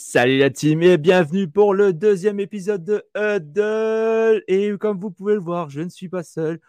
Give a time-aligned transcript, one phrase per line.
[0.00, 4.44] Salut la team et bienvenue pour le deuxième épisode de Huddle.
[4.46, 6.60] Et comme vous pouvez le voir, je ne suis pas seul.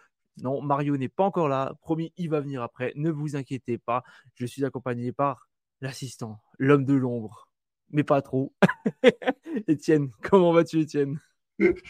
[0.42, 1.72] Non, Mario n'est pas encore là.
[1.80, 2.92] Promis, il va venir après.
[2.96, 4.02] Ne vous inquiétez pas.
[4.34, 5.48] Je suis accompagné par
[5.80, 7.48] l'assistant, l'homme de l'ombre,
[7.90, 8.52] mais pas trop.
[9.68, 11.20] Étienne, comment vas-tu, Étienne?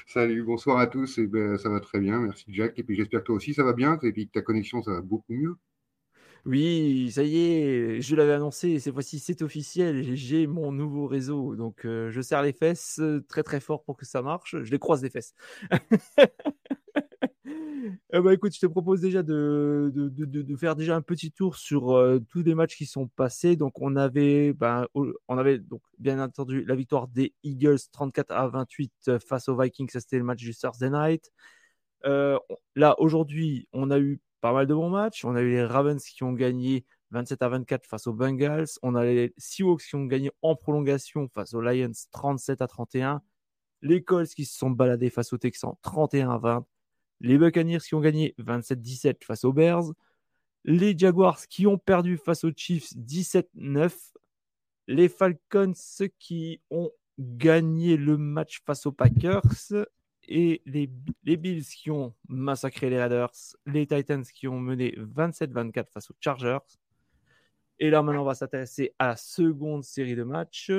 [0.09, 1.17] Salut, bonsoir à tous.
[1.17, 2.79] Et ben, ça va très bien, merci Jack.
[2.79, 3.98] Et puis j'espère que toi aussi ça va bien.
[4.03, 5.57] Et puis que ta connexion ça va beaucoup mieux.
[6.47, 11.55] Oui, ça y est, je l'avais annoncé, cette fois-ci c'est officiel, j'ai mon nouveau réseau,
[11.55, 14.70] donc euh, je serre les fesses euh, très très fort pour que ça marche, je
[14.70, 15.34] les croise les fesses.
[18.12, 21.56] Ben, écoute, je te propose déjà de, de, de, de, faire déjà un petit tour
[21.56, 23.57] sur euh, tous les matchs qui sont passés.
[23.57, 28.48] Donc, on avait, ben, on avait donc, bien entendu la victoire des Eagles 34 à
[28.48, 29.89] 28 face aux Vikings.
[29.89, 31.33] Ça, c'était le match du Thursday night.
[32.05, 35.24] là, aujourd'hui, on a eu pas mal de bons matchs.
[35.24, 38.69] On a eu les Ravens qui ont gagné 27 à 24 face aux Bengals.
[38.83, 43.22] On a les Seahawks qui ont gagné en prolongation face aux Lions 37 à 31.
[43.83, 46.66] Les Colts qui se sont baladés face aux Texans 31 à 20.
[47.20, 49.92] Les Buccaneers qui ont gagné 27-17 face aux Bears.
[50.64, 53.92] Les Jaguars qui ont perdu face aux Chiefs 17-9.
[54.86, 55.72] Les Falcons
[56.18, 59.42] qui ont gagné le match face aux Packers
[60.31, 60.86] et les,
[61.36, 63.33] Bills qui ont massacré les Raiders,
[63.67, 66.59] les Titans qui ont mené 27-24 face aux Chargers.
[67.81, 70.70] Et là, maintenant, on va s'intéresser à la seconde série de matchs.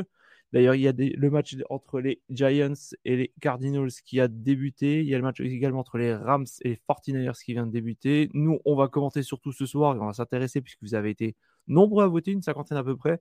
[0.53, 2.73] D'ailleurs, il y a le match entre les Giants
[3.05, 5.01] et les Cardinals qui a débuté.
[5.01, 7.71] Il y a le match également entre les Rams et les 49ers qui vient de
[7.71, 8.29] débuter.
[8.33, 11.35] Nous, on va commenter surtout ce soir et on va s'intéresser puisque vous avez été
[11.67, 13.19] nombreux à voter, une cinquantaine à peu près.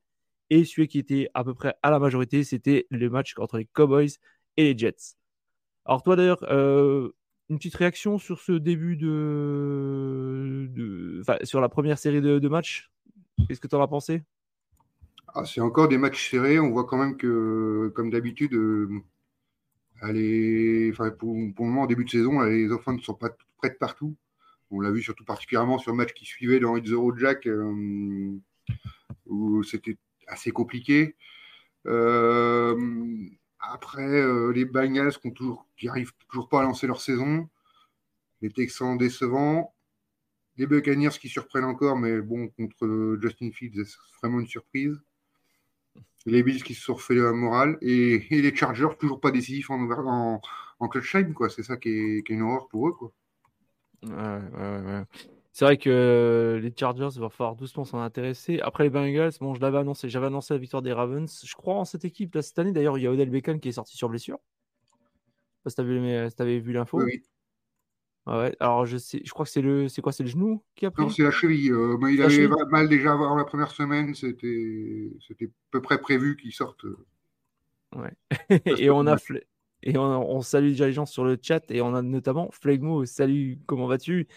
[0.50, 3.66] Et celui qui était à peu près à la majorité, c'était le match entre les
[3.66, 4.10] Cowboys
[4.56, 5.19] et les Jets.
[5.90, 7.10] Alors toi d'ailleurs, euh,
[7.48, 10.68] une petite réaction sur ce début de,
[11.20, 12.92] Enfin, sur la première série de, matchs?
[13.48, 14.22] Qu'est-ce que tu en as pensé?
[15.34, 16.60] Ah, C'est encore des matchs serrés.
[16.60, 19.02] On voit quand même que, comme d'habitude, euh,
[20.00, 24.14] enfin, pour, le moment, en début de saison, les offenses ne sont pas prêtes partout.
[24.70, 28.38] On l'a vu surtout particulièrement sur le match qui suivait dans It's the Jack, euh,
[29.26, 29.98] où c'était
[30.28, 31.16] assez compliqué.
[31.88, 32.76] Euh,
[33.60, 37.48] après, euh, les Bengals qui, toujours, qui arrivent toujours pas à lancer leur saison.
[38.40, 39.74] Les Texans décevants.
[40.56, 45.00] Les Buccaneers qui surprennent encore, mais bon, contre Justin Fields, c'est vraiment une surprise.
[46.26, 47.78] Les Bills qui se sont refait la morale.
[47.80, 50.40] Et, les Chargers, toujours pas décisifs en,
[50.90, 51.34] clutch time.
[51.48, 53.12] C'est ça qui est, qui est, une horreur pour eux, quoi.
[54.02, 55.04] Ouais, ouais, ouais.
[55.60, 58.60] C'est vrai que les Chargers, il va falloir doucement s'en intéresser.
[58.60, 61.44] Après les Bengals, bon, je l'avais annoncé, j'avais annoncé la victoire des Ravens.
[61.44, 62.72] Je crois en cette équipe là cette année.
[62.72, 64.38] D'ailleurs, il y a Odell Beckham qui est sorti sur blessure.
[64.86, 67.02] Je sais pas si tu avais vu l'info.
[67.02, 67.22] Oui.
[68.26, 68.56] ouais.
[68.58, 70.90] Alors je sais, je crois que c'est le, c'est quoi, c'est le genou qui a
[70.90, 71.02] pris?
[71.02, 71.72] Non, c'est la cheville.
[71.72, 74.14] Euh, il avait mal déjà avant la première semaine.
[74.14, 76.86] C'était, c'était à peu près prévu qu'il sorte.
[77.94, 78.14] Ouais.
[78.78, 79.18] et on a
[79.82, 83.06] et on, salue déjà les gens sur le chat et on a notamment Flegmo.
[83.06, 84.28] Salut, comment vas-tu?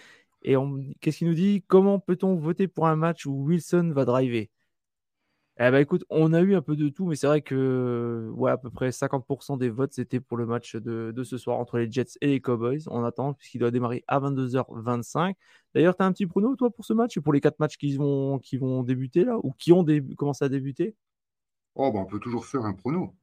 [0.44, 0.56] Et
[1.02, 1.64] qu'est-ce qu'il nous dit?
[1.68, 4.50] Comment peut-on voter pour un match où Wilson va driver?
[5.59, 8.50] Eh ben écoute, on a eu un peu de tout, mais c'est vrai que ouais,
[8.50, 11.92] à peu près 50% des votes, c'était pour le match de, ce soir entre les
[11.92, 12.81] Jets et les Cowboys.
[12.88, 15.36] On attend, puisqu'il doit démarrer à 22h25.
[15.76, 17.96] D'ailleurs, tu as un petit prono, toi, pour ce match, pour les quatre matchs qui
[17.96, 19.86] vont, qui vont débuter, là, ou qui ont
[20.18, 20.96] commencé à débuter?
[21.75, 23.16] Oh, ben, on peut toujours faire un prono.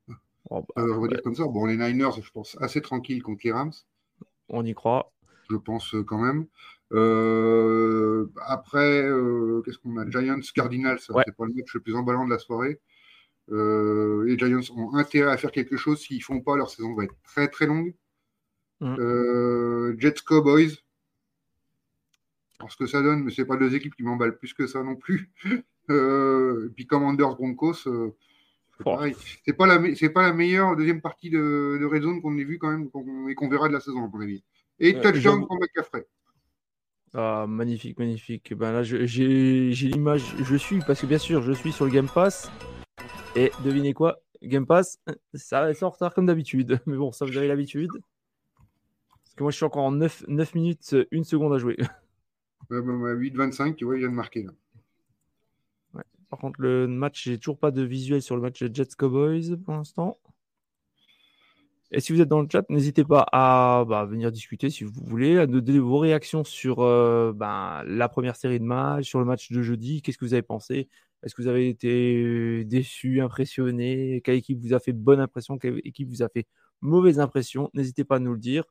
[0.50, 1.46] Oh, bah, euh, on va dire comme ça.
[1.46, 3.72] Bon, les Niners, je pense, assez tranquilles contre les Rams.
[4.48, 5.12] On y croit.
[5.50, 6.46] Je pense euh, quand même.
[6.92, 10.08] Euh, après, euh, qu'est-ce qu'on a?
[10.08, 12.80] Giants, Cardinals, c'est pas le match le plus emballant de la soirée.
[13.50, 16.00] Euh, les Giants ont intérêt à faire quelque chose.
[16.00, 17.94] S'ils font pas, leur saison va être très très longue.
[18.80, 19.98] Mm.
[19.98, 20.78] Jets Cowboys.
[22.58, 24.96] parce que ça donne, mais c'est pas deux équipes qui m'emballent plus que ça non
[24.96, 25.30] plus.
[25.88, 27.74] et puis Commanders Broncos,
[29.44, 32.44] c'est pas la c'est pas la meilleure deuxième partie de, de Red Zone qu'on ait
[32.44, 32.88] vu quand même
[33.28, 34.42] et qu'on verra de la saison à mon avis.
[34.78, 36.06] Et touchdown pour McCaffrey.
[37.12, 38.54] Ah, magnifique, magnifique.
[38.54, 42.08] Ben là, j'ai l'image, je suis, parce que bien sûr, je suis sur le Game
[42.08, 42.50] Pass.
[43.34, 44.20] Et devinez quoi?
[44.42, 45.00] Game Pass,
[45.34, 46.80] ça va en retard comme d'habitude.
[46.86, 47.90] Mais bon, ça, vous avez l'habitude.
[49.08, 51.76] Parce que moi, je suis encore en 9, 9 minutes, 1 seconde à jouer.
[52.68, 54.52] Ouais, 8-25, tu vois, il vient de marquer là.
[56.28, 59.74] Par contre, le match, j'ai toujours pas de visuel sur le match Jets Cowboys pour
[59.74, 60.18] l'instant.
[61.92, 64.92] Et si vous êtes dans le chat, n'hésitez pas à bah, venir discuter si vous
[65.06, 69.18] voulez, à nous donner vos réactions sur euh, bah, la première série de matchs, sur
[69.18, 70.00] le match de jeudi.
[70.00, 70.88] Qu'est-ce que vous avez pensé?
[71.22, 74.20] Est-ce que vous avez été déçu, impressionné?
[74.24, 75.58] Quelle équipe vous a fait bonne impression?
[75.58, 76.46] Quelle équipe vous a fait
[76.80, 77.70] mauvaise impression?
[77.74, 78.64] N'hésitez pas à nous le dire.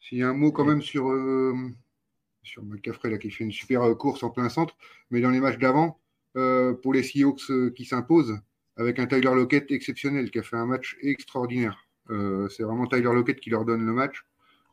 [0.00, 1.54] S'il y a un mot quand même sur, euh,
[2.42, 4.76] sur McCaffrey là, qui fait une super euh, course en plein centre,
[5.10, 6.01] mais dans les matchs d'avant, euh,
[6.34, 8.38] pour les Seahawks euh, qui s'imposent,
[8.76, 11.86] avec un Tyler Lockett exceptionnel qui a fait un match extraordinaire.
[12.10, 14.24] Euh, c'est vraiment Tyler Lockett qui leur donne le match.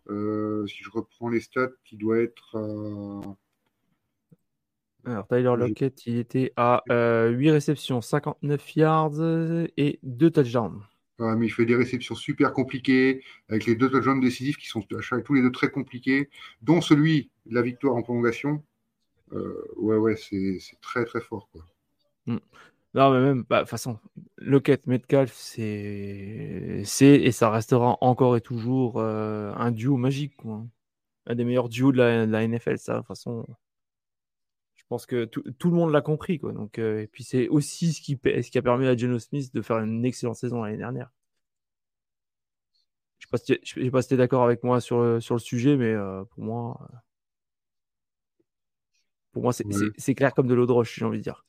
[0.07, 3.37] si je reprends les stats, il doit être.
[5.05, 9.21] Alors, Tyler Lockett, il était à 8 réceptions, 59 yards
[9.77, 10.81] et 2 touchdowns.
[11.19, 15.33] mais il fait des réceptions super compliquées, avec les deux touchdowns décisifs qui sont tous
[15.33, 16.29] les deux très compliqués,
[16.61, 18.63] dont celui de la victoire en prolongation.
[19.33, 21.49] Euh, ouais, ouais, c'est très, très fort.
[21.51, 21.65] Quoi.
[22.25, 22.37] Mm.
[22.95, 23.99] Non, mais même, bah, de toute façon,
[24.37, 30.35] Lockett, Metcalf, c'est et ça restera encore et toujours euh, un duo magique.
[30.37, 30.65] Quoi.
[31.27, 32.93] Un des meilleurs duos de la, NFL, ça.
[32.93, 33.45] De toute façon,
[34.75, 36.39] je pense que tout, le monde l'a compris.
[36.39, 36.51] Quoi.
[36.51, 39.53] Donc, euh, et puis, c'est aussi ce qui, ce qui a permis à Geno Smith
[39.53, 41.11] de faire une excellente saison l'année dernière.
[43.19, 45.95] Je ne sais pas si tu es, d'accord avec moi sur, sur le sujet, mais
[46.31, 46.89] pour moi.
[49.31, 51.45] Pour moi, c'est clair comme de l'eau de roche, j'ai envie de dire.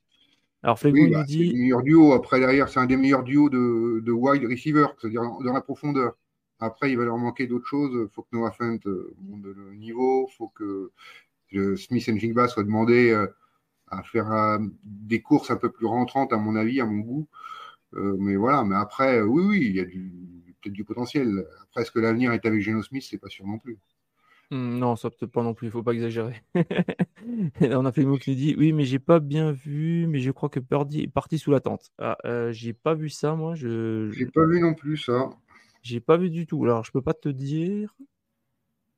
[0.63, 1.53] Alors, Flegou bah, dit.
[1.53, 2.13] le meilleur duo.
[2.13, 6.17] Après, derrière, c'est un des meilleurs duos de, de wide receiver, c'est-à-dire dans, la profondeur.
[6.59, 7.93] Après, il va leur manquer d'autres choses.
[7.95, 10.29] Il faut que Noah Fent euh, monte le niveau.
[10.31, 10.93] Il faut que
[11.77, 13.27] Smith et Jigba soient demandés euh,
[13.89, 17.27] à faire euh, des courses un peu plus rentrantes, à mon avis, à mon goût.
[17.95, 21.47] mais voilà, mais après, oui, oui, il y a peut-être du potentiel.
[21.63, 23.07] Après, est-ce que l'avenir est avec Geno Smith?
[23.09, 23.79] C'est pas sûr non plus.
[24.51, 26.43] Hmm, non, ça peut-être pas non plus, il faut pas exagérer.
[27.61, 30.33] on a fait mot qui nous dit Oui, mais j'ai pas bien vu, mais je
[30.33, 31.93] crois que Purdy est parti sous la tente.
[31.99, 33.55] Ah, euh, j'ai pas vu ça, moi.
[33.55, 35.31] Je J'ai pas vu non plus ça.
[35.83, 36.65] J'ai pas vu du tout.
[36.65, 37.95] Alors, je peux pas te dire.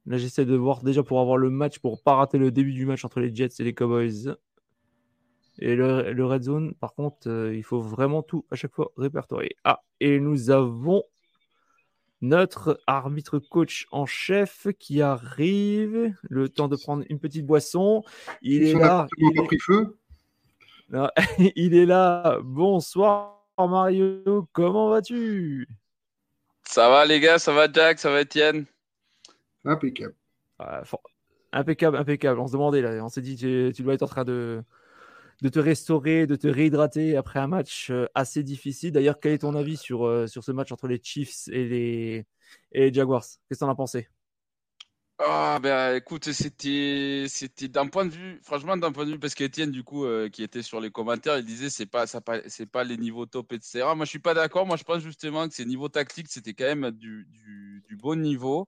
[0.07, 2.87] Là, j'essaie de voir déjà pour avoir le match, pour pas rater le début du
[2.87, 4.35] match entre les Jets et les Cowboys.
[5.59, 9.55] Et le, Red Zone, par contre, euh, il faut vraiment tout à chaque fois répertorier.
[9.65, 11.03] Ah, et nous avons
[12.23, 16.15] notre arbitre coach en chef qui arrive.
[16.23, 18.03] Le temps de prendre une petite boisson.
[18.41, 19.07] Il est là.
[21.57, 21.75] Il...
[21.75, 22.39] est là.
[22.43, 25.69] Bonsoir Mario, comment vas-tu?
[26.65, 28.65] Ça va les gars, ça va Jack, ça va Étienne?
[29.65, 30.15] Impeccable.
[31.53, 32.41] impeccable, impeccable.
[32.41, 34.63] On se demandait là, on s'est dit tu, tu dois être en train de,
[35.43, 38.93] de te restaurer, de te réhydrater après un match euh, assez difficile.
[38.93, 42.25] D'ailleurs, quel est ton avis sur, euh, sur ce match entre les Chiefs et
[42.73, 43.25] les, Jaguars?
[43.25, 44.09] Qu'est-ce que tu en as pensé?
[45.19, 49.35] Ah ben écoute, c'était c'était d'un point de vue, franchement d'un point de vue parce
[49.35, 52.67] qu'Étienne du coup euh, qui était sur les commentaires, il disait c'est pas ça c'est
[52.67, 53.95] pas les niveaux top etc.
[53.95, 54.67] Moi je suis pas d'accord.
[54.67, 58.21] Moi je pense justement que ces niveaux tactiques c'était quand même du, du, du, bon
[58.21, 58.67] niveau.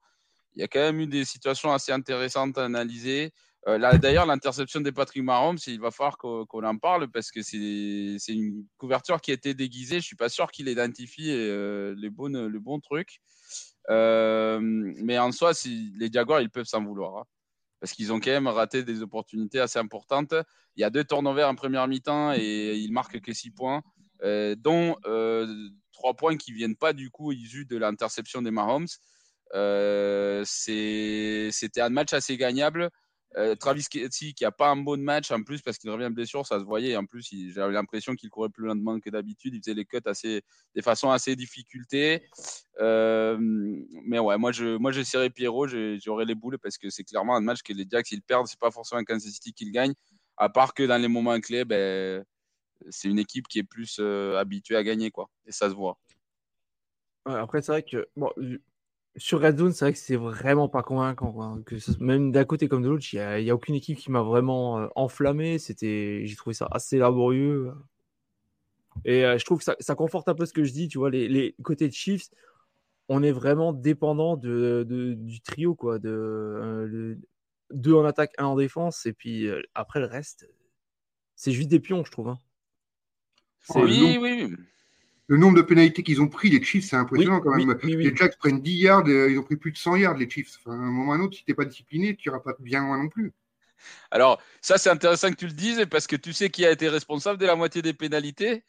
[0.55, 3.33] Il y a quand même eu des situations assez intéressantes à analyser.
[3.67, 8.19] Euh, D'ailleurs, l'interception des Patrick Mahomes, il va falloir qu'on en parle parce que c'est
[8.29, 10.01] une couverture qui a été déguisée.
[10.01, 13.21] Je suis pas sûr qu'il identifie euh, le bon truc.
[13.91, 17.19] Euh, mais en soi, si, les Jaguars, ils peuvent s'en vouloir.
[17.19, 17.25] Hein,
[17.81, 20.35] parce qu'ils ont quand même raté des opportunités assez importantes.
[20.77, 23.83] Il y a deux tournovers en première mi-temps et ils marquent que six points,
[24.23, 24.97] dont
[25.93, 28.87] trois points qui viennent pas du coup issus de l'interception des Mahomes.
[30.47, 32.91] C'était un match assez gagnable.
[33.37, 36.15] Euh, Travis Kelsey qui a pas un bon match en plus parce qu'il revient de
[36.15, 36.97] blessure, ça se voyait.
[36.97, 39.55] En plus, j'avais l'impression qu'il courait plus lentement que d'habitude.
[39.55, 40.43] Il faisait les cuts assez,
[40.75, 42.23] des façons assez difficultés.
[42.81, 47.35] Euh, mais ouais, moi je, moi j'essaierai Pierrot, j'aurai les boules parce que c'est clairement
[47.35, 49.95] un match que les Jacks ils perdent, c'est pas forcément Kansas City qu'ils gagnent.
[50.37, 52.25] À part que dans les moments clés, ben,
[52.89, 55.99] c'est une équipe qui est plus euh, habituée à gagner quoi, et ça se voit.
[57.25, 58.07] après, c'est vrai que
[59.17, 61.63] sur Red Zone, c'est vrai que c'est vraiment pas convaincant.
[61.63, 64.79] Que même d'un côté comme de l'autre, il n'y a, aucune équipe qui m'a vraiment
[64.81, 65.59] euh, enflammé.
[65.59, 67.73] C'était, j'ai trouvé ça assez laborieux.
[69.05, 70.89] Et euh, je trouve que ça, conforte un peu ce que je dis.
[70.89, 72.29] Tu vois, les, les côtés de Chiefs,
[73.09, 74.85] on est vraiment dépendant de,
[75.17, 75.99] du trio, quoi.
[75.99, 77.17] De, euh,
[77.71, 79.07] deux en attaque, un en défense.
[79.07, 80.49] Et puis après, le reste,
[81.37, 82.29] c'est juste des pions, je trouve.
[82.29, 82.39] Hein.
[83.77, 84.57] Oui, oui, oui
[85.27, 87.79] le nombre de pénalités qu'ils ont pris, les Chiefs, c'est impressionnant quand même.
[87.83, 90.59] les Jacks prennent 10 yards, euh, ils ont pris plus de 100 yards, les Chiefs.
[90.59, 92.41] Enfin, à un moment ou à un autre, si tu n'es pas discipliné, tu n'iras
[92.41, 93.33] pas bien loin non plus.
[94.11, 96.89] Alors, ça, c'est intéressant que tu le dises, parce que tu sais qui a été
[96.89, 98.65] responsable de la moitié des pénalités?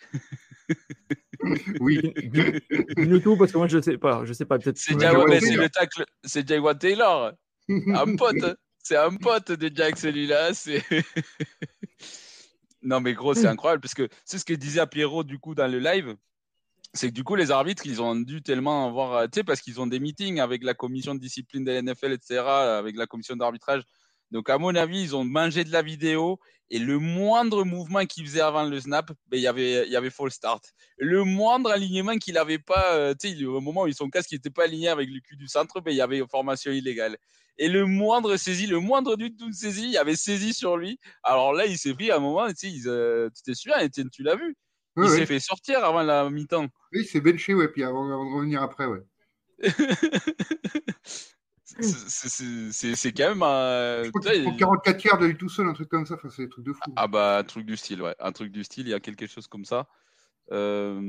[1.79, 2.01] Oui.
[2.23, 4.25] Dis-le tout, parce que moi, je ne sais pas.
[4.25, 4.57] Je sais pas.
[4.73, 7.33] C'est Jaywan Taylor,
[7.69, 8.57] un pote.
[8.79, 10.53] c'est un pote de Jack, celui-là.
[10.53, 10.83] C'est.
[12.81, 15.67] non, mais gros, c'est incroyable parce que c'est ce que disait Pierrot du coup dans
[15.67, 16.15] le live.
[16.95, 19.23] C'est que du coup, les arbitres, ils ont dû tellement avoir.
[19.25, 22.13] Tu sais, parce qu'ils ont des meetings avec la commission de discipline de la NFL,
[22.13, 23.83] etc., avec la commission d'arbitrage.
[24.31, 28.25] Donc, à mon avis, ils ont mangé de la vidéo et le moindre mouvement qu'il
[28.25, 30.73] faisait avant le snap, ben, il, y avait, il y avait full start.
[30.97, 34.49] Le moindre alignement qu'il n'avait pas, euh, tu sais, au moment où son casque n'était
[34.49, 37.17] pas aligné avec le cul du centre, ben, il y avait formation illégale.
[37.57, 40.99] Et le moindre saisi, le moindre du tout saisi, il y avait saisi sur lui.
[41.23, 43.53] Alors là, il s'est pris à un moment, tu sais, euh, t'es
[44.11, 44.55] tu l'as vu?
[44.97, 46.67] Il s'est fait sortir avant la mi-temps.
[46.93, 49.03] Oui, c'est benché, ouais, puis avant, avant de revenir après, ouais.
[51.79, 54.03] c'est quand même un.
[54.03, 56.15] Je crois qu'il 44 tiers de lui tout seul, un truc comme ça.
[56.15, 56.79] Enfin, c'est des trucs de fou.
[56.95, 58.15] Ah bah, un truc du style, ouais.
[58.19, 59.87] Un truc du style, il y a quelque chose comme ça.
[60.51, 60.99] Euh,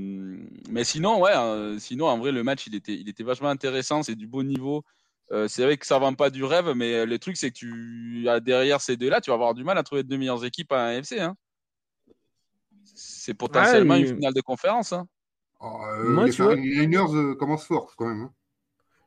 [0.70, 4.02] mais sinon, ouais, hein, sinon, en vrai, le match, il était, il était vachement intéressant.
[4.02, 4.84] C'est du beau niveau.
[5.32, 8.26] Euh, c'est vrai que ça vend pas du rêve, mais le truc, c'est que tu
[8.42, 10.92] derrière ces deux-là, tu vas avoir du mal à trouver deux meilleures équipes à un
[10.92, 11.20] FC.
[11.20, 11.36] Hein.
[12.94, 14.92] C'est potentiellement une finale de conférence.
[14.92, 15.08] Hein.
[15.60, 18.22] Oh, euh, Moi, les, Niners commencent fort quand même.
[18.22, 18.32] Hein.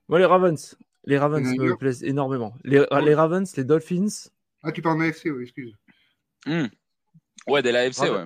[0.07, 0.77] Moi, les Ravens.
[1.05, 2.55] Les Ravens me plaisent énormément.
[2.63, 4.29] Les, les, Ravens, les Dolphins.
[4.63, 5.75] Ah, tu parles de l'AFC, oui, excuse.
[6.45, 6.67] Hmm.
[7.47, 8.25] Ouais, de l'AFC, ouais.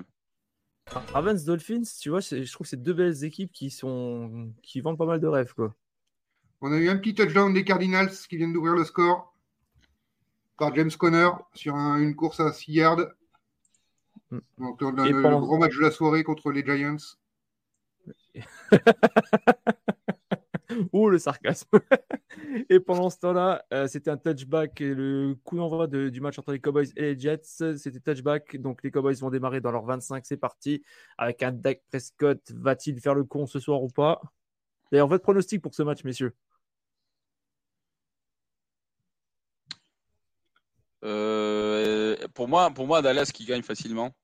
[1.12, 4.52] Ravens, Dolphins, tu vois, je trouve que c'est deux belles équipes qui, sont...
[4.62, 5.74] qui vendent pas mal de rêves, quoi.
[6.60, 9.34] On a eu un petit touchdown des Cardinals qui viennent d'ouvrir le score
[10.56, 13.06] par James Conner sur une course à 6 yards.
[14.30, 14.38] Hmm.
[14.58, 16.96] Donc, le, le, gros match de la soirée contre les Giants.
[20.92, 21.68] Ouh, le sarcasme.
[22.68, 24.80] et pendant ce temps-là, euh, c'était un touchback.
[24.80, 28.56] Et le coup d'envoi du match entre les Cowboys et les Jets, c'était touchback.
[28.56, 30.24] Donc les Cowboys vont démarrer dans leur 25.
[30.26, 30.82] C'est parti.
[31.18, 32.40] Avec un Dak Prescott.
[32.52, 34.20] Va-t-il faire le con ce soir ou pas?
[34.90, 36.34] D'ailleurs, votre pronostic pour ce match, messieurs?
[41.04, 41.63] Euh,
[42.34, 44.14] pour, moi, pour moi, Dallas qui gagne facilement.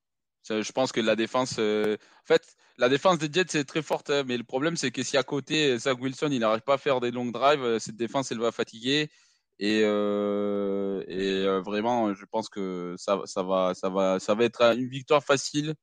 [0.48, 1.56] Je pense que la défense.
[1.58, 4.90] Euh, en fait, la défense des Jets c'est très forte, hein, mais le problème c'est
[4.90, 7.78] que si à côté Zach Wilson il n'arrive pas à faire des longs drives, euh,
[7.78, 9.10] cette défense elle va fatiguer
[9.58, 14.62] et, euh, et vraiment je pense que ça, ça va ça va ça va être
[14.62, 15.74] une victoire facile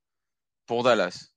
[0.66, 1.30] pour Dallas.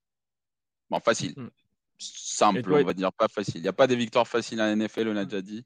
[0.88, 1.50] Bon facile, hmm.
[1.98, 3.58] simple on va dire pas facile.
[3.58, 5.64] Il n'y a pas de victoire facile en NFL on a déjà dit,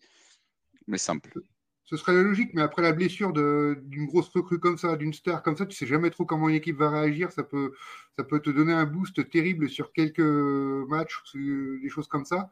[0.88, 1.40] mais simple
[1.84, 5.42] ce serait la logique, mais après la blessure d'une grosse recrue comme ça, d'une star
[5.42, 7.30] comme ça, tu sais jamais trop comment une équipe va réagir.
[7.30, 7.72] Ça peut,
[8.16, 12.50] ça peut te donner un boost terrible sur quelques matchs, des choses comme ça.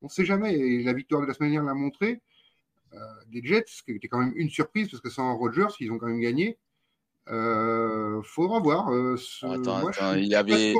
[0.00, 0.54] On ne sait jamais.
[0.54, 2.20] Et la victoire de la semaine dernière l'a montré.
[2.94, 2.98] Euh,
[3.28, 5.98] des Jets, ce qui était quand même une surprise, parce que sans Rodgers, ils ont
[5.98, 6.58] quand même gagné.
[7.28, 8.92] Euh, faudra voir.
[8.92, 10.74] Euh, attends, attends, il y avait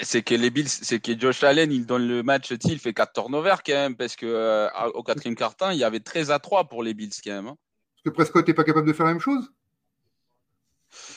[0.00, 3.12] c'est que les Bills, c'est que Josh Allen, il donne le match, il fait 4
[3.12, 6.68] turnovers quand même, parce que euh, au quatrième quart-temps, il y avait 13 à 3
[6.68, 7.48] pour les Bills quand même.
[7.48, 7.56] Hein.
[7.94, 9.52] Parce que Prescott n'est pas capable de faire la même chose?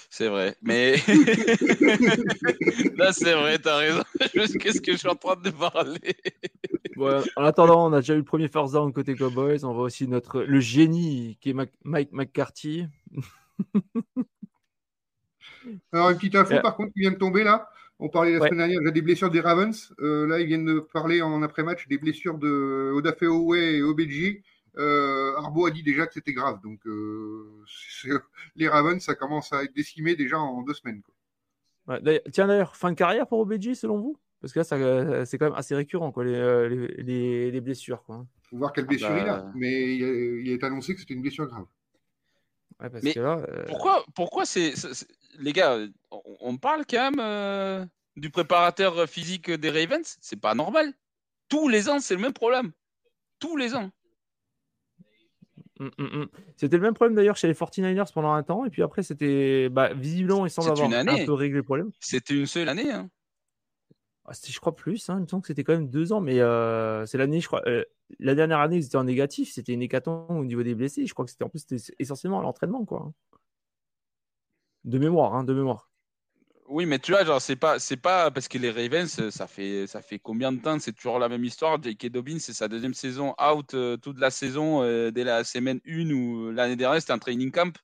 [0.10, 0.95] C'est vrai, mais
[2.95, 4.03] là c'est vrai, t'as raison.
[4.34, 6.15] Qu'est-ce que je suis en train de parler
[7.36, 9.65] En attendant, on a déjà eu le premier first down côté Cowboys.
[9.65, 12.88] On voit aussi notre le génie qui est Mike McCarthy.
[15.91, 17.69] Alors une petite info par contre qui vient de tomber là.
[18.00, 19.94] On parlait la semaine dernière des blessures des Ravens.
[20.00, 24.42] Euh, là, ils viennent de parler en après-match des blessures de Odafe et Obedji.
[24.78, 26.60] Euh, Arbo a dit déjà que c'était grave.
[26.62, 27.64] Donc, euh,
[28.58, 31.02] les Ravens, ça commence à être décimé déjà en deux semaines.
[32.34, 34.18] tiens, d'ailleurs, fin de carrière pour Obedji, selon vous?
[34.42, 38.04] Parce que là, c'est quand même assez récurrent, quoi, les, les, blessures.
[38.04, 38.28] Quoi.
[38.50, 39.38] faut voir quelle blessure il a.
[39.38, 39.52] Bah.
[39.56, 41.66] Mais il, est annoncé que c'était une blessure grave.
[43.03, 43.15] Mais
[43.67, 44.74] pourquoi, pourquoi c'est
[45.39, 45.77] les gars,
[46.12, 50.17] on, parle quand même euh, du préparateur physique des Ravens?
[50.22, 50.94] C'est pas normal.
[51.50, 52.72] Tous les ans, c'est le même problème.
[53.39, 53.91] Tous les ans.
[55.79, 56.27] Mm, mm, mm.
[56.55, 58.65] C'était le même problème d'ailleurs chez les 49ers pendant un temps.
[58.65, 61.91] Et puis après, c'était bah, visiblement, il semble avoir un peu réglé le problème.
[62.00, 62.91] C'était une seule année.
[62.91, 63.10] Hein.
[64.25, 65.10] Ah, je crois plus.
[65.10, 65.17] Hein.
[65.20, 66.22] Il me semble que c'était quand même deux ans.
[66.22, 67.62] Mais euh, c'est l'année, je crois.
[67.67, 67.84] Euh,
[68.20, 69.51] la dernière année, ils étaient en négatif.
[69.51, 71.05] C'était une hécatombe au niveau des blessés.
[71.05, 71.65] Je crois que c'était en plus
[72.00, 72.86] essentiellement à l'entraînement.
[72.86, 73.12] quoi.
[74.84, 75.89] De mémoire, hein, de mémoire.
[76.67, 79.86] Oui, mais tu vois, genre, c'est pas, c'est pas parce que les Ravens, ça fait,
[79.86, 80.79] ça fait combien de temps?
[80.79, 81.82] C'est toujours la même histoire.
[81.82, 82.08] J.K.
[82.08, 86.10] Dobbins, c'est sa deuxième saison out euh, toute la saison euh, dès la semaine 1
[86.10, 87.77] ou l'année dernière, c'était un training camp.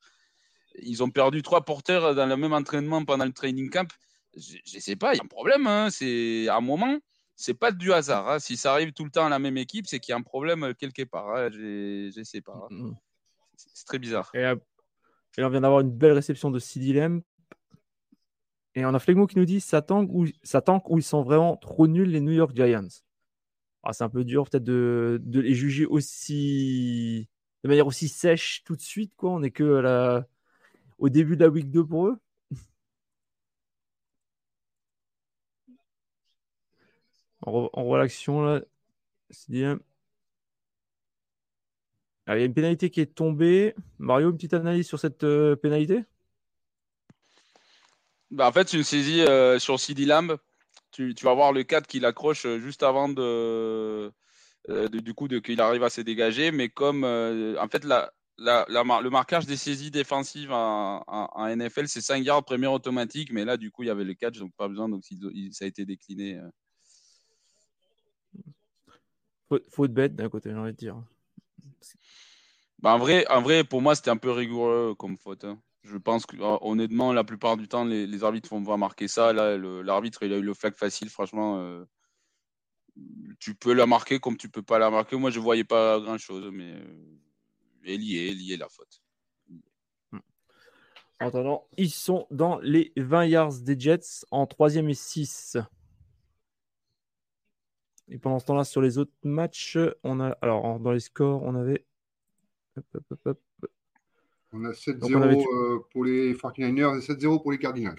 [0.81, 3.87] Ils ont perdu trois porteurs dans le même entraînement pendant le training camp.
[4.35, 5.67] Je, ne sais pas, il y a un problème.
[5.67, 5.89] Hein.
[5.89, 6.97] C'est à un moment,
[7.35, 8.29] c'est pas du hasard.
[8.29, 8.39] Hein.
[8.39, 10.21] Si ça arrive tout le temps à la même équipe, c'est qu'il y a un
[10.21, 11.29] problème quelque part.
[11.35, 11.49] Hein.
[11.51, 12.67] Je, ne sais pas.
[12.69, 12.95] Mm, mm.
[13.55, 14.31] C'est très bizarre.
[14.33, 14.53] Et
[15.37, 16.59] et on vient d'avoir une belle réception de
[16.93, 17.21] Lamb.
[18.75, 21.23] Et on a Flegmo qui nous dit ça tank, ou, ça tank où ils sont
[21.23, 22.87] vraiment trop nuls, les New York Giants?
[23.83, 27.27] Ah, c'est un peu dur peut-être de, les juger aussi,
[27.63, 29.13] de manière aussi sèche tout de suite.
[29.15, 29.31] Quoi.
[29.31, 30.25] On est que la...
[30.99, 32.17] au début de la week 2 pour eux.
[37.45, 38.61] On, voit l'action là.
[42.27, 43.75] Ah, il y a une pénalité qui est tombée.
[43.99, 46.03] Mario, une petite analyse sur cette euh, pénalité?
[48.29, 50.37] Bah, En fait, c'est une saisie euh, sur CD Lamb.
[50.91, 54.11] Tu, vas voir le 4 qui l'accroche euh, juste avant de,
[54.67, 56.51] du coup qu'il arrive à se dégager.
[56.51, 61.03] Mais comme en fait, le marquage des saisies défensives en,
[61.47, 63.31] NFL, c'est 5 yards première automatique.
[63.33, 64.89] Mais là, du coup, il y avait le catch, donc pas besoin.
[64.89, 65.03] Donc
[65.51, 66.39] ça a été décliné.
[69.69, 71.01] Faute bête d'un côté, j'ai envie de dire.
[72.79, 75.43] Bah, en, vrai, en vrai, pour moi, c'était un peu rigoureux comme faute.
[75.43, 75.61] Hein.
[75.83, 79.33] Je pense que ah, honnêtement, la plupart du temps, les, arbitres vont voir marquer ça.
[79.33, 81.09] Là, l'arbitre, il a eu le flag facile.
[81.09, 81.85] Franchement, euh,
[83.39, 85.15] tu peux la marquer comme tu peux pas la marquer.
[85.15, 87.19] Moi, je voyais pas grand chose, mais euh,
[87.85, 89.01] elle y est, lié la faute.
[91.19, 95.57] En attendant, ils sont dans les 20 yards des Jets en 3 et 6.
[98.11, 100.37] Et pendant ce temps-là, sur les autres matchs, on a.
[100.41, 101.85] Alors, dans les scores, on avait.
[104.53, 107.95] On a 7-0 euh, pour les 49ers et 7-0 pour les Cardinals.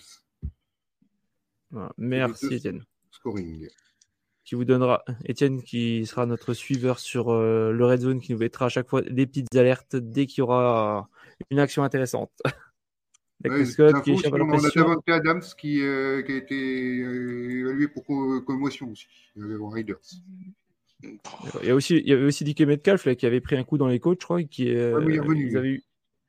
[1.97, 2.85] Merci, Étienne.
[3.11, 3.69] Scoring.
[4.45, 8.39] Qui vous donnera, Étienne, qui sera notre suiveur sur euh, le Red Zone, qui nous
[8.39, 11.09] mettra à chaque fois des petites alertes dès qu'il y aura
[11.51, 12.33] une action intéressante.
[13.45, 17.01] Ouais, Scott, qui échappe à la On a Davante Adams qui, euh, qui, a été
[17.01, 18.05] euh, évalué pour
[18.45, 19.07] commotion aussi,
[19.37, 19.99] aux Raiders.
[21.03, 21.19] Il
[21.65, 23.77] y, a aussi, il y avait aussi Dick Metcalf là, qui avait pris un coup
[23.79, 25.51] dans les côtes, je crois, qui est, ouais, il est revenu.
[25.51, 25.83] Il eu...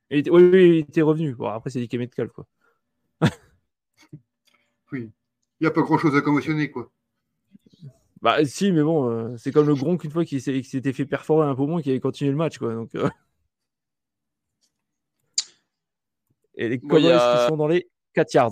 [0.10, 0.32] il était...
[0.32, 1.36] Oui, oui, il était revenu.
[1.36, 2.48] Bon, après, c'est Dick Metcalf, quoi.
[4.92, 5.12] oui.
[5.60, 6.92] Il n'y a pas grand-chose à commotionner, quoi.
[8.24, 11.46] Bah, si, mais bon, euh, c'est comme le Gronk une fois qui s'était fait perforer
[11.46, 12.74] un poumon et qui avait continué le match, quoi.
[12.74, 13.10] Donc, euh...
[16.56, 18.52] Et les Cowboys qui sont dans les 4 yards.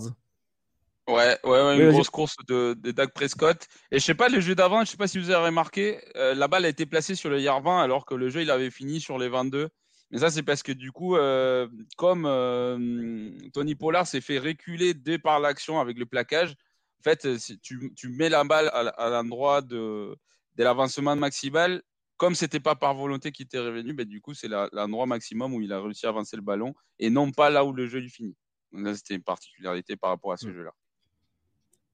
[1.07, 3.67] Ouais, ouais, ouais une grosse course de, de Doug Prescott.
[3.91, 6.33] Et je sais pas, le jeu d'avant, je sais pas si vous avez remarqué, euh,
[6.35, 8.69] la balle a été placée sur le yard 20 alors que le jeu il avait
[8.69, 9.69] fini sur les 22.
[10.11, 14.93] Mais ça, c'est parce que du coup, euh, comme euh, Tony Pollard s'est fait reculer
[14.93, 16.51] dès par l'action avec le plaquage,
[16.99, 17.27] en fait,
[17.61, 20.15] tu, tu mets la balle à, l'endroit de,
[20.55, 21.81] de l'avancement maximal
[22.21, 25.61] comme c'était pas par volonté qu'il était revenu, ben, du coup, c'est l'endroit maximum où
[25.61, 28.11] il a réussi à avancer le ballon et non pas là où le jeu lui
[28.11, 28.37] finit.
[28.71, 30.53] Donc là, c'était une particularité par rapport à ce mm.
[30.53, 30.71] jeu-là.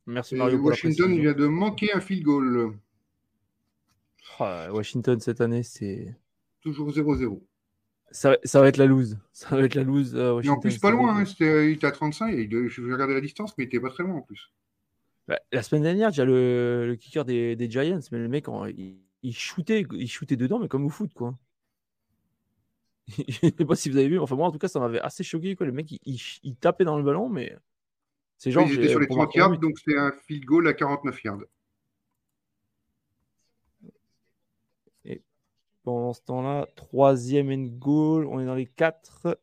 [0.06, 0.58] Merci Mario.
[0.58, 2.78] Washington vient de manquer un field goal.
[4.38, 6.14] Ah, Washington cette année, c'est.
[6.60, 7.42] Toujours 0-0.
[8.12, 9.18] Ça, ça, va être la loose.
[9.32, 10.14] Ça va être la loose.
[10.14, 11.16] Euh, en plus, pas loin.
[11.16, 12.36] Hein, il était à 35.
[12.36, 14.52] je vais regarder la distance, mais il était pas très loin en plus.
[15.30, 18.46] Bah, la semaine dernière, déjà le, le kicker des, des, Giants, mais le mec,
[18.78, 21.38] il, il shootait, il shootait dedans, mais comme au foot, quoi.
[23.08, 25.00] Je ne sais pas si vous avez vu, enfin moi en tout cas ça m'avait
[25.00, 25.66] assez choqué quoi.
[25.66, 27.56] Le mec il, tapait dans le ballon, mais
[28.38, 28.68] c'est genre.
[28.68, 31.44] il était sur les 30 yards, donc c'est un field goal à 49 yards.
[35.06, 35.24] Et
[35.84, 39.40] pendant ce temps-là, troisième and goal, on est dans les 4.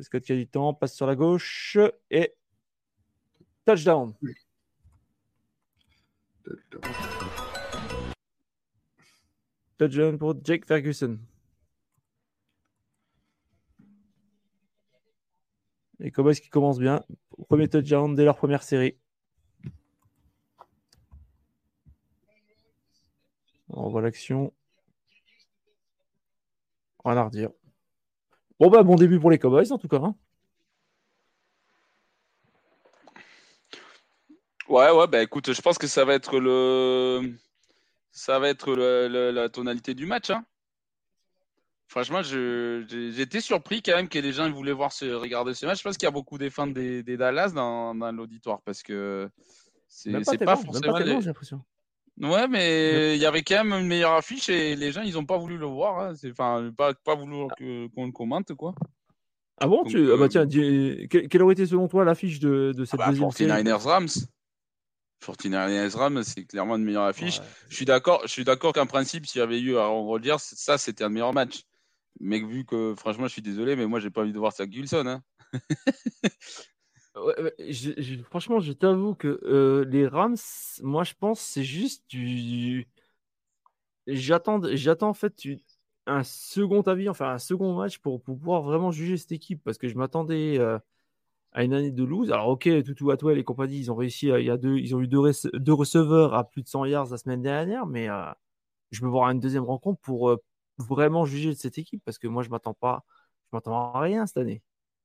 [0.00, 1.76] Scott qui a du temps, passe sur la gauche
[2.10, 2.34] et
[3.64, 4.14] touchdown.
[9.78, 11.18] Touchdown pour Jake Ferguson.
[16.00, 17.02] Les Cowboys qui commencent bien.
[17.48, 18.96] Premier touchdown dès leur première série.
[23.68, 24.52] On voit l'action.
[27.04, 27.50] Rien à redire.
[28.60, 30.00] Bon bah bon début pour les Cowboys en tout cas.
[30.02, 30.16] Hein.
[34.68, 37.34] Ouais, ouais, bah écoute, je pense que ça va être le,
[38.12, 40.30] ça va être la tonalité du match.
[40.30, 40.44] Hein.
[41.88, 45.78] Franchement, j'étais surpris quand même que les gens voulaient voir ce, regarder ce match.
[45.78, 49.30] Je pense qu'il y a beaucoup de fans des, Dallas dans, l'auditoire parce que
[49.88, 50.12] c'est
[50.44, 50.98] pas, forcément.
[50.98, 51.62] j'ai l'impression.
[52.20, 55.24] Ouais, mais il y avait quand même une meilleure affiche et les gens, ils n'ont
[55.24, 56.00] pas voulu le voir.
[56.00, 56.14] Hein.
[56.30, 58.74] Enfin, pas, pas voulu qu'on le commente, quoi.
[59.60, 60.12] Ah bon tu...
[60.12, 63.28] ah bah tiens, quelle aurait été selon toi l'affiche de, de cette ah bah, deuxième
[63.28, 64.08] 49ers Rams.
[65.22, 67.40] 49ers Rams, c'est clairement une meilleure affiche.
[67.68, 70.78] Je suis d'accord, je suis d'accord qu'en principe, s'il y avait eu Aaron Rodgers, ça
[70.78, 71.64] c'était un meilleur match.
[72.20, 74.70] Mais vu que, franchement, je suis désolé, mais moi, j'ai pas envie de voir Zach
[74.70, 75.06] Wilson.
[75.06, 75.22] Hein.
[78.30, 80.36] franchement, je t'avoue que euh, les Rams,
[80.82, 82.88] moi, je pense, c'est juste du.
[84.06, 85.34] J'attends, j'attends en fait
[86.06, 89.88] un second avis, enfin un second match pour, pouvoir vraiment juger cette équipe parce que
[89.88, 90.58] je m'attendais.
[90.58, 90.78] Euh,
[91.52, 92.30] à une année de lose.
[92.30, 96.34] Alors, ok, Toutou Atwell et compagnie, ils ont réussi, deux, ils ont eu deux, receveurs
[96.34, 98.30] à plus de 100 yards la semaine dernière, mais euh,
[98.90, 100.36] je veux voir une deuxième rencontre pour, euh,
[100.78, 103.04] vraiment juger de cette équipe parce que moi, je m'attends pas,
[103.50, 104.62] je m'attends à rien cette année.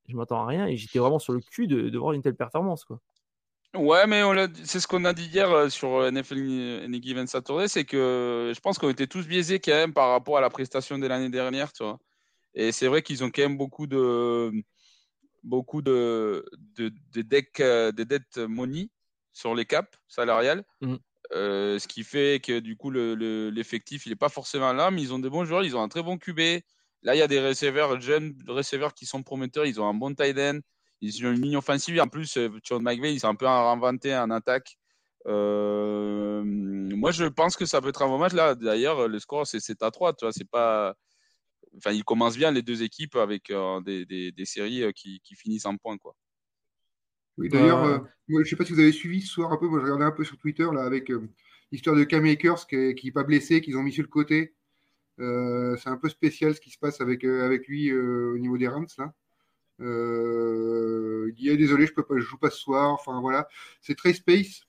[0.07, 2.85] Je m'attends à rien et j'étais vraiment sur le cul de, voir une telle performance.
[3.73, 4.21] Ouais, mais
[4.65, 8.51] c'est ce qu'on a dit hier euh, sur euh, NFL Any Given Saturday, c'est que
[8.53, 11.29] je pense qu'on était tous biaisés quand même par rapport à la prestation de l'année
[11.29, 11.99] dernière, tu vois.
[12.53, 14.51] Et c'est vrai qu'ils ont quand même beaucoup de
[15.43, 18.89] beaucoup de, de, de deck, euh, de dettes money
[19.31, 20.63] sur les caps salariales.
[20.81, 20.95] Mm.
[21.31, 25.01] Euh, ce qui fait que du coup l'effectif le, il n'est pas forcément là, mais
[25.01, 26.39] ils ont des bons joueurs, ils ont un très bon QB.
[27.03, 30.13] Là, il y a des receveurs, jeunes receveurs qui sont prometteurs, ils ont un bon
[30.13, 30.59] tight end,
[31.01, 31.99] ils ont une ligne offensive.
[31.99, 34.77] En plus, John euh, McVeigh, il s'est un peu inventé en attaque.
[35.27, 38.33] Euh, moi, je pense que ça peut être un bon match.
[38.33, 40.13] Là, d'ailleurs, le score, c'est à 3.
[40.13, 40.95] Tu vois, c'est pas.
[41.77, 43.51] Enfin, ils commencent bien les deux équipes avec
[43.85, 45.97] des, des, des, séries qui, qui, finissent en point.
[45.97, 46.15] Quoi.
[47.37, 49.67] Oui, d'ailleurs, euh, je ne sais pas si vous avez suivi ce soir un peu,
[49.67, 51.27] moi je regardais un peu sur Twitter là, avec euh,
[51.71, 54.53] l'histoire de Cam Akers qui n'est pas blessé, qu'ils ont mis sur le côté.
[55.19, 58.67] Euh, c'est un peu spécial ce qui se passe avec, avec lui au niveau des
[58.67, 58.87] Rams.
[58.99, 59.13] Là.
[59.79, 62.91] il dit ah, désolé, je peux pas, je joue pas ce soir.
[62.93, 63.47] Enfin voilà,
[63.81, 64.61] c'est très space.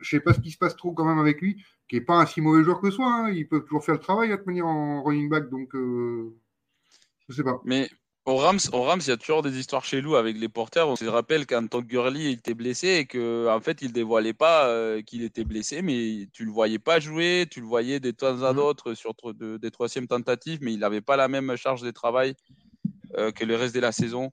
[0.00, 2.22] Je sais pas ce qui se passe trop quand même avec lui, qui est pas
[2.22, 3.06] un si mauvais joueur que soi.
[3.06, 3.30] Hein.
[3.32, 7.44] Il peut toujours faire le travail à te manière en running back, donc je sais
[7.44, 7.60] pas.
[7.66, 7.86] Mais
[8.24, 10.88] au Rams, au Rams, il y a toujours des histoires chez nous avec les porteurs.
[10.88, 14.68] On se rappelle quand Todd Gurley était blessé et que en fait, il dévoilait pas
[14.68, 18.42] euh, qu'il était blessé, mais tu le voyais pas jouer, tu le voyais de temps
[18.42, 18.58] à mhm.
[18.58, 22.71] autre sur des troisièmes tentatives, mais il n'avait pas la même charge de travail euh,
[23.12, 24.30] que le reste de la saison.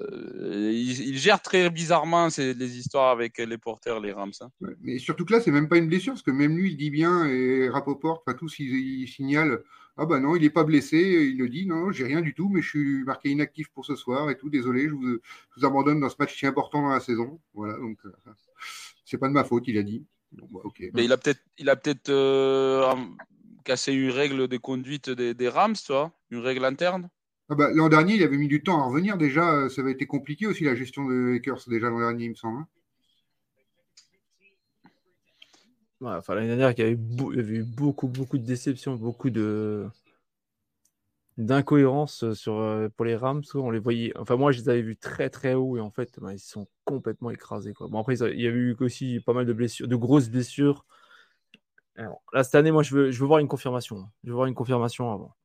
[0.00, 4.32] Euh, il, gère très bizarrement ces, les histoires avec les porteurs, les Rams.
[4.40, 4.48] Hein.
[4.80, 6.90] mais surtout que là, c'est même pas une blessure, parce que même lui, il dit
[6.90, 9.62] bien, et Rapoport, enfin tous, ils, ils signalent
[9.98, 12.50] ah bah non, il n'est pas blessé, il le dit, non, j'ai rien du tout,
[12.50, 15.20] mais je suis marqué inactif pour ce soir et tout, désolé, je vous,
[15.62, 17.40] abandonne dans ce match si important dans la saison.
[17.54, 18.12] Voilà, donc euh,
[19.04, 20.04] c'est pas de ma faute, il a dit.
[20.32, 20.60] Bah,
[20.92, 22.94] mais il a peut-être il a peut-être euh,
[23.64, 27.08] cassé une règle de conduite des, Rams, tu vois, une règle interne?
[27.48, 30.06] Ah bah, l'an dernier, il avait mis du temps à revenir déjà, ça avait été
[30.06, 32.66] compliqué aussi la gestion de Lakers déjà l'an dernier, il me semble.
[36.00, 36.18] Hein.
[36.18, 36.92] enfin, l'année dernière, il y, avait
[37.54, 39.30] eu beaucoup, beaucoup de déceptions, beaucoup
[41.38, 43.44] d'incohérences sur euh, pour les Rams.
[43.54, 44.12] On les voyait.
[44.18, 46.66] Enfin, moi, je les avais vus très, très haut et en fait, bah, ils sont
[46.84, 47.74] complètement écrasés.
[47.78, 50.84] Bon, après, il y a eu aussi pas mal de blessures, de grosses blessures.
[51.96, 54.08] là, cette année, moi, je veux, je veux voir une confirmation.
[54.24, 55.36] Je veux voir une confirmation avant.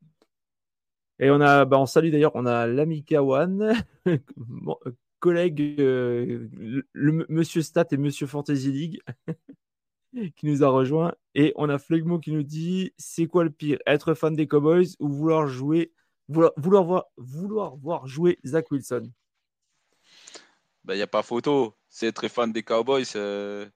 [1.21, 3.73] Et on a, bah, on salue d'ailleurs, on a l'ami Kawan,
[5.19, 6.49] collègue, euh,
[6.93, 9.01] le, Monsieur Stat et Monsieur Fantasy League.
[10.35, 11.13] qui nous a rejoint.
[11.35, 14.95] Et on a Flegmo qui nous dit c'est quoi le pire Être fan des Cowboys
[14.99, 15.93] ou vouloir jouer,
[16.27, 19.03] vouloir, vouloir, voir, vouloir voir jouer Zach Wilson?
[19.05, 21.75] Il ben, n'y a pas photo.
[21.87, 23.05] C'est être fan des Cowboys.
[23.15, 23.69] Euh,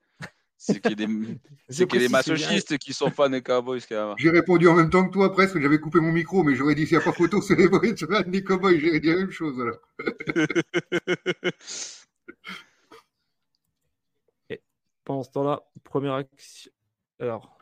[0.65, 3.81] c'est qu'il y a des, des masochistes qui sont fans des Cowboys.
[4.17, 5.59] J'ai répondu en même temps que toi presque.
[5.59, 7.81] J'avais coupé mon micro, mais j'aurais dit s'il n'y a pas photo, c'est les fans
[8.25, 8.79] des Cowboys.
[8.79, 9.61] J'aurais dit la même chose.
[9.61, 9.77] Alors.
[15.03, 16.71] Pendant ce temps-là, première action.
[17.19, 17.59] Alors,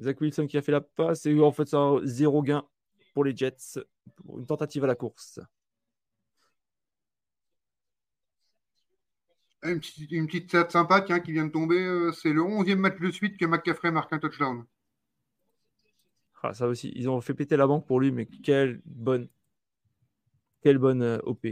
[0.00, 2.64] Zach Wilson qui a fait la passe et en fait, ça zéro gain
[3.12, 3.80] pour les Jets
[4.14, 5.40] pour une tentative à la course.
[9.62, 11.78] Une petite, une petite sympa qui vient de tomber.
[11.78, 14.64] Euh, c'est le 11e match de suite que McCaffrey marque un touchdown.
[16.42, 19.28] Ah, ça aussi, ils ont fait péter la banque pour lui, mais quelle bonne,
[20.62, 21.46] quelle bonne euh, OP.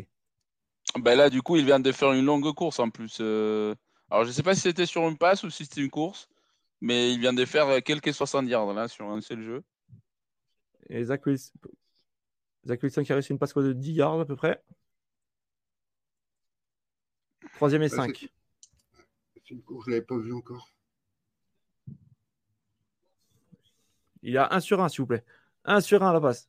[0.99, 3.19] Ben là, du coup, il vient de faire une longue course en plus.
[3.21, 3.75] Euh,
[4.11, 6.31] alors, je ne sais pas si c'était sur une passe ou si c'était une course,
[6.81, 9.63] mais il vient de faire quelques 60 yards là sur un seul jeu.
[10.89, 11.53] Et Zach Wilson,
[12.67, 14.63] Zach Wilson qui a réussi une passe de 10 yards à peu près.
[17.59, 18.29] Troisième et 5.
[19.35, 20.71] C'est une course, je ne l'avais pas vu encore.
[24.23, 25.25] Il a 1 sur 1, s'il vous plaît.
[25.65, 26.49] 1 sur 1 à la passe.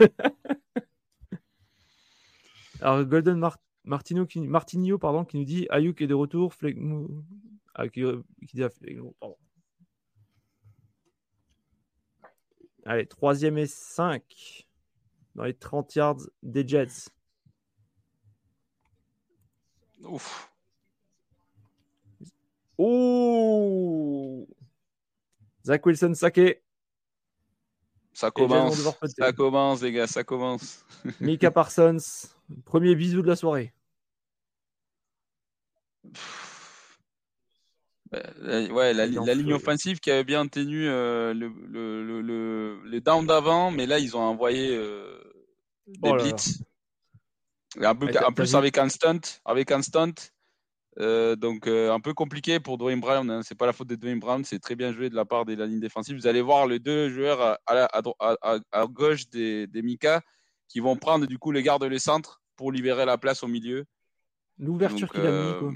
[2.80, 4.40] Alors, Golden Mart Martino qui,
[4.98, 6.52] pardon, qui nous dit Ayuk est de retour.
[7.76, 8.02] Ah, qui,
[8.52, 8.64] dit
[9.20, 9.36] pardon.
[12.84, 14.66] Allez, troisième et 5
[15.36, 17.12] dans les 30 yards des Jets.
[20.04, 20.50] Ouf.
[22.78, 24.46] Oh
[25.64, 26.62] Zach Wilson saqué.
[28.12, 28.88] Ça commence.
[29.16, 30.84] Ça commence, les gars, ça commence.
[31.20, 31.98] Mika Parsons,
[32.64, 33.72] premier bisou de la soirée.
[38.14, 43.26] Euh, ouais, la, ligne offensive qui avait bien tenu euh, le, le, le, les downs
[43.26, 45.20] d'avant, mais là ils ont envoyé euh,
[45.86, 46.62] des oh blitz.
[47.82, 50.14] En, plus, avec un stunt, avec un stunt
[50.98, 53.30] Euh, donc un peu compliqué pour Dwayne Brown.
[53.30, 53.42] Hein.
[53.42, 55.54] C'est pas la faute de Dwayne Brown, c'est très bien joué de la part de
[55.54, 56.16] la ligne défensive.
[56.16, 60.20] Vous allez voir les deux joueurs à, gauche des, des, Mika
[60.68, 63.86] qui vont prendre du coup les gardes les centres pour libérer la place au milieu.
[64.58, 65.72] L'ouverture qu'il a mis, quoi.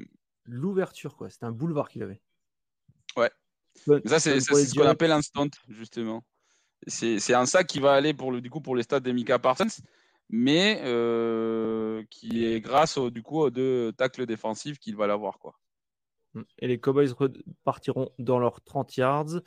[0.46, 1.30] L'ouverture, quoi.
[1.30, 2.20] C'est un boulevard qu'il avait.
[3.16, 3.30] Ouais.
[4.04, 6.22] ça, c'est ce qu'on appelle un stunt, justement.
[6.86, 9.38] C'est un sac qui va aller pour le, du coup pour les stades des Mika
[9.38, 9.82] Parsons,
[10.30, 15.38] mais euh, qui est grâce au, du coup aux deux tacles défensifs qu'il va l'avoir.
[15.38, 15.58] Quoi.
[16.58, 19.40] Et les Cowboys repartiront dans leurs 30 yards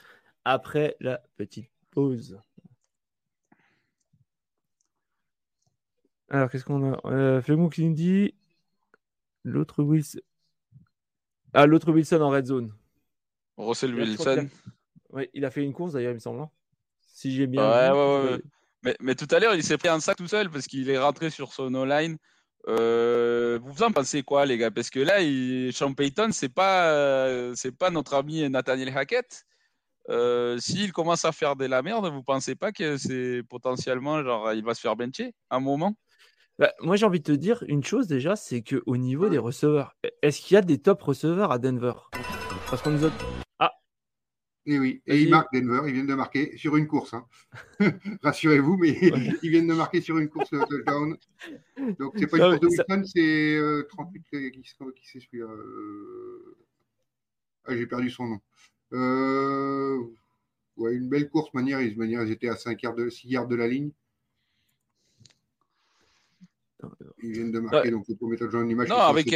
[0.45, 2.39] après la petite pause.
[6.29, 6.99] Alors, qu'est-ce qu'on a?
[7.05, 8.33] Euh, qui dit
[9.43, 10.19] l'autre Wilson.
[11.53, 12.73] Ah, l'autre Wilson en red zone.
[13.57, 14.49] Russell Wilson.
[15.09, 16.41] Oui, il a fait une course d'ailleurs, il me semble.
[16.41, 16.51] Hein.
[16.99, 17.63] Si j'ai bien.
[17.63, 18.41] Ouais, ouais, ouais.
[18.83, 21.29] Mais, tout à l'heure, il s'est pris un sac tout seul parce qu'il est rentré
[21.29, 22.17] sur son O-line.
[22.67, 24.71] Euh, vous en pensez quoi, les gars?
[24.71, 25.73] Parce que là, il...
[25.73, 29.45] Sean Payton, c'est pas, euh, c'est pas notre ami Nathaniel Hackett.
[30.09, 34.53] Euh, S'il commence à faire de la merde, vous pensez pas que c'est potentiellement genre
[34.53, 35.97] il va se faire bencher un moment?
[36.59, 39.95] Bah, Moi, j'ai envie de te dire une chose déjà, c'est qu'au niveau des receveurs,
[40.21, 41.93] est-ce qu'il y a des top receveurs à Denver?
[42.69, 43.11] Parce qu'on nous a
[44.67, 47.13] et oui, et il marque Denver, ils viennent de marquer sur une course.
[47.13, 47.25] Hein.
[48.21, 48.89] Rassurez-vous, mais
[49.41, 51.15] ils viennent de marquer sur une course touchdown.
[51.97, 56.57] Donc c'est pas une course de Wilson, c'est 38 euh, qui, qui c'est euh...
[57.63, 58.39] ah, J'ai perdu son nom.
[58.91, 60.03] Euh...
[60.75, 63.47] Ouais, une belle course, manière, ils, manière, ils étaient à 5 yards de, 6 yards
[63.47, 63.91] de la ligne.
[67.23, 68.89] Ils viennent de marquer, donc le premier touchdown, l'image.
[68.89, 69.33] Non, avec,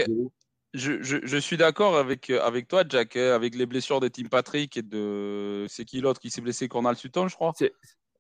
[0.74, 4.78] je, suis d'accord avec, euh, avec toi, Jack, hein, avec les blessures de Tim Patrick
[4.78, 5.66] et de.
[5.68, 7.54] C'est qui l'autre qui s'est blessé Cornal Sutton, je crois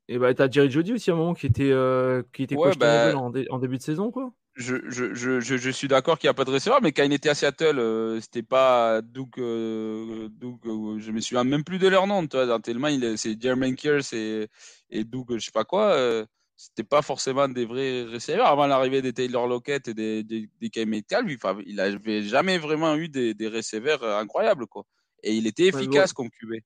[0.09, 3.15] Et bah, t'as Jerry Jody aussi à un moment qui était, euh, qui était bah,
[3.15, 4.33] en, début de saison, quoi.
[4.55, 7.13] Je, je, je, je suis d'accord qu'il n'y a pas de receveur, mais quand il
[7.13, 9.29] était à Seattle, euh, c'était pas Doug.
[9.37, 10.59] Doug
[10.99, 14.49] je me souviens même plus de leur nom, toi, tellement c'est Jermaine Kears et,
[14.89, 16.25] et Doug, je sais pas quoi
[16.61, 18.45] c'était pas forcément des vrais receveurs.
[18.45, 23.33] Avant l'arrivée des Taylor Lockett et des, des, des il n'avait jamais vraiment eu des,
[23.33, 24.67] des receveurs euh, incroyables.
[24.67, 24.85] Quoi.
[25.23, 26.57] Et il était efficace comme QB.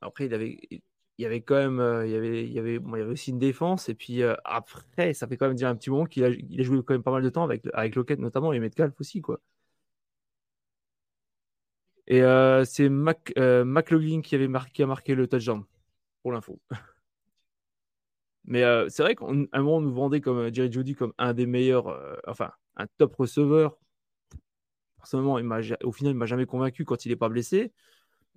[0.00, 0.80] après, il avait, il
[1.18, 3.32] y avait quand même euh, il, y avait, il, y avait, il y avait aussi
[3.32, 3.88] une défense.
[3.88, 6.60] Et puis euh, après, ça fait quand même déjà un petit moment qu'il a, il
[6.60, 9.20] a joué quand même pas mal de temps avec, avec Lockett notamment et Metcalf aussi.
[9.20, 9.40] Quoi.
[12.06, 12.20] Et
[12.66, 15.64] c'est Mac, McLaughlin qui, avait marqué, qui a marqué le touchdown,
[16.22, 16.60] pour l'info.
[18.46, 21.12] Mais euh, c'est vrai qu'à un moment, on nous vendait comme euh, Jerry Judy comme
[21.18, 23.76] un des meilleurs, euh, enfin, un top receveur.
[24.98, 25.34] Personnellement,
[25.84, 27.72] au final, il m'a jamais convaincu quand il n'est pas blessé.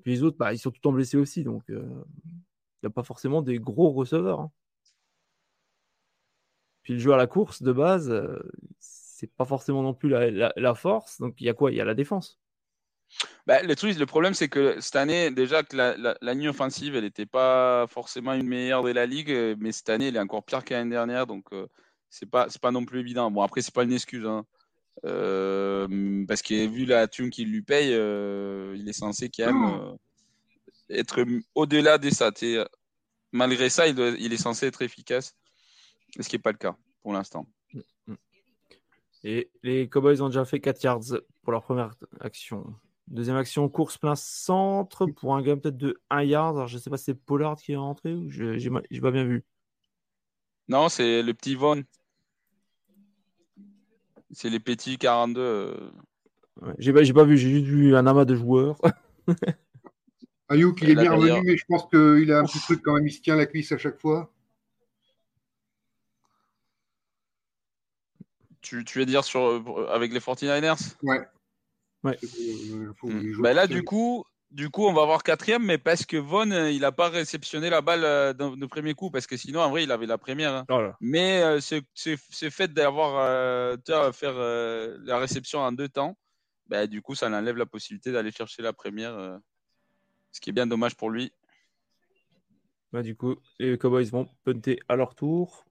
[0.03, 1.43] Puis les autres, bah, ils sont tout le temps blessés aussi.
[1.43, 4.41] Donc, il n'y a pas forcément des gros receveurs.
[4.41, 4.51] Hein.
[6.83, 8.13] Puis le jeu à la course, de base,
[8.79, 11.19] c'est pas forcément non plus la force.
[11.19, 11.71] Donc, il y a quoi?
[11.71, 12.39] Il y a la défense.
[13.47, 16.95] Bah, le, truc, le problème, c'est que cette année, déjà que la, la, ligne offensive,
[16.95, 20.19] elle n'était pas forcément une meilleure de la ligue, euh, mais cette année, elle est
[20.19, 21.67] encore pire que l'année dernière, donc euh,
[22.09, 23.31] c'est pas, c'est pas non plus évident.
[23.31, 24.45] Bon, après, c'est pas une excuse, hein.
[25.05, 29.97] euh, parce que vu la thune qu'il lui paye, il est censé quand même
[30.89, 31.23] être
[31.55, 32.31] au-delà des ça.
[33.31, 35.35] Malgré ça, il, il, est censé être efficace,
[36.19, 37.47] ce qui n'est pas le cas pour l'instant.
[39.23, 42.75] Et les Cowboys ont déjà fait 4 yards pour leur première action.
[43.09, 46.55] Deuxième action, course plein centre pour un gain peut-être de 1 yard.
[46.55, 48.43] Alors, je ne sais pas si c'est Pollard qui est rentré ou je
[48.91, 49.43] n'ai pas bien vu.
[50.67, 51.83] Non, c'est le petit Von.
[54.31, 55.91] C'est les petits 42.
[56.77, 58.77] j'ai pas, pas vu, j'ai juste vu un amas de joueurs.
[60.49, 63.07] Ayuk, il est bien revenu, mais je pense qu'il a un petit truc quand même,
[63.07, 64.31] il se tient la cuisse à chaque fois.
[68.61, 71.25] Tu, tu veux dire sur, avec les 49ers Ouais.
[72.03, 72.17] Ouais.
[73.03, 73.41] Hmm.
[73.41, 76.71] Bah là, du coup, du coup, on va avoir quatrième, mais parce que Von, euh,
[76.71, 79.83] il n'a pas réceptionné la balle euh, de premier coup, parce que sinon, en vrai,
[79.83, 80.53] il avait la première.
[80.53, 80.65] Hein.
[80.69, 83.77] Oh mais euh, ce fait d'avoir euh,
[84.11, 84.33] faire
[85.03, 86.17] la réception en deux temps,
[86.67, 89.39] bah, du coup, ça enlève la possibilité d'aller chercher la première,
[90.31, 91.31] ce qui est bien dommage pour lui.
[92.91, 95.65] Bah, du coup, les Cowboys vont punter à leur tour.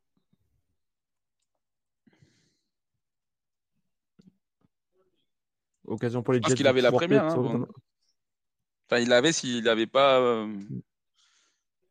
[5.88, 7.24] Occasion pour les Parce qu'il avait la première.
[7.24, 7.66] Hein,
[8.86, 10.20] enfin, il l'avait s'il n'avait pas.
[10.20, 10.52] Euh,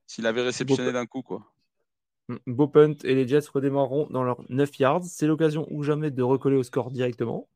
[0.06, 1.52] s'il avait réceptionné d'un coup, quoi.
[2.30, 5.04] Mm, beau punt et les Jets redémarreront dans leurs 9 yards.
[5.04, 7.48] C'est l'occasion ou jamais de recoller au score directement.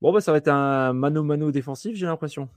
[0.00, 2.48] Bon, bah, ça va être un mano-mano défensif, j'ai l'impression.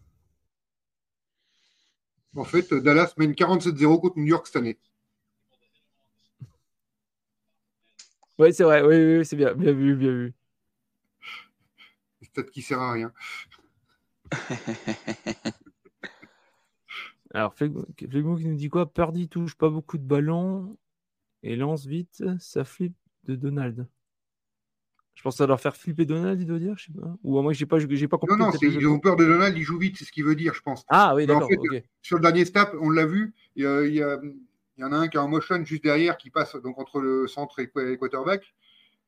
[2.36, 4.80] En fait, Dallas mène 47-0 contre New York cette année.
[8.40, 8.82] Oui, c'est vrai.
[8.82, 9.54] Oui, oui, c'est bien.
[9.54, 10.34] Bien vu, bien vu.
[12.34, 13.14] Stade qui sert à rien.
[17.34, 18.92] Alors, Flegmo qui nous dit quoi?
[18.92, 20.78] Purdy touche pas beaucoup de ballons
[21.42, 23.88] et lance vite, ça flippe de Donald.
[25.16, 27.16] Je pense doit leur faire flipper Donald, il doit dire, je sais pas.
[27.24, 28.36] Ou moi, j'ai pas, j'ai pas compris.
[28.36, 30.54] Non, non, ils ont peur de Donald, il joue vite, c'est ce qu'il veut dire,
[30.56, 30.84] je pense.
[30.90, 31.44] Ah oui, d'accord.
[31.44, 34.92] En fait, Sur le dernier snap, on l'a vu, il y, a, il, y en
[34.92, 37.70] a un qui est en motion juste derrière, qui passe donc entre le centre et
[37.76, 38.56] le quarterback.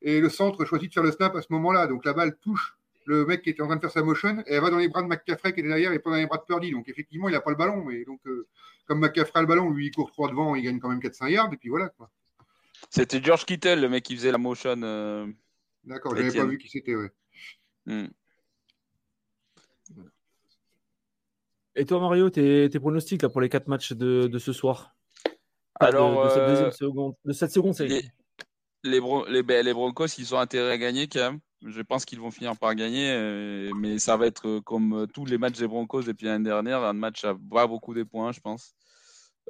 [0.02, 1.86] Et le centre choisit de faire le snap à ce moment-là.
[1.86, 2.75] Donc la balle touche
[3.06, 4.88] le mec qui était en train de faire sa motion et elle va dans les
[4.88, 6.72] bras de McCaffrey qui est derrière et pas dans les bras de Purdy.
[6.72, 7.84] Donc effectivement, il n'a pas le ballon.
[7.84, 8.46] Mais donc, euh,
[8.86, 11.26] comme McCaffrey a le ballon, lui, il court trois devant, il gagne quand même 400
[11.28, 11.52] yards.
[11.52, 11.88] Et puis voilà.
[11.90, 12.10] quoi.
[12.90, 14.80] C'était George Kittle, le mec qui faisait la motion.
[14.82, 15.26] Euh,
[15.84, 16.96] D'accord, je n'avais pas vu qui c'était.
[16.96, 17.10] Ouais.
[17.86, 18.08] Hmm.
[21.76, 24.96] Et toi, Mario, tes, pronostics là, pour les quatre matchs de, de ce soir?
[25.78, 28.10] Alors, de, cette euh, deuxième seconde, de cette seconde série.
[28.82, 31.40] Les, les, ben, les, Broncos, ils ont intérêt à gagner quand même.
[31.66, 35.38] Je pense qu'ils vont finir par gagner, euh, mais ça va être comme tous les
[35.38, 38.74] matchs des Broncos depuis l'année dernière, un match à pas beaucoup de points, je pense.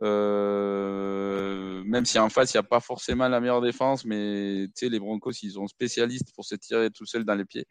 [0.02, 4.98] Euh, même si en face, il n'y a pas forcément la meilleure défense, mais les
[4.98, 7.66] Broncos, ils sont spécialistes pour se tirer tout seul dans les pieds.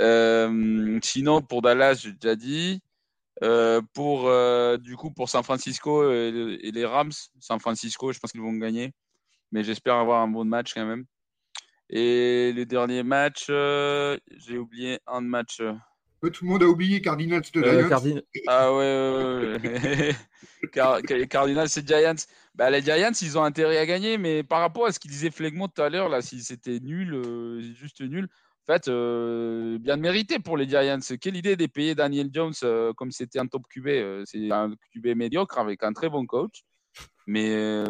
[0.00, 2.80] Euh, sinon, pour Dallas, j'ai déjà dit.
[3.42, 4.30] Euh, pour
[4.78, 8.92] du coup pour San Francisco et, les Rams, San Francisco, je pense qu'ils vont gagner,
[9.50, 11.04] mais j'espère avoir un bon match quand même.
[11.92, 15.60] Et le dernier match, j'ai oublié un match.
[16.30, 18.20] Tout le monde a oublié Cardinals de Giants.
[18.46, 20.14] Ah ouais, ouais,
[20.72, 21.26] ouais.
[21.28, 22.26] Cardinals et Giants.
[22.54, 25.30] Bah, les Giants, ils ont intérêt à gagner, mais par rapport à ce qu'il disait
[25.30, 28.28] Flegmont tout à l'heure, là, si c'était nul, euh, juste nul,
[28.68, 30.98] en fait, euh, bien mérité pour les Giants.
[31.20, 35.16] Quelle idée de payer Daniel Jones euh, comme c'était un top QB C'est un QB
[35.16, 36.62] médiocre avec un très bon coach.
[37.26, 37.84] Mais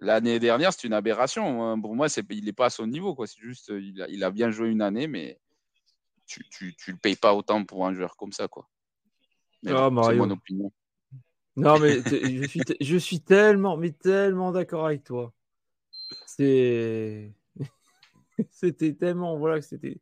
[0.00, 1.64] l'année dernière, c'est une aberration.
[1.64, 1.80] Hein.
[1.80, 3.16] Pour moi, il n'est pas à son niveau.
[3.26, 5.38] C'est juste, il a, il a bien joué une année, mais
[6.26, 8.68] tu, tu, le payes pas autant pour un joueur comme ça, quoi.
[9.66, 10.72] Ah, c'est mon opinion.
[11.56, 15.32] Non, mais je, suis je suis tellement, mais tellement d'accord avec toi.
[16.26, 17.32] C'est.
[18.50, 19.36] c'était tellement.
[19.38, 20.00] Voilà, c'était.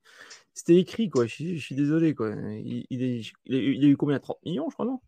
[0.52, 1.26] C'était écrit, quoi.
[1.26, 2.30] Je, suis désolé, quoi.
[2.30, 4.18] Il, il, est, il, a eu combien?
[4.18, 5.00] 30 millions, je crois, non?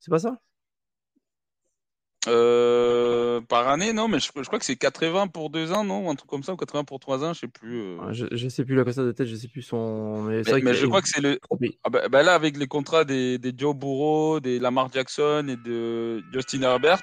[0.00, 0.40] C'est pas ça?
[2.28, 6.14] Euh, par année, non, mais je, crois que c'est 80 pour deux ans, non Un
[6.14, 7.80] truc comme ça, ou 80 pour trois ans, je sais plus.
[7.80, 8.12] Euh.
[8.12, 10.22] Je, je, sais plus la ça de tête, je sais plus son.
[10.22, 11.40] Mais, je crois que c'est le.
[11.82, 15.56] Ah bah, bah, là, avec les contrats des, des, Joe Burrow, des Lamar Jackson et
[15.56, 17.02] de Justin Herbert,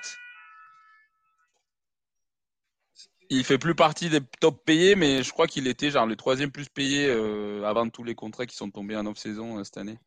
[3.30, 6.52] il fait plus partie des top payés, mais je crois qu'il était genre le troisième
[6.52, 10.00] plus payé euh, avant tous les contrats qui sont tombés en off-saison cette année.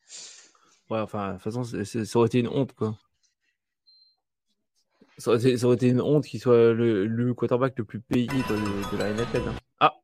[0.88, 2.96] Ouais, enfin, de toute façon, ça aurait été une honte, quoi.
[5.22, 9.42] Ça aurait, été, une honte qu'il soit le, quarterback le plus payé de, la NFL.
[9.46, 9.54] Hein.
[9.78, 9.94] Ah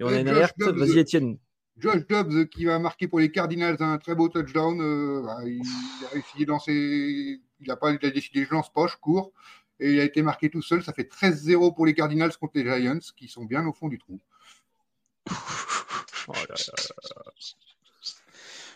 [0.00, 0.58] Et on a une alerte.
[0.58, 1.36] Vas-y, Étienne.
[1.76, 4.80] Josh Dobbs qui va marquer pour les Cardinals un très beau touchdown.
[4.80, 5.60] Euh, bah, il,
[6.06, 7.38] a réussi lancer.
[7.60, 9.34] Il a, pas, il a décidé je lance poche, court.
[9.78, 10.82] Et il a été marqué tout seul.
[10.82, 13.98] Ça fait 13-0 pour les Cardinals contre les Giants qui sont bien au fond du
[13.98, 14.18] trou.
[16.28, 16.32] Oh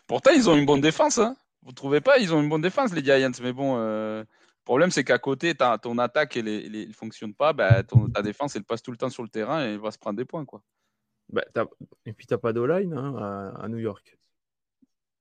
[0.07, 1.17] Pourtant, ils ont une bonne défense.
[1.17, 1.35] Hein.
[1.63, 3.33] Vous trouvez pas Ils ont une bonne défense, les Giants.
[3.41, 4.23] Mais bon, euh,
[4.69, 8.91] problème, c'est qu'à côté, ton attaque ne fonctionne pas, bah, ta défense, elle passe tout
[8.91, 10.45] le temps sur le terrain et elle va se prendre des points.
[10.45, 10.63] Quoi.
[11.31, 11.43] Bah,
[12.05, 14.19] et puis, tu n'as pas d'O-line hein, à, New York.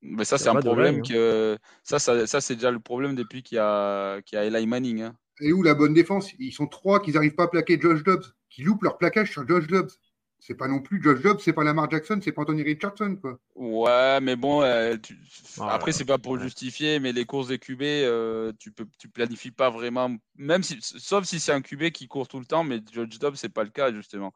[0.01, 1.01] Mais ça, c'est un problème hein.
[1.01, 1.57] que.
[1.83, 5.01] Ça, ça, c'est déjà le problème depuis qu'il y a, qu'il y a Eli Manning.
[5.03, 5.15] Hein.
[5.39, 6.33] Et où la bonne défense?
[6.39, 9.47] Ils sont trois qui n'arrivent pas à plaquer Josh Dobbs, qui loupent leur plaquage sur
[9.47, 9.91] Josh Dobbs
[10.39, 13.39] c'est pas non plus Josh Jobs, c'est pas Lamar Jackson, c'est pas Anthony Richardson, quoi.
[13.55, 14.95] Ouais, mais bon, euh,
[15.61, 19.51] après, c'est pas pour justifier, mais les courses des QB, euh, tu peux, tu planifies
[19.51, 22.79] pas vraiment, même si, sauf si c'est un QB qui court tout le temps, mais
[22.91, 24.33] Josh Dobbs, c'est pas le cas, justement.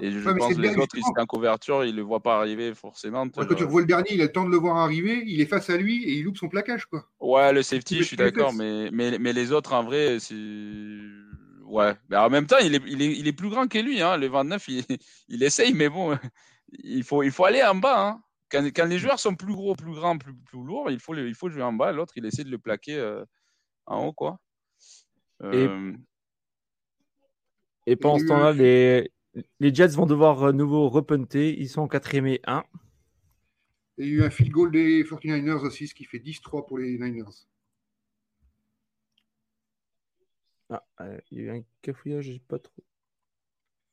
[0.00, 2.74] Et je pense que les autres, ils sont en couverture, ils le voient pas arriver
[2.74, 3.28] forcément.
[3.28, 5.46] quand tu revois le dernier, il a le temps de le voir arriver, il est
[5.46, 7.06] face à lui et il loupe son plaquage, quoi.
[7.20, 10.34] Ouais, le safety, je suis d'accord, mais, mais, mais les autres, en vrai, c'est
[11.66, 14.00] Ouais, mais en même temps, il est, il est, il est plus grand que lui.
[14.02, 14.16] Hein.
[14.16, 14.84] Le 29, il,
[15.28, 16.18] il essaye, mais bon,
[16.82, 18.08] il faut, il faut aller en bas.
[18.08, 18.22] Hein.
[18.50, 21.34] Quand, quand, les joueurs sont plus gros, plus grands, plus, plus lourds, il faut, il
[21.34, 21.92] faut jouer en bas.
[21.92, 23.24] L'autre, il essaie de le plaquer euh,
[23.86, 24.12] en haut.
[24.12, 24.38] Quoi.
[25.42, 25.92] Euh...
[27.86, 29.10] Et, et pendant ce temps-là, les,
[29.60, 31.58] les Jets vont devoir à nouveau repunter.
[31.58, 32.64] Ils sont en 4 et 1.
[33.98, 36.78] il y a eu un field goal des 49ers aussi, ce qui fait 10-3 pour
[36.78, 37.46] les Niners.
[40.70, 42.82] Ah, euh, il y a eu un cafouillage, j'ai pas trop.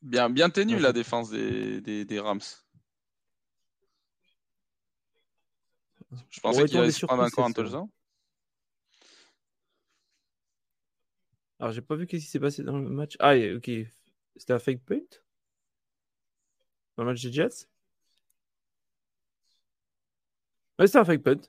[0.02, 2.40] Bien, bien tenu la défense des, des, des Rams.
[6.30, 7.88] Je pensais qu'il allait se prendre encore un touchdown.
[11.60, 13.16] Alors, j'ai pas vu qu'est-ce qui s'est passé dans le match.
[13.20, 13.70] Ah, ok.
[14.36, 14.98] C'était un fake point
[16.96, 17.68] Dans le match des Jets?
[20.78, 21.40] Ouais, c'est un fake punt.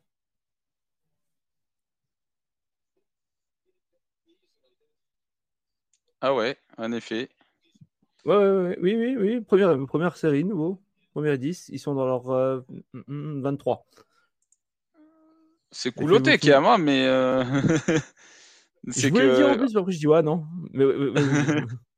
[6.26, 7.28] Ah ouais, en effet.
[8.26, 9.42] Ouais, ouais, ouais, oui, oui, oui.
[9.42, 10.82] Première, première série, nouveau.
[11.14, 11.68] Première 10.
[11.68, 12.62] Ils sont dans leur euh,
[12.94, 13.86] mm, mm, 23.
[15.72, 15.92] C'est
[16.32, 17.06] vous- Kiyama, mais.
[17.06, 17.44] euh,
[18.88, 19.58] Je c'est voulais le dire en que.
[19.58, 20.46] plus, mais après je dis ouais, non.
[20.72, 21.22] Mais, ouais, ouais.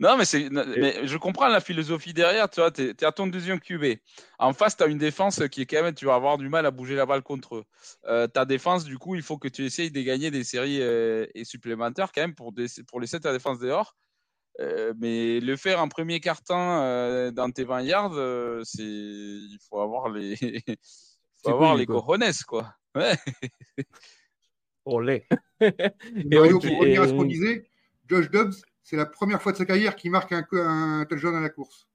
[0.00, 0.48] Non, mais, c'est...
[0.50, 2.48] mais je comprends la philosophie derrière.
[2.48, 3.98] Tu vois, tu es à ton deuxième QB.
[4.38, 5.94] En face, tu as une défense qui est quand même.
[5.94, 7.64] Tu vas avoir du mal à bouger la balle contre eux.
[8.06, 11.26] Euh, ta défense, du coup, il faut que tu essayes de gagner des séries euh,
[11.34, 12.66] et supplémentaires quand même pour, des...
[12.86, 13.96] pour laisser ta défense dehors.
[14.60, 19.58] Euh, mais le faire en premier carton euh, dans tes 20 yards, euh, c'est il
[19.68, 20.34] faut avoir les
[21.44, 22.02] faut avoir couillu, les quoi.
[22.02, 22.74] cojones quoi.
[22.96, 23.14] Ouais.
[24.84, 25.28] Olé.
[25.60, 27.70] Mario, ok, pour revenir à ce qu'on et- disait,
[28.08, 28.54] Josh Dobbs,
[28.88, 31.86] c'est la première fois de sa carrière qu'il marque un, un touchdown à la course.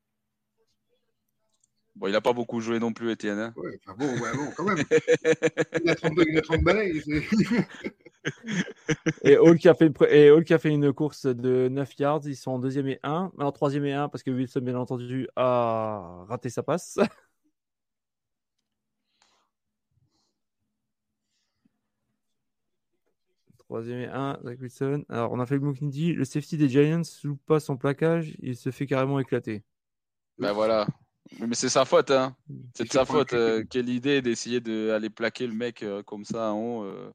[1.95, 3.39] Bon, il a pas beaucoup joué non plus, Étienne.
[3.39, 3.53] hein.
[3.55, 4.77] Ouais, enfin bon, ouais, bon, quand même.
[5.83, 6.91] Il a 32, il a 30 balais.
[7.01, 7.67] c'est-
[9.23, 11.67] Et Hall qui a fait une, pre- et Hall qui a fait une course de
[11.69, 12.21] 9 yards.
[12.25, 13.31] Ils sont en deuxième et 1.
[13.39, 16.99] Alors troisième et 1 parce que Wilson, bien entendu, a raté sa passe.
[23.73, 25.03] Troisième et 1, Zach Wilson.
[25.09, 27.75] Alors, on a fait le mot qui dit le safety des Giants loupe pas son
[27.75, 29.63] plaquage, il se fait carrément éclater.
[30.37, 30.85] Ben voilà.
[31.39, 32.37] Mais c'est sa faute, hein.
[32.75, 33.33] C'est de sa faute.
[33.33, 36.83] euh, quelle idée d'essayer d'aller plaquer le mec euh, comme ça en haut.
[36.83, 37.11] euh.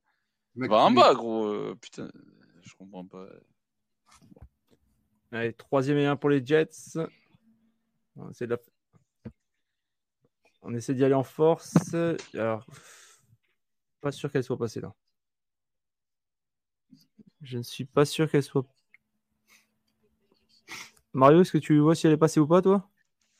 [0.56, 1.44] Va en bas, gros.
[1.46, 2.11] euh, putain,
[2.62, 3.28] je comprends pas.
[5.30, 6.98] Allez, troisième et 1 pour les Jets.
[8.16, 9.30] On essaie, de la-
[10.62, 11.94] on essaie d'y aller en force.
[12.34, 12.66] Alors,
[14.00, 14.92] pas sûr qu'elle soit passée là.
[17.43, 18.64] Je ne suis pas sûr qu'elle soit.
[21.12, 22.89] Mario, est-ce que tu vois si elle est passée ou pas, toi?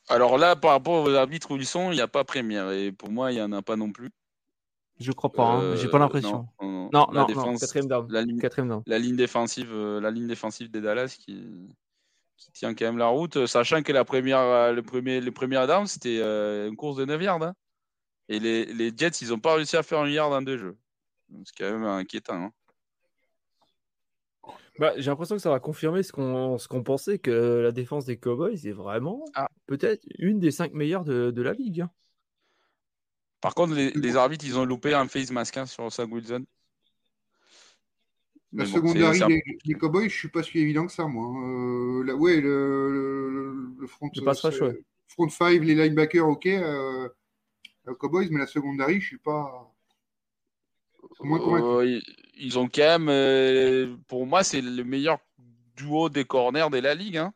[0.09, 2.71] Alors là, par rapport aux arbitres où ils sont, il n'y a pas première.
[2.71, 4.11] Et pour moi, il n'y en a pas non plus.
[4.99, 5.45] Je crois pas.
[5.45, 5.77] hein.
[5.77, 6.49] J'ai pas Euh, l'impression.
[6.61, 8.07] Non, non, Non, La non, non, défense- quatrième down.
[8.11, 8.83] la ligne, Quatrième down.
[8.87, 11.69] la ligne défensive, euh, la ligne défensive des Dallas qui,
[12.37, 15.87] qui tient quand même la route, euh, sachant que la première, le premier, les premières
[15.87, 16.21] c'était
[16.67, 17.43] une course de 9 yards.
[17.43, 17.55] hein.
[18.31, 20.79] Et les, les Jets, ils n'ont pas réussi à faire un yard en deux jeux.
[21.45, 22.35] C'est quand même inquiétant.
[22.47, 22.53] hein.
[24.79, 28.05] Bah, j'ai l'impression que ça va confirmer ce qu'on ce qu'on pensait que la défense
[28.05, 29.49] des Cowboys est vraiment Ah.
[29.66, 31.81] peut-être une des cinq meilleures de, de la ligue.
[31.83, 31.91] hein.
[33.41, 36.45] Par contre, les, les arbitres, ils ont loupé un face mask hein, sur Sam Wilson.
[38.53, 41.26] La bon, secondaire des, des Cowboys, je suis pas si évident que ça, moi.
[41.47, 44.83] Euh, là, ouais, le, le, le front, Le euh, ouais.
[45.09, 47.09] front five, les linebackers, ok, euh,
[47.89, 49.70] euh, Cowboys, mais la secondary, je suis pas.
[51.23, 52.01] Euh,
[52.37, 55.19] ils- ont quand même, euh, pour moi, c'est le meilleur
[55.77, 57.17] duo des corners de la ligue.
[57.19, 57.33] hein.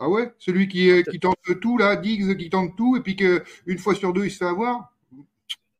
[0.00, 3.16] Ah ouais, celui qui, euh, qui tente tout là, Diggs qui tente tout, et puis
[3.16, 4.92] que une fois sur deux il se fait avoir?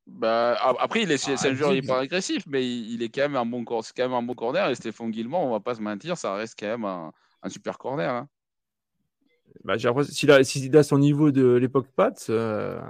[0.07, 3.09] Bah, après, il est, c'est Ah, c'est un joueur hyper agressif, mais il, il est
[3.11, 4.69] quand même un bon, cor- c'est quand même un bon corner.
[4.71, 7.79] Et Stéphane Guillemont, on va pas se mentir, ça reste quand même un, un super
[7.79, 8.11] corner.
[8.13, 8.29] hein.
[9.65, 10.37] Bah, s'il a,
[10.79, 11.89] a son niveau de l'époque
[12.31, 12.81] euh,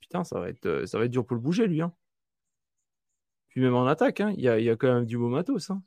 [0.00, 1.82] putain, ça va être ça va être dur pour le bouger lui.
[1.82, 1.92] hein.
[3.56, 5.30] Puis même en attaque, hein, il y, a, il y a quand même du beau
[5.30, 5.70] matos.
[5.70, 5.80] hein.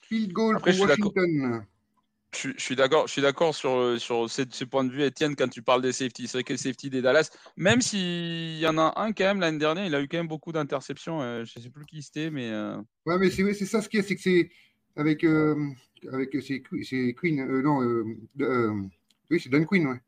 [0.00, 1.12] Field goal Après, pour je suis d'accord.
[1.14, 1.66] Washington.
[2.32, 5.02] Je, suis- je suis d'accord, je suis d'accord sur, sur ce, ce point de vue,
[5.02, 6.26] Étienne, quand tu parles des safety.
[6.28, 9.40] C'est vrai que le safety des Dallas, même s'il y en a un quand même
[9.40, 11.20] l'année dernière, il a eu quand même beaucoup d'interceptions.
[11.20, 14.00] euh, je sais plus qui c'était, mais euh, Ouais, mais c'est c'est ça ce qu'il
[14.00, 14.50] y a, c'est que c'est
[14.96, 15.54] avec euh,
[16.10, 18.80] avec c'est Que- c'est Queen, euh, non, euh, euh,
[19.30, 20.00] oui c'est Dan Quinn, ouais.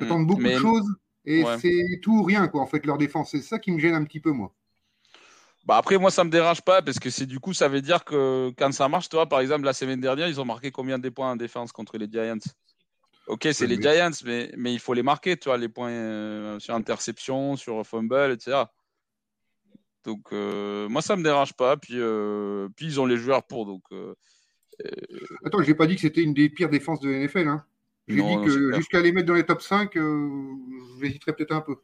[0.00, 0.88] Ils tentent beaucoup mais- de choses
[1.26, 1.58] et ouais.
[1.58, 3.32] c'est tout ou rien quoi en fait leur défense.
[3.32, 4.54] C'est ça qui me gêne un petit peu moi.
[5.66, 8.04] Bah après, moi, ça me dérange pas parce que c'est du coup, ça veut dire
[8.04, 11.08] que quand ça marche, toi, par exemple, la semaine dernière, ils ont marqué combien de
[11.08, 12.38] points en défense contre les Giants?
[13.26, 16.60] Ok, c'est les Giants, mais, mais il faut les marquer, tu vois, les points euh,
[16.60, 18.62] sur interception, sur fumble, etc.
[20.04, 21.76] Donc, euh, moi, ça me dérange pas.
[21.76, 23.66] Puis, euh, puis ils ont les joueurs pour.
[23.66, 23.82] Donc,
[25.44, 27.48] Attends, j'ai pas dit que c'était une des pires défenses de NFL.
[27.48, 27.64] Hein.
[28.08, 30.28] J'ai dit que jusqu'à les mettre dans les top 5, euh,
[31.00, 31.76] j'hésiterais peut-être un peu.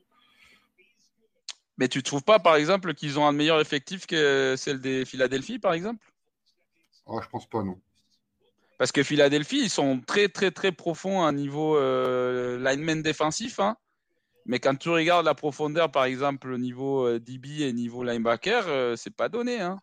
[1.83, 5.59] Mais tu trouves pas, par exemple, qu'ils ont un meilleur effectif que celle des Philadelphie,
[5.59, 6.13] par exemple?
[7.07, 7.77] Oh, je pense pas non.
[8.79, 13.59] Parce que Philadelphie, ils sont très, très, très profonds à un niveau euh, lineman défensif.
[13.59, 13.77] hein.
[14.47, 18.69] Mais quand tu regardes la profondeur, par exemple, au niveau euh, DB et niveau linebacker,
[18.69, 19.59] euh, c'est pas donné.
[19.59, 19.81] Hein.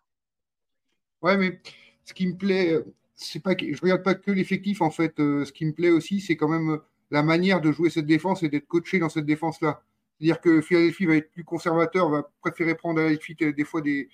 [1.20, 1.60] Ouais, mais
[2.06, 5.12] ce qui me plaît, euh, c'est pas que je regarde pas que l'effectif en fait.
[5.18, 6.80] Ce qui me plaît aussi, c'est quand même
[7.10, 9.82] la manière de jouer cette défense et d'être coaché dans cette défense-là.
[10.20, 13.64] C'est-à-dire que Philadelphie va être plus conservateur, va préférer prendre à la suite euh, des
[13.64, 14.10] fois des,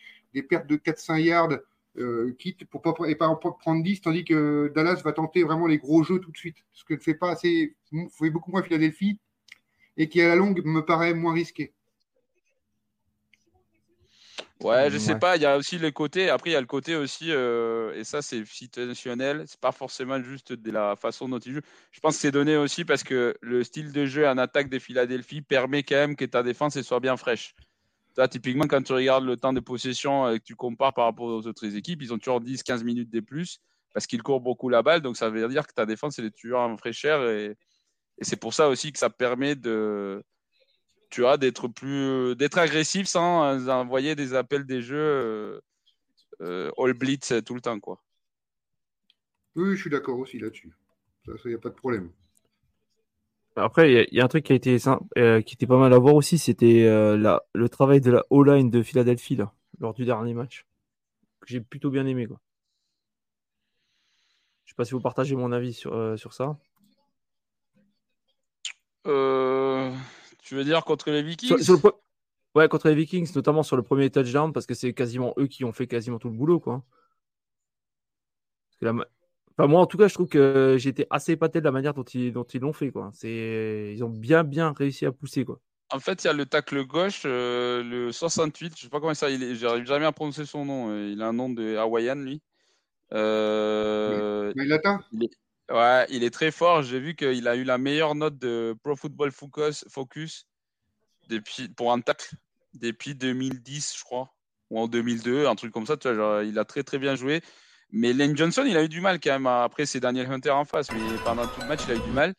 [0.49, 1.59] pertes de 4-5 yards,
[1.99, 5.67] euh, quitte pour pas et pas en prendre 10, tandis que Dallas va tenter vraiment
[5.67, 6.59] les gros jeux tout de suite.
[6.73, 7.75] Ce que ne fait pas assez,
[8.11, 9.19] fait beaucoup moins Philadelphie
[9.97, 11.73] et qui à la longue me paraît moins risqué.
[14.63, 15.19] Ouais, je sais Ouais.
[15.19, 15.37] pas.
[15.37, 16.31] Il y a aussi le côté.
[16.31, 19.45] Après, il y a le côté aussi, euh, et ça, c'est situationnel.
[19.47, 21.61] C'est pas forcément juste de la façon dont il joue.
[21.93, 24.81] Je pense que c'est donné aussi parce que le style de jeu en attaque des
[24.81, 27.55] Philadelphie permet quand même que ta défense elle soit bien fraîche.
[28.15, 31.27] Toi, typiquement, quand tu regardes le temps de possession et que tu compares par rapport
[31.27, 33.61] aux autres équipes, ils ont toujours 10-15 minutes de plus
[33.93, 35.03] parce qu'ils courent beaucoup la balle.
[35.03, 37.29] Donc, ça veut dire que ta défense, elle est toujours en fraîcheur.
[37.31, 37.57] Et,
[38.19, 40.23] et c'est pour ça aussi que ça permet de,
[41.11, 45.61] tu vois, d'être plus, d'être agressif sans euh, envoyer des appels des jeux euh,
[46.43, 48.03] euh, all blitz tout le temps, quoi.
[49.57, 50.73] Oui, je suis d'accord aussi là-dessus.
[51.25, 52.11] Ça, il n'y a pas de problème.
[53.57, 54.77] Après, il y, a- il y a un truc qui a été
[55.19, 58.23] euh, qui était pas mal à voir aussi, c'était euh, la- le travail de la
[58.31, 60.67] O-line de Philadelphie là, lors du dernier match.
[61.41, 62.41] Que j'ai plutôt bien aimé quoi.
[64.65, 66.59] Je sais pas si vous partagez mon avis sur, euh, sur ça.
[69.07, 69.93] Euh,
[70.47, 71.97] tu veux dire contre les Vikings Sur- sur le pre-
[72.55, 75.65] Ouais, contre les Vikings, notamment sur le premier touchdown, parce que c'est quasiment eux qui
[75.65, 76.83] ont fait quasiment tout le boulot quoi.
[78.69, 79.07] Parce que la ma-
[79.59, 81.95] Enfin, moi en tout cas, je trouve que j'ai été assez épaté de la manière
[81.95, 83.11] dont ils dont ils l'ont fait quoi.
[83.15, 85.59] C'est ils ont bien bien réussi à pousser quoi.
[85.91, 89.15] En fait, il y a le tacle gauche, euh, le 68, je sais pas comment
[89.15, 90.91] ça, il est, j'arrive jamais à prononcer son nom.
[90.91, 92.43] euh, Il a un nom de hawaïen, lui.
[93.13, 95.01] Euh, Mais il atteint.
[95.71, 96.83] Ouais, il est très fort.
[96.83, 100.47] J'ai vu qu'il a eu la meilleure note de Pro Football Focus, Focus
[101.29, 102.37] depuis, pour un tacle
[102.75, 104.35] depuis 2010, je crois,
[104.71, 105.97] ou en 2002, un truc comme ça.
[105.97, 107.41] Tu vois, genre, il a très très bien joué.
[107.91, 109.47] Mais Lane Johnson, il a eu du mal quand même.
[109.47, 112.13] Après, c'est Daniel Hunter en face, mais pendant tout le match, il a eu du
[112.13, 112.35] mal.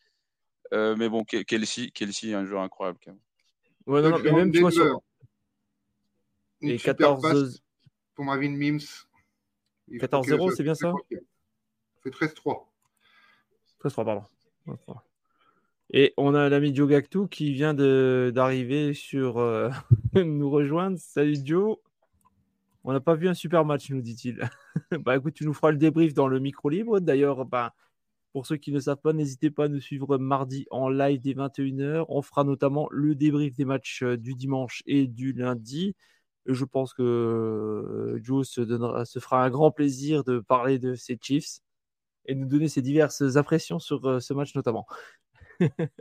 [0.74, 3.20] Euh, mais bon, Ke- Kelsey, Kelsey, un joueur incroyable quand même.
[3.86, 5.00] Ouais, non, non, mais même tu vois, sur-
[6.60, 7.62] et super 14 passe
[8.14, 8.80] pour Marvin Mims.
[9.88, 10.92] Il faut 14-0, que- c'est bien ça?
[10.92, 11.16] Ça
[12.02, 12.67] fait 13-3.
[13.82, 14.24] 13-3, pardon.
[14.66, 15.02] 13-3.
[15.90, 19.70] Et on a l'ami Joe Gactou qui vient d'arriver sur euh,
[20.14, 20.98] nous rejoindre.
[20.98, 21.78] Salut Joe.
[22.84, 24.48] On n'a pas vu un super match, nous dit-il.
[25.00, 27.00] bah écoute, tu nous feras le débrief dans le micro libre.
[27.00, 27.74] D'ailleurs, bah,
[28.32, 31.32] pour ceux qui ne savent pas, n'hésitez pas à nous suivre mardi en live dès
[31.32, 32.04] 21h.
[32.08, 35.94] On fera notamment le débrief des matchs euh, du dimanche et du lundi.
[36.46, 41.18] Je pense que euh, Joe se, se fera un grand plaisir de parler de ses
[41.20, 41.60] Chiefs
[42.28, 44.86] et nous donner ses diverses impressions sur euh, ce match notamment.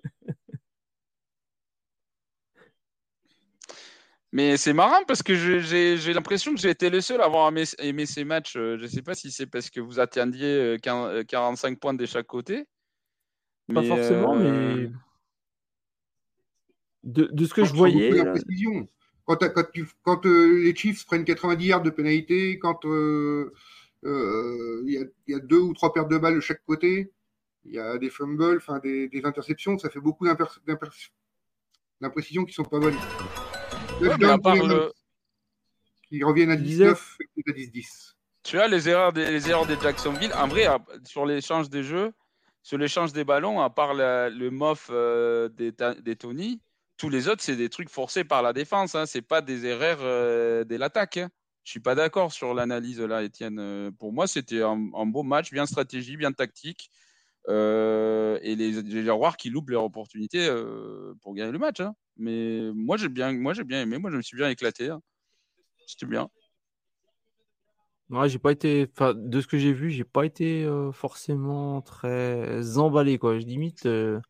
[4.33, 7.63] Mais c'est marrant parce que j'ai l'impression que j'ai été le seul à avoir aimé,
[7.79, 8.57] aimé ces matchs.
[8.57, 11.79] Euh, Je ne sais pas si c'est parce que vous attendiez euh, quin- euh, 45
[11.79, 12.65] points de chaque côté.
[13.73, 14.91] Pas Mais, forcément, euh, mais
[17.03, 18.11] de, de ce que je voyais.
[19.25, 23.53] Quand, t'as- quand, tu- quand, euh, les Chiefs prennent 90 yards de pénalité, quand euh,
[24.03, 27.11] il y, a, il y a deux ou trois pertes de balles de chaque côté,
[27.65, 31.09] il y a des fumbles, enfin des, des interceptions, ça fait beaucoup d'impr- d'impr-
[31.99, 32.95] d'imprécisions qui sont pas bonnes.
[34.01, 34.91] ouais, mais à part le,
[36.07, 38.13] qui reviennent à Tu disais 19 et à 10-10.
[38.43, 40.31] tu as les erreurs des, les erreurs des Jacksonville.
[40.33, 40.67] En vrai,
[41.03, 42.13] sur l'échange des jeux,
[42.63, 46.61] sur l'échange des ballons, à part la- le mof euh, des, des Tony,
[46.97, 48.95] tous les autres, c'est des trucs forcés par la défense.
[48.95, 49.05] Hein.
[49.05, 51.17] C'est pas des erreurs euh, de l'attaque.
[51.17, 51.29] Hein.
[51.67, 53.59] Je suis pas d'accord sur l'analyse là, Étienne.
[53.59, 56.89] Euh, Pour moi, c'était un, beau match, bien stratégie, bien tactique.
[57.49, 61.81] Euh, et les, les qui loupent leur opportunité euh, pour gagner le match.
[61.81, 61.93] hein.
[62.15, 63.97] Mais moi, j'ai bien, moi, j'ai bien aimé.
[63.97, 64.87] Moi, je me suis bien éclaté.
[64.87, 65.01] hein.
[65.87, 66.29] C'était bien.
[68.27, 73.37] j'ai pas été, de ce que j'ai vu, j'ai pas été forcément très emballé, quoi.
[73.39, 74.21] Je limite, je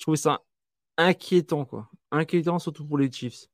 [0.00, 0.40] trouvais ça
[0.96, 1.90] inquiétant, quoi.
[2.10, 3.48] Inquiétant, surtout pour les Chiefs.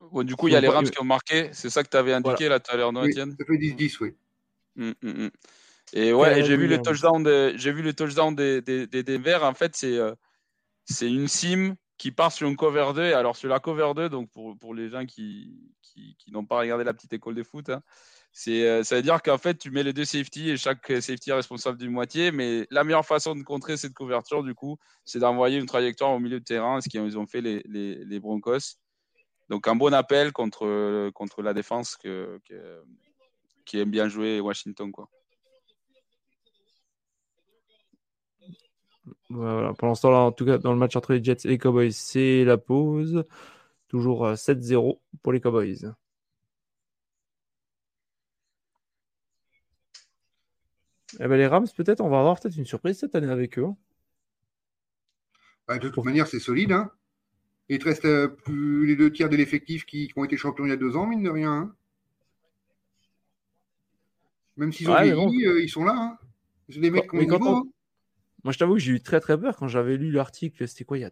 [0.00, 1.50] Bon, du coup, il y a les Rams qui ont marqué.
[1.52, 3.96] C'est ça que tu avais indiqué là tout à l'heure, non, Étienne ça fait 10-10,
[4.00, 4.14] oui.
[4.76, 5.30] Mm, mm, mm.
[5.94, 6.86] Et ouais, j'ai vu le Williams.
[6.86, 9.38] touchdown de, j'ai vu le touchdown des, des, des Denver.
[9.42, 10.14] En fait, c'est euh,
[10.84, 13.02] c'est une sim qui part sur une cover 2.
[13.02, 16.44] Et alors sur la cover 2, donc pour, pour les gens qui, qui, qui n'ont
[16.44, 17.82] pas regardé la petite école de foot, hein,
[18.32, 21.30] c'est euh, ça veut dire qu'en fait tu mets les deux safety et chaque safety
[21.30, 22.30] est responsable d'une moitié.
[22.30, 26.18] Mais la meilleure façon de contrer cette couverture, du coup, c'est d'envoyer une trajectoire au
[26.18, 28.76] milieu de terrain, ce qu'ils ont fait les, les, les Broncos.
[29.48, 32.82] Donc un bon appel contre, contre la défense que, que-
[33.64, 35.08] qui aime bien jouer Washington, quoi.
[39.30, 41.58] Voilà, pour l'instant, là, en tout cas, dans le match entre les Jets et les
[41.58, 43.24] Cowboys, c'est la pause.
[43.88, 45.92] Toujours euh, 7-0 pour les Cowboys.
[51.20, 53.64] Eh ben, les Rams, peut-être, on va avoir peut-être une surprise cette année avec eux.
[53.64, 53.76] hein.
[55.66, 56.72] Bah, de toute manière, c'est solide.
[56.72, 56.90] Hein.
[57.68, 60.64] Il te reste euh, plus les deux tiers de l'effectif qui, qui ont été champions
[60.64, 61.52] il y a deux ans, mine de rien.
[61.52, 61.74] hein.
[64.56, 65.94] Même s'ils ont Ouais, vieilli, euh, ils sont là.
[65.96, 66.18] Hein.
[66.68, 67.38] Des mecs qui ont niveau.
[67.46, 67.62] on- hein.
[68.44, 70.66] Moi, je t'avoue que j'ai eu très très peur quand j'avais lu l'article.
[70.66, 71.10] C'était quoi, il y a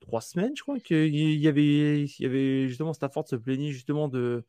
[0.00, 4.08] trois semaines, je crois, qu'il y avait, il y avait justement Stafford se plaignait justement
[4.08, 4.44] de,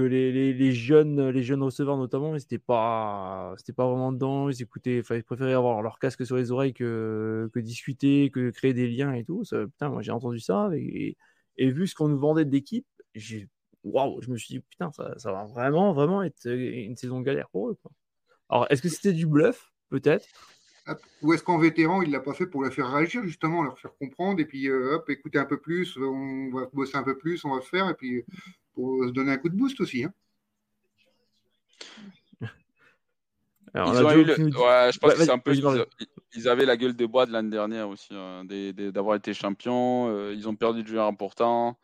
[0.00, 4.48] les, jeunes, les jeunes receveurs notamment, ils n'étaient pas, c'était pas vraiment dedans.
[4.48, 8.74] Ils écoutaient, enfin, ils préféraient avoir leur casque sur les oreilles que, discuter, que créer
[8.74, 9.44] des liens et tout.
[9.44, 11.16] Ça, putain, moi j'ai entendu ça et,
[11.58, 13.48] vu ce qu'on nous vendait d'équipe, j'ai,
[13.84, 17.70] waouh, je me suis dit putain, ça, va vraiment, vraiment être une saison galère pour
[17.70, 17.78] eux.
[18.48, 19.72] Alors, est-ce que c'était du bluff?
[19.90, 20.26] Peut-être.
[21.22, 23.94] Ou est-ce qu'en vétéran, il l'a pas fait pour la faire réagir, justement, leur faire
[23.98, 27.44] comprendre, et puis euh, hop, écouter un peu plus, on va bosser un peu plus,
[27.44, 28.24] on va faire, et puis
[28.74, 30.04] pour se donner un coup de boost aussi.
[30.04, 30.12] Hein.
[33.74, 34.34] Alors, ils ont eu le...
[34.34, 35.54] ouais, je pense que c'est un peu.
[35.54, 35.84] Ils,
[36.34, 40.08] ils, avaient la gueule de bois de l'année dernière aussi, hein, d'avoir été champions.
[40.08, 41.78] Euh, ils ont perdu du joueur important.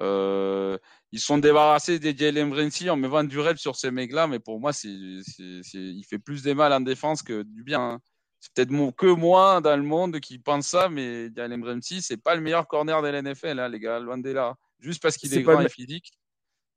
[0.00, 0.78] Euh,
[1.10, 4.38] ils sont débarrassés des Jalen Bruncy en me vendant du rêve sur ces mecs-là, mais
[4.38, 7.80] pour moi, c'est, il fait plus des mal en défense que du bien.
[7.80, 8.00] Hein.
[8.40, 12.34] C'est peut-être que moi dans le monde qui pense ça, mais Jalen Bruncy, c'est pas
[12.34, 14.56] le meilleur corner de l'NFL, hein, les gars, loin de là.
[14.78, 16.12] Juste parce qu'il est, grand et physique.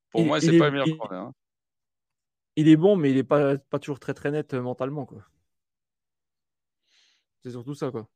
[0.09, 1.22] Pour moi, c'est pas le meilleur corner.
[1.22, 1.34] Hein.
[2.55, 5.24] Il est bon, mais il est pas, pas toujours très très net euh, mentalement, quoi.
[7.43, 8.07] C'est surtout ça, quoi.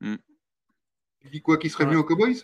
[0.00, 0.16] Mm.
[1.22, 2.42] Il dit quoi, qu'il serait mieux aux Cowboys?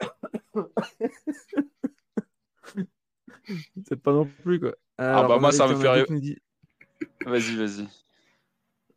[3.86, 4.74] C'est pas non plus, quoi.
[4.98, 6.06] ah bah moi, ça me fait
[7.26, 7.88] Vas-y, vas-y.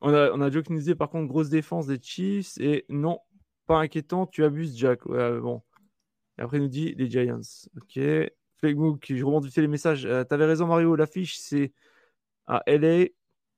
[0.02, 2.86] On a, on a Joe qui nous disait par contre grosse défense des Chiefs et
[2.90, 3.20] non,
[3.66, 5.06] pas inquiétant, tu abuses Jack.
[5.06, 5.62] Ouais, bon.
[6.38, 7.40] Et après il nous dit les Giants.
[7.78, 8.00] Ok.
[8.60, 10.06] Flegmook, je remonte vite les messages.
[10.06, 11.74] Euh, T'avais raison Mario, l'affiche c'est
[12.48, 13.08] à LA.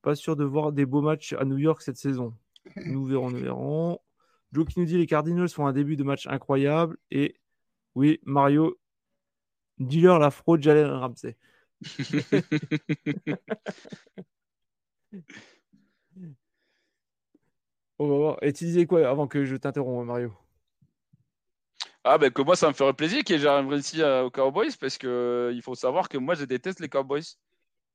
[0.02, 2.34] Pas sûr de voir des beaux matchs à New York cette saison.
[2.86, 4.00] Nous verrons, nous verrons.
[4.52, 7.36] Joe qui nous dit les Cardinals font un début de match incroyable et
[7.96, 8.78] oui, Mario,
[9.80, 11.36] dis-leur la fraude Jalen Ramsey.
[18.00, 20.34] Et tu disais quoi avant que je t'interrompe, Mario?
[22.04, 24.98] Ah, ben que moi, ça me ferait plaisir qu'il Jalen Ramsey euh, aux Cowboys parce
[24.98, 27.26] qu'il euh, il faut savoir que moi, je déteste les Cowboys.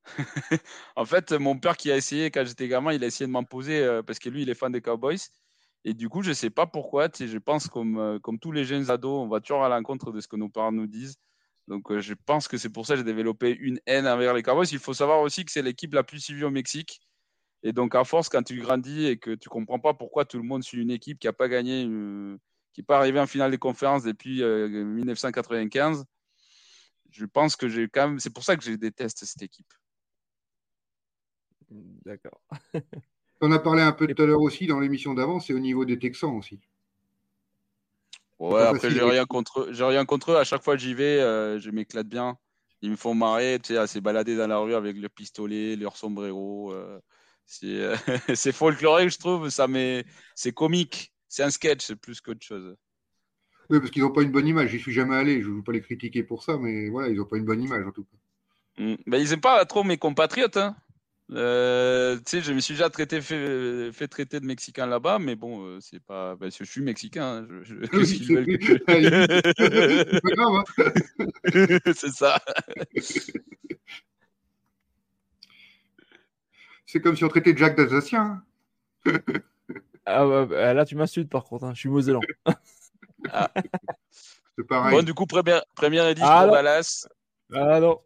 [0.96, 3.78] en fait, mon père qui a essayé quand j'étais gamin, il a essayé de m'imposer
[3.82, 5.18] euh, parce que lui, il est fan des Cowboys.
[5.84, 7.08] Et du coup, je ne sais pas pourquoi.
[7.18, 10.28] Je pense comme, comme tous les jeunes ados, on va toujours à l'encontre de ce
[10.28, 11.16] que nos parents nous disent.
[11.68, 14.66] Donc, je pense que c'est pour ça que j'ai développé une haine envers les Cowboys.
[14.72, 17.00] Il faut savoir aussi que c'est l'équipe la plus suivie au Mexique.
[17.62, 20.38] Et donc, à force, quand tu grandis et que tu ne comprends pas pourquoi tout
[20.38, 22.36] le monde suit une équipe qui n'a pas gagné, euh,
[22.72, 26.04] qui n'est pas arrivée en finale des conférences depuis 1995,
[27.10, 28.18] je pense que j'ai quand même.
[28.18, 29.72] C'est pour ça que je déteste cette équipe.
[32.04, 32.40] D'accord.
[33.40, 35.84] On a parlé un peu tout à l'heure aussi dans l'émission d'avant, c'est au niveau
[35.84, 36.60] des Texans aussi.
[38.38, 40.36] Ouais, après, j'ai rien, contre, rien contre eux.
[40.36, 42.38] À chaque fois que j'y vais, euh, je m'éclate bien.
[42.82, 45.76] Ils me font marrer, tu sais, à se balader dans la rue avec le pistolet,
[45.76, 46.72] leur sombrero.
[46.72, 47.00] Euh, euh,
[48.34, 49.50] c'est folklorique, je trouve.
[49.50, 49.66] Ça
[50.34, 51.12] c'est comique.
[51.28, 52.76] C'est un sketch, c'est plus qu'autre chose.
[53.70, 54.70] Oui, parce qu'ils n'ont pas une bonne image.
[54.70, 55.40] J'y suis jamais allé.
[55.42, 57.62] Je ne veux pas les critiquer pour ça, mais voilà, ils n'ont pas une bonne
[57.62, 58.82] image en tout cas.
[58.82, 58.96] Mm.
[59.06, 60.56] Ben, ils n'aiment pas trop mes compatriotes.
[60.56, 60.76] Hein.
[61.30, 65.34] Euh, tu sais, je me suis déjà traité, fait, fait traiter de Mexicain là-bas, mais
[65.34, 66.36] bon, euh, c'est pas.
[66.38, 67.46] Que je suis Mexicain.
[67.48, 67.74] Hein, je,
[71.94, 72.38] c'est ça.
[76.92, 78.42] C'est comme si on traitait Jack d'Alsacien.
[79.06, 79.12] Hein.
[80.04, 81.64] ah bah, là, tu m'insultes par contre.
[81.64, 81.72] Hein.
[81.72, 82.20] Je suis Mosellan.
[83.30, 83.50] ah.
[84.58, 84.94] C'est pareil.
[84.94, 87.08] Bon, du coup, première, première édition ah, pour Dallas.
[87.54, 87.98] Ah non.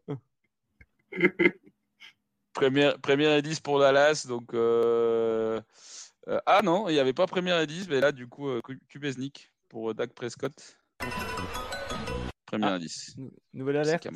[2.52, 4.24] Première, première 10 pour Dallas.
[4.28, 5.60] Donc, euh,
[6.28, 8.62] euh, ah non, il n'y avait pas première et 10, mais là, du coup, euh,
[8.88, 10.54] Kubesnik pour Dak Prescott.
[12.46, 13.16] Première ah, 10.
[13.52, 14.08] Nouvelle alerte.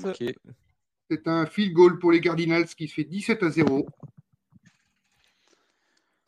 [1.10, 3.86] C'est un field goal pour les Cardinals qui se fait 17 à 0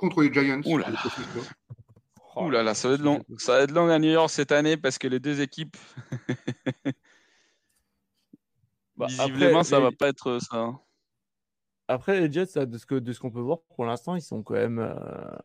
[0.02, 0.60] contre les Giants.
[0.64, 0.98] Ouh là là.
[2.50, 3.22] là, là ça va être long.
[3.38, 5.76] Ça va être long à New York cette année parce que les deux équipes.
[8.96, 10.56] bah, Visiblement, ça ne va pas être ça.
[10.56, 10.80] Hein.
[11.86, 14.42] Après, les Jets, de ce, que, de ce qu'on peut voir pour l'instant, ils sont
[14.42, 14.80] quand même.
[14.80, 14.94] Euh,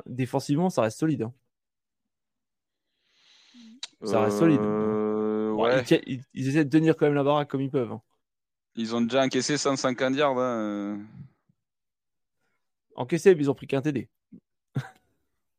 [0.07, 1.21] défensivement, ça reste solide.
[1.21, 1.33] Hein.
[4.03, 4.61] Ça reste solide.
[4.61, 5.83] Euh, ouais.
[6.33, 7.91] ils, essaient de tenir quand même la baraque comme ils peuvent.
[7.91, 8.01] Hein.
[8.75, 10.39] Ils ont déjà encaissé 150 yards.
[10.39, 10.99] Hein.
[12.95, 14.09] Encaissé, mais ils ont pris qu'un TD.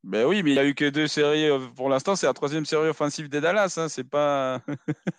[0.04, 1.50] Ben oui, mais il n'y a eu que deux séries.
[1.50, 3.80] Euh, pour l'instant, c'est la troisième série offensive des Dallas.
[3.88, 4.62] C'est pas.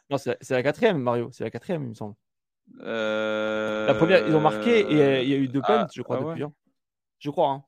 [0.10, 1.30] non, c'est la quatrième, Mario.
[1.32, 2.16] C'est la quatrième, il me semble.
[2.78, 6.02] La première, ils ont marqué et euh, il y a eu deux punts, ah, je
[6.02, 6.44] crois, ah depuis.
[6.44, 6.54] Hein.
[7.20, 7.52] Je crois.
[7.52, 7.64] Hein.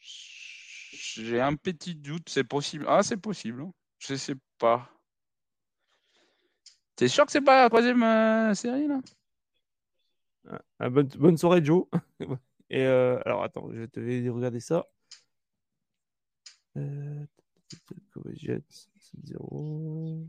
[0.00, 2.86] J'ai un petit doute, c'est possible.
[2.88, 3.62] Ah, c'est possible.
[3.62, 3.72] Hein.
[3.98, 4.88] Je sais pas.
[6.96, 9.00] T'es sûr que c'est pas la troisième euh, série là?
[10.78, 11.86] Ah, bonne, bonne, soirée, Joe.
[12.70, 14.00] et euh, alors, attends, je vais te
[14.30, 14.86] regarder ça.
[16.76, 17.26] Euh,
[19.24, 20.26] 0.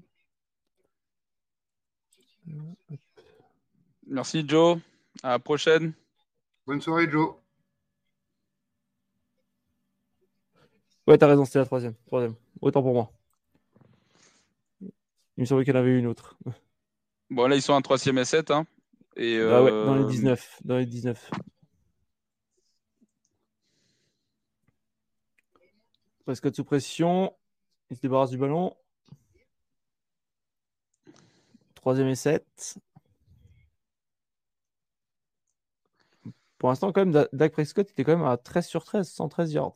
[4.07, 4.79] Merci Joe.
[5.21, 5.93] À la prochaine.
[6.65, 7.35] Bonne soirée, Joe.
[11.07, 11.95] Ouais, t'as raison, c'était la troisième.
[12.07, 12.35] troisième.
[12.61, 13.11] Autant pour moi.
[14.81, 16.37] Il me semblait qu'il y en avait une autre.
[17.29, 18.51] Bon, là, ils sont en troisième et 7.
[18.51, 18.65] Hein.
[19.15, 20.59] Et, Bah ouais, dans les euh, 19.
[20.63, 21.31] Dans les 19.
[26.25, 27.35] Prescott sous pression.
[27.89, 28.75] Il se débarrasse du ballon.
[31.75, 32.77] Troisième et 7.
[36.57, 39.51] Pour l'instant, quand même, Da- Dak Prescott était quand même à 13 sur 13, 113
[39.53, 39.75] yards.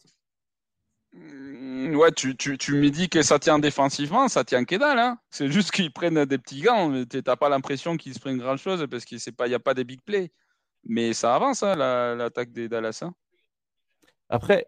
[1.13, 4.99] Mm, Ouais, tu, tu, tu me dis que ça tient défensivement, ça tient que dalle.
[4.99, 5.19] Hein.
[5.29, 7.03] C'est juste qu'ils prennent des petits gants.
[7.05, 10.01] T'as pas l'impression qu'ils se prennent grand chose parce qu'il n'y a pas des big
[10.01, 10.31] plays.
[10.85, 12.99] Mais ça avance, hein, la- l'attaque des Dallas.
[13.01, 13.13] hein.
[14.29, 14.67] Après,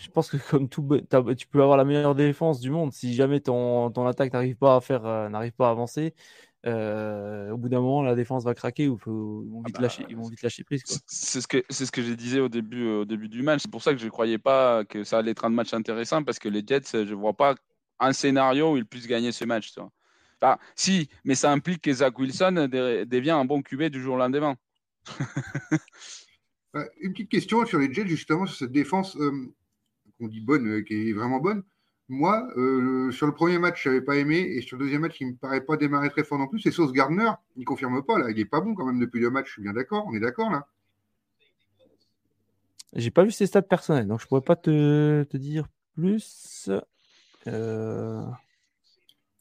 [0.00, 0.86] je pense que comme tout,
[1.36, 2.92] tu peux avoir la meilleure défense du monde.
[2.92, 6.14] Si jamais ton, ton attaque n'arrive pas à faire, euh, n'arrive pas à avancer,
[6.66, 9.82] euh, au bout d'un moment, la défense va craquer ou faut- ils, vont vite bah,
[9.82, 10.82] lâcher, ils vont vite lâcher prise.
[11.06, 13.62] C'est ce que c'est ce que j'ai disais au début au début du match.
[13.62, 16.22] C'est pour ça que je ne croyais pas que ça allait être un match intéressant
[16.22, 17.54] parce que les Jets, je vois pas
[17.98, 19.72] un scénario où ils puissent gagner ce match.
[19.72, 19.90] tu vois.
[20.42, 24.14] Enfin, si, mais ça implique que Zach Wilson dé- devient un bon QB du jour
[24.14, 24.56] au lendemain.
[26.76, 29.52] Euh, Une petite question sur les Jets, justement, sur cette défense euh,
[30.20, 31.64] qu'on dit bonne, euh, qui est vraiment bonne.
[32.08, 35.20] Moi, euh, sur le premier match, je n'avais pas aimé, et sur le deuxième match,
[35.20, 36.60] il ne me paraît pas démarrer très fort non plus.
[36.60, 38.30] C'est Sauce Gardner, il ne confirme pas, là.
[38.30, 40.20] Il n'est pas bon quand même depuis deux matchs, je suis bien d'accord, on est
[40.20, 40.66] d'accord là.
[42.92, 46.68] J'ai pas vu ses stats personnels, donc je pourrais pas te, te dire plus.
[47.46, 48.24] Euh,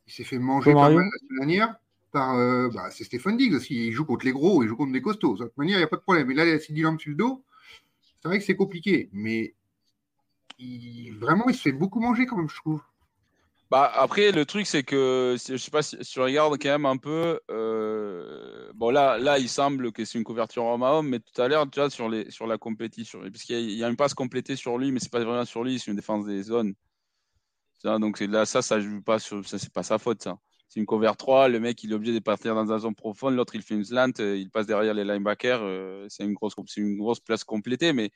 [0.05, 1.75] Il s'est fait manger pas mal la semaine dernière
[2.11, 2.35] par.
[2.37, 3.87] euh, bah, c'est Stéphane Diggs aussi.
[3.87, 5.35] Il joue contre les gros, il joue contre des costauds.
[5.35, 6.29] De toute manière, il n'y a pas de problème.
[6.29, 7.43] Et là, il a Sidi Lamb sur le dos.
[8.21, 9.55] C'est vrai que c'est compliqué, mais
[10.59, 12.81] il- vraiment, il se fait beaucoup manger quand même, je trouve.
[13.71, 16.97] Bah, après, le truc, c'est que je sais pas si, tu regardes quand même un
[16.97, 17.39] peu.
[17.51, 21.39] euh, bon, là, là, il semble que c'est une couverture homme à homme, mais tout
[21.39, 24.15] à l'heure, tu vois, sur, les, sur la compétition, parce qu'il y, a- une passe
[24.15, 26.73] complétée sur lui, mais c'est pas vraiment sur lui, c'est une défense des zones.
[27.83, 30.37] Vois, donc là, ça, ça joue pas sur, ça, c'est pas sa faute, ça.
[30.67, 33.35] C'est une cover 3, le mec, il est obligé de partir dans une zone profonde,
[33.35, 36.35] l'autre, il fait une slant, euh, il passe derrière les linebackers, euh, c'est une
[36.67, 38.11] c'est une grosse place complétée, mais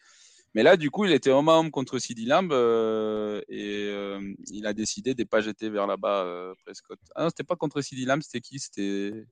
[0.53, 4.33] mais là, du coup, il était homme à homme contre CD Lamb euh, et euh,
[4.47, 6.99] il a décidé de ne pas jeter vers là-bas euh, Prescott.
[7.15, 8.59] Ah non, c'était pas contre CD Lamb, c'était qui?
[8.59, 9.25] C'était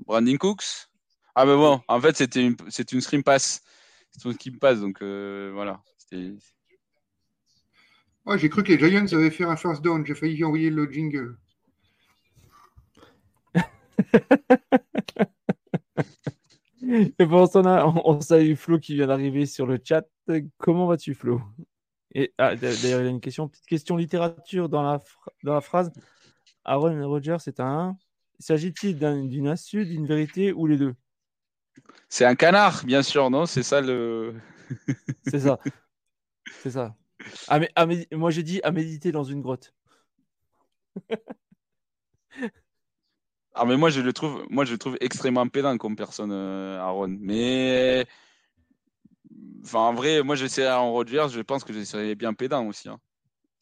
[0.00, 0.88] Brandon Cooks?
[1.34, 3.62] Ah, mais bon, en fait, c'était une, c'était une screen pass.
[4.10, 5.80] C'est une screen pass, donc euh, voilà.
[5.96, 6.34] C'était-
[8.26, 10.04] Ouais, j'ai cru que les Giants avaient fait un first down.
[10.04, 11.38] J'ai failli envoyer le jingle.
[16.88, 20.04] Et pendant ce temps-là, on, salue Flo qui vient d'arriver sur le chat.
[20.56, 21.42] Comment vas-tu, Flo?
[22.14, 25.02] Et ah, d'a- d'ailleurs, il y a une question, petite question littérature dans la,
[25.42, 25.92] dans la phrase.
[26.64, 27.96] Aaron Rodgers, c'est un.
[28.38, 30.94] S'agit-il d'un- d'une insulte, d'une vérité ou les deux?
[32.08, 33.44] C'est un canard, bien sûr, non?
[33.44, 34.34] C'est ça le.
[35.26, 35.58] C'est ça.
[36.62, 36.94] C'est ça.
[37.48, 39.74] À à moi, j'ai dit à méditer dans une grotte.
[43.60, 46.78] Ah, mais moi, je le trouve, moi, je le trouve extrêmement pédant comme personne, euh,
[46.80, 47.08] Aaron.
[47.20, 48.06] Mais.
[49.64, 52.88] Enfin, en vrai, moi, j'essaierais en Rodgers, je pense que j'essaierais bien pédant aussi.
[52.88, 53.00] hein.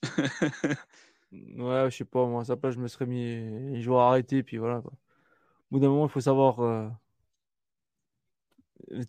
[1.32, 3.82] Ouais, je sais pas, moi, à sa place, je me serais mis.
[3.84, 4.80] Vais arrêter, puis voilà.
[4.80, 4.92] Quoi.
[4.92, 5.16] Au
[5.72, 6.88] bout d'un moment, il faut savoir euh,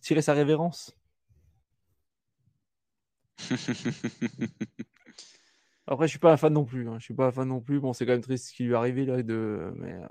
[0.01, 0.95] tirer sa révérence.
[5.87, 6.87] Après, je suis pas un fan non plus.
[6.89, 6.97] hein.
[6.99, 7.79] Je suis pas un fan non plus.
[7.79, 9.21] Bon, c'est quand même triste ce qui lui est arrivé là.
[9.23, 9.71] De...
[9.77, 10.07] Mais euh,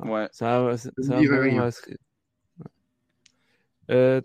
[0.00, 0.28] ouais.
[0.32, 0.76] ça,
[1.14, 1.60] un dirai bon.
[1.60, 1.70] euh,
[3.90, 4.20] Euh,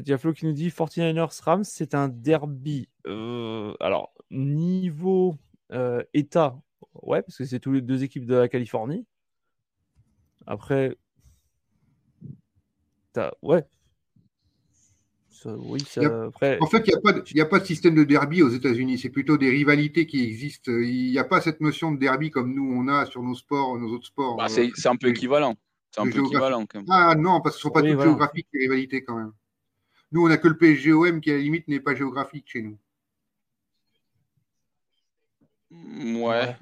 [0.00, 2.88] Diaflo qui nous dit 49ers Rams, c'est un derby.
[3.06, 5.36] Euh, alors, niveau
[5.72, 6.60] euh, état,
[7.02, 9.06] ouais, parce que c'est tous les deux équipes de la Californie.
[10.46, 10.96] Après,
[13.12, 13.64] t'as- ouais.
[15.44, 17.64] Oui, ça- après, En fait, il n'y a, pas de- il y a pas de
[17.64, 18.98] système de derby aux États-Unis.
[18.98, 20.70] C'est plutôt des rivalités qui existent.
[20.72, 23.78] Il n'y a pas cette notion de derby comme nous, on a sur nos sports,
[23.78, 24.36] nos autres sports.
[24.36, 25.56] Bah, Euh, c'est un peu équivalent.
[25.92, 26.34] C'est un le peu géographique.
[26.36, 26.86] équivalent quand même.
[26.90, 28.10] Ah non, parce que ce ne sont pas Oui, toutes voilà.
[28.10, 29.32] géographiques, les rivalités quand même.
[30.12, 32.78] Nous, on n'a que le PSGOM qui, à la limite, n'est pas géographique chez nous.
[35.72, 36.56] Ouais.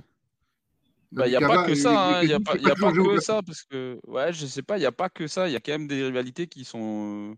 [1.11, 2.23] Bah, il n'y a pas que ça, hein.
[2.23, 4.87] Il n'y a pas, a que ça, parce que, ouais, je sais pas, il n'y
[4.87, 5.49] a pas que ça.
[5.49, 7.35] Il y a quand même des rivalités qui sont,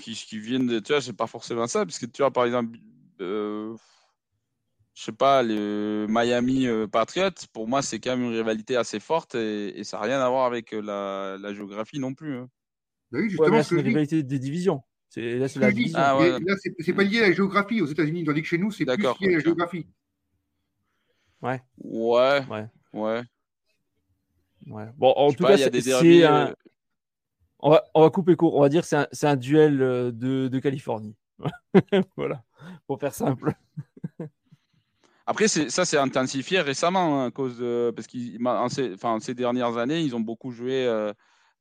[0.00, 2.44] qui, qui viennent de, tu vois, c'est pas forcément ça, parce que tu vois, par
[2.44, 2.78] exemple,
[3.20, 3.76] euh,
[4.94, 9.00] je sais pas, le Miami euh, Patriots, pour moi, c'est quand même une rivalité assez
[9.00, 12.36] forte et, et ça n'a rien à voir avec euh, la, la géographie non plus.
[12.36, 12.48] hein.
[13.10, 14.82] Bah oui, ouais, justement, là, c'est une rivalité des divisions.
[15.08, 15.98] C'est- Là, la division.
[16.00, 16.40] Ah, ouais.
[16.40, 18.84] là, c'est c'est pas lié à la géographie aux États-Unis, tandis que chez nous, c'est
[18.84, 19.86] plus lié à la géographie.
[21.42, 22.42] Ouais, Ouais.
[22.94, 23.22] ouais.
[24.66, 24.86] Ouais.
[24.96, 26.54] Bon, en tout pas, cas, il y a c'est des c'est derbies, un- euh,
[27.64, 28.54] on, va, on va couper court.
[28.54, 31.16] On va dire c'est un, un duel euh, de, de Californie.
[32.16, 32.44] voilà,
[32.86, 33.52] pour faire simple.
[35.26, 39.78] Après, ça s'est intensifié récemment hein, à cause de parce qu'en ces, enfin, ces dernières
[39.78, 41.12] années, ils ont beaucoup joué euh,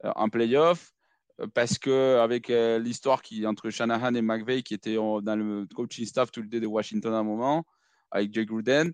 [0.04, 0.92] en playoff
[1.40, 5.66] euh, parce que avec l'histoire qui entre Shanahan et McVay qui étaient en- dans le
[5.74, 7.64] coaching staff tout le day de Washington à un moment
[8.12, 8.92] avec Jay Gruden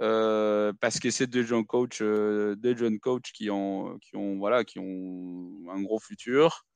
[0.00, 4.38] euh, parce que c'est deux jeunes coachs, euh, deux jeunes coachs qui ont qui ont
[4.38, 6.66] voilà qui ont un gros futur.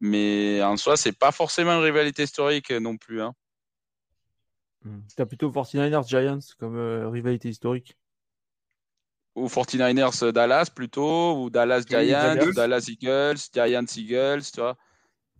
[0.00, 3.20] Mais en soi, c'est pas forcément une rivalité historique non plus.
[3.20, 3.34] Hein.
[5.14, 7.96] T'as plutôt 49ers Giants comme euh, rivalité historique?
[9.34, 12.52] ou 49ers euh, Dallas plutôt, ou Dallas Giants, Dallas.
[12.54, 14.76] Dallas Eagles, Giants Eagles, tu vois.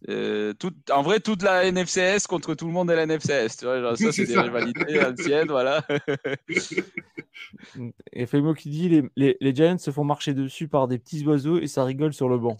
[0.08, 3.66] Euh, tout, en vrai, toute la NFCS contre tout le monde de la NFCS, tu
[3.66, 3.80] vois.
[3.80, 4.42] Genre, ça, c'est des ça.
[4.42, 5.86] rivalités anciennes, voilà.
[8.12, 11.24] Et Femo qui dit les, les, les Giants se font marcher dessus par des petits
[11.26, 12.56] oiseaux et ça rigole sur le banc.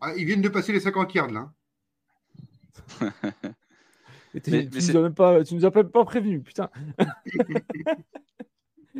[0.00, 1.50] Ah, ils viennent de passer les 50 yards là.
[3.02, 3.04] Et
[4.34, 6.70] Mais- tu, mais nous as même pas, tu nous as même pas prévenu, putain.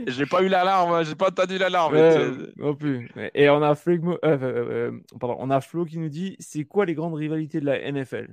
[0.06, 1.94] J'ai pas eu l'alarme, j'ai pas entendu l'alarme.
[1.94, 3.10] Ouais, tu- non plus.
[3.34, 6.64] Et on a, Flegmo- euh, euh, euh, pardon, on a Flo qui nous dit c'est
[6.64, 8.28] quoi les grandes rivalités de la NFL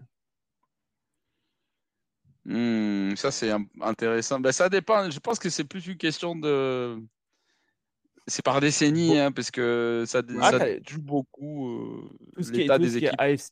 [2.46, 3.52] Hmm, ça, c'est
[3.82, 4.40] intéressant.
[4.40, 5.10] Ben, ça dépend.
[5.10, 6.98] Je pense que c'est plus une question de.
[8.28, 12.60] C'est par décennie, hein, parce que ça, Ah, ça joue beaucoup euh, Tout ce qui
[12.60, 13.16] est, l'état des équipes.
[13.18, 13.52] AFC,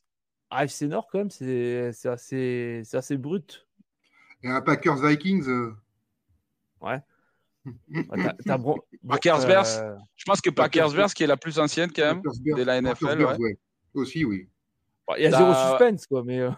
[0.50, 3.66] AFC Nord, quand même, c'est assez, c'est assez brut.
[4.42, 5.48] Et un Packers Vikings.
[5.48, 5.74] euh,
[6.80, 7.00] Ouais.
[7.94, 8.02] Euh,
[10.16, 12.80] Je pense que Packers- Packers Bears, qui est la plus ancienne quand même, de la
[12.80, 13.16] NFL.
[13.16, 13.50] Bears, ouais.
[13.50, 13.58] ouais.
[13.94, 14.48] Aussi, oui.
[15.06, 16.40] bon, Il y a zéro T'as- suspense, quoi, mais.
[16.40, 16.50] euh,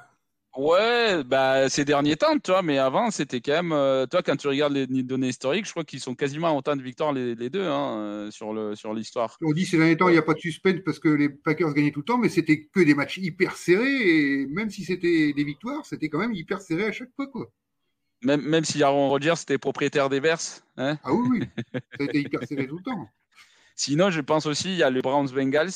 [0.57, 3.71] Ouais, bah, ces derniers temps, tu vois, mais avant, c'était quand même.
[3.71, 6.75] euh, toi, quand tu regardes les données historiques, je crois qu'ils sont quasiment à autant
[6.75, 9.37] de victoires les, les deux hein, sur le sur l'histoire.
[9.43, 11.73] On dit ces derniers temps, il n'y a pas de suspense parce que les Packers
[11.75, 13.85] gagnaient tout le temps, mais c'était que des matchs hyper serrés.
[14.41, 17.29] Et même si c'était des victoires, c'était quand même hyper serré à chaque fois.
[17.29, 17.47] Quoi.
[18.23, 20.41] Même, même si Aaron Rodgers était propriétaire des Bears.
[20.77, 21.49] Hein Ah oui, oui.
[21.75, 23.09] Ça a été hyper serré tout le temps.
[23.77, 25.71] Sinon, je pense aussi, il y a les Browns Bengals.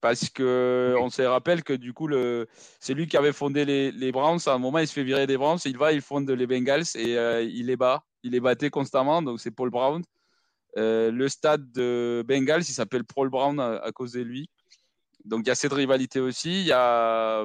[0.00, 2.46] Parce que on se rappelle que du coup, le,
[2.78, 4.38] c'est lui qui avait fondé les, les Browns.
[4.46, 5.58] À un moment, il se fait virer des Browns.
[5.64, 8.04] Il va, il fonde les Bengals et euh, il les bat.
[8.22, 9.22] Il les battait constamment.
[9.22, 10.04] Donc, c'est Paul Brown.
[10.76, 14.48] Euh, le stade de Bengals, il s'appelle Paul Brown à, à cause de lui.
[15.24, 16.60] Donc, il y a cette rivalité aussi.
[16.60, 17.44] Il y a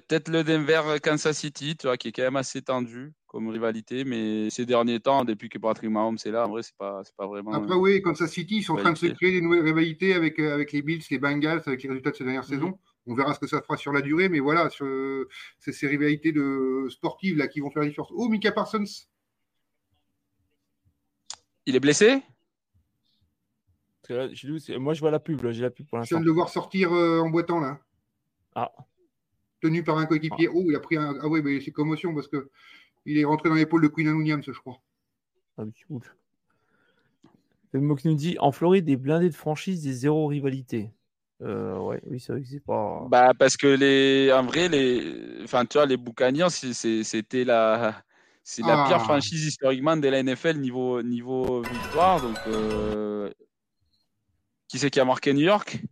[0.00, 4.04] peut-être le Denver Kansas City, tu vois, qui est quand même assez tendu comme rivalité.
[4.04, 7.14] Mais ces derniers temps, depuis que Patrick Mahomes est là, en vrai, c'est pas, c'est
[7.16, 7.52] pas vraiment.
[7.52, 10.38] Après, oui, Kansas City, ils sont en train de se créer des nouvelles rivalités avec,
[10.38, 12.48] euh, avec les Bills, les Bengals, avec les résultats de ces dernières Mhm.
[12.48, 12.78] saisons.
[13.06, 15.26] On verra ce que ça fera sur la durée, mais voilà, sur-
[15.58, 18.10] c'est ces rivalités de sportives là qui vont faire la différence.
[18.14, 18.84] Oh, Mika Parsons,
[21.66, 22.22] Il est blessé?
[24.02, 26.16] Parce que là, moi, je vois la pub, là, j'ai la pub pour je l'instant.
[26.16, 27.80] viens de le voir sortir euh, en boitant là,
[28.54, 28.70] Ah,
[29.64, 30.48] tenu par un coéquipier.
[30.48, 31.14] Oh, il a pris un.
[31.22, 32.50] Ah oui, mais c'est commotion parce que
[33.06, 34.78] il est rentré dans l'épaule de Queen Williams, je crois.
[35.58, 36.14] ah oui, ouf.
[37.72, 40.90] Le mot qui nous dit en Floride, des blindés de franchise, des zéro rivalité.
[41.42, 43.10] Euh, ouais, oui, c'est vrai que c'est pas.
[43.10, 48.02] Bah parce que les, en vrai les, enfin tu vois les Buccaneers c'était la,
[48.42, 48.86] c'est la Ah.
[48.88, 53.30] pire franchise historiquement de la NFL niveau niveau victoire donc euh,
[54.68, 55.82] qui c'est qui a marqué New York?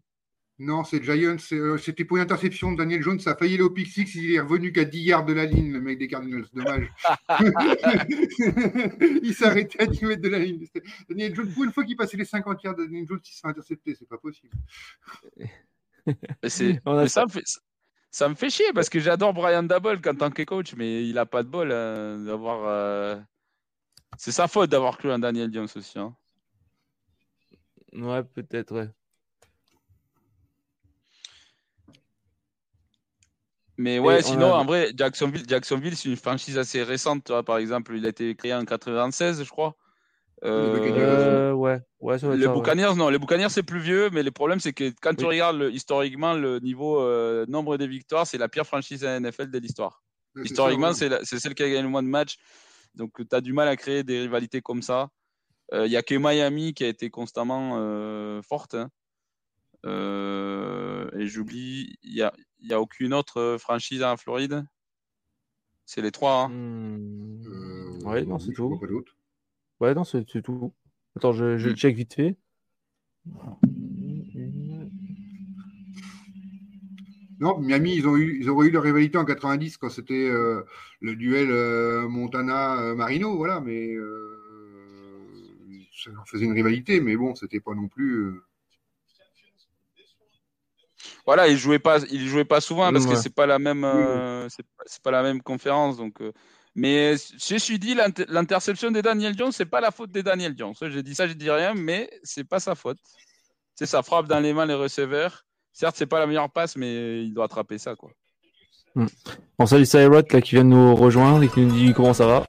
[0.64, 1.36] Non, c'est Giants.
[1.52, 3.18] euh, C'était pour une interception de Daniel Jones.
[3.18, 4.14] Ça a failli aller au pick six.
[4.14, 6.44] Il est revenu qu'à 10 yards de la ligne, le mec des Cardinals.
[6.54, 6.88] Dommage.
[9.22, 10.64] il s'est arrêté à 10 mètres de la ligne.
[11.08, 13.48] Daniel Jones, pour une fois qu'il passait les 50 yards de Daniel Jones, il s'est
[13.48, 13.96] intercepté.
[13.98, 14.52] C'est pas possible.
[16.44, 17.44] C'est, ça me fait,
[18.12, 21.16] ça me fait chier parce que j'adore Brian Dabble en tant que coach mais il
[21.18, 23.16] a pas de bol hein, d'avoir, euh,
[24.16, 26.14] c'est sa faute d'avoir cru en Daniel Jones aussi hein.
[27.92, 28.88] Ouais, peut-être, ouais.
[33.82, 37.24] Mais ouais, on sinon, a- en vrai, Jacksonville, Jacksonville c'est une franchise assez récente.
[37.24, 39.76] Tu vois, par exemple, il a été créé en 96, je crois.
[40.44, 41.02] Euh, Buccaneers.
[41.02, 42.54] Euh, ouais, ouais, ça les ça, ouais.
[42.54, 45.56] Buccaneers, non, les Buccaneers, c'est plus vieux, mais le problème, c'est que quand tu regardes
[45.58, 50.02] le- historiquement le niveau euh, nombre de victoires, c'est la pire franchise NFL de l'histoire.
[50.34, 50.98] Ouais, c'est Historiquement, ça, ouais.
[50.98, 52.36] c'est la- c'est celle qui a gagné le moins de matchs.
[52.94, 55.08] Donc, tu as du mal à créer des rivalités comme ça.
[55.72, 58.74] Il n'y a que Miami qui a été constamment euh, forte.
[58.74, 58.90] hein.
[59.86, 62.32] Euh, et j'oublie, il n'y a,
[62.62, 64.64] il y a aucune autre euh, franchise en Floride?
[65.84, 66.44] C'est les trois.
[66.44, 66.50] hein.
[66.52, 68.80] Euh, Ouais, non, c'est tout.
[69.80, 70.72] Ouais, non, c'est c'est tout.
[71.16, 71.74] Attends, je, je Mm.
[71.76, 72.36] check vite fait.
[77.40, 80.62] Non, Miami, ils ont eu, ils auraient eu leur rivalité en 90 quand c'était euh,
[81.00, 84.38] le duel euh, Montana-Marino, voilà, mais euh,
[85.92, 88.40] ça leur faisait une rivalité, mais bon, c'était pas non plus.
[91.26, 94.48] Voilà, il jouait pas, il jouait pas souvent parce que c'est pas la même, euh,
[94.48, 95.96] c'est pas- la même conférence.
[95.96, 96.32] Donc, euh,
[96.74, 100.54] mais je suis dit l'inter- l'interception de Daniel Jones, c'est pas la faute de Daniel
[100.56, 100.74] Jones.
[100.80, 102.98] J'ai dit ça, je dis rien, mais c'est pas sa faute.
[103.74, 105.44] C'est sa frappe dans les mains les receveurs.
[105.72, 108.10] Certes, c'est pas la meilleure passe, mais il doit attraper ça quoi.
[109.58, 112.26] On salue Cyrot là qui vient de nous rejoindre et qui nous dit comment ça
[112.26, 112.46] va.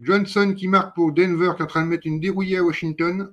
[0.00, 3.32] Johnson qui marque pour Denver, qui est en train de mettre une dérouillée à Washington.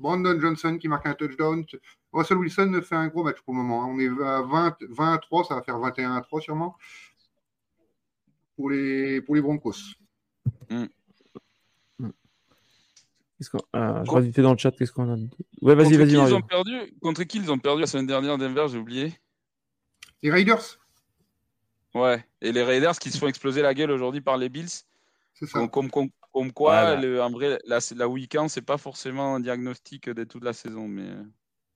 [0.00, 1.64] Brandon Johnson qui marque un touchdown.
[2.12, 3.84] Russell Wilson fait un gros match pour le moment.
[3.84, 3.88] hein.
[3.90, 6.74] On est à 20, 20 à 3, ça va faire 21 à 3 sûrement.
[8.56, 9.74] Pour les, pour les Broncos.
[13.38, 15.16] Qu'est-ce qu'on- euh, je vois vite fait dans le chat qu'est-ce qu'on a.
[15.16, 15.30] dit?
[15.62, 16.36] Ouais, vas-y, Contre vas-y, qui ils Mario.
[16.36, 19.14] ont perdu Contre qui ils ont perdu la semaine dernière Denver J'ai oublié.
[20.22, 20.78] Les Raiders,
[21.94, 22.24] Ouais.
[22.40, 24.68] Et les Raiders qui se font exploser la gueule aujourd'hui par les Bills.
[25.34, 25.66] c'est ça.
[25.68, 30.08] Comme, comme, comme, quoi, le, en vrai, la, la week-end, c'est pas forcément un diagnostic
[30.08, 30.86] de toute la saison.
[30.88, 31.08] Mais...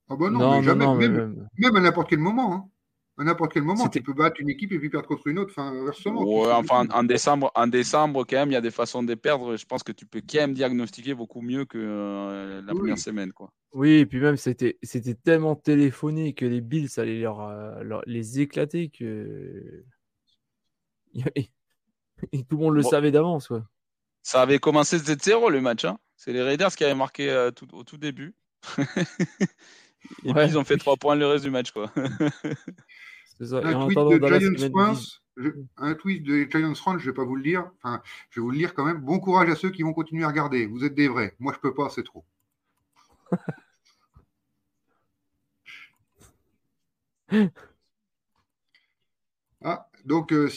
[0.09, 2.53] Ah bah non, Non, mais jamais, non, mais même, à n'importe quel moment.
[2.53, 2.69] hein.
[3.17, 5.51] À n'importe quel moment, tu peux battre une équipe et puis perdre contre une autre.
[5.51, 6.21] Enfin, inversement.
[6.21, 9.55] Ouais, enfin, en décembre, en décembre, quand même, il y a des façons de perdre.
[9.55, 12.79] Je pense que tu peux quand même diagnostiquer beaucoup mieux que euh, la Oui.
[12.79, 13.31] première semaine.
[13.31, 13.53] Quoi.
[13.71, 18.03] Oui, et puis même c'était c'était tellement téléphoné que les Bills allaient leur, euh, leur-
[18.05, 19.85] les éclater que
[21.35, 22.89] et tout le monde le Bon.
[22.89, 23.47] savait d'avance.
[23.47, 23.65] quoi.
[24.27, 25.85] Ça avait commencé 0 le match.
[25.85, 25.99] Hein.
[26.17, 28.33] C'est les Raiders qui avaient marqué euh, tout- au tout début.
[30.23, 30.33] Et Ouais.
[30.33, 31.69] puis ils ont fait 3 points le reste du match.
[31.71, 31.91] Quoi.
[33.39, 33.57] Ça.
[33.57, 37.23] Un tweet de Giants France, dire- je- un tweet de Giants France, je vais pas
[37.23, 37.69] vous le lire.
[37.83, 38.01] Enfin,
[38.31, 38.97] je vais vous le lire quand même.
[38.97, 40.65] Bon courage à ceux qui vont continuer à regarder.
[40.65, 41.35] Vous êtes des vrais.
[41.37, 42.25] Moi, je peux pas, c'est trop.
[50.05, 50.49] donc euh,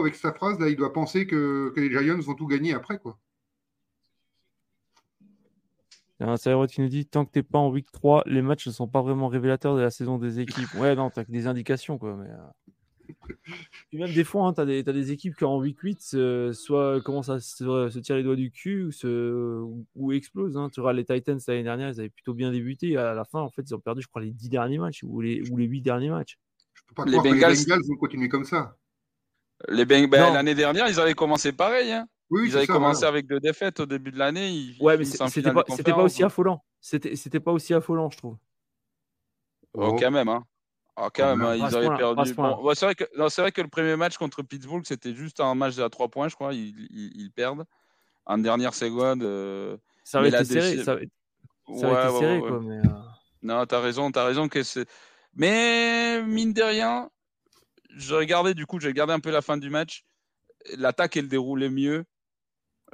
[0.00, 2.98] avec sa phrase, là, il doit penser que, que les Giants vont tout gagner après,
[2.98, 3.18] quoi.
[6.18, 8.22] Il y a un Cyrus qui nous dit tant que t'es pas en week 3,
[8.24, 10.72] les matchs ne sont pas vraiment révélateurs de la saison des équipes.
[10.78, 12.16] Ouais, non, t'as que des indications, quoi.
[12.16, 13.34] Mais, euh,
[13.90, 17.28] Puis même des fois, hein, t'as des, équipes qui en week 8 euh, soit commencent
[17.28, 19.62] à se, se tirer les doigts du cul ou, se,
[19.94, 20.56] ou explosent.
[20.56, 20.70] Hein.
[20.72, 22.96] Tu vois, les Titans l'année dernière, ils avaient plutôt bien débuté.
[22.96, 25.20] À la fin, en fait, ils ont perdu, je crois, les 10 derniers matchs ou
[25.20, 26.38] les, ou les 8 derniers matchs.
[26.72, 28.74] Je peux pas Les croire que Bengals- les Bengals vont continuer comme ça.
[29.68, 30.34] Les Beng- ben, Non.
[30.34, 31.92] L'année dernière, ils avaient commencé pareil.
[31.92, 32.06] Hein.
[32.30, 33.08] Oui, Ils avaient ça, commencé voilà.
[33.08, 34.50] avec deux défaites au début de l'année.
[34.50, 36.62] Ils, Ouais, mais c'était pas, pas aussi affolant.
[36.80, 38.36] C'était c'était pas aussi affolant, je trouve.
[39.74, 39.96] Oh, Oh.
[39.98, 40.42] quand même, hein.
[40.98, 42.34] Oh, quand Ah, même, hein, ils avaient perdu.
[42.34, 45.14] Bon, ouais, c'est vrai que non, c'est vrai que le premier match contre Pittsburgh, c'était
[45.14, 46.54] juste un match à 3 points, je crois.
[46.54, 47.64] Ils, ils- ils perdent
[48.24, 49.22] en dernière seconde.
[49.22, 50.76] euh, Ça avait été serré.
[50.76, 51.08] déchi- Ça avait,
[51.68, 52.60] ça ouais, avait été ouais, serré, ouais, quoi.
[52.62, 52.90] Mais, euh,
[53.42, 54.88] Non, t'as raison, t'as raison que c'est.
[55.34, 57.10] Mais mine de rien,
[57.96, 60.04] je regardais du coup, j'ai regardé un peu la fin du match.
[60.76, 62.04] L'attaque elle déroulait mieux.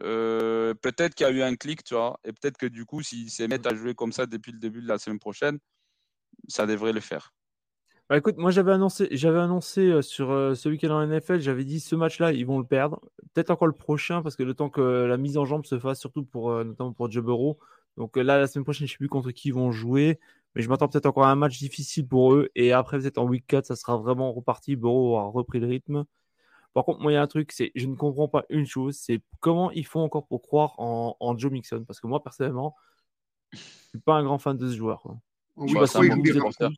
[0.01, 3.03] Euh, peut-être qu'il y a eu un clic, tu vois, et peut-être que du coup,
[3.03, 5.59] s'ils se mettent à jouer comme ça depuis le début de la semaine prochaine,
[6.49, 7.35] ça devrait le faire.
[8.09, 11.65] Bah écoute, moi j'avais annoncé, j'avais annoncé euh, sur euh, ce week-end en NFL, j'avais
[11.65, 13.01] dit ce match-là, ils vont le perdre.
[13.35, 16.01] Peut-être encore le prochain, parce que le temps que la mise en jambe se fasse,
[16.01, 17.59] surtout pour notamment pour Joe Burrow.
[17.97, 20.19] Donc là, la semaine prochaine, je ne sais plus contre qui ils vont jouer,
[20.55, 22.51] mais je m'attends peut-être encore à un match difficile pour eux.
[22.55, 24.77] Et après, peut-être en week 4, ça sera vraiment reparti.
[24.77, 26.05] Burrow aura repris le rythme.
[26.75, 28.97] Par contre, moi, il y a un truc, c'est je ne comprends pas une chose,
[28.99, 31.85] c'est comment ils font encore pour croire en, en Joe Mixon?
[31.87, 32.75] Parce que moi, personnellement,
[33.53, 33.59] je
[33.91, 35.03] suis pas un grand fan de ce joueur.
[35.03, 35.19] quoi.
[35.67, 36.69] Je pas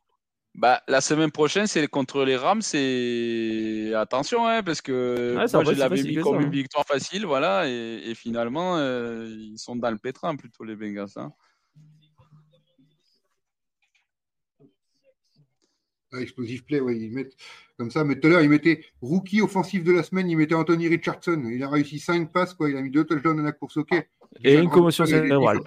[0.53, 2.61] Bah, la semaine prochaine, c'est contre les Rams.
[2.73, 6.39] Et attention, hein, parce que Ouais, ça moi, va je être l'avais mis comme ça,
[6.41, 6.49] une hein.
[6.49, 7.67] victoire facile, voilà.
[7.69, 11.07] Et, et finalement, euh, ils sont dans le pétrin plutôt, les Bengals.
[11.17, 11.31] hein.
[16.13, 17.35] Ah, Explosive play, ouais, ils mettent
[17.77, 18.03] comme ça.
[18.03, 21.43] Mais tout à l'heure, ils mettaient rookie offensif de la semaine, ils mettaient Anthony Richardson.
[21.51, 22.69] Il a réussi 5 passes, quoi.
[22.69, 23.91] Il a mis deux touchdowns à la course, ok.
[23.93, 24.03] Et
[24.43, 25.59] Bijan une commotion dix cérébrale.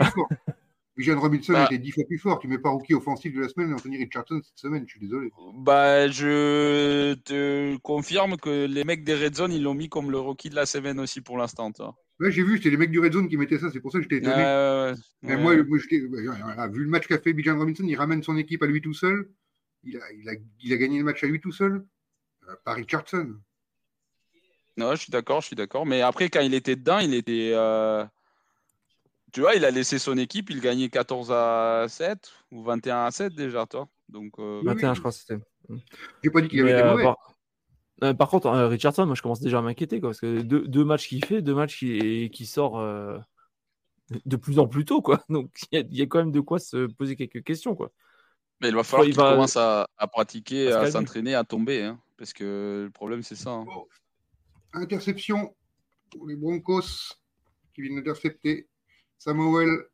[0.97, 1.67] Bijan Robinson Bah.
[1.71, 2.39] était 10 fois plus fort.
[2.41, 5.31] Tu mets pas rookie offensif de la semaine, Anthony Richardson cette semaine, je suis désolé.
[5.59, 10.19] Bah, je te confirme que les mecs des Red Zone, ils l'ont mis comme le
[10.19, 11.71] rookie de la semaine aussi pour l'instant.
[12.21, 13.99] Ouais, j'ai vu, c'était les mecs du Red Zone qui mettaient ça, c'est pour ça
[13.99, 14.35] que j'étais étonné.
[14.35, 14.95] Ouais, ouais, ouais.
[15.23, 15.43] Et Ouais.
[15.43, 18.81] moi, voilà, vu le match qu'a fait Bijan Robinson, il ramène son équipe à lui
[18.81, 19.29] tout seul.
[19.89, 21.85] Il a, il a, il a gagné le match à lui tout seul.
[22.49, 23.37] Euh, pas Richardson.
[24.77, 25.87] Non, je suis d'accord, je suis d'accord.
[25.87, 27.53] Mais après, quand il était dedans, il était.
[27.55, 28.05] euh,
[29.33, 33.11] Tu vois, il a laissé son équipe, il gagnait 14 à 7 ou 21 à
[33.11, 33.89] 7 déjà, toi.
[34.09, 35.39] Donc, euh, Oui, 21, je crois que c'était.
[36.23, 37.03] J'ai pas dit qu'il avait été euh, mauvais.
[37.05, 37.17] par...
[38.05, 40.67] euh, par contre, euh, Richardson, moi je commence déjà à m'inquiéter quoi, parce que deux,
[40.67, 43.19] deux matchs qu'il fait, deux matchs qui, qui sort euh,
[44.25, 45.23] de plus en plus tôt quoi.
[45.29, 47.91] Donc il y, y a quand même de quoi se poser quelques questions quoi.
[48.61, 51.83] Mais il va falloir il qu'il va- commence à, à pratiquer, à s'entraîner, à tomber.
[51.83, 53.51] hein, parce que le problème, c'est ça.
[53.51, 53.67] hein.
[54.73, 55.55] Interception
[56.11, 57.15] pour les Broncos
[57.75, 58.67] qui vient d'intercepter
[59.19, 59.87] Samuel.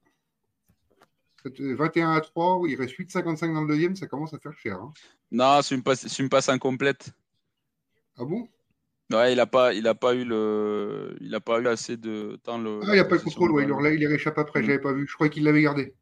[1.47, 4.77] 21 à 3, il reste 8,55 dans le deuxième, ça commence à faire cher.
[4.77, 4.93] Hein.
[5.31, 7.11] Non, c'est une, passe, une passe incomplète.
[8.17, 8.49] Ah bon?
[9.13, 12.39] Ouais, il n'a pas, il a pas eu le, il a pas eu assez de
[12.43, 12.57] temps.
[12.57, 14.65] Le, ah, il n'a pas le contrôle, ouais, il, il, il réchappe après, mm.
[14.65, 15.07] j'avais pas vu.
[15.07, 15.95] Je croyais qu'il l'avait gardé.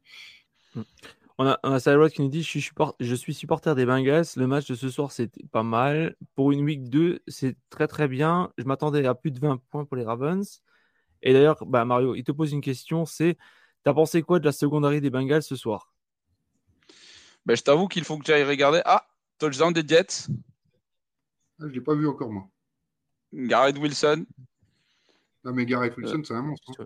[1.39, 4.25] On a, on a qui nous dit je suis, support, je suis supporter des Bengals.
[4.35, 6.15] Le match de ce soir, c'était pas mal.
[6.35, 8.51] Pour une week 2, c'est très très bien.
[8.57, 10.61] Je m'attendais à plus de 20 points pour les Ravens.
[11.23, 13.37] Et d'ailleurs, bah, Mario, il te pose une question c'est
[13.83, 15.93] T'as pensé quoi de la secondaire des Bengals ce soir?
[17.45, 18.81] Ben, Je t'avoue qu'il faut que j'aille regarder.
[18.85, 19.05] Ah,
[19.39, 20.27] touchdown des Jets.
[20.29, 20.33] Ah,
[21.59, 22.47] je ne l'ai pas vu encore, moi.
[23.33, 24.25] Garrett Wilson.
[25.43, 26.71] Non, mais Garrett Wilson, c'est un monstre.
[26.79, 26.85] Hein.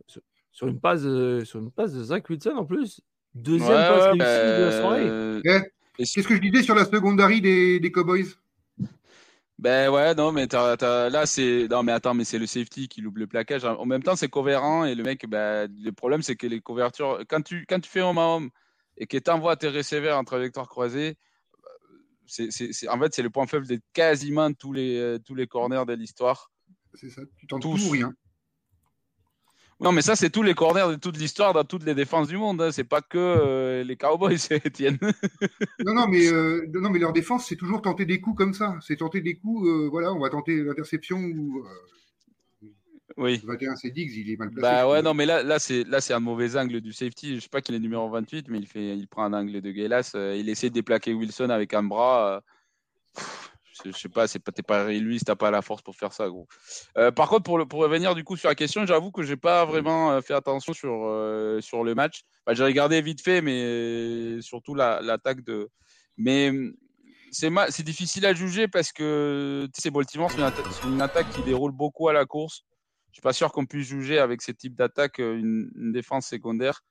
[0.51, 1.01] Sur, une passe,
[1.43, 3.01] sur une passe de Zach Wilson en plus.
[3.43, 5.07] Deuxième passe réussie de la soirée.
[5.07, 5.61] Euh, eh,
[5.97, 8.27] qu'est-ce que je disais sur la secondary des, des Cowboys?
[9.59, 11.67] Ben ouais, non, mais là, c'est.
[11.69, 13.65] Non, mais attends, mais c'est le safety qui loupe le plaquage.
[13.65, 17.23] En même temps, c'est cohérent et le mec, ben, le problème, c'est que les couvertures.
[17.27, 18.49] Quand tu, quand tu fais homme à homme
[18.97, 21.15] et que tu envoies tes receveurs en trajectoire croisée,
[22.27, 25.85] c'est, c'est, en fait, c'est le point faible de quasiment tous les, tous les corners
[25.87, 26.51] de l'histoire.
[26.93, 28.13] C'est ça, tu t'en tout rien?
[29.79, 32.37] Non, mais ça, c'est tous les corners de toute l'histoire dans toutes les défenses du
[32.37, 32.61] monde.
[32.61, 32.71] Hein.
[32.71, 34.97] C'est pas que euh, les Cowboys, Étienne.
[35.85, 38.75] non, non, mais, euh, non, mais leur défense, c'est toujours tenter des coups comme ça.
[38.81, 41.63] C'est tenter des coups, euh, voilà, on va tenter l'interception ou.
[43.17, 43.39] oui.
[43.45, 44.61] 21, c'est Diggs, il est mal placé.
[44.61, 47.35] Bah ouais, non, mais là, là c'est là, c'est un mauvais angle du safety.
[47.35, 49.71] Je sais pas qu'il est numéro 28, mais il, fait, il prend un angle de
[49.71, 50.11] Gelas.
[50.15, 52.41] il essaie de déplaquer Wilson avec un bras
[53.85, 54.87] je sais pas, c'est pas, pas
[55.25, 56.27] t'as pas la force pour faire ça.
[56.97, 60.11] Euh, par contre, pour, revenir du coup sur la question, j'avoue que j'ai pas vraiment
[60.11, 62.21] euh, fait attention sur, euh, le match.
[62.51, 65.69] J'ai regardé vite fait, mais surtout l'attaque de.
[66.17, 66.51] Mais
[67.31, 72.09] c'est, c'est difficile à juger parce que c'est Baltimore, c'est une, attaque qui déroule beaucoup
[72.09, 72.63] à la course.
[73.11, 76.83] Je suis pas sûr qu'on puisse juger avec ce type d'attaque une défense secondaire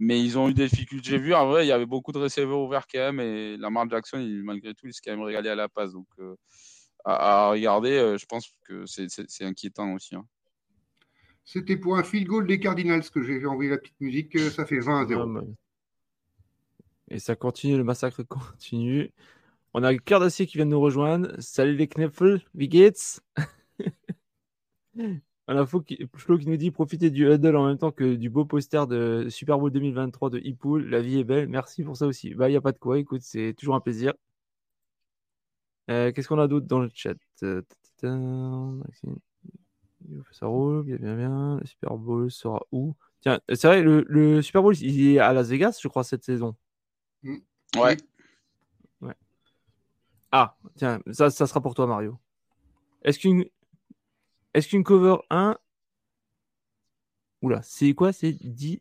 [0.00, 1.10] mais ils ont eu des difficultés.
[1.10, 3.88] J'ai vu, en vrai, il y avait beaucoup de receveurs ouverts quand même, et Lamar
[3.88, 5.92] Jackson, il, malgré tout, il s'est quand même régalé à la passe.
[5.92, 6.34] Donc, euh,
[7.04, 10.16] à, regarder, euh, je pense que c'est inquiétant aussi.
[10.16, 10.26] Hein.
[11.44, 14.34] C'était pour un field goal des Cardinals que j'ai envoyé la petite musique.
[14.36, 15.40] Euh, ça fait 20 à 0.
[17.08, 19.12] Et ça continue, le massacre continue.
[19.74, 21.38] On a Cœur d'acier qui vient de nous rejoindre.
[21.40, 23.20] Salut les Kneffel, wie geht's
[25.50, 28.30] On a Flo qui, qui nous dit profitez du huddle en même temps que du
[28.30, 30.88] beau poster de Super Bowl 2023 de Hipool.
[30.88, 31.48] La vie est belle.
[31.48, 32.36] Merci pour ça aussi.
[32.36, 33.00] Bah, il n'y a pas de quoi.
[33.00, 34.12] Écoute, c'est toujours un plaisir.
[35.90, 37.16] Euh, qu'est-ce qu'on a d'autre dans le chat?
[37.40, 37.62] Ça
[40.46, 41.58] roule, bien, bien, bien.
[41.58, 42.94] Le Super Bowl sera où?
[43.20, 46.54] Tiens, c'est vrai, le, Super Bowl, il est à Las Vegas, je crois, cette saison.
[47.24, 47.38] Mm.
[47.76, 47.96] Ouais.
[49.00, 49.14] ouais.
[50.30, 52.20] Ah, tiens, ça, ça sera pour toi, Mario.
[53.02, 53.46] Est-ce qu'une
[54.54, 55.56] est-ce qu'une cover 1.
[57.42, 58.80] Oula, c'est quoi C'est 10,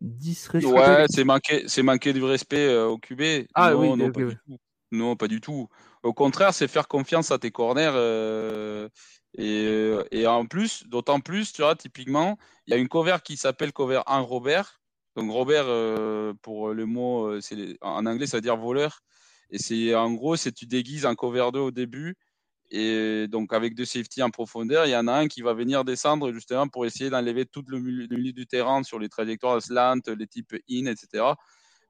[0.00, 3.46] 10 respect Ouais, c'est manquer, c'est manquer du respect euh, au QB.
[3.54, 4.58] Ah non, oui, non, pas du tout.
[4.90, 5.68] non, pas du tout.
[6.02, 7.92] Au contraire, c'est faire confiance à tes corners.
[7.94, 8.88] Euh,
[9.34, 13.18] et, euh, et, en plus, d'autant plus, tu vois, typiquement, il y a une cover
[13.22, 14.80] qui s'appelle cover 1 Robert.
[15.16, 15.66] Donc Robert,
[16.40, 19.00] pour le mot, c'est en anglais, ça veut dire voleur.
[19.50, 22.16] Et c'est en gros, c'est tu déguises un cover 2 au début
[22.70, 25.84] et donc, avec deux safety en profondeur, il y en a un qui va venir
[25.84, 30.26] descendre justement pour essayer d'enlever tout le milieu, du terrain sur les trajectoires slant, les
[30.28, 31.24] types in, etc.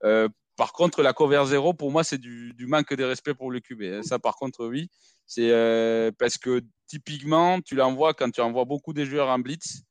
[0.05, 3.61] Euh, par contre, la cover 0, pour moi, c'est du, manque de respect pour le
[3.61, 4.03] QB.
[4.03, 4.89] Ça, par contre, oui.
[5.27, 9.83] C'est euh, parce que typiquement, tu l'envoies quand tu envoies beaucoup des joueurs en blitz.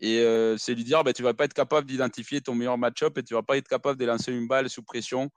[0.00, 3.16] Et euh, c'est lui dire, bah, tu vas pas être capable d'identifier ton meilleur match-up
[3.18, 5.30] et tu vas pas être capable de lancer une balle sous pression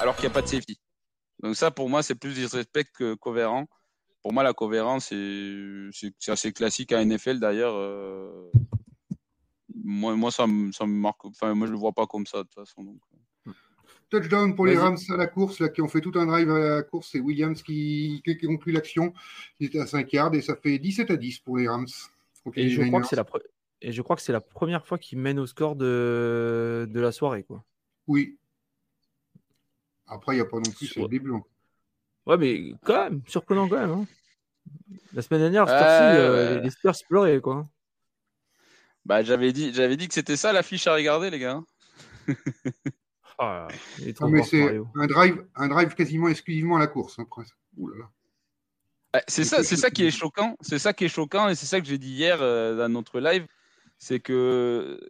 [0.00, 0.80] alors qu'il n'y a pas de safety.
[1.42, 3.66] Donc ça, pour moi, c'est plus disrespect que cohérent.
[4.22, 7.74] Pour moi, la cohérence, c'est assez classique à NFL d'ailleurs.
[7.74, 8.50] Euh.
[9.82, 11.24] moi, moi, ça, me, ça me marque.
[11.24, 12.84] Enfin, moi, je le vois pas comme ça de toute façon.
[12.84, 13.00] Donc.
[14.10, 16.58] Touchdown pour les Rams à la course, là, qui ont fait tout un drive à
[16.58, 17.10] la course.
[17.12, 19.14] C'est Williams qui, qui conclut l'action.
[19.60, 21.86] Il était à 5 yards et ça fait 17 à 10 pour les Rams.
[22.56, 23.24] Et je, crois que c'est la
[23.82, 27.12] et je crois que c'est la première fois qu'ils mènent au score de, de la
[27.12, 27.44] soirée.
[27.44, 27.64] Quoi.
[28.08, 28.38] Oui,
[30.10, 31.32] après, il n'y a pas non plus, c'est le début.
[31.32, 31.42] Hein.
[32.26, 33.90] Ouais, mais quand même, surprenant quand même.
[33.90, 34.06] Hein.
[35.12, 37.68] La semaine dernière, euh, les Spurs pleuraient, quoi.
[39.06, 41.62] Bah, j'avais dit, j'avais dit que c'était ça l'affiche à regarder, les gars.
[43.38, 43.68] ah,
[44.28, 47.18] mais c'est un drive, un drive quasiment exclusivement à la course.
[47.18, 47.26] Hein,
[49.26, 50.56] c'est ça, c'est ça qui est choquant.
[50.60, 53.20] C'est ça qui est choquant et c'est ça que j'ai dit hier euh, dans notre
[53.20, 53.46] live,
[53.96, 55.00] c'est que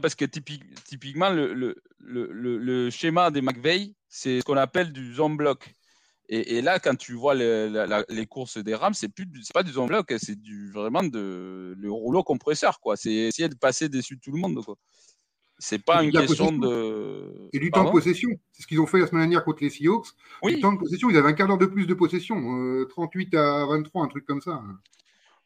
[0.00, 5.14] parce que typiquement le, le, le, le, schéma des McVeigh, c'est ce qu'on appelle du
[5.14, 5.72] zone block.
[6.28, 9.88] Et, là, quand tu vois les courses des Rams, c'est plus, c'est pas du zone
[9.88, 12.96] bloc, c'est du vraiment de le rouleau compresseur, quoi.
[12.96, 14.76] C'est essayer de passer dessus de tout le monde, quoi.
[15.58, 17.48] C'est pas une question de.
[17.52, 18.30] Et du temps de possession.
[18.50, 20.08] C'est ce qu'ils ont fait la semaine dernière contre les Seahawks.
[20.42, 20.54] Oui.
[20.54, 22.36] Du temps de possession, ils avaient un quart d'heure de plus de possession.
[22.88, 24.60] 38 euh, à 23, un truc comme ça.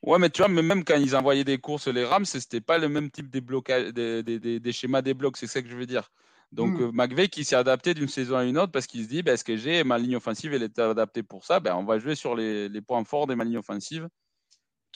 [0.03, 2.89] Ouais, mais tu vois, même quand ils envoyaient des courses, les Rams, c'était pas le
[2.89, 5.87] même type des, blocages, des, des, des, schémas des blocs, c'est ça que je veux
[5.87, 6.11] dire.
[6.53, 6.91] Donc, mmh.
[6.93, 9.43] McVeigh qui s'est adapté d'une saison à une autre parce qu'il se dit ben, ce
[9.43, 11.59] que j'ai, ma ligne offensive, elle est adaptée pour ça?
[11.59, 14.09] Ben, on va jouer sur les, les points forts de ma ligne offensive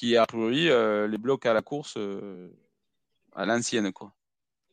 [0.00, 2.48] qui est a priori euh, les blocs à la course euh,
[3.34, 3.92] à l'ancienne.
[3.92, 4.14] quoi.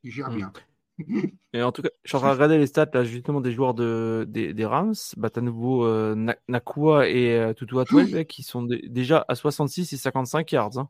[0.04, 0.54] Il gère bien.
[1.54, 3.52] Et en tout cas, je suis en train de regarder les stats là, justement des
[3.52, 4.96] joueurs de, des, des Rams.
[5.16, 6.16] Bah, tu as nouveau euh,
[6.48, 10.78] Nakua et euh, Tutu Atwell qui sont déjà à 66 et 55 yards.
[10.78, 10.90] Hein.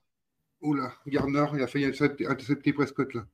[0.62, 3.26] Oula, Gardner, il a failli intercepter Prescott là.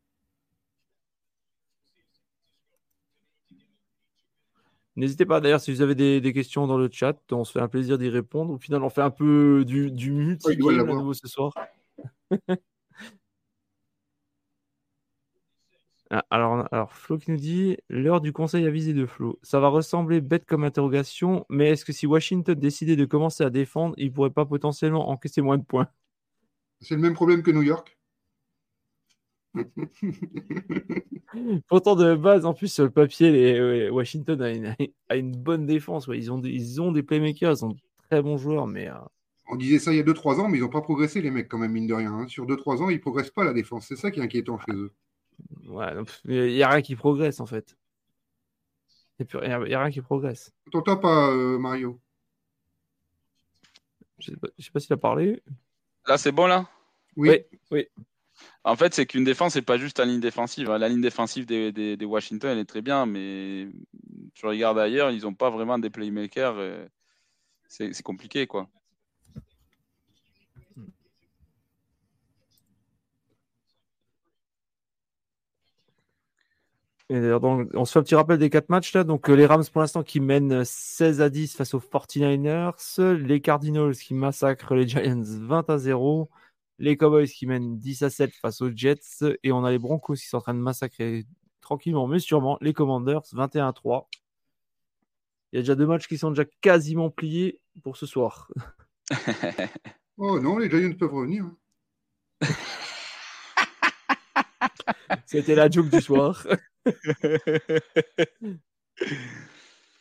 [4.96, 7.60] N'hésitez pas d'ailleurs si vous avez des, des, questions dans le chat, on se fait
[7.60, 8.54] un plaisir d'y répondre.
[8.54, 11.52] Au final, on fait un peu du, du multi à nouveau ce soir.
[16.16, 19.40] Ah, alors, alors, Flo qui nous dit l'heure du conseil avisé de Flo.
[19.42, 23.50] Ça va ressembler bête comme interrogation, mais est-ce que si Washington décidait de commencer à
[23.50, 25.88] défendre, il pourrait pas potentiellement encaisser moins de points?
[26.82, 27.98] C'est le même problème que New York.
[31.68, 34.76] Pourtant, de base, en plus, sur le papier, les, Washington
[35.10, 36.08] a une, bonne défense.
[36.14, 38.88] Ils, ont des, ils ont des playmakers, ils ont de très bons joueurs, mais.
[38.88, 38.94] Euh,
[39.50, 41.48] On disait ça il y a 2-3 ans, mais ils n'ont pas progressé, les mecs,
[41.48, 42.14] quand même, mine de rien.
[42.14, 42.28] Hein.
[42.28, 43.88] Sur 2-3 ans, ils ne progressent pas la défense.
[43.88, 44.94] C'est ça qui est inquiétant chez eux.
[45.68, 45.88] Ouais,
[46.26, 47.78] il n'y a rien qui progresse en fait.
[49.20, 50.52] Il n'y a, rien qui progresse.
[50.72, 52.00] T'entends pas, euh, Mario
[54.20, 55.42] Je sais pas, sais pas s'il a parlé.
[56.08, 56.68] Là, c'est bon là?
[57.16, 57.40] Oui.
[57.72, 57.88] oui.
[58.64, 60.70] En fait, c'est qu'une défense, c'est pas juste la ligne défensive.
[60.70, 60.80] Hein.
[60.80, 63.68] La ligne défensive des, des, Washington, elle est très bien, mais
[64.34, 66.88] tu regardes ailleurs, ils n'ont pas vraiment des playmakers.
[67.68, 68.70] C'est compliqué, quoi.
[77.10, 79.04] On se fait un petit rappel des quatre matchs là.
[79.04, 82.74] Donc, euh, les Rams pour l'instant qui mènent 16 à 10 face aux 49ers.
[83.16, 86.30] Les Cardinals qui massacrent les Giants 20 à 0.
[86.80, 89.24] Les Cowboys qui mènent 10 à 7 face aux Jets.
[89.44, 91.26] Et on a les Broncos qui sont en train de massacrer
[91.62, 94.10] tranquillement, mais sûrement les Commanders 21 à 3.
[95.52, 98.52] Il y a déjà deux matchs qui sont déjà quasiment pliés pour ce soir.
[100.18, 101.46] oh non, les Giants peuvent revenir.
[105.26, 106.48] C'était la joke du soir.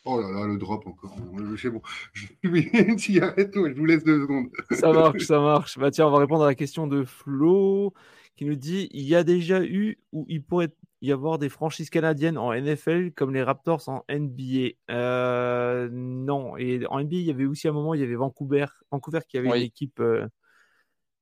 [0.05, 1.15] Oh là là, le drop encore.
[1.57, 1.81] C'est bon.
[2.11, 4.49] Je vais une cigarette, je vous laisse deux secondes.
[4.71, 5.77] Ça marche, ça marche.
[5.77, 7.93] Bah tiens, on va répondre à la question de Flo
[8.35, 11.89] qui nous dit il y a déjà eu ou il pourrait y avoir des franchises
[11.89, 14.71] canadiennes en NFL comme les Raptors en NBA.
[14.91, 18.65] Euh, non, et en NBA, il y avait aussi un moment, il y avait Vancouver,
[18.91, 20.27] Vancouver qui avait une équipe euh,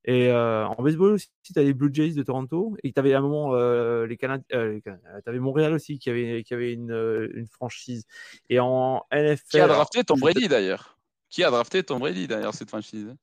[0.03, 2.75] et euh, en baseball aussi, tu as les Blue Jays de Toronto.
[2.83, 4.45] Et tu avais à un moment euh, les Canadiens.
[4.53, 8.05] Euh, tu avais Montréal aussi qui avait, qui avait une, une, franchise.
[8.49, 9.47] Et en NFL.
[9.49, 10.97] Qui a drafté Tom Brady d'ailleurs
[11.29, 13.15] Qui a drafté Tom Brady d'ailleurs, cette franchise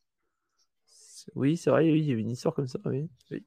[1.35, 2.79] Oui, c'est vrai, oui, il y avait une histoire comme ça.
[2.85, 3.45] Oui, oui.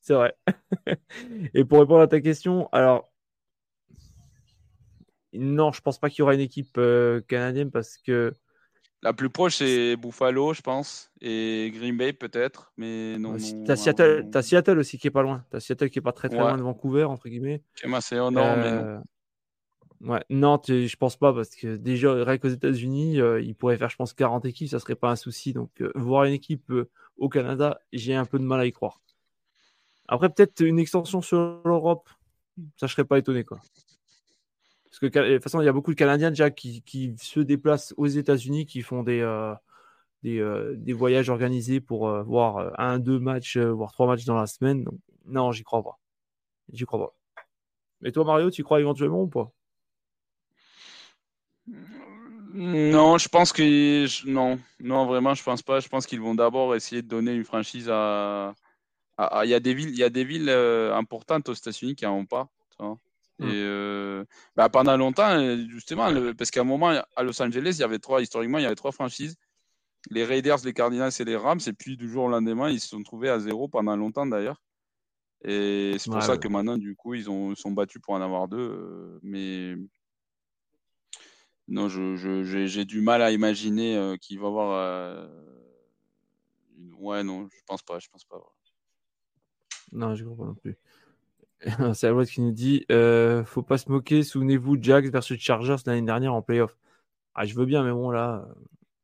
[0.00, 0.36] C'est vrai.
[1.54, 3.12] Et pour répondre à ta question, alors.
[5.34, 6.80] Non, je pense pas qu'il y aura une équipe
[7.28, 8.34] canadienne parce que
[9.02, 13.36] la plus proche, c'est Buffalo, je pense, et Green Bay peut-être, mais non.
[13.64, 15.44] T'as Seattle, as Seattle aussi qui est pas loin.
[15.50, 17.62] T'as Seattle qui est pas très très loin de Vancouver entre guillemets.
[17.74, 18.60] C'est énorme.
[18.60, 18.98] Euh...
[20.00, 23.90] Ouais, non, je pense pas parce que déjà rien qu'aux États-Unis, euh, ils pourraient faire,
[23.90, 25.52] je pense, 40 équipes, ça serait pas un souci.
[25.52, 28.72] Donc euh, voir une équipe euh, au Canada, j'ai un peu de mal à y
[28.72, 29.00] croire.
[30.06, 32.08] Après, peut-être une extension sur l'Europe,
[32.76, 33.60] ça je serais pas étonné quoi.
[35.00, 38.06] Parce que de toute façon, il y a beaucoup de Canadiens qui, se déplacent aux
[38.06, 39.54] États-Unis, qui font des, euh,
[40.26, 44.48] euh, des, voyages organisés pour euh, voir un, deux matchs, voire trois matchs dans la
[44.48, 44.84] semaine.
[45.26, 45.98] non, j'y crois pas.
[46.72, 47.14] J'y crois pas.
[48.00, 49.52] Mais toi, Mario, tu crois éventuellement ou pas?
[52.54, 55.78] Non, je pense que non, non, vraiment, je pense pas.
[55.78, 58.54] Je pense qu'ils vont d'abord essayer de donner une franchise à.
[59.44, 62.16] Il y a des villes, il y a des villes importantes aux États-Unis qui n'en
[62.16, 62.48] ont pas.
[63.40, 63.50] Et mmh.
[63.50, 64.24] euh,
[64.56, 65.38] bah, pendant longtemps,
[65.68, 68.66] justement, parce qu'à un moment, à Los Angeles, il y avait trois, historiquement, il y
[68.66, 69.36] avait trois franchises
[70.10, 71.60] les Raiders, les Cardinals et les Rams.
[71.66, 74.62] Et puis, du jour au lendemain, ils se sont trouvés à zéro pendant longtemps d'ailleurs.
[75.44, 78.48] Et c'est pour ça que maintenant, du coup, ils ont, sont battus pour en avoir
[78.48, 78.58] deux.
[78.58, 79.76] Euh, mais
[81.68, 85.30] non, j'ai je, du mal à imaginer euh, qu'il va y avoir.
[86.98, 87.98] Ouais, non, je pense pas.
[87.98, 88.40] Je pense pas.
[89.92, 90.76] Non, je comprends non plus.
[91.94, 96.02] C'est Alouette qui nous dit euh, Faut pas se moquer, souvenez-vous, Jags versus Chargers l'année
[96.02, 96.76] dernière en playoff.
[97.34, 98.48] Ah, je veux bien, mais bon, là.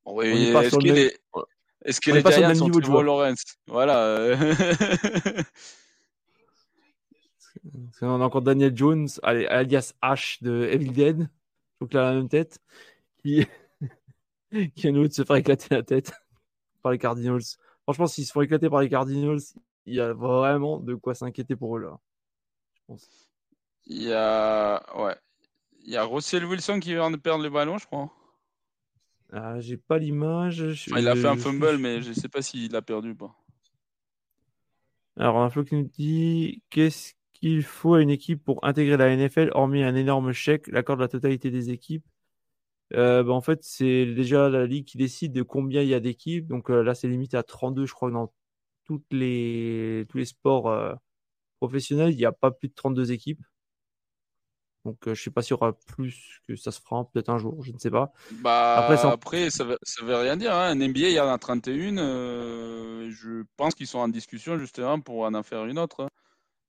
[0.04, 1.18] Oui, est-ce qu'il est...
[1.84, 3.44] Est-ce que les Giants sont Trevor Lawrence?
[3.66, 4.36] Voilà.
[8.00, 11.28] on a encore Daniel Jones, alias H de Evil Dead,
[11.88, 12.58] qu'il a la même tête,
[13.18, 13.46] qui,
[14.74, 16.12] qui a nous de se faire éclater la tête
[16.82, 17.42] par les Cardinals?
[17.82, 19.40] Franchement, s'ils se font éclater par les Cardinals,
[19.86, 21.98] il y a vraiment de quoi s'inquiéter pour eux là.
[22.86, 23.08] Pense.
[23.86, 25.16] Il y a, ouais.
[25.84, 28.10] Il y a Russell Wilson qui vient de perdre le ballon, je crois.
[29.32, 30.64] Ah, j'ai pas l'image.
[30.86, 33.34] il a fait un fumble, mais je sais pas s'il l'a perdu ou pas.
[35.16, 39.14] Alors, un flot qui nous dit qu'est-ce qu'il faut à une équipe pour intégrer la
[39.14, 42.04] NFL, hormis un énorme chèque, l'accord de la totalité des équipes?
[42.94, 46.00] Euh, bah, En fait, c'est déjà la ligue qui décide de combien il y a
[46.00, 46.46] d'équipes.
[46.46, 48.32] Donc euh, là, c'est limité à 32, je crois, dans
[48.84, 50.94] toutes les, tous les sports euh,
[51.72, 53.42] Il n'y a pas plus de 32 équipes.
[54.84, 57.38] Donc, je ne sais pas s'il y aura plus que ça se fera, peut-être un
[57.38, 58.12] jour, je ne sais pas.
[58.42, 59.16] Bah, après, ça,
[59.50, 60.54] ça veut, veut rien dire.
[60.54, 60.72] Hein.
[60.72, 61.96] Un NBA, il y en a 31.
[63.08, 66.08] je pense qu'ils sont en discussion justement pour en faire une autre.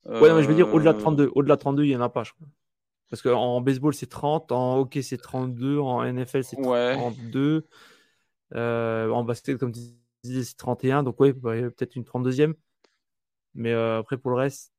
[0.05, 2.09] Ouais, mais je veux dire, au-delà de 32, au-delà de 32, il n'y en a
[2.09, 2.47] pas, je crois.
[3.09, 7.65] Parce qu'en baseball, c'est 30, en hockey, c'est 32, en NFL, c'est 32.
[8.53, 9.79] Euh, en basket, comme tu
[10.23, 11.03] disais, c'est 31.
[11.03, 12.53] Donc, oui, peut-être une 32e.
[13.55, 14.74] Mais euh, après, pour le reste.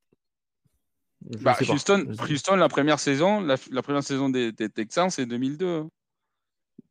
[1.40, 5.66] Bah, Houston, Houston, la première saison, la, première saison des, Texans, c'est 2002.
[5.66, 5.90] Hein.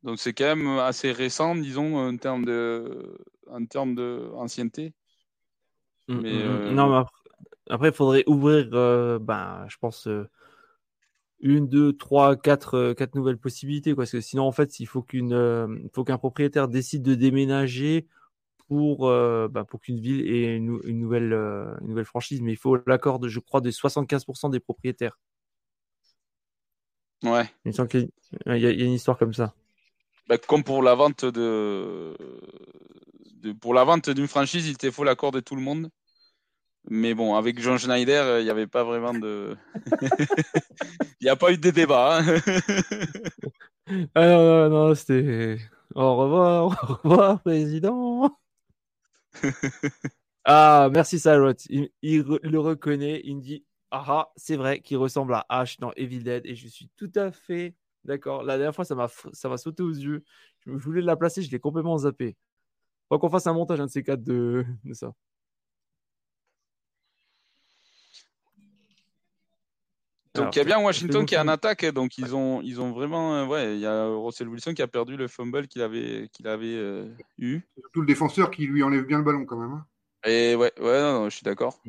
[0.02, 3.18] Donc, c'est quand même assez récent, disons, en termes de,
[3.50, 4.92] en termes d'ancienneté.
[6.08, 6.74] Mm, mais, mm, mm.
[6.74, 7.06] Non, mais
[7.70, 10.28] après, il faudrait ouvrir, euh, ben, je pense, euh,
[11.40, 13.94] une, deux, trois, quatre, euh, quatre nouvelles possibilités.
[13.94, 18.06] Parce que sinon, en fait, il faut qu'une, faut qu'un propriétaire décide de déménager
[18.68, 21.32] pour, ben, pour qu'une ville ait une, nouvelle,
[21.80, 22.40] une nouvelle franchise.
[22.42, 25.18] Mais il faut l'accord, de, je crois, de 75% des propriétaires.
[27.22, 27.48] Ouais.
[27.64, 27.72] Il,
[28.58, 29.54] y a, une histoire comme ça.
[30.28, 32.16] Ben, comme pour la vente de,
[33.34, 35.90] de pour la vente d'une franchise, il te faut l'accord de tout le monde.
[36.88, 39.56] Mais bon, avec Jean Schneider, euh, il n'y avait pas vraiment de.
[41.20, 42.18] Il n'y a pas eu de débat.
[42.18, 42.36] Hein.
[44.14, 45.58] ah non, non, non c'était.
[45.94, 48.36] Au revoir, au revoir, président.
[50.44, 51.54] ah, merci, Salot.
[51.68, 53.20] Il, le reconnaît.
[53.24, 56.46] Il me dit Ah, ah c'est vrai qu'il ressemble à Ash dans Evil Dead.
[56.46, 58.42] Et je suis tout à fait d'accord.
[58.42, 60.24] La dernière fois, ça m'a sauté aux yeux.
[60.66, 62.36] Je voulais la placer, je l'ai complètement zappé.
[63.08, 65.12] Faut qu'on fasse un montage, de ces quatre, de ça.
[70.36, 72.92] Donc il y a bien Washington qui est en attaque, donc ils ont, ils ont
[72.92, 76.28] vraiment, euh, ouais, il y a Russell Wilson qui a perdu le fumble qu'il avait,
[76.32, 77.08] qu'il avait euh,
[77.38, 77.60] eu.
[77.78, 79.72] Surtout le défenseur qui lui enlève bien le ballon quand même.
[79.72, 79.86] Hein.
[80.24, 81.80] Et ouais, ouais, non, je suis d'accord.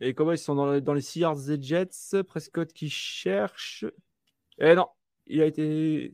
[0.00, 3.84] Et comment ils sont dans, dans les Seahawks des Jets, Prescott qui cherche.
[4.58, 4.88] Eh non,
[5.26, 6.12] il a été,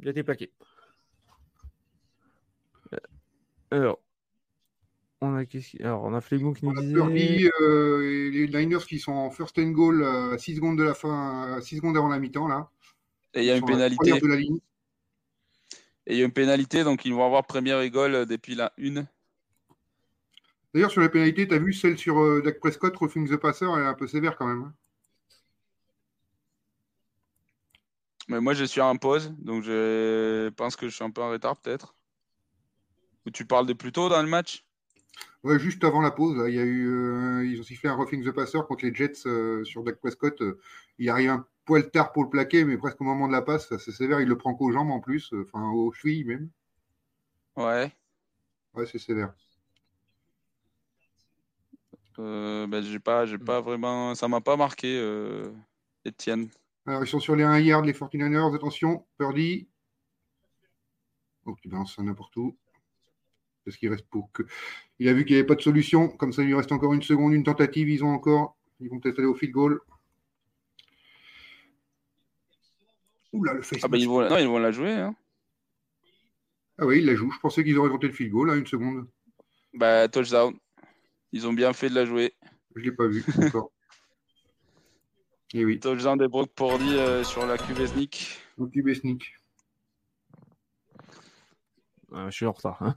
[0.00, 0.52] il a été plaqué.
[2.92, 2.98] Euh,
[3.70, 4.00] alors,
[5.24, 5.44] on a,
[5.80, 7.50] Alors, on a Flegon qui nous disait.
[7.60, 11.60] Euh, les Niners qui sont en first and goal à 6 secondes de la fin,
[11.60, 12.70] 6 secondes avant la mi-temps là.
[13.34, 14.12] Et il y a une pénalité.
[16.06, 18.72] Et il y a une pénalité, donc ils vont avoir première et goal depuis la
[18.78, 19.06] 1.
[20.74, 23.66] D'ailleurs, sur les pénalités, tu as vu celle sur euh, Dak Prescott, Roughing the Passer,
[23.76, 24.62] elle est un peu sévère quand même.
[24.64, 24.74] Hein.
[28.28, 31.30] Mais moi, je suis en pause, donc je pense que je suis un peu en
[31.30, 31.94] retard peut-être.
[33.26, 34.63] Ou tu parles de plus tôt dans le match?
[35.44, 38.24] Ouais, juste avant la pause, il y a eu, euh, ils ont sifflé un roughing
[38.24, 40.40] the passer contre les Jets euh, sur Dak Prescott.
[40.40, 40.58] Euh,
[40.98, 43.68] il arrive un poil tard pour le plaquer, mais presque au moment de la passe,
[43.76, 44.22] c'est sévère.
[44.22, 46.48] Il le prend qu'aux jambes en plus, enfin aux chevilles même.
[47.56, 47.92] Ouais.
[48.72, 49.34] Ouais, c'est sévère.
[52.16, 54.96] ben, j'ai pas, j'ai pas vraiment, ça m'a pas marqué,
[56.06, 56.48] Etienne.
[56.86, 58.54] Alors ils sont sur les 1 yard, les 49ers.
[58.54, 59.68] Attention, Purdy.
[61.44, 62.56] Oh, tu balances ça n'importe où
[63.64, 64.42] parce qu'il reste pour que.
[64.98, 66.08] Il a vu qu'il n'y avait pas de solution.
[66.08, 67.88] Comme ça, il lui reste encore une seconde, une tentative.
[67.88, 68.56] Ils ont encore.
[68.80, 69.80] Ils vont peut-être aller au field goal.
[73.32, 73.80] Oula, le face.
[73.82, 74.92] Ah, bah, ils vont, non, ils vont la jouer.
[74.92, 75.14] Hein.
[76.78, 77.32] Ah oui, ils la jouent.
[77.32, 79.06] Je pensais qu'ils auraient tenté le field goal, là, une seconde.
[79.72, 80.54] Bah, touchdown.
[81.32, 82.32] Ils ont bien fait de la jouer.
[82.74, 83.70] Je ne l'ai pas vu encore.
[85.52, 85.80] Et oui.
[85.80, 88.38] Touchdown des Brock Pordy euh, sur la QB Sneak.
[88.58, 89.34] Au QB Sneak.
[92.12, 92.82] je suis en retard.
[92.82, 92.96] Hein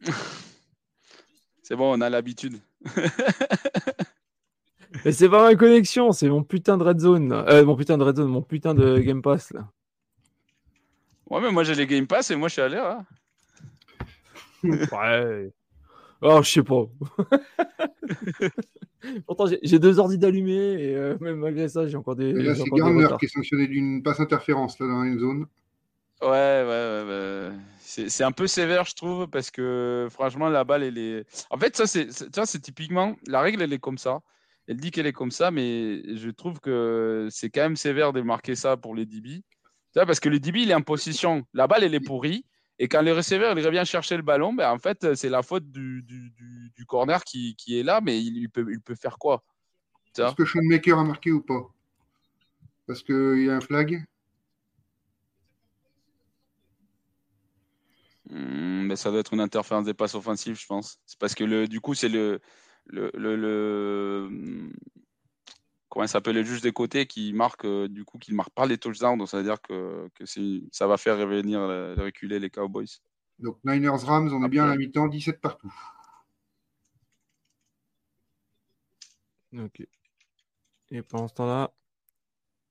[1.62, 2.60] c'est bon, on a l'habitude.
[5.04, 7.32] Mais c'est pas ma connexion, c'est mon putain de red zone.
[7.32, 9.68] Euh, mon putain de red zone, mon putain de Game Pass là.
[11.28, 12.86] Ouais, mais moi j'ai les Game Pass et moi je suis à l'air.
[12.86, 13.06] Hein.
[14.64, 15.52] ouais.
[16.22, 16.86] Oh, je sais pas.
[19.26, 22.34] Pourtant, j'ai deux ordi d'allumés et euh, même malgré ça, j'ai encore des.
[22.54, 25.46] c'est Garner qui est sanctionné d'une passe interférence là dans une zone.
[26.22, 27.50] Ouais, ouais, ouais.
[27.50, 27.52] ouais.
[27.80, 31.24] C'est un peu sévère, je trouve, parce que franchement, la balle, elle est.
[31.50, 33.16] En fait, ça, c'est typiquement.
[33.26, 34.20] La règle, elle est comme ça.
[34.68, 38.20] Elle dit qu'elle est comme ça, mais je trouve que c'est quand même sévère de
[38.20, 39.42] marquer ça pour les DB.
[39.94, 41.44] Parce que le DB, il est en position.
[41.52, 42.44] La balle, elle est pourrie.
[42.78, 45.70] Et quand le receveur, il revient chercher le ballon, ben, en fait, c'est la faute
[45.70, 48.94] du, du, du, du corner qui, qui est là, mais il, il peut, il peut
[48.94, 49.42] faire quoi?
[50.16, 51.68] Est-ce que Schoenmaker a marqué ou pas?
[52.86, 54.04] Parce qu'il y a un flag.
[58.30, 60.98] Hmm, mais ça doit être une interférence des passes offensives, je pense.
[61.04, 62.40] C'est parce que le, du coup, c'est le,
[62.86, 64.70] le, le, le-
[65.88, 68.66] comment il s'appelle le juge des côtés qui marque euh, du coup qu'il marque pas
[68.66, 72.38] les touchdowns, donc ça veut dire que, que c'est, ça va faire revenir euh, reculer
[72.38, 72.86] les Cowboys.
[73.40, 75.72] Donc Niners Rams, on est bien à la mi-temps, 17 partout.
[79.52, 79.82] Ok.
[80.92, 81.72] Et pendant ce temps-là,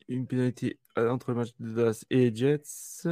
[0.07, 3.07] une pénalité euh, entre le match de Dallas et les Jets.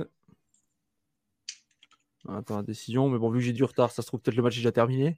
[2.27, 4.35] On attend la décision, mais bon, vu que j'ai du retard, ça se trouve peut-être
[4.35, 5.17] le match est déjà terminé.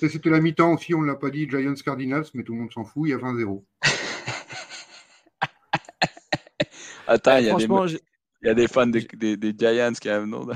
[0.00, 2.72] C'était la mi-temps aussi, on ne l'a pas dit, Giants Cardinals, mais tout le monde
[2.72, 3.64] s'en fout, il y a 20-0.
[7.06, 8.00] Attends, il y, a des, Franchement, j'ai-
[8.42, 10.46] il y a des fans des, des, des Giants qui ont non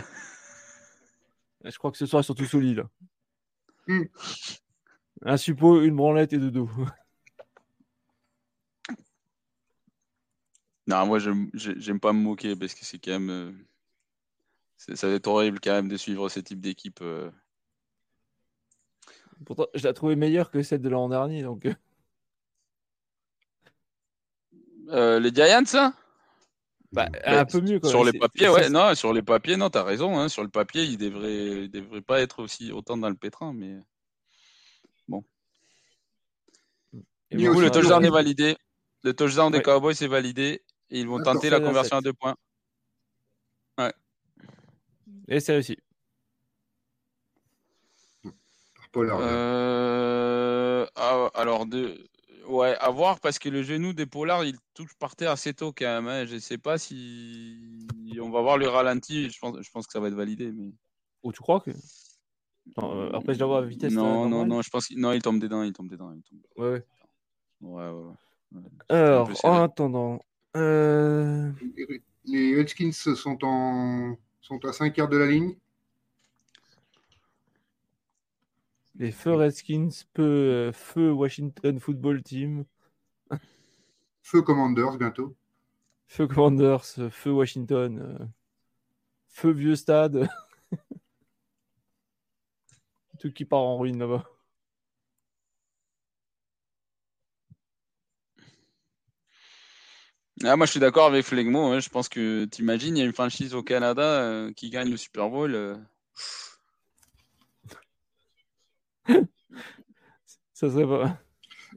[1.64, 2.88] je crois que ce soir, ils sont tous au lit, là.
[3.88, 4.04] Hmm.
[5.22, 6.70] Un suppôt, une branlette et de dos.
[10.86, 13.64] Non, moi, j'aime j'ai- j'aime pas me moquer parce que c'est quand même.
[14.76, 17.00] C'est- ça va être horrible quand même de suivre ce type d'équipe.
[17.02, 17.30] euh.
[19.44, 21.66] Pourtant, je l'ai trouvé meilleure que celle de l'an dernier, donc.
[21.66, 21.74] euh,
[24.88, 25.94] Euh, les Giants, hein?
[26.92, 29.68] Bah, Ben, un peu mieux quand Sur les papiers, ouais, non, sur les papiers, non,
[29.68, 30.16] t'as raison.
[30.18, 33.52] Hein, sur le papier, il devrait, il devrait pas être aussi autant dans le pétrin,
[33.52, 33.80] mais
[37.30, 38.56] Et du bon, coup, le touchdown est validé.
[39.02, 39.62] Le touchdown des.
[39.62, 42.36] Cowboys est validé et ils vont tenter la la conversion à deux points.
[45.28, 45.76] Et c'est réussi.
[48.96, 52.08] Euh, ah, alors, de...
[52.48, 55.72] ouais, à voir parce que le genou des Pollards, il touche par terre assez tôt
[55.76, 56.08] quand même.
[56.08, 56.24] hein.
[56.24, 57.86] Je sais pas si
[58.20, 59.28] on va voir le ralenti.
[59.28, 60.72] Je pense, je pense que ça va être validé, mais
[61.22, 61.72] Ou tu crois que.
[62.70, 63.92] Attends, euh, après, je l'avoir à vitesse.
[63.92, 64.48] euh, non, non, normale.
[64.48, 66.40] non, je pense qu'il non, il tombe dedans, il tombe dedans, il tombe.
[66.56, 66.84] Ouais, ouais.
[67.60, 68.12] Ouais, ouais,
[68.52, 68.62] ouais.
[68.88, 70.20] Alors, en attendant.
[70.56, 71.50] euh,
[72.24, 74.16] Les Redskins sont, en...
[74.46, 75.56] sont à 5 quarts de la ligne.
[78.94, 82.64] Les feux Redskins, peu euh, feu Washington Football Team,
[84.22, 85.36] Feu Commanders bientôt.
[86.06, 88.24] feu Commanders, feu Washington, euh,
[89.28, 90.28] feu Vieux Stade.
[93.18, 94.24] Tout qui part en ruine là-bas.
[100.44, 101.72] Ah, moi, je suis d'accord avec Flegmo.
[101.72, 101.80] hein.
[101.80, 104.96] Je pense que t'imagines, il y a une franchise au Canada euh, qui gagne le
[104.96, 105.54] Super Bowl.
[105.54, 105.76] euh,
[110.52, 111.18] Ça serait pas.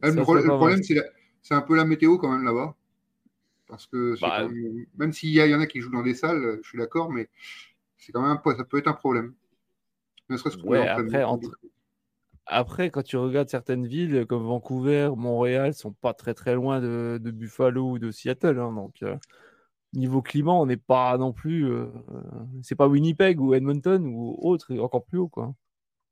[0.01, 0.57] Ah, Ça le, serait pro- le pas mal.
[0.57, 1.03] problème, c'est la-
[1.41, 2.75] c'est un peu la météo quand même là-bas.
[3.67, 5.79] Parce que c'est Bah, quand même- même s'il y, a- il y en a qui
[5.79, 7.29] jouent dans des salles, je suis d'accord, mais
[7.97, 9.33] c'est quand même un ça peut être un problème.
[10.29, 11.57] Ne serait-ce que pour Ouais, après, entre-
[12.51, 17.19] Après, quand tu regardes certaines villes comme Vancouver, Montréal, sont pas très très loin de,
[17.21, 18.59] de Buffalo ou de Seattle.
[18.59, 18.73] hein.
[18.73, 19.15] donc, euh,
[19.93, 21.65] niveau climat, on n'est pas non plus.
[21.65, 22.21] euh, euh,
[22.63, 25.27] c'est pas Winnipeg ou Edmonton ou autre, encore plus haut.
[25.29, 25.53] Quoi.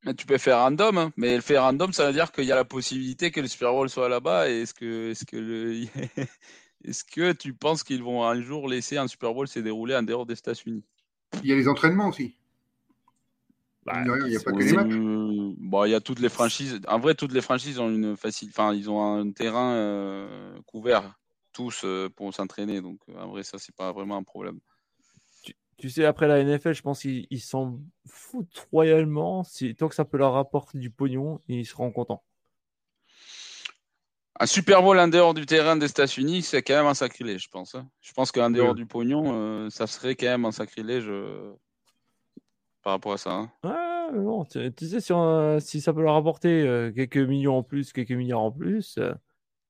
[0.05, 1.11] mais tu peux faire random, hein.
[1.17, 3.71] mais le faire random, ça veut dire qu'il y a la possibilité que le Super
[3.71, 4.49] Bowl soit là-bas.
[4.49, 5.83] Et Est-ce que, est-ce que, le...
[6.85, 10.03] est-ce que tu penses qu'ils vont un jour laisser un Super Bowl se dérouler en
[10.03, 10.83] dehors des États-Unis?
[11.43, 12.36] Il y a les entraînements aussi.
[13.87, 14.91] Bah, il n'y a pas que Oui, les matchs.
[14.91, 16.81] euh, bon, il y a toutes les franchises.
[16.89, 21.17] En vrai, toutes les franchises ont une facile, enfin, ils ont un terrain euh, couvert
[21.53, 22.81] tous euh, pour s'entraîner.
[22.81, 24.59] Donc, euh, en vrai, ça, c'est pas vraiment un problème.
[25.77, 29.43] Tu sais, après la NFL, je pense qu'ils ils s'en foutent royalement.
[29.45, 32.23] Si, tant que ça peut leur rapporter du pognon, ils seront contents.
[34.39, 37.49] Un Super Bowl en dehors du terrain des États-Unis, c'est quand même un sacrilège, je
[37.49, 37.73] pense.
[37.73, 37.89] hein.
[38.01, 41.53] Je pense qu'en dehors du pognon, euh, ça serait quand même un sacrilège euh,
[42.87, 43.33] par rapport à ça.
[43.33, 43.51] hein.
[43.65, 47.17] Ouais, mais bon, tu, tu sais, si, on- si ça peut leur apporter euh, quelques
[47.17, 49.13] millions en plus, quelques milliards en plus, euh,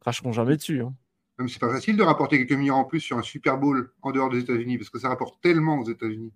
[0.02, 0.84] cracheront jamais dessus.
[0.84, 0.94] hein.
[1.39, 4.11] Même c'est pas facile de rapporter quelques millions en plus sur un Super Bowl en
[4.11, 6.31] dehors des États-Unis, parce que ça rapporte tellement aux États-Unis.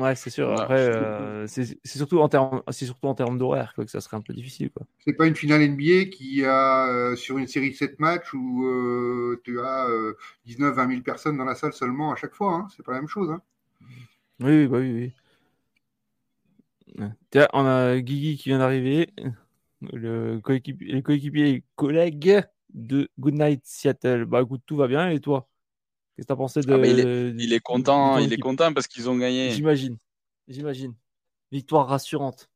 [0.00, 0.48] Ouais, c'est sûr.
[0.48, 0.60] Ouais.
[0.60, 4.16] Après, euh, c'est surtout en termes, c'est surtout en termes d'horaire quoi, que ça serait
[4.16, 4.70] un peu difficile.
[4.72, 4.86] Quoi.
[5.04, 8.64] C'est pas une finale NBA qui a euh, sur une série de 7 matchs où
[8.66, 9.86] euh, tu as
[10.46, 12.54] 19-20 000 personnes dans la salle seulement à chaque fois.
[12.54, 12.66] Hein.
[12.76, 13.30] C'est pas la même chose.
[13.30, 13.40] Hein.
[14.40, 15.12] Oui, oui, bah oui,
[16.96, 17.06] oui.
[17.30, 19.10] Tiens, on a Guigui qui vient d'arriver,
[19.92, 22.42] le coéquipier, les coéquipiers et collègues
[22.72, 24.24] de Goodnight Seattle.
[24.24, 25.48] Bah écoute, tout va bien et toi?
[26.16, 26.72] Qu'est-ce que tu as pensé de.
[26.72, 29.50] Ah, il, est, il, est, content, il est content parce qu'ils ont gagné.
[29.50, 29.98] J'imagine.
[30.48, 30.94] J'imagine.
[31.52, 32.50] Victoire rassurante.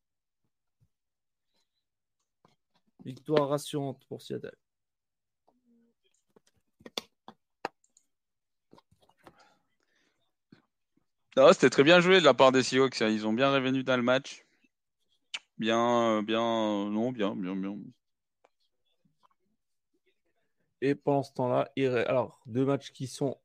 [3.04, 4.56] Victoire rassurante pour Seattle.
[11.34, 13.00] C'était très bien joué de la part des Seahawks.
[13.00, 14.44] Ils ont bien revenu dans le match.
[15.58, 17.76] Bien, euh, bien, non, bien, bien, bien.
[20.82, 21.70] Et pendant ce temps-là,
[22.06, 23.38] alors deux matchs qui sont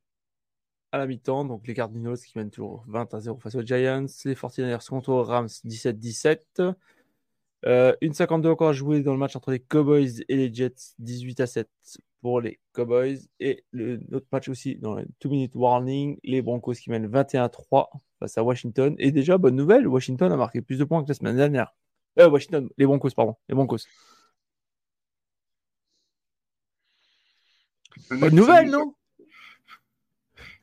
[0.92, 1.46] à la mi-temps.
[1.46, 4.06] Donc les Cardinals qui mènent toujours 20 à 0 face aux Giants.
[4.26, 6.74] Les 49ers contre aux Rams 17-17.
[7.66, 10.94] Euh, une 52 encore à jouer dans le match entre les Cowboys et les Jets,
[11.00, 11.70] 18 à 7
[12.22, 13.18] pour les Cowboys.
[13.40, 17.44] Et le, notre match aussi dans le 2 minute warning, les Broncos qui mènent 21
[17.44, 17.90] à 3
[18.20, 18.96] face à Washington.
[19.00, 21.74] Et déjà, bonne nouvelle, Washington a marqué plus de points que la semaine dernière.
[22.20, 23.80] Euh, Washington, les Broncos, pardon, les Broncos.
[28.12, 28.94] Bonne nouvelle, non?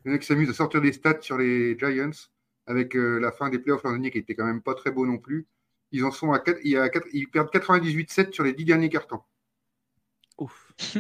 [0.05, 2.11] Il y en a qui s'amusent à sortir des stats sur les Giants
[2.67, 5.07] avec euh, la fin des playoffs l'an dernier qui était quand même pas très beau
[5.07, 5.47] non plus.
[5.93, 9.21] Ils en sont à 4, il ils perdent 98-7 sur les 10 derniers cartons.
[10.39, 10.73] Ouf.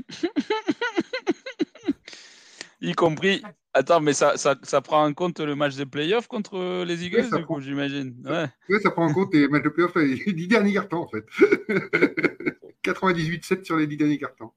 [2.80, 3.42] y compris.
[3.72, 7.28] Attends, mais ça, ça, ça, prend en compte le match des playoffs contre les Eagles,
[7.36, 8.14] du coup, j'imagine.
[8.24, 8.46] Ouais.
[8.68, 8.80] ouais.
[8.80, 11.24] ça prend en compte les matchs de playoffs, les 10 derniers cartons, en fait.
[12.84, 14.52] 98-7 sur les 10 derniers cartons.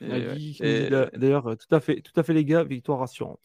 [0.00, 3.40] D'ailleurs, tout à fait, tout à fait les gars, victoire rassurante.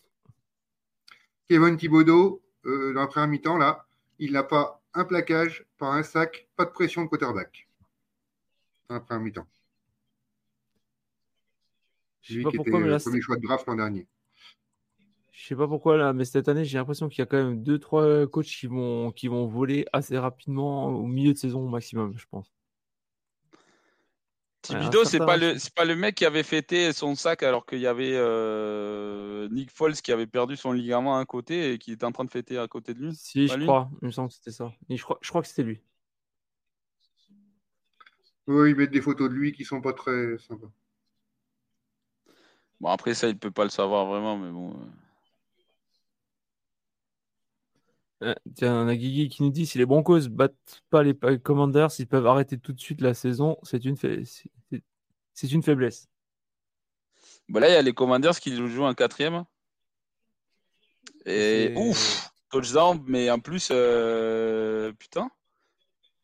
[1.50, 3.86] Kevin Thibodeau, euh, dans la première mi-temps, là,
[4.20, 7.68] il n'a pas un plaquage, pas un sac, pas de pression de quarterback.
[8.92, 9.48] La première mi-temps.
[12.22, 14.08] C'est lui qui était le premier choix de draft l'an dernier.
[15.32, 17.64] Je sais pas pourquoi là, mais cette année, j'ai l'impression qu'il y a quand même
[17.64, 21.70] deux, trois coachs qui vont, qui vont voler assez rapidement au milieu de saison au
[21.70, 22.54] maximum, je pense.
[24.62, 27.80] Thibodeau, c'est pas le c'est pas le mec qui avait fêté son sac alors qu'il
[27.80, 31.94] y avait euh, Nick Foles qui avait perdu son ligament à un côté et qui
[31.94, 33.16] était en train de fêter à côté de lui.
[33.16, 33.90] Si, je crois.
[34.04, 34.72] Il me semble que c'était ça.
[34.88, 35.82] je crois, je crois que c'était lui.
[38.48, 40.72] Oui, ils mettent des photos de lui qui sont pas très sympas.
[42.80, 44.72] Bon, après ça, il peut pas le savoir vraiment, mais bon.
[44.72, 44.86] Euh.
[48.24, 51.90] Euh, tiens, on a Guigui qui nous dit si les Broncos battent pas les Commanders,
[51.98, 53.58] ils peuvent arrêter tout de suite la saison.
[53.64, 56.08] C'est une, c'est une faiblesse.
[57.50, 59.44] Bah là, il y a les Commanders qui jouent un quatrième.
[61.26, 65.30] Et ouf, touchdown, mais en plus, euh, putain,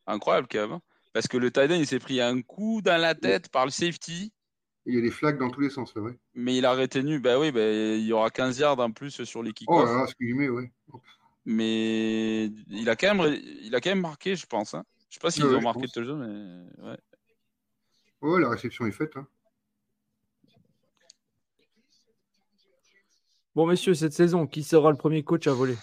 [0.06, 0.80] incroyable quand même.
[1.18, 4.32] Parce que le Titan, il s'est pris un coup dans la tête par le safety.
[4.86, 6.16] Il y a des flags dans tous les sens, c'est vrai.
[6.34, 9.42] Mais il a retenu, bah oui, bah, il y aura 15 yards en plus sur
[9.42, 9.82] les kickoffs.
[9.82, 10.70] Oh là là, met, ouais
[11.44, 14.74] mais il a quand même, il a quand même marqué, je pense.
[14.74, 14.84] Hein.
[15.10, 16.98] Je sais pas s'ils ont marqué tout le jeu, mais ouais.
[18.20, 19.16] Ouais, la réception est faite.
[19.16, 19.26] Hein.
[23.56, 25.76] Bon, messieurs, cette saison, qui sera le premier coach à voler?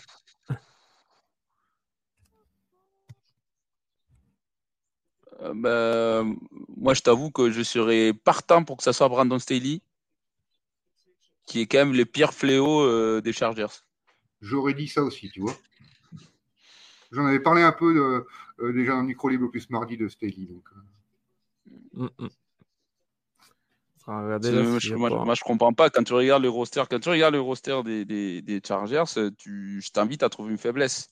[5.53, 6.23] Bah,
[6.77, 9.81] Moi, je t'avoue que je serais partant pour que ça soit Brandon Staley,
[11.45, 13.67] qui est quand même le pire fléau euh, des Chargers
[14.45, 15.55] j'aurais dit ça aussi, tu vois.
[17.11, 18.25] J'en avais parlé un peu de,
[18.63, 20.45] euh, déjà dans le micro libre plus mardi de Staley.
[20.45, 20.63] Donc,
[21.97, 22.03] euh.
[22.03, 22.29] mm, mm.
[24.07, 25.89] moi, je, comprends pas.
[25.89, 28.05] Quand tu regardes le roster, quand tu regardes le roster des,
[28.41, 31.09] des, Chargers, tu, je t'invite à trouver une faiblesse.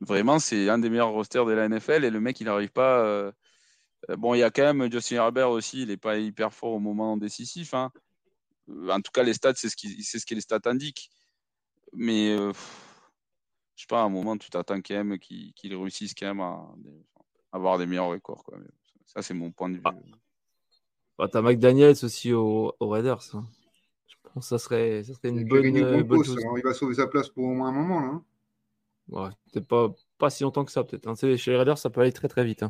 [0.00, 3.00] Vraiment, c'est un des meilleurs rosters de la NFL et le mec, il n'arrive pas.
[3.04, 3.32] Euh,
[4.16, 6.78] bon, il y a quand même Justin Herbert aussi, il n'est pas hyper fort au
[6.78, 7.74] moment décisif.
[7.74, 7.90] Hein.
[8.88, 11.10] En tout cas, les stats, c'est ce, qui, c'est ce que les stats indiquent.
[11.92, 12.52] Mais euh,
[13.76, 16.66] je sais pas, à un moment, tu t'attends quand même qu'ils réussissent quand même à,
[17.52, 18.44] avoir des meilleurs records.
[18.44, 18.58] Quoi.
[19.06, 19.82] ça, c'est mon point de vue.
[19.84, 19.94] Ah.
[21.18, 23.22] Bah, t'as McDaniels aussi aux au Raiders.
[23.34, 23.44] Hein.
[24.08, 26.42] Je pense que ça serait, ça serait une bonne, euh, bonne chose.
[26.56, 28.00] il va sauver sa place pour au moins un moment.
[28.00, 28.06] Là.
[28.08, 28.24] Hein.
[29.08, 31.06] Ouais, peut-être pas, pas si longtemps que ça, peut-être.
[31.06, 31.14] Hein.
[31.14, 32.64] Chez les Raiders, ça peut aller très très vite.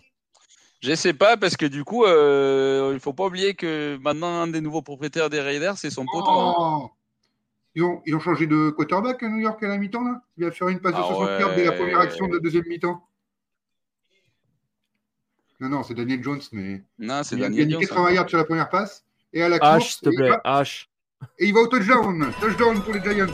[0.84, 0.90] Hein.
[0.90, 4.46] Je sais pas, parce que du coup, euh, il faut pas oublier que maintenant, un
[4.46, 6.24] des nouveaux propriétaires des Raiders, c'est son pote.
[6.26, 6.90] Oh
[7.76, 10.22] ils ont, ils ont changé de quarterback à New York à la mi-temps, là?
[10.36, 12.38] Il va faire une passe de 60 ah yards dès la première action de la
[12.38, 13.04] deuxième mi-temps.
[15.58, 16.84] Non, non, c'est Daniel Jones, mais.
[16.98, 17.80] Non, c'est Daniel Jones.
[17.80, 19.04] Il a 80 yards sur la première passe.
[19.32, 20.86] Et à la H, s'il te plaît, H.
[21.38, 22.32] Et il va au touchdown.
[22.40, 23.26] Touchdown pour les Giants.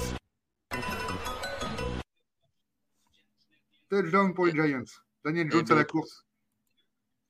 [3.90, 4.84] Touchdown pour les Giants.
[5.22, 6.24] Daniel Jones à la course.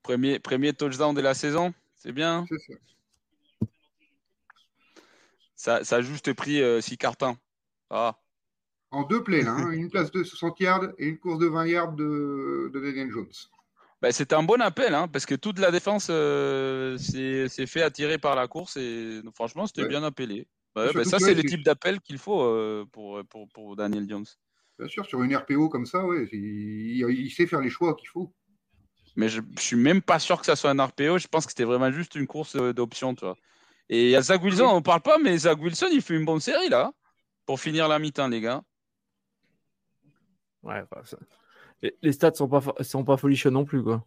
[0.02, 2.46] Premier, premier touchdown de la saison, c'est bien.
[2.48, 2.74] C'est ça.
[5.84, 7.36] Ça, a juste pris 6 euh, cartons.
[7.90, 8.18] Ah.
[8.90, 9.70] En deux plays, là, hein.
[9.72, 13.30] une place de 60 yards et une course de 20 yards de, Daniel Jones.
[14.00, 18.16] Bah, c'était un bon appel, hein, parce que toute la défense euh, s'est fait attirer
[18.16, 19.88] par la course et franchement, c'était Ouais.
[19.88, 20.48] bien appelé.
[20.74, 24.24] Ouais, surtout ça, c'est le type d'appel qu'il faut euh, pour, pour, pour Daniel Jones.
[24.78, 28.08] Bien sûr, sur une RPO comme ça, ouais, il, il sait faire les choix qu'il
[28.08, 28.32] faut.
[29.16, 31.18] Mais je, je suis même pas sûr que ça soit un RPO.
[31.18, 33.36] Je pense que c'était vraiment juste une course euh, d'option, tu vois.
[33.88, 36.24] Et il y a Zach Wilson, on parle pas, mais Zach Wilson, il fait une
[36.24, 36.92] bonne série là,
[37.46, 38.62] pour finir la mi-temps, les gars.
[40.62, 41.18] Ouais, bah, ça-
[41.82, 44.06] les, les stats sont pas, sont pas folichons non plus, quoi.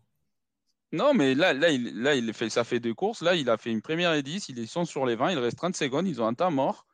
[0.92, 3.22] Non, mais là, là, il, là il fait, ça fait deux courses.
[3.24, 4.50] Là, il a fait une première et 10.
[4.50, 5.32] Ils sont sur les 20.
[5.32, 6.08] Il reste 30 secondes.
[6.08, 6.86] Ils ont un temps mort.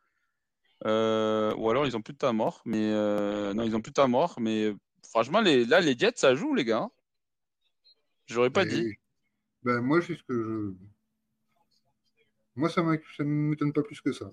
[0.86, 2.62] Euh, ou alors, ils ont plus de temps mort.
[2.66, 4.36] Mais euh, non, ils ont plus de temps mort.
[4.40, 4.74] Mais
[5.10, 6.90] franchement, les, là, les Jets, ça joue, les gars.
[8.30, 8.94] J'aurais pas Et- dit.
[9.64, 10.74] Ben, moi, c'est ce que je.
[12.56, 14.32] Moi, ça ne m'étonne pas plus que ça.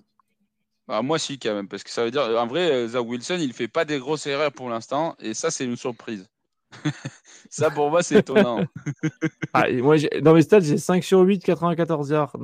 [0.87, 1.67] Ah, moi, si, quand même.
[1.67, 4.25] Parce que ça veut dire, en vrai, euh, Zach Wilson, il fait pas des grosses
[4.27, 5.15] erreurs pour l'instant.
[5.19, 6.27] Et ça, c'est une surprise.
[7.49, 8.63] ça, pour moi, c'est étonnant.
[9.53, 12.35] Ah, moi, dans mes stats, j'ai 5 sur 8, 94 yards.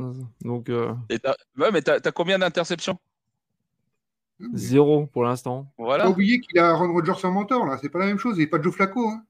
[0.41, 2.97] Donc, euh, Et t'as- ouais, mais t'as as combien d'interceptions?
[4.53, 5.71] Zéro pour l'instant.
[5.77, 6.09] Voilà.
[6.09, 7.77] oublier qu'il a Aaron Rodgers en mentor, là.
[7.81, 8.39] C'est pas la même chose.
[8.39, 9.07] Et pas Joe Flacco.
[9.07, 9.23] Hein.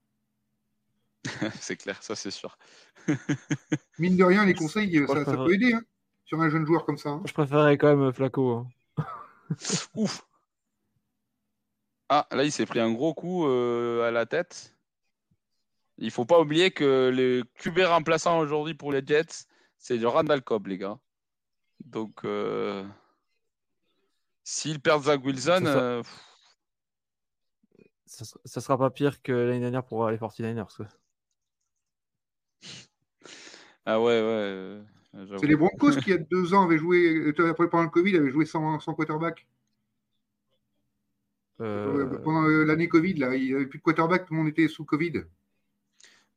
[1.60, 2.58] c'est clair, ça, c'est sûr.
[3.98, 5.82] Mine de rien, les conseils, ça, peut aider hein,
[6.24, 7.10] sur un jeune joueur comme ça.
[7.10, 7.22] hein.
[7.24, 8.52] Je préférais quand même Flaco.
[8.52, 8.68] hein.
[9.94, 10.26] Ouf.
[12.08, 14.74] Ah, là, il s'est pris un gros coup euh, à la tête.
[15.96, 19.46] Il faut pas oublier que le QB remplaçant aujourd'hui pour les Jets,
[19.78, 20.98] c'est du Randall Cobb, les gars.
[21.84, 22.84] Donc, euh,
[24.42, 25.78] s'ils perdent Zach Wilson, ça.
[25.78, 26.02] euh,
[28.06, 30.86] ça sera pas pire que l'année dernière pour les 49ers.
[33.86, 34.12] Ah ouais, ouais.
[34.12, 34.82] euh.
[35.38, 37.90] C'est les Broncos qui, il y a deux ans, avaient joué, euh, après, pendant le
[37.90, 39.46] Covid, avaient joué sans, sans quarterback.
[41.60, 44.66] Euh, Pendant l'année Covid, là, il n'y avait plus de quarterback, tout le monde était
[44.66, 45.22] sous Covid.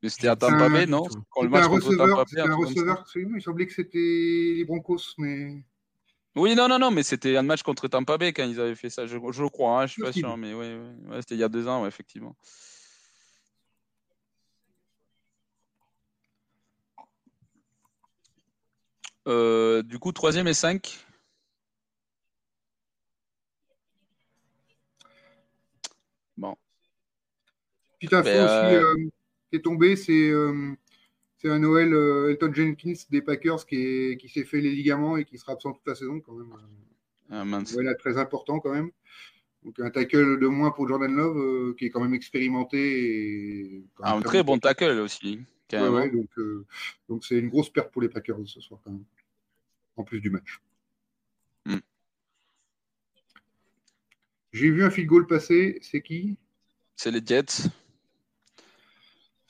[0.00, 1.02] Mais c'était à Tampa Bay, non?
[1.30, 3.36] Quand le match un receveur, Tampa Bay, un receveur, absolument.
[3.36, 5.64] Il semblait que c'était les Broncos, mais
[6.36, 8.90] Oui, non, non, non, mais c'était un match contre Tampa Bay quand ils avaient fait
[8.90, 9.06] ça.
[9.06, 9.18] Je,
[9.48, 10.66] crois, hein, je suis pas sûr, mais oui.
[11.08, 12.36] Ouais, c'était il y a deux ans, ouais, effectivement.
[19.28, 21.04] Euh, du coup, troisième et cinq.
[26.36, 26.56] Bon,
[27.98, 29.08] petite info Ben, aussi euh, euh,
[29.50, 30.32] qui est tombée, c'est
[31.38, 31.92] c'est un Noël
[32.30, 35.72] Elton Jenkins des Packers qui est- qui s'est fait les ligaments et qui sera absent
[35.72, 36.52] toute la saison quand même.
[37.30, 37.72] ah, mince.
[37.74, 38.90] Noël très important quand même.
[39.64, 43.84] Donc un tackle de moins pour Jordan Love euh, qui est quand même expérimenté et
[43.96, 45.96] quand même Ah, un très bon tackle aussi, Ouais, carrément.
[45.96, 46.64] ouais, donc euh,
[47.08, 49.04] donc c'est une grosse perte pour les Packers ce soir quand même.
[49.98, 50.60] En plus du match.
[51.66, 51.80] Hmm.
[54.52, 56.38] J'ai vu un field goal passer, c'est qui?
[56.96, 57.68] C'est les Jets.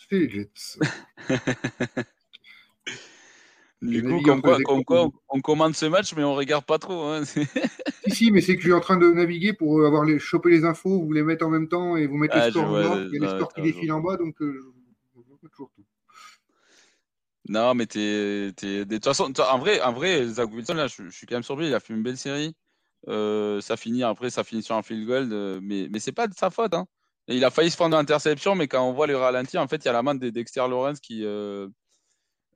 [0.08, 0.78] C'est les Jets.
[3.80, 7.04] Du coup, comme quoi, comme on, commande ce match, mais on regarde pas trop.
[7.04, 7.22] hein.
[8.08, 10.50] Si, si, mais c'est que je suis en train de naviguer pour avoir les, choper
[10.50, 12.72] les infos, vous les mettre en même temps et vous mettre Ah, les scores en
[12.72, 13.04] bas.
[13.12, 14.72] Il y a les scores qui défilent en bas, donc euh,
[15.42, 15.70] je, toujours.
[17.48, 21.04] Non, mais t'es, t'es- de toute façon, en vrai, en vrai, Zach Wilson, là, je,
[21.04, 21.66] je suis quand même surpris.
[21.68, 22.54] Il a fait une belle série.
[23.08, 26.26] Euh, ça finit après, ça finit sur un field goal, euh, mais mais c'est pas
[26.26, 26.74] de sa faute.
[26.74, 26.86] Hein.
[27.28, 29.76] Il a failli se prendre une interception, mais quand on voit le ralenti, en fait,
[29.76, 31.68] il y a la main de Dexter Lawrence qui euh,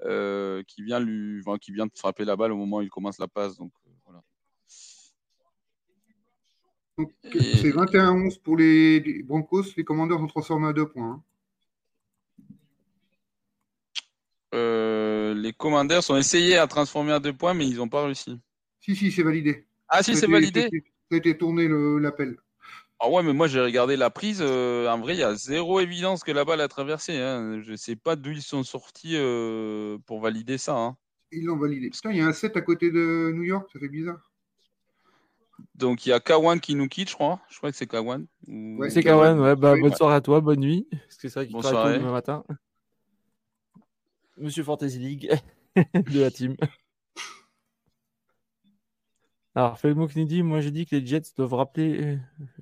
[0.04, 2.90] euh, qui vient lui, enfin, qui vient de frapper la balle au moment où il
[2.90, 3.56] commence la passe.
[3.56, 3.70] Donc
[4.04, 4.20] voilà.
[6.98, 9.64] Donc Et- c'est 21-11 pour les, les Broncos.
[9.76, 11.12] Les Commanders ont transformé à deux points.
[11.12, 11.22] hein.
[14.54, 18.38] Euh, les Commanders ont essayé à transformer à deux points, mais ils n'ont pas réussi.
[18.80, 19.66] Si, si, c'est validé.
[19.88, 20.62] Ah si, c'est validé.
[20.62, 20.68] Ça
[21.12, 21.68] a été- tourné
[22.00, 22.36] l'appel.
[22.98, 24.38] Ah ouais, mais moi j'ai regardé la prise.
[24.40, 27.18] euh, en vrai, il y a zéro évidence que la balle a traversé.
[27.18, 27.60] Hein.
[27.62, 30.76] Je sais pas d'où ils sont sortis euh, pour valider ça.
[30.76, 30.96] hein.
[31.32, 31.90] Ils l'ont validé.
[31.90, 34.30] Putain, il y a un 7 à côté de New York, ça fait bizarre.
[35.74, 37.40] Donc il y a Kawan qui nous quitte, je crois.
[37.50, 38.26] Je crois que c'est Kawan.
[38.48, 39.80] Ou- Ouais, C'est Kawan, ouais, bah, Oui.
[39.80, 40.86] bonne soirée à toi, bonne nuit.
[40.90, 42.44] Parce que c'est vrai qu'il travaille demain matin.
[44.38, 45.30] Monsieur Fantasy League
[45.76, 46.56] de la team.
[49.54, 52.16] Alors, Felmook nous dit, moi j'ai dit que les Jets doivent rappeler euh,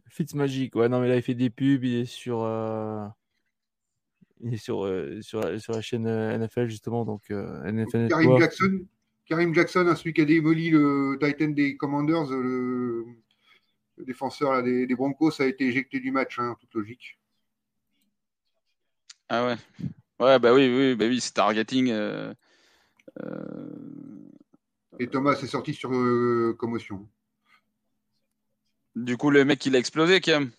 [0.08, 0.74] Fitzmagic.
[0.74, 3.06] Ouais, non, mais là il fait des pubs, il est sur, euh,
[4.40, 8.38] il est sur, euh, sur, la- sur la chaîne NFL justement, donc euh, NFL Karim.
[8.40, 8.80] Jackson,
[9.24, 13.04] Karim Jackson, hein, celui qui a démoli le Titan des Commanders, le,
[13.96, 17.20] le défenseur là, des, des Broncos, a été éjecté du match, hein, en toute logique.
[19.28, 19.56] Ah ouais.
[20.20, 21.90] Ouais, bah oui, oui, bah oui, c'est targeting.
[21.90, 22.34] euh,
[23.24, 23.70] euh,
[24.98, 27.08] Et Thomas est sorti sur euh, commotion.
[28.94, 30.50] Du coup, le mec il a explosé quand même.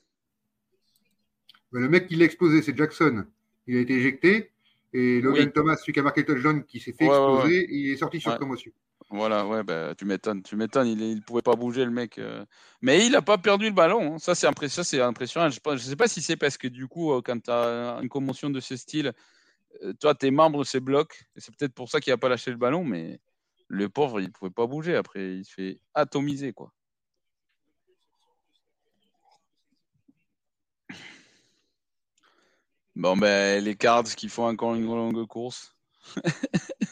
[1.72, 3.24] Ben, le mec qui l'a explosé, c'est Jackson.
[3.68, 4.52] Il a été éjecté.
[4.94, 8.20] Et Logan Thomas, celui qui a marqué touchdown, qui s'est fait exploser, il est sorti
[8.20, 8.72] sur commotion.
[9.10, 12.18] Voilà, ouais, bah, tu m'étonnes, tu m'étonnes, il ne pouvait pas bouger le mec.
[12.18, 12.46] Euh.
[12.82, 14.20] Mais il n'a pas perdu le ballon, hein.
[14.20, 15.08] ça c'est impressionnant.
[15.08, 15.50] impressionnant.
[15.50, 18.50] Je ne sais pas si c'est parce que du coup, quand tu as une commotion
[18.50, 19.14] de ce style,
[19.84, 22.52] euh, toi, tes membres se bloquent, et c'est peut-être pour ça qu'il n'a pas lâché
[22.52, 23.20] le ballon, mais
[23.68, 26.72] le pauvre, il ne pouvait pas bouger après, il se fait atomiser, quoi.
[32.96, 35.76] Bon, ben, les Cards qui font encore une longue course.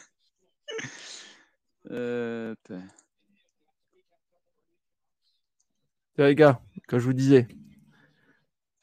[1.90, 2.54] euh,
[6.16, 7.46] les gars, comme je vous disais,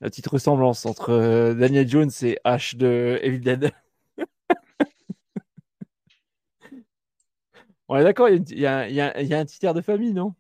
[0.01, 3.73] la petite ressemblance entre euh, Daniel Jones et Ash de Evil Dead.
[7.89, 10.35] On est d'accord, il y, a, un petit air de famille, non?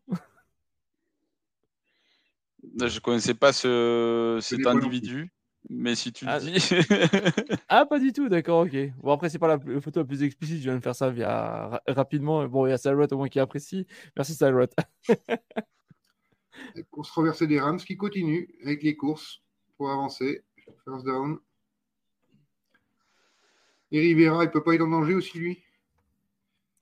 [2.79, 5.31] Je connaissais pas ce, cet individu.
[5.69, 6.53] Mais si tu le ah, dis.
[7.67, 8.75] ah, pas du tout, d'accord, ok.
[9.01, 11.81] Bon, après, c'est pas la photo la plus explicite, je viens de faire ça via
[11.87, 12.45] rapidement.
[12.47, 13.85] Bon, il y a Salrot au moins qui apprécie.
[14.15, 14.67] Merci, Salrot.
[16.91, 19.41] course traversée des Rams qui continue avec les courses
[19.77, 20.43] pour avancer.
[20.85, 21.39] First down.
[23.91, 25.63] Et Rivera, il peut pas être en danger aussi, lui?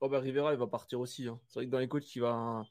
[0.05, 1.27] Oh, bah, Rivera, il va partir aussi.
[1.27, 1.39] Hein.
[1.47, 2.63] C'est vrai que dans les coachs qui va...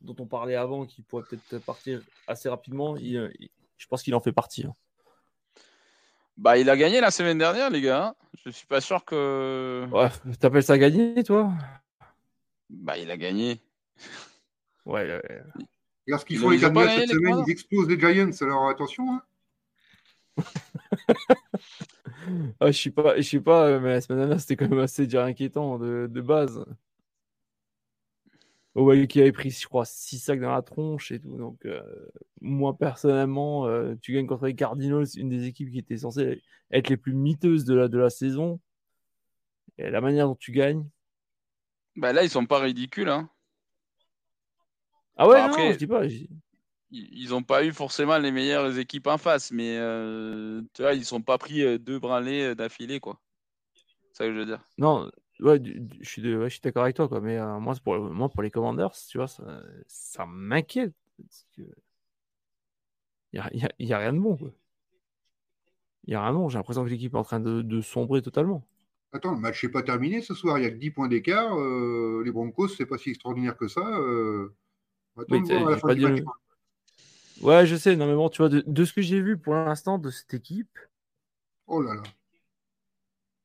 [0.00, 4.32] dont on parlait avant, qui pourrait peut-être partir assez rapidement, je pense qu'il en fait
[4.32, 4.66] partie.
[4.66, 4.74] Hein.
[6.36, 8.16] Bah, il a gagné la semaine dernière, les gars.
[8.44, 9.86] Je suis pas sûr que.
[9.92, 10.08] Ouais,
[10.40, 11.52] t'appelles ça gagner, toi?
[12.68, 13.60] Bah, il a gagné.
[14.84, 15.06] Ouais.
[15.06, 15.42] ouais.
[16.08, 19.04] Regarde ce qu'ils font les Cardinals cette semaine, ils explosent les Giants, alors attention.
[19.14, 19.22] Hein.
[22.60, 25.04] ah, je sais pas, je sais pas, mais la semaine dernière, c'était quand même assez
[25.04, 26.64] déjà inquiétant de, de base.
[28.76, 31.36] Ouais, qui avait pris, je crois, 6 sacs dans la tronche et tout.
[31.36, 31.82] Donc, euh,
[32.40, 36.40] moi, personnellement, euh, tu gagnes contre les Cardinals, une des équipes qui était censée
[36.70, 38.60] être les plus miteuses de la, de la saison.
[39.76, 40.88] Et la manière dont tu gagnes.
[41.96, 43.08] Bah là, ils sont pas ridicules.
[43.08, 43.28] Hein.
[45.16, 46.02] Ah ouais, après, je dis pas.
[46.92, 51.04] Ils n'ont pas eu forcément les meilleures équipes en face, mais euh, tu vois, ils
[51.04, 53.20] sont pas pris deux branlés d'affilée, quoi.
[54.12, 54.60] C'est ça que je veux dire.
[54.76, 55.08] Non,
[55.42, 55.60] Ouais,
[56.00, 57.20] je suis, d'accord avec toi, quoi.
[57.20, 60.94] Mais euh, moi, pour, moi, pour les Commanders, tu vois, ça, ça m'inquiète.
[61.56, 61.66] Il
[63.32, 64.50] n'y a, y a, y a, rien de bon, quoi.
[66.04, 66.48] Il n'y a rien de bon.
[66.48, 68.66] J'ai l'impression que l'équipe est en train de, de, sombrer totalement.
[69.12, 70.58] Attends, le match n'est pas terminé ce soir.
[70.58, 71.58] Il y a que 10 points d'écart.
[71.58, 73.86] Euh, les Broncos, c'est pas si extraordinaire que ça.
[73.86, 74.54] Euh...
[75.28, 76.22] Oui, à la fin du match.
[77.40, 77.96] Ouais, je sais.
[77.96, 80.34] Non, mais bon, tu vois, de, de ce que j'ai vu pour l'instant de cette
[80.34, 80.78] équipe.
[81.66, 82.02] Oh là là.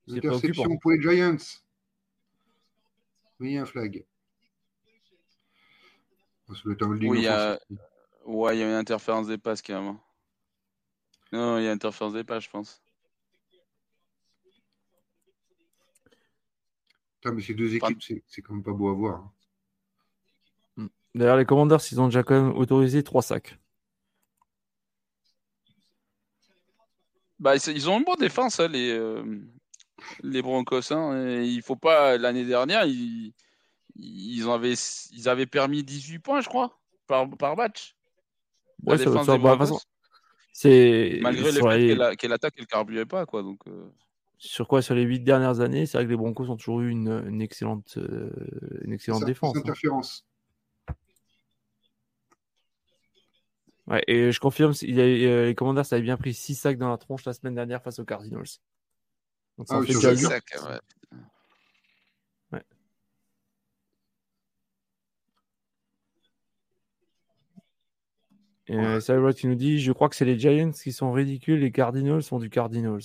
[0.10, 1.38] Interception pour les Giants.
[3.40, 4.06] Oui, un flag.
[6.48, 7.60] oui, il y a...
[8.26, 10.00] Ouais, il y a une interférence des passes carrément.
[11.32, 12.82] Non, il y a une interférence des passes, je pense.
[17.32, 19.32] mais ces deux équipes, c'est quand même pas beau à voir.
[20.78, 20.90] Hein.
[21.16, 23.58] D'ailleurs, les Commanders, ils ont déjà quand même autorisé trois sacs.
[27.40, 29.24] Bah, ils ont une bonne défense, hein, les, euh,
[30.24, 30.92] les Broncos.
[30.92, 32.18] Hein, il faut pas.
[32.18, 33.34] L'année dernière, ils,
[33.96, 34.76] ils, avaient,
[35.12, 37.96] ils avaient permis 18 points, je crois, par, par match.
[38.84, 39.80] Ouais, ça, ça, bah, façon,
[40.52, 42.16] c'est malgré le fait les...
[42.16, 43.42] qu'elle attaque, elle carburait pas, quoi.
[43.42, 43.60] Donc.
[43.68, 43.90] Euh.
[44.38, 46.90] Sur quoi Sur les 8 dernières années, c'est vrai que les Broncos ont toujours eu
[46.90, 48.30] une, une excellente, euh,
[48.82, 49.56] une excellente défense.
[49.56, 49.60] Hein.
[49.60, 50.25] Interférence.
[53.88, 56.90] Ouais, et je confirme, il a, euh, les Commanders avaient bien pris 6 sacs dans
[56.90, 58.48] la tronche la semaine dernière face aux Cardinals.
[59.58, 60.42] Donc ça ah, fait déjà ouais.
[62.52, 62.62] ouais.
[68.68, 69.34] Et ouais.
[69.36, 72.40] qui nous dit Je crois que c'est les Giants qui sont ridicules, les Cardinals sont
[72.40, 73.04] du Cardinals.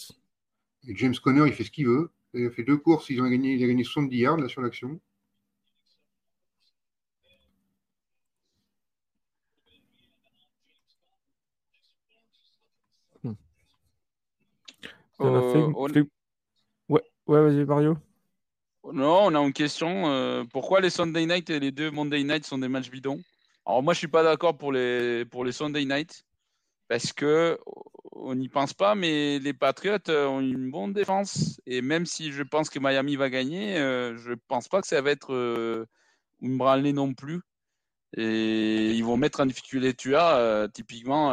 [0.89, 2.11] Et James Conner, il fait ce qu'il veut.
[2.33, 4.63] Il a fait deux courses, ils ont gagné, il a gagné 70 yards là, sur
[4.63, 4.99] l'action.
[15.21, 15.73] Euh,
[17.31, 17.97] Ouais, vas-y, Mario.
[18.93, 20.11] Non, on a une question.
[20.11, 23.21] Euh, pourquoi les Sunday Night et les deux Monday Night sont des matchs bidons?
[23.65, 26.25] Alors moi, je suis pas d'accord pour les pour les Sunday Night
[26.89, 27.57] parce que
[28.13, 32.33] on n'y pense pas, mais les Patriots euh, ont une bonne défense et même si
[32.33, 35.87] je pense que Miami va gagner, euh, je pense pas que ça va être
[36.41, 37.43] une branlée non plus.
[38.17, 40.69] Et ils vont mettre en difficulté Tua.
[40.73, 41.31] typiquement,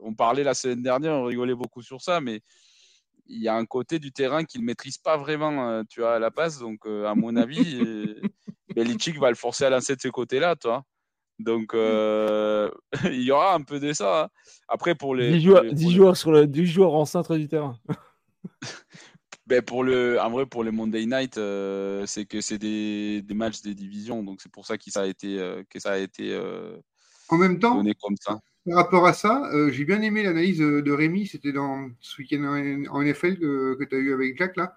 [0.00, 2.42] on parlait la semaine dernière, on rigolait beaucoup sur ça, mais
[3.28, 6.16] il y a un côté du terrain qu'il ne maîtrise pas vraiment, euh, tu vois,
[6.16, 6.58] à la passe.
[6.58, 8.20] Donc, euh, à mon avis, euh,
[8.74, 10.84] Belichick va le forcer à lancer de ce côté-là, toi.
[11.38, 14.24] Donc, il y aura un peu de ça.
[14.24, 14.28] Hein.
[14.68, 15.32] Après, pour les.
[15.72, 17.78] 10 joueurs, sur le, 10 joueurs en centre du terrain.
[19.46, 23.34] Ben pour le, en vrai, pour les Monday Night, euh, c'est que c'est des, des,
[23.34, 25.98] matchs des divisions, donc c'est pour ça que ça a été, euh, que ça a
[25.98, 26.76] été euh,
[27.28, 28.40] en même temps, donné comme ça.
[28.66, 32.42] Par rapport à ça, euh, j'ai bien aimé l'analyse de Rémi, c'était dans ce week-end
[32.42, 34.74] en, NFL que, que tu as eu avec Jack là.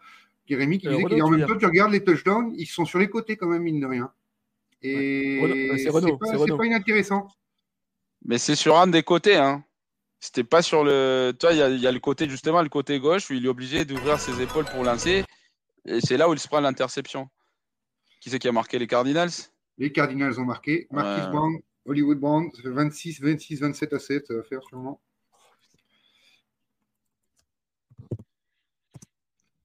[0.52, 3.38] Rémi qui disait qu'en même temps, tu regardes les touchdowns, ils sont sur les côtés
[3.38, 4.12] quand même, mine de rien.
[4.82, 5.78] Et ouais.
[5.78, 6.02] c'est pas,
[6.58, 7.28] pas inintéressant.
[8.26, 9.64] Mais c'est sur un des côtés, hein.
[10.20, 11.34] C'était pas sur le.
[11.40, 13.86] Toi, il y, y, a le côté, justement, le côté gauche où il est obligé
[13.86, 15.24] d'ouvrir ses épaules pour lancer.
[15.86, 17.30] Et c'est là où il se prend l'interception.
[18.20, 18.78] Qui c'est qui a marqué?
[18.80, 19.32] Les Cardinals?
[19.78, 20.88] Les Cardinals ont marqué.
[20.92, 21.32] Marcus ouais.
[21.32, 25.02] Brown, Hollywood Brown, ça fait 26, 26, 27 à 7, ça va faire sûrement.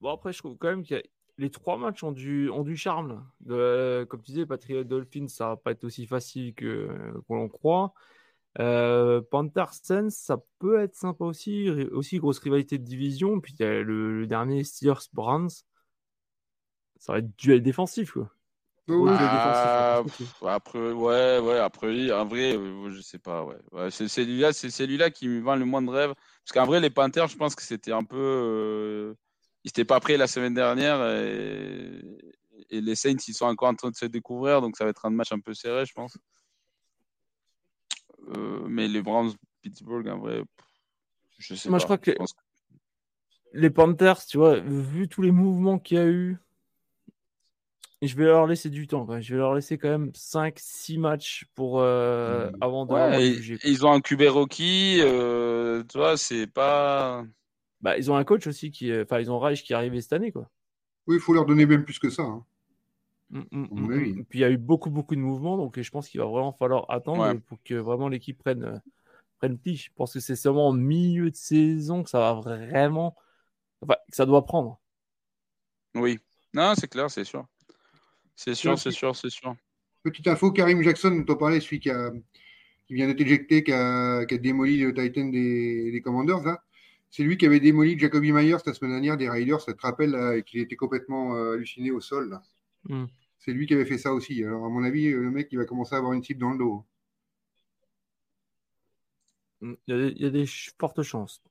[0.01, 1.03] Bon, après, je trouve quand même que
[1.39, 3.29] les trois matchs ont du, ont du charme.
[3.41, 6.89] De, comme tu disais, Patriot Dolphins, ça va pas être aussi facile que
[7.27, 7.93] qu'on l'on croit.
[8.61, 9.75] Euh, Panthers
[10.11, 11.71] ça peut être sympa aussi.
[11.93, 13.41] Aussi, grosse rivalité de division.
[13.41, 15.51] Puis le, le, dernier Steelers Browns.
[16.99, 18.31] Ça va être duel défensif, quoi.
[18.87, 23.57] Oui, ah, défensif, après, ouais, ouais, après, en vrai, euh, je sais pas, ouais.
[23.73, 26.13] ouais c'est celui-là, c'est celui-là qui me vend le moins de rêve.
[26.13, 28.17] Parce qu'en vrai, les Panthers, je pense que c'était un peu.
[28.19, 29.15] Euh...
[29.65, 31.03] Ils n'étaient pas prêts la semaine dernière.
[31.11, 32.03] Et...
[32.69, 34.61] et les Saints, ils sont encore en train de se découvrir.
[34.61, 36.19] Donc, ça va être un match un peu serré, je pense.
[38.29, 39.33] Euh, mais les Browns,
[39.63, 40.43] Pittsburgh, en vrai,
[41.39, 41.81] je sais Moi, pas.
[41.81, 42.17] je crois que, les...
[42.17, 42.25] que
[43.53, 46.39] les Panthers, tu vois, vu tous les mouvements qu'il y a eu,
[48.03, 49.07] je vais leur laisser du temps.
[49.07, 49.21] Quoi.
[49.21, 52.57] Je vais leur laisser quand même 5-6 matchs pour euh, mmh.
[52.61, 57.25] avant de ouais, et, Ils ont un QB rookie, euh, tu vois, c'est pas.
[57.81, 60.15] Bah, ils ont un coach aussi qui, enfin, ils ont Reich qui est arrivé cette
[60.15, 60.49] année, quoi.
[61.07, 62.23] Oui, il faut leur donner même plus que ça.
[62.23, 62.45] Hein.
[63.35, 64.25] Mmh, mmh, oui.
[64.29, 66.53] Puis il y a eu beaucoup, beaucoup de mouvements, donc je pense qu'il va vraiment
[66.53, 67.35] falloir attendre ouais.
[67.41, 68.79] pour que vraiment l'équipe prenne, euh,
[69.39, 69.77] prenne pli.
[69.77, 73.17] Je pense que c'est seulement au milieu de saison que ça va vraiment.
[73.83, 74.81] Enfin, que ça doit prendre.
[75.97, 76.21] Oui.
[76.53, 77.45] Non, c'est clair, c'est sûr.
[78.37, 79.57] C'est sûr, c'est sûr, c'est sûr.
[80.05, 82.13] Petite info, Karim Jackson, dont on parlait, celui qui, a,
[82.87, 86.63] qui vient d'être éjecté, qui a, qui a, démoli le Titan des, des Commanders, là.
[87.11, 89.61] C'est lui qui avait démoli Jacoby Myers la semaine dernière des Raiders.
[89.61, 92.29] Ça te rappelle qu'il était complètement euh, halluciné au sol.
[92.29, 92.43] Là.
[92.89, 93.07] Mm.
[93.45, 94.43] C'est lui qui avait fait ça aussi.
[94.43, 96.59] Alors, à mon avis, le mec, il va commencer à avoir une cible dans le
[96.59, 96.87] dos.
[99.61, 100.47] Il y a des, il y a des
[100.79, 101.43] fortes chances.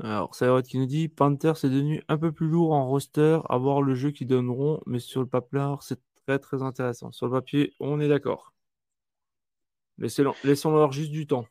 [0.00, 3.56] Alors, Sayot qui nous dit Panther, c'est devenu un peu plus lourd en roster à
[3.58, 7.12] voir le jeu qu'ils donneront, mais sur le papier, c'est très très intéressant.
[7.12, 8.52] Sur le papier, on est d'accord.
[9.98, 11.46] Laissons-leur juste du temps.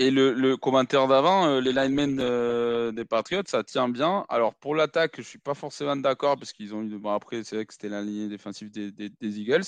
[0.00, 4.24] Et le, commentaire d'avant, euh, les linemen euh, des Patriots, ça tient bien.
[4.30, 6.96] Alors pour l'attaque, je suis pas forcément d'accord parce qu'ils ont eu.
[6.96, 9.66] Bon, après, c'est vrai que c'était la ligne défensive des, Eagles.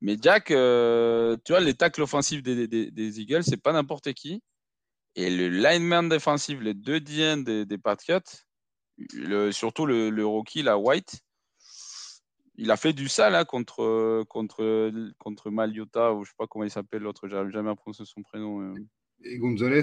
[0.00, 4.40] Mais Jack, euh, tu vois, les tacles offensifs des, des Eagles, c'est pas n'importe qui.
[5.16, 8.20] Et le lineman défensif, les deux DN des, Patriots,
[9.50, 11.22] surtout le, le, rookie, la White,
[12.54, 16.64] il a fait du sale hein, contre, contre, contre Maliota, ou je sais pas comment
[16.64, 17.74] il s'appelle l'autre, j'arrive jamais à
[18.04, 18.72] son prénom.
[19.28, 19.82] Et Gonzalez?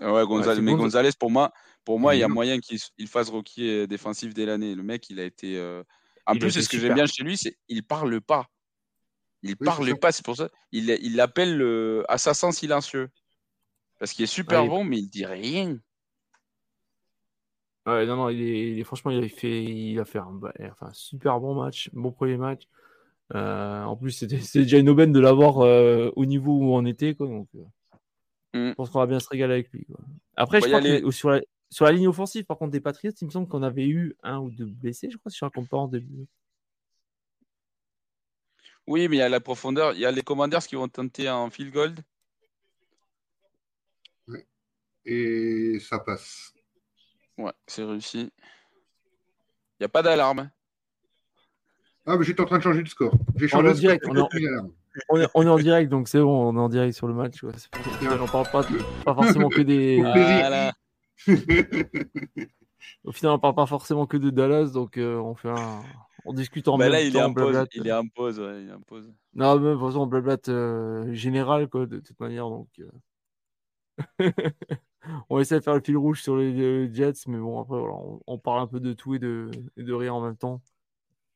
[0.00, 0.60] Ouais, Gonzalez.
[0.60, 1.52] Ouais, mais Gonzalez, pour moi,
[1.84, 4.74] pour moi, il y a moyen qu'il fasse rookie euh, défensif dès l'année.
[4.74, 5.56] Le mec, il a été.
[5.58, 5.82] Euh...
[6.26, 8.46] En il plus, ce que j'aime bien chez lui, c'est qu'il parle pas.
[9.42, 10.48] Il oui, parle pas, c'est pour ça.
[10.70, 13.10] Il l'appelle le assassin silencieux.
[13.98, 15.78] Parce qu'il est super ouais, bon, mais il dit rien.
[17.86, 20.40] Ouais, non, non, il est, il est, franchement, il a fait, il a fait un,
[20.70, 22.62] enfin, super bon match, bon premier match.
[23.34, 27.14] Euh, en plus, c'était déjà une aubaine de l'avoir euh, au niveau où on était,
[27.14, 27.26] quoi.
[27.26, 27.64] Donc, euh,
[28.54, 28.68] mm.
[28.68, 29.84] je pense qu'on va bien se régaler avec lui.
[29.84, 30.00] Quoi.
[30.36, 33.24] Après, je crois que sur la, sur la ligne offensive, par contre, des Patriots, il
[33.26, 35.78] me semble qu'on avait eu un ou deux blessés, je crois, si je raconte pas
[35.78, 36.26] en début.
[38.86, 39.92] Oui, mais il y a la profondeur.
[39.94, 41.94] Il y a les commanders qui vont tenter un field goal.
[45.04, 46.52] et ça passe.
[47.38, 48.30] Ouais, c'est réussi.
[49.78, 50.50] Il n'y a pas d'alarme.
[52.04, 53.14] Ah, mais j'étais en train de changer de score.
[53.36, 54.04] J'ai changé de direct,
[55.08, 55.28] on, est en...
[55.34, 57.14] on, est, on, est en direct, donc c'est bon, on est en direct sur le
[57.14, 57.42] match.
[57.42, 57.52] Ouais.
[58.20, 58.64] On parle pas,
[59.04, 60.00] pas forcément que des.
[60.00, 60.72] Voilà.
[63.04, 65.82] Au final, on parle pas forcément que de Dallas, donc euh, on fait un.
[66.24, 67.20] On discute en bah même là, il temps.
[67.20, 69.12] Est en pause, il est en pause, ouais, il est en pause.
[69.34, 72.68] Non, mais de toute façon, on blablate euh, général, quoi, de toute manière, donc.
[72.78, 72.90] Euh...
[75.30, 78.20] on essaie de faire le fil rouge sur les Jets, mais bon, après, voilà, on,
[78.26, 80.62] on, parle un peu de tout et de, et de rien en même temps.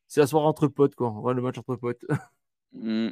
[0.07, 1.11] C'est la soirée entre potes, quoi.
[1.11, 2.05] Ouais, le match entre potes.
[2.73, 3.09] Mmh.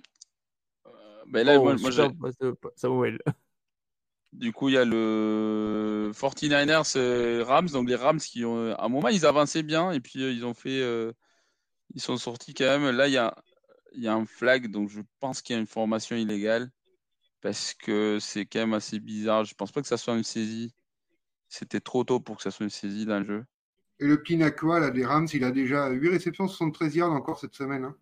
[1.24, 1.76] Euh, ben là, oh, moi,
[2.18, 2.30] moi
[2.76, 3.18] Samuel.
[4.32, 8.88] Du coup, il y a le 49ers Rams, donc les Rams qui ont, à un
[8.88, 11.12] moment, ils avançaient bien et puis euh, ils ont fait, euh,
[11.94, 12.96] ils sont sortis quand même.
[12.96, 13.36] Là, il y a,
[13.92, 16.68] il y a un flag, donc je pense qu'il y a une formation illégale
[17.42, 19.44] parce que c'est quand même assez bizarre.
[19.44, 20.74] Je pense pas que ça soit une saisie.
[21.48, 23.44] C'était trop tôt pour que ça soit une saisie d'un jeu.
[24.00, 27.38] Et le petit Nakua, là, des Rams, il a déjà 8 réceptions, 73 yards encore
[27.38, 27.84] cette semaine.
[27.84, 27.96] Hein.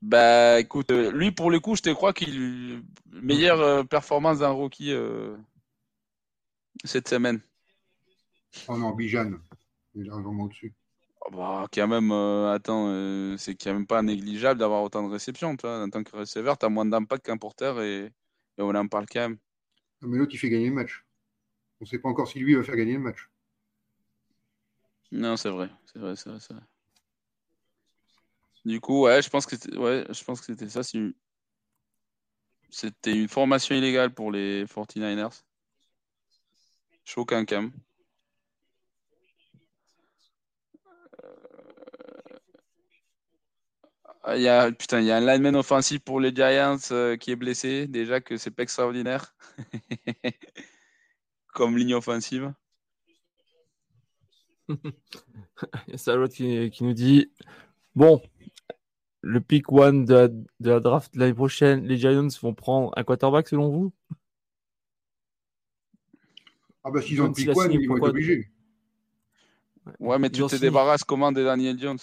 [0.00, 4.50] Bah écoute, euh, lui pour le coup, je te crois qu'il meilleure euh, performance d'un
[4.50, 5.36] rookie euh,
[6.84, 7.40] cette semaine.
[8.68, 9.32] Oh non, Bijan,
[9.94, 10.72] il est largement au-dessus.
[11.22, 15.56] Oh bah, quand même, attends, c'est quand même pas négligeable d'avoir autant de réceptions.
[15.56, 15.82] Toi.
[15.82, 18.10] En tant que receveur, tu as moins d'impact qu'un porteur et, et,
[18.62, 19.38] on en parle quand même.
[20.02, 21.04] mais l'autre, il fait gagner le match.
[21.80, 23.28] On ne sait pas encore si lui va faire gagner le match.
[25.10, 26.62] Non, c'est vrai, c'est vrai, c'est vrai, c'est vrai.
[28.68, 30.82] Du coup, ouais, je pense que c'était, ça.
[32.68, 35.42] C'était une formation illégale pour les 49ers.
[37.02, 37.72] Chaud cam.
[44.26, 47.16] Euh, il y a, putain, il y a un lineman offensif pour les Giants euh,
[47.16, 47.86] qui est blessé.
[47.86, 49.34] Déjà que c'est pas extraordinaire.
[51.54, 52.52] Comme ligne offensive.
[54.68, 57.32] il y a qui, qui nous dit
[57.94, 58.20] Bon,
[59.22, 60.30] le pick one de
[60.60, 63.92] la, draft l'année prochaine, les Giants vont prendre un quarterback selon vous?
[66.84, 68.50] Ah bah s'ils ont le pick one, ils vont être obligés.
[69.98, 71.98] Ouais, mais tu te débarrasses comment de Daniel Jones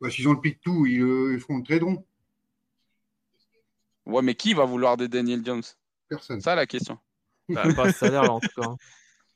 [0.00, 2.04] bah, S'ils ont le pick tout, ils, euh, ils feront le traderont.
[4.06, 5.62] Ouais, mais qui va vouloir des Daniel Jones?
[6.08, 6.40] Personne.
[6.40, 6.98] Ça la question.
[7.48, 8.74] Bah, pas le salaire en tout cas.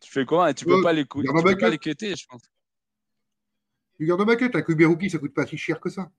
[0.01, 2.43] Tu fais comment et tu peux pas les, tu peux pas les cutter, je pense.
[3.97, 6.11] Tu gardes bucket, un QB rookie, ça coûte pas si cher que ça.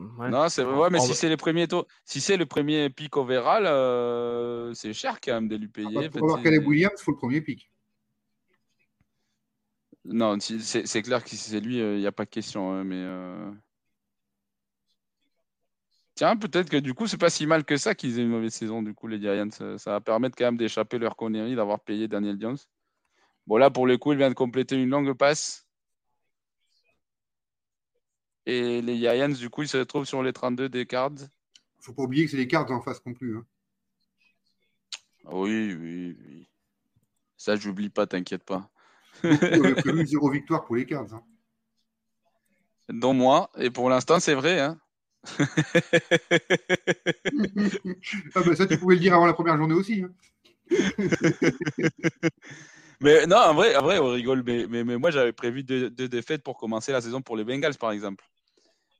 [0.00, 3.66] Non, c'est ouais, mais si c'est les premiers taux, si c'est le premier pic overall,
[3.66, 5.88] euh, c'est cher quand même de lui payer.
[5.94, 7.70] Ah, bah, pour avoir Caleb Williams, il faut le premier pic.
[10.06, 12.72] Non, c'est clair que si c'est lui, il euh, n'y a pas de question.
[12.72, 13.50] Hein, mais euh...
[16.14, 18.54] tiens, peut-être que du coup, c'est pas si mal que ça qu'ils aient une mauvaise
[18.54, 18.82] saison.
[18.82, 22.08] Du coup, les Giants, ça, ça va permettre quand même d'échapper leur connerie d'avoir payé
[22.08, 22.58] Daniel Jones.
[23.46, 25.69] Bon là, pour le coup, il vient de compléter une longue passe.
[28.50, 31.12] Et les Giants, du coup, ils se retrouvent sur les 32 des cards.
[31.78, 33.36] Faut pas oublier que c'est les cards en face non plus.
[33.36, 33.46] Hein.
[35.26, 36.48] Oui, oui, oui.
[37.36, 38.68] Ça, j'oublie pas, t'inquiète pas.
[39.22, 41.14] On avait prévu zéro victoire pour les cards.
[41.14, 41.22] Hein.
[42.88, 44.58] Dont moi, et pour l'instant, c'est vrai.
[44.58, 44.80] Hein.
[48.34, 50.02] ah ben ça, tu pouvais le dire avant la première journée aussi.
[50.02, 50.10] Hein.
[53.00, 54.42] mais non, en vrai, en vrai on rigole.
[54.44, 57.92] Mais, mais, moi, j'avais prévu deux, défaites pour commencer la saison pour les Bengals, par
[57.92, 58.28] exemple.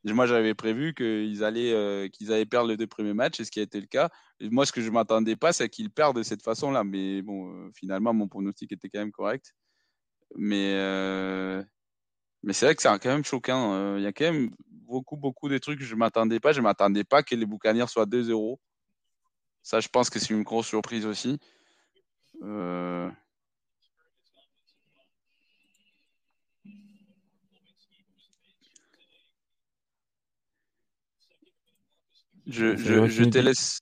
[0.04, 3.50] Moi, j'avais prévu qu'ils allaient, euh, qu'ils allaient perdre les deux premiers matchs, et ce
[3.50, 4.08] qui a été le cas.
[4.40, 6.84] moi, ce que je m'attendais pas, c'est qu'ils perdent de cette façon-là.
[6.84, 9.54] Mais bon, euh, finalement, mon pronostic était quand même correct.
[10.36, 11.62] Mais, euh,
[12.42, 13.96] mais c'est vrai que c'est quand même choquant.
[13.96, 16.52] Il y a quand même beaucoup, beaucoup de trucs que je m'attendais pas.
[16.52, 18.58] Je m'attendais pas que les Boucaniers soient 2-0.
[19.62, 21.38] Ça, je pense que c'est une grosse surprise aussi.
[22.42, 23.10] Euh...
[32.50, 33.80] Je, je, je te laisse.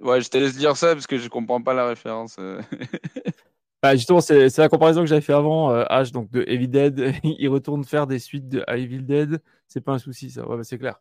[0.00, 2.36] Ouais, je te laisse dire ça parce que je comprends pas la référence.
[2.38, 2.60] Euh.
[3.82, 5.70] bah, justement, c'est la comparaison que j'avais fait avant.
[5.70, 9.42] Euh, H, donc de Evil Dead, il retourne faire des suites de, Evil Dead.
[9.68, 10.48] C'est pas un souci, ça.
[10.48, 10.98] Ouais, bah, c'est clair.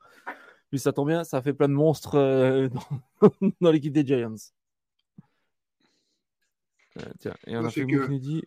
[0.69, 2.67] Puis ça tombe bien, ça fait plein de monstres euh,
[3.21, 3.31] dans,
[3.61, 4.35] dans l'équipe des Giants.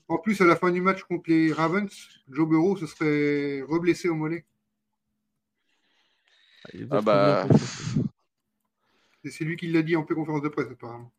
[0.09, 1.91] En plus, à la fin du match contre les Ravens,
[2.29, 4.45] Joe Burrow se serait reblessé au mollet.
[6.91, 7.49] Ah, bah.
[9.25, 11.13] C'est lui qui l'a dit en conférence de presse, apparemment.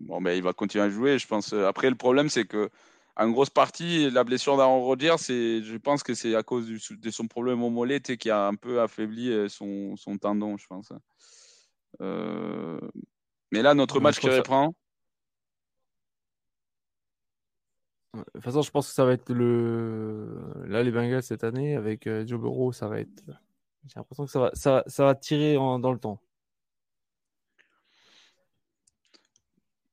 [0.00, 1.52] Bon, mais il va continuer à jouer, je pense.
[1.52, 2.70] Après, le problème, c'est que
[3.18, 7.26] en grosse partie, la blessure d'Aaron Rodgers, je pense que c'est à cause de son
[7.26, 10.92] problème au mollet qui a un peu affaibli euh, son, son tendon, je pense.
[12.00, 12.80] Euh,
[13.50, 14.72] mais là, notre match qui reprend.
[18.14, 20.52] De toute façon, je pense que ça va être le.
[20.66, 23.22] Là, les Bengals cette année, avec euh, Joe Burrow, ça va être.
[23.86, 26.20] J'ai l'impression que ça va, ça, ça va tirer dans le temps.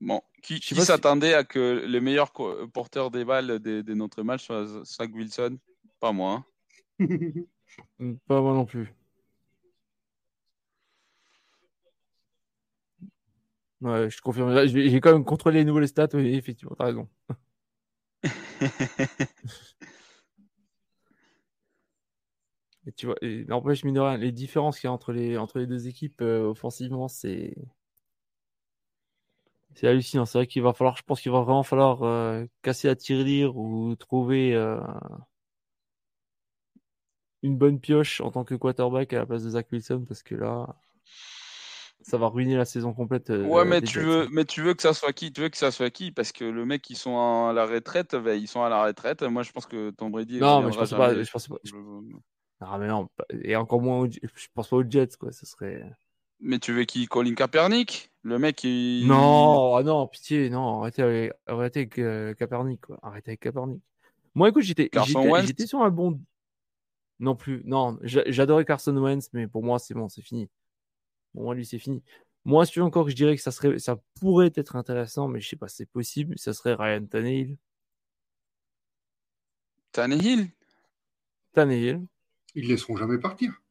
[0.02, 2.32] Bon, qui, s'attendait à que le meilleur
[2.74, 5.58] porteur des balles de, notre match soit Zach Wilson?
[6.00, 6.46] Pas moi.
[7.00, 7.08] Hein.
[8.28, 8.94] Pas moi non plus.
[13.82, 14.68] Ouais, je confirme.
[14.68, 17.10] J'ai quand même contrôlé les nouvelles stats, oui, effectivement, t'as raison.
[22.88, 23.16] et tu vois,
[23.48, 26.22] n'empêche, mine de rien, les différences qu'il y a entre les, entre les deux équipes
[26.22, 27.56] euh, offensivement, c'est.
[29.76, 30.26] C'est hallucinant.
[30.26, 33.58] C'est vrai qu'il va falloir, je pense qu'il va vraiment falloir euh, casser la tirelire
[33.58, 34.80] ou trouver euh,
[37.44, 40.36] une bonne pioche en tant que quarterback à la place de Zach Wilson parce que
[40.36, 40.76] là,
[42.08, 43.32] ça va ruiner la saison complète.
[43.32, 44.06] euh, Ouais, mais tu Jets.
[44.06, 46.12] veux, mais tu veux que ça soit qui Tu veux que ça soit qui?
[46.12, 49.24] Parce que le mec, ils sont à la retraite, ben, ils sont à la retraite.
[49.24, 50.40] Moi, je pense que Tom Brady.
[50.40, 51.14] Non, mais je pense pas.
[51.24, 51.58] Je pense pas.
[51.64, 52.18] je- Je-
[52.62, 54.00] Ah, mais non, pas- et encore moins.
[54.02, 55.32] aux- Je pense pas aux Jets, quoi.
[55.32, 55.84] Ce serait.
[56.40, 57.08] Mais tu veux qui?
[57.08, 58.12] Colin Kaepernick?
[58.22, 59.08] Le mec, il...
[59.08, 63.00] Non, ah non, pitié, non, arrêtez avec, arrêtez avec euh, Kaepernick, quoi.
[63.02, 63.82] Arrêtez avec Kaepernick.
[64.36, 64.90] Moi, écoute, j'étais,
[65.46, 66.20] j'étais, sur un bon.
[67.20, 70.50] Non plus, non, j'a- j'adorais Carson Wentz, mais pour moi, c'est bon, c'est fini.
[71.36, 72.02] Moi, lui, c'est fini.
[72.46, 75.50] Moi, celui encore que je dirais que ça serait, ça pourrait être intéressant, mais je
[75.50, 76.38] sais pas, si c'est possible.
[76.38, 77.58] Ça serait Ryan Tannehill.
[79.92, 80.50] Tannehill?
[81.54, 82.06] Tannehill.
[82.54, 83.62] Ils ne laisseront jamais partir.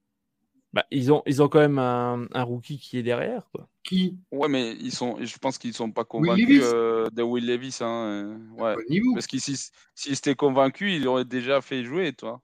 [0.73, 3.69] Bah, ils ont, ils ont quand même un, un rookie qui est derrière, quoi.
[3.85, 4.19] Qui?
[4.32, 7.78] Ouais, mais ils sont, je pense qu'ils sont pas convaincus euh, de Will Levis.
[7.81, 8.74] Hein, euh, ouais.
[9.15, 9.59] Parce qu'ils s'ils
[9.95, 12.43] s'ils étaient convaincus, ils l'auraient déjà fait jouer, toi.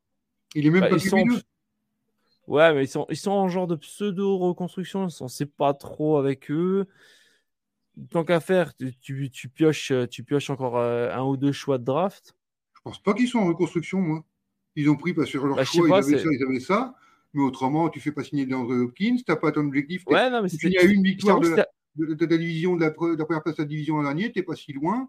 [0.54, 1.42] Il est même Bah, pas ils sont- QB2.
[2.50, 5.06] Ouais, mais ils sont, ils sont en genre de pseudo-reconstruction.
[5.20, 6.86] On sait pas trop avec eux.
[8.10, 11.52] Tant qu'à faire, tu, tu, tu pioches, euh, tu pioches encore euh, un ou deux
[11.52, 12.34] choix de draft.
[12.74, 14.24] Je pense pas qu'ils sont en reconstruction, moi.
[14.74, 16.94] Ils ont pris parce que leur Bah, choix, pas, ils avaient ça, ils avaient ça.
[17.34, 20.04] Mais autrement, tu fais pas signer DeAndre Hopkins, t'as pas ton objectif.
[20.08, 22.90] Ouais, non, mais tu à une victoire de, la- de, de ta division, de la,
[22.90, 25.08] pre- de la première place de la division l'an dernier, t'es pas si loin.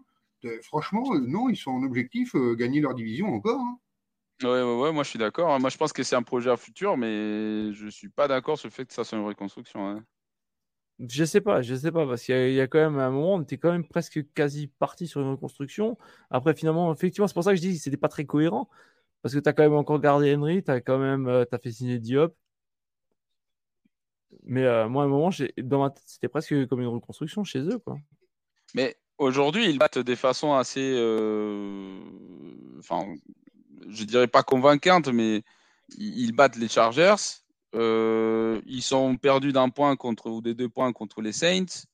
[0.62, 3.60] Franchement, euh, non, ils sont en objectif, euh, gagner leur division encore.
[3.60, 3.78] hein.
[4.42, 5.52] Ouais, ouais, ouais, moi je suis d'accord.
[5.52, 5.58] hein.
[5.58, 8.68] Moi je pense que c'est un projet à futur, mais je suis pas d'accord sur
[8.68, 9.86] le fait que ça soit une reconstruction.
[9.88, 10.04] hein.
[10.98, 13.34] Je sais pas, je sais pas, parce qu'il y, y a quand même un moment,
[13.34, 15.98] on était quand même presque quasi parti sur une reconstruction.
[16.30, 18.68] Après, finalement, effectivement, c'est pour ça que je dis que c'était pas très cohérent.
[19.22, 21.58] Parce que tu as quand même encore gardé Henry, tu as quand même euh, t'as
[21.58, 22.34] fait signer Diop.
[24.44, 27.60] Mais euh, moi, à un moment, dans ma tête, c'était presque comme une reconstruction chez
[27.60, 27.96] eux, quoi.
[28.74, 30.92] Mais aujourd'hui, ils battent des façons assez.
[30.96, 32.00] euh,
[32.78, 33.14] Enfin,
[33.88, 35.42] je dirais pas convaincantes, mais
[35.96, 37.16] ils battent les Chargers.
[37.74, 41.84] Euh, ils sont perdus d'un point contre ou des deux points contre les Saints.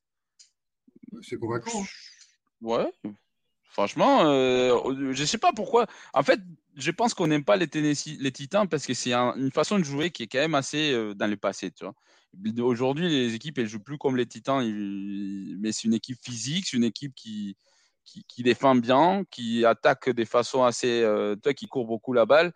[1.23, 1.85] C'est convaincant.
[2.61, 2.91] Ouais.
[3.71, 5.87] Franchement, euh, je sais pas pourquoi.
[6.13, 6.41] En fait,
[6.75, 9.79] je pense qu'on n'aime pas les, Tennessee, les Titans parce que c'est un- une façon
[9.79, 11.71] de jouer qui est quand même assez euh, dans le passé.
[11.71, 11.95] Tu vois.
[12.65, 16.67] Aujourd'hui, les équipes, elles jouent plus comme les Titans, ils- mais c'est une équipe physique,
[16.67, 17.57] c'est une équipe qui,
[18.09, 21.03] qui, qui défend bien, qui attaque de façon assez.
[21.03, 22.53] Euh, toi, qui court beaucoup la balle.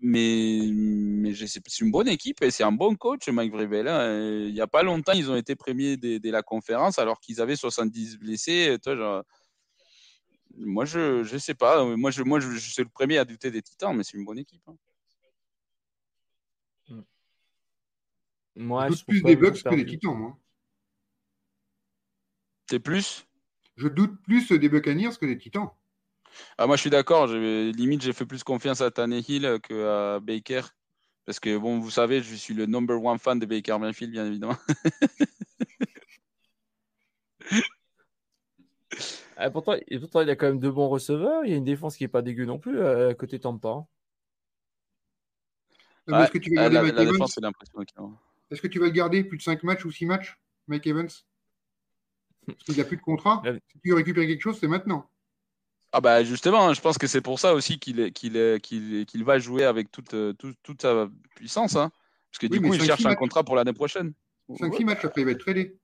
[0.00, 3.88] Mais, mais c'est une bonne équipe et c'est un bon coach, Mike Vrabel.
[3.88, 4.44] hein.
[4.46, 7.40] Il n'y a pas longtemps, ils ont été premiers de, de la conférence alors qu'ils
[7.40, 8.78] avaient 70 blessés.
[8.80, 9.24] Toi, genre,
[10.56, 11.84] moi, je je sais pas.
[11.96, 14.24] Moi, je, moi, je, je suis le premier à douter des Titans, mais c'est une
[14.24, 14.62] bonne équipe.
[14.68, 14.76] hein.
[18.54, 19.84] Moi, je plus des Bucks que des.
[19.86, 20.38] Titans, moi.
[22.68, 23.27] T'es plus?
[23.78, 25.70] Je doute plus des Buccaneers que des Titans.
[26.58, 27.28] ah, Moi, je suis d'accord.
[27.28, 30.62] Je- Limite, j'ai fait plus confiance à Tannehill qu'à Baker.
[31.24, 34.26] Parce que, bon, vous savez, je suis le number one fan de Baker Mayfield, bien
[34.26, 34.56] évidemment.
[39.36, 41.44] Ah, pourtant, et pourtant, il a quand même deux bons receveurs.
[41.44, 43.86] Il y a une défense qui est pas dégueu non plus euh, à côté Tampa.
[46.08, 47.38] Est-ce que tu garder la, Mike la Evans défense.
[48.50, 51.08] Est-ce que tu vas le garder plus de 5 matchs ou 6 matchs, Mike Evans?
[52.54, 53.42] Parce qu'il n'a plus de contrat.
[53.72, 55.08] Si tu veux récupérer quelque chose, c'est maintenant.
[55.92, 59.24] Ah bah justement, je pense que c'est pour ça aussi qu'il est- qu'il qu'il qu'il
[59.24, 61.76] va jouer avec toute, euh, toute, toute sa puissance.
[61.76, 61.90] hein.
[62.30, 63.18] Parce que Oui, du coup, il cherche un matchs.
[63.18, 64.12] contrat pour l'année prochaine.
[64.58, 65.78] 5-6 matchs après, il va être tradé.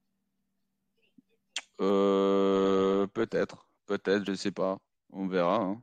[1.81, 4.79] Euh, peut-être, peut-être, je sais pas.
[5.11, 5.57] On verra.
[5.57, 5.81] hein.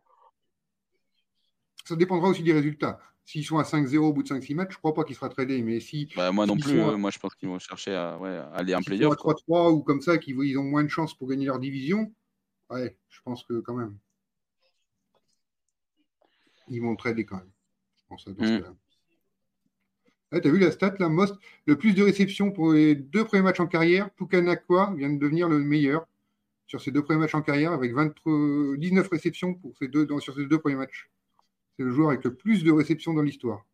[1.85, 2.99] Ça dépendra aussi des résultats.
[3.31, 5.29] S'ils sont à 5-0 au bout de 5-6 matchs, je ne crois pas qu'il sera
[5.29, 5.61] tradé.
[5.61, 6.81] Mais si Bah, moi non plus.
[6.81, 9.15] à- euh, moi, je pense qu'ils vont chercher à, ouais, à aller à quoi.
[9.15, 12.13] 3-3 ou comme ça, qu'ils ils ont moins de chances pour gagner leur division,
[12.71, 13.97] ouais, je pense que quand même.
[16.67, 17.49] Ils vont trader quand même.
[17.99, 18.59] Je pense à dans ce Mm.
[18.63, 18.75] cas-là.
[20.33, 21.35] Ah, T'as vu la stat là Most,
[21.67, 25.47] Le plus de réceptions pour les deux premiers matchs en carrière, Pukanakwa vient de devenir
[25.47, 26.05] le meilleur
[26.67, 30.05] sur ses deux premiers matchs en carrière avec 20 euh, 19 réceptions pour ces deux,
[30.05, 31.09] dans- sur ses deux premiers matchs.
[31.81, 33.65] C'est le joueur avec le plus de réceptions dans l'histoire.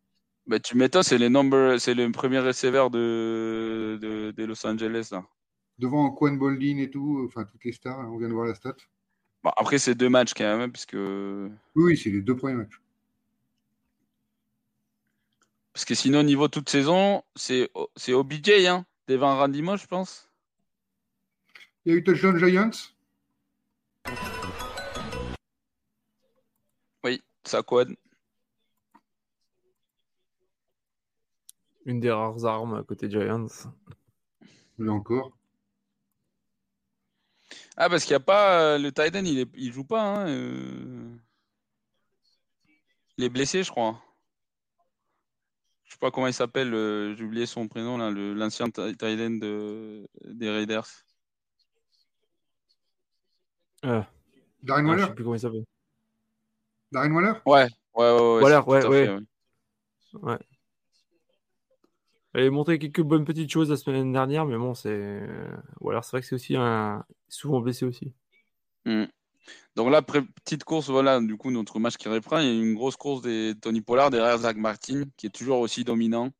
[0.46, 5.10] Bah, tu m'étonnes, c'est les number, c'est le premier receveur de, de, de Los Angeles.
[5.12, 5.26] Là.
[5.78, 8.76] Devant Quan Boldin et tout, enfin toutes les stars, on vient de voir la stat.
[9.44, 10.96] Bon, après, c'est deux matchs quand même, hein, puisque
[11.74, 12.80] Oui, c'est les deux premiers matchs.
[15.74, 20.30] parce que sinon, niveau toute saison, c'est c'est OBJ, hein, devant Randy Moss, je pense.
[21.84, 22.70] Il y a eu Touchdown Giants.
[27.48, 27.88] Oui, ça quad.
[31.86, 33.46] Une des rares armes à côté Giants.
[34.76, 35.32] Là encore.
[37.78, 38.60] Ah, parce qu'il n'y a pas.
[38.60, 40.02] euh, le Titan, il, est, il joue pas.
[40.02, 41.16] Hein, euh.
[43.16, 43.98] Il est blessé, je crois.
[45.84, 50.06] Je sais pas comment il s'appelle, euh, j'ai oublié son prénom, là, le- l'ancien de-
[50.24, 50.86] des Raiders.
[53.86, 54.02] Euh,
[54.62, 55.64] Darren ah, je Waller sais plus comment il s'appelle.
[56.92, 57.32] Darren Waller?
[57.46, 58.20] Ouais, ouais, ouais.
[58.20, 59.06] ouais, Waller, ouais, ouais.
[59.06, 60.38] fait, ouais.
[62.34, 65.22] Elle a montré quelques bonnes petites choses la semaine dernière, mais bon, c'est.
[65.80, 67.04] Ou alors c'est vrai que c'est aussi un.
[67.28, 68.12] souvent blessé aussi.
[68.84, 69.04] Hmm.
[69.76, 72.38] Donc là, petite course, voilà, du coup, notre match qui reprend.
[72.38, 75.60] Il y a une grosse course des Tony Pollard derrière Zach Martin, qui est toujours
[75.60, 76.30] aussi dominant.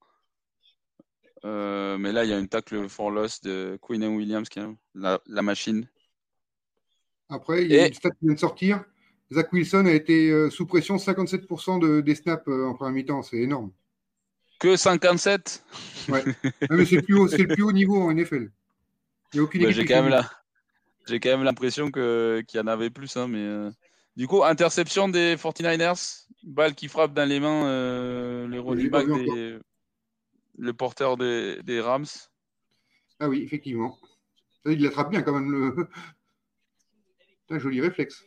[1.44, 4.66] Euh, mais là, il y a une tackle for loss de Quinn Williams, qui est
[4.94, 5.88] la, la machine.
[7.30, 8.84] Après, il y a Et- une stat qui vient de sortir.
[9.32, 13.22] Zach Wilson a été euh, sous pression 57% de, des snaps euh, en première mi-temps.
[13.22, 13.70] C'est énorme.
[14.58, 15.62] Que 57
[16.08, 16.24] Ouais.
[16.70, 18.50] Non, mais c'est le, plus haut- c'est le plus haut niveau en NFL.
[19.32, 20.30] Il n'y a aucune Bah, équipe J'ai quand même la-
[21.06, 23.16] j'ai quand même l'impression que qu'il y en avait plus.
[23.16, 23.70] hein, mais euh,
[24.16, 29.24] Du coup, interception des 49ers, balle qui frappe dans les mains euh, les running vu
[29.26, 29.58] des
[30.60, 32.06] le porteur des, des Rams.
[33.20, 33.96] Ah oui, effectivement.
[34.64, 35.52] Ça, il l'attrape bien quand même.
[35.52, 35.88] Le...
[37.46, 38.24] Putain, joli réflexe.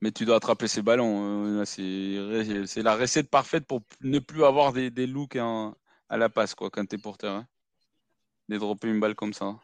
[0.00, 1.56] Mais tu dois attraper ces ballons.
[1.60, 5.74] euh, c'est la recette parfaite pour ne plus avoir des, looks en-
[6.08, 7.34] à la passe quoi, quand tu es porteur.
[7.34, 7.46] Hein.
[8.48, 9.56] Dropper une balle comme ça.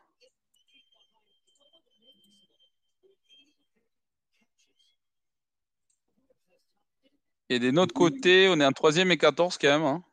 [7.48, 9.82] Et de notre côté, on est en troisième et 14 quand même.
[9.84, 10.04] hein.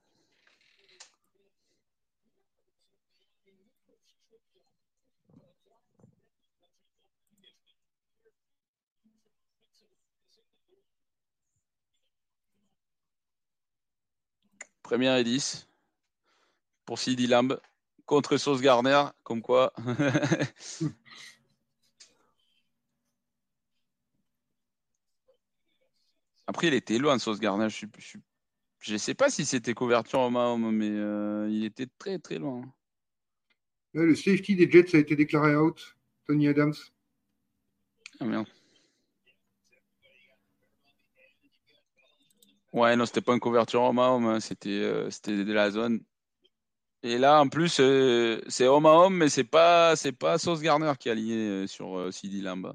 [14.91, 15.67] Première et 10
[16.83, 17.57] pour CD Lamb
[18.05, 19.71] contre Sauce Garner, comme quoi.
[26.45, 27.69] Après, il était loin, Sauce Garner.
[27.69, 27.85] Je
[28.91, 32.37] ne sais pas si c'était couverture homme à homme, mais euh, il était très très
[32.37, 32.61] loin.
[33.93, 35.95] Le safety des Jets a été déclaré out.
[36.27, 36.75] Tony Adams.
[38.19, 38.49] Ah merde.
[42.73, 46.01] Ouais, non, c'était pas une couverture homme à homme, c'était euh, c'était de la zone.
[47.03, 50.61] Et là, en plus, euh, c'est homme à homme, mais c'est pas c'est pas Sauce
[50.61, 52.73] Garner qui est aligné euh, sur euh, CD Lamb.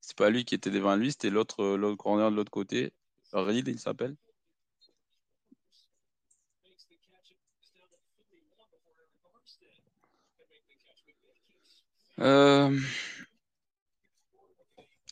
[0.00, 2.92] C'est pas lui qui était devant lui, c'était l'autre corner de l'autre côté.
[3.32, 4.16] Reed, il s'appelle.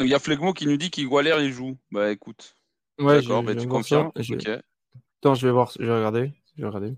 [0.00, 1.78] Il y a Flegmo qui nous dit qu'Igualer il joue.
[1.90, 2.56] Bah écoute.
[2.98, 4.12] Ouais, D'accord, je- je tu confirmes?
[4.16, 4.48] Je- Ok.
[5.18, 6.32] Attends, je vais voir, je vais regarder.
[6.56, 6.96] Je vais regarder.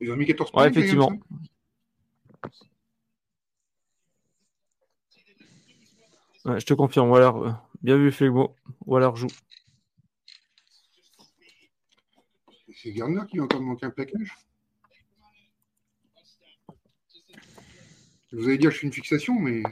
[0.00, 0.62] Ils ont mis 14 points.
[0.62, 1.10] Ouais, effectivement.
[6.44, 7.10] Ouais, je te confirme.
[7.10, 8.56] Waller, euh, bien vu, Flegmo.
[8.86, 9.26] Waller joue.
[12.74, 14.32] C'est Gardner qui va encore manquer un plaquage?
[18.32, 19.62] Vous allez dire que je suis une fixation, mais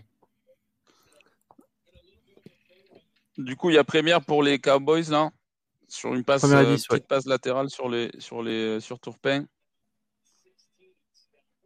[3.39, 5.31] Du coup, il y a première pour les Cowboys là.
[5.87, 7.01] Sur une passe, euh, 10, petite ouais.
[7.01, 9.47] passe latérale sur les sur les sur Tourpin.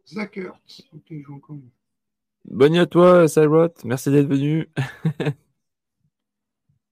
[0.07, 0.83] Zach Ertz.
[0.93, 1.57] Ok, il joue encore.
[2.45, 3.69] Bonne nuit à toi, Cyrot.
[3.83, 4.69] Merci d'être venu.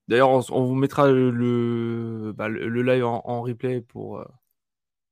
[0.07, 4.17] D'ailleurs, on, on vous mettra le, le, bah, le- le live en, en replay pour,
[4.19, 4.25] euh,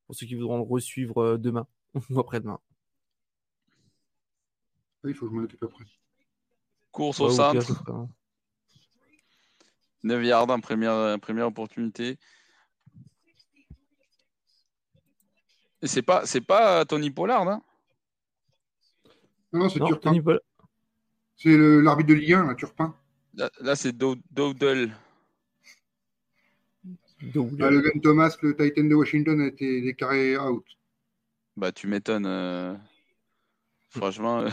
[0.06, 1.68] pour ceux qui voudront le resuivre euh, demain
[2.10, 2.60] ou après-demain.
[5.06, 5.86] Il faut que je me note à peu près.
[6.92, 7.62] Course Ouais, au pire, centre.
[7.62, 8.08] ce sera-
[10.04, 12.18] 9 yards en première, première opportunité.
[15.82, 17.62] Et c'est pas c'est pas Tony Pollard, hein?
[19.54, 20.10] Non, non, c'est Non, Turpin.
[20.10, 20.42] Tony Pollard.
[21.38, 22.94] C'est le- l'arbitre de Ligue 1, là, Turpin.
[23.36, 24.92] Là, là, c'est Do- Dowdle.
[27.22, 27.64] Double.
[27.64, 30.66] Ah, Logan Thomas, le Titan de Washington, a été déclaré out.
[31.58, 32.26] Bah tu m'étonnes.
[32.26, 32.76] euh,
[33.90, 34.46] Franchement.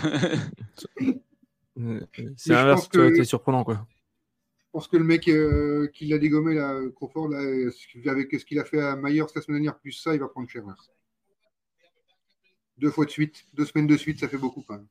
[1.78, 2.00] Euh,
[2.36, 3.86] C'est aurait que- surprenant, quoi.
[4.76, 7.40] Je pense que le mec euh, qui l'a dégommé, là, Crawford, là,
[7.70, 10.28] ce- avec ce qu'il a fait à Myers la semaine dernière, plus ça, il va
[10.28, 10.66] prendre cher.
[10.66, 10.74] là.
[12.76, 14.86] Deux fois de suite, deux semaines de suite, ça fait beaucoup quand même.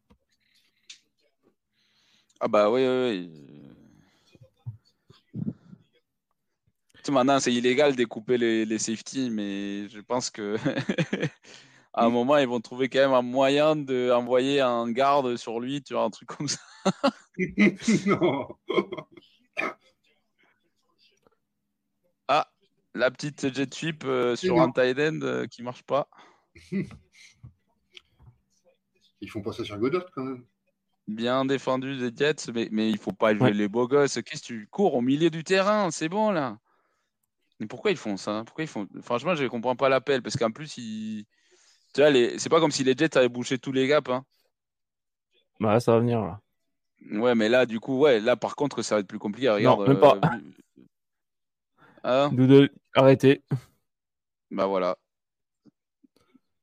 [2.40, 3.30] Ah bah oui, oui,
[5.36, 5.44] oui.
[6.96, 10.56] Tu sais, Maintenant, c'est illégal de découper les, les safety, mais je pense que
[11.94, 15.84] à un moment, ils vont trouver quand même un moyen d'envoyer un garde sur lui,
[15.84, 16.58] tu vois, un truc comme ça.
[18.08, 18.48] non.
[22.28, 22.48] Ah,
[22.96, 24.64] la petite jet sweep euh, sur non.
[24.64, 26.08] un tight end euh, qui marche pas.
[29.22, 30.44] Ils font pas ça sur Godot quand même.
[31.08, 33.54] Bien défendu des Jets, mais, mais il faut pas jouer Ouais.
[33.54, 34.16] les beaux gosses.
[34.26, 35.92] Qu'est-ce que tu cours au milieu du terrain?
[35.92, 36.58] C'est bon là.
[37.60, 38.44] Mais pourquoi ils font ça?
[38.46, 41.26] Pourquoi ils font Franchement, je ne comprends pas l'appel parce qu'en plus, ils...
[41.94, 42.38] tu vois, les...
[42.40, 44.10] c'est pas comme si les Jets avaient bouché tous les gaps.
[44.12, 44.26] Hein.
[45.60, 46.42] Bah, ça va venir là.
[47.12, 49.50] Ouais, mais là, du coup, ouais, là par contre, ça va être plus compliqué.
[49.50, 49.88] Regarde.
[49.88, 50.16] même pas.
[50.24, 50.40] euh,
[52.32, 53.44] Doudou, arrêtez.
[54.52, 54.98] bah voilà.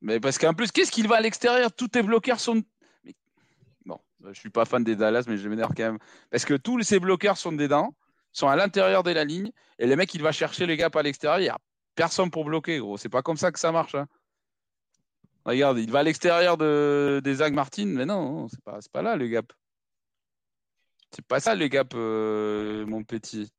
[0.01, 1.73] Mais parce qu'en plus, qu'est-ce qu'il va à l'extérieur?
[1.73, 2.63] Tous tes bloqueurs sont.
[3.05, 3.15] Mais-
[3.85, 5.99] Bon, je suis pas fan des Dallas, mais je m'énerve quand même.
[6.31, 7.95] Parce que tous ces bloqueurs sont dedans,
[8.33, 11.03] sont à l'intérieur de la ligne, et le mec, il va chercher les gaps à
[11.03, 11.39] l'extérieur.
[11.41, 11.59] Il n'y a
[11.95, 12.97] personne pour bloquer, gros.
[12.97, 13.95] C'est pas comme ça que ça marche.
[13.95, 14.07] hein.
[15.45, 17.21] Regarde, il va à l'extérieur de...
[17.25, 19.53] des Zach Martin, mais non, c'est pas, pas là le gap.
[21.11, 23.53] C'est pas ça le gap, euh, mon petit.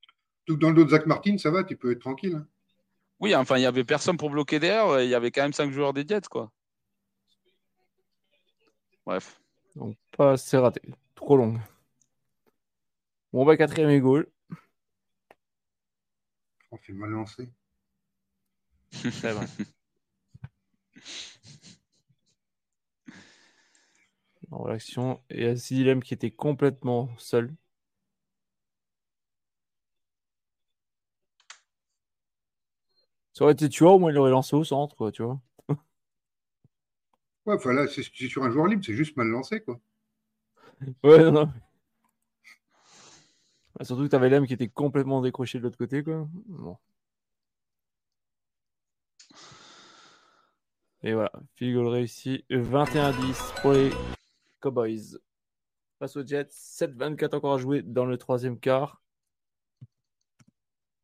[0.45, 2.35] Tout dans le dos de Zach Martin, ça va, tu peux être tranquille.
[2.35, 2.47] hein.
[3.19, 5.53] Oui, enfin, il y avait personne pour bloquer derrière, et il y avait quand même
[5.53, 6.51] cinq joueurs des Jets, quoi.
[9.05, 9.39] Bref.
[9.75, 10.81] Donc, pas c'est raté.
[11.15, 11.59] Trop long.
[13.31, 14.27] Bon, bah, quatrième et goal.
[16.71, 17.49] On fait mal lancé.
[18.91, 19.47] Très bien.
[24.51, 27.55] En réaction, et à Zilem qui était complètement seul.
[33.33, 35.41] Ça aurait été tu vois, au moins il aurait lancé au centre, quoi, tu vois.
[37.45, 39.79] Ouais, enfin là, c'est sur un joueur libre, c'est juste mal lancé, quoi.
[41.03, 41.53] Ouais, non, non.
[43.81, 46.27] Surtout que t'avais Lem qui était complètement décroché de l'autre côté, quoi.
[46.45, 46.77] Bon.
[51.01, 52.45] Et voilà, field goal réussi.
[52.49, 53.91] 21-10 pour les
[54.61, 55.19] Cowboys.
[55.99, 59.02] Face aux Jets, 7-24 encore à jouer dans le troisième quart.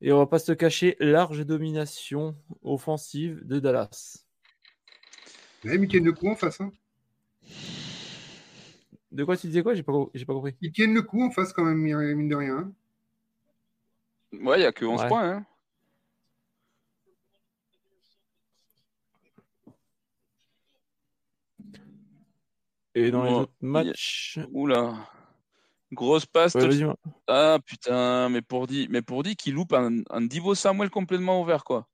[0.02, 4.24] Et on va pas se cacher, large domination offensive de Dallas.
[5.66, 6.62] Là, ils tiennent le coup en face.
[6.62, 6.72] Hein.
[9.12, 9.74] De quoi tu disais quoi?
[9.74, 10.56] J'ai pas, compris.
[10.62, 12.58] Ils tiennent le coup en face quand même, mine de rien.
[12.60, 12.72] hein.
[14.32, 15.08] Ouais, il n'y a que 11 Ouais.
[15.08, 15.30] points.
[15.32, 15.46] Hein.
[22.96, 24.40] Et dans les autres matchs?
[24.52, 25.10] Oula.
[25.92, 26.56] Grosse passe.
[26.56, 26.94] Ouais, touch- vas-y,
[27.28, 31.42] Ah putain, mais pour dire, mais pour dire qu'il loupe un, un Divo Samuel complètement
[31.42, 31.88] ouvert, quoi.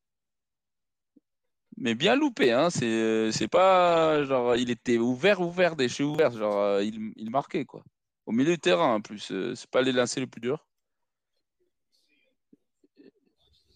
[1.77, 2.69] Mais bien loupé, hein.
[2.69, 7.65] C'est, c'est pas genre il était ouvert, ouvert, déchet ouvert, genre euh, il, il marquait,
[7.65, 7.84] quoi.
[8.26, 9.30] Au milieu du terrain, en plus.
[9.31, 10.65] euh, C'est pas les lancers le plus dur.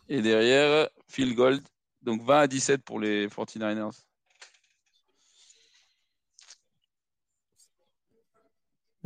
[0.08, 1.62] Et derrière, Phil Gold.
[2.02, 3.92] Donc 20 à 17 pour les 49ers.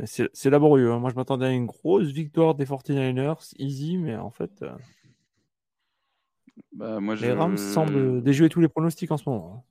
[0.04, 0.90] C'est laborieux.
[0.92, 0.98] hein.
[0.98, 4.74] Moi, je m'attendais à une grosse victoire des 49ers, easy, mais en fait, euh,
[6.72, 9.64] Bah, moi, les Rams semblent déjouer tous les pronostics en ce moment.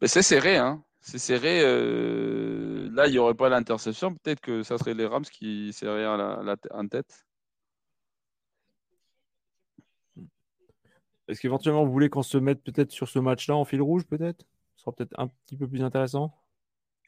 [0.00, 0.06] hein.
[0.06, 0.82] C'est serré, hein.
[1.00, 1.60] C'est serré.
[1.62, 4.14] euh, Là, il n'y aurait pas l'interception.
[4.14, 7.24] Peut-être que ça serait les Rams qui seraient à la, la- en tête.
[11.28, 14.44] Est-ce qu'éventuellement, vous voulez qu'on se mette peut-être sur ce match-là en fil rouge, peut-être?
[14.86, 16.34] Sera peut-être un petit peu plus intéressant.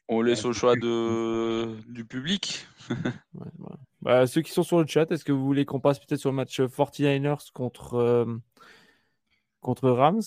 [0.07, 1.75] On laisse au choix de...
[1.87, 2.67] du public.
[3.35, 3.75] Ouais.
[4.01, 6.31] Bah, ceux qui sont sur le chat, est-ce que vous voulez qu'on passe peut-être sur
[6.31, 8.25] le match 49ers contre, euh,
[9.61, 10.21] contre Rams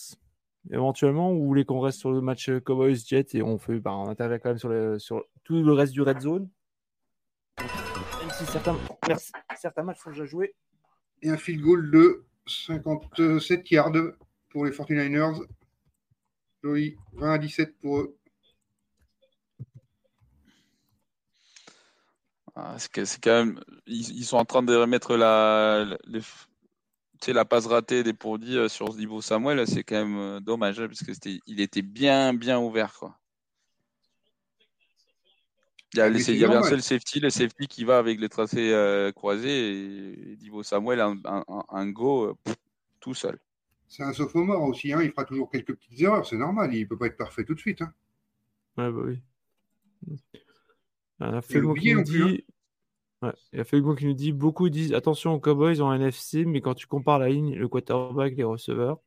[0.70, 3.92] éventuellement ou vous voulez qu'on reste sur le match Cowboys Jet et on fait bah,
[3.92, 6.48] on intervient quand même sur, le, sur tout le reste du red zone?
[7.58, 8.76] Même si certains,
[9.56, 10.54] certains matchs sont déjà joués
[11.22, 13.92] Et un field goal de 57 yards
[14.50, 15.44] pour les 49ers.
[16.62, 18.16] Joli, 20 à 17 pour eux.
[22.55, 23.60] Ah, c'est quand même.
[23.86, 26.20] Ils, ils sont en train de remettre la, les-
[27.22, 29.66] sais, la passe ratée des pourdits euh, sur ce niveau Samuel.
[29.66, 33.18] C'est quand même euh, dommage hein, parce que c'était, il était bien, bien ouvert, quoi.
[35.94, 36.70] Il y, a Ah, il y un normal.
[36.70, 41.01] seul safety, le safety qui va avec les tracés euh, croisés et, et Divo Samuel
[41.01, 42.56] un, un- un- un go euh, pff,
[42.98, 43.39] tout seul.
[43.93, 46.86] C'est un sophomore aussi, hein, il fera toujours quelques petites erreurs, c'est normal, il ne
[46.86, 47.82] peut pas être parfait tout de suite.
[47.82, 47.93] hein.
[48.78, 49.20] ouais bah oui
[51.44, 52.36] qui nous plus, hein.
[53.20, 56.47] Ouais, il y a Felmo qui nous dit beaucoup disent attention aux Cowboys en NFC
[56.47, 58.98] mais quand tu compares la ligne le quarterback les receveurs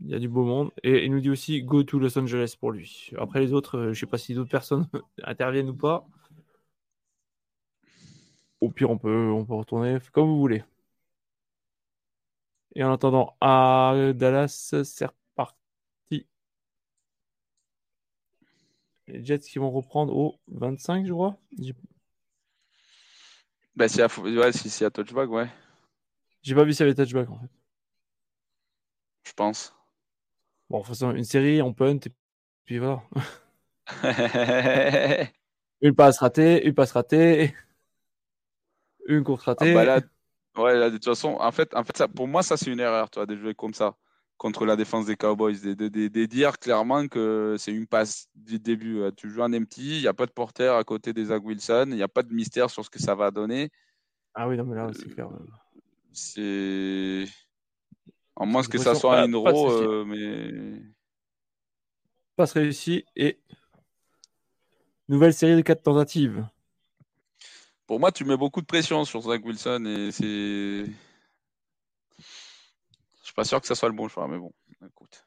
[0.00, 2.54] il y a du beau monde et il nous dit aussi go to Los Angeles
[2.60, 4.86] pour lui après les autres euh, je sais pas si d'autres personnes
[5.24, 6.06] interviennent ou pas
[8.60, 10.62] au pire on peut on peut retourner comme vous voulez
[12.74, 16.26] et en attendant à Dallas c'est reparti
[19.06, 21.36] les Jets qui vont reprendre au 25 je crois
[23.76, 25.48] Ben, c'est à, ouais, si c'est à touchback, ouais,
[26.42, 27.50] j'ai pas vu s'il y avait touchback en fait
[29.24, 29.74] je pense.
[30.68, 32.12] Bon, de toute façon, une série, on punt, et
[32.64, 33.02] puis voilà.
[35.82, 37.54] une passe ratée, une passe ratée,
[39.06, 39.72] une course ratée.
[39.72, 40.00] Ah bah là,
[40.56, 42.80] ouais, là, de toute façon, en fait, en fait ça, pour moi, ça, c'est une
[42.80, 43.96] erreur, toi, de jouer comme ça
[44.36, 48.28] contre la défense des Cowboys, de, de, de, de dire clairement que c'est une passe
[48.34, 49.02] du début.
[49.14, 51.88] Tu joues en empty, il n'y a pas de porteur à côté des Zach Wilson,
[51.90, 53.70] il n'y a pas de mystère sur ce que ça va donner.
[54.34, 55.28] Ah oui, non, mais là, c'est clair.
[56.12, 57.24] C'est.
[58.36, 60.80] En moins que ça soit un row, euh, mais.
[62.36, 63.38] Passe réussi et.
[65.08, 66.46] Nouvelle série de 4 tentatives.
[67.90, 70.24] Pour moi, tu mets beaucoup de pression sur Zach Wilson et c'est.
[70.24, 70.92] Je
[73.20, 74.52] suis pas sûr que ça soit le bon choix, mais bon,
[74.86, 75.26] écoute.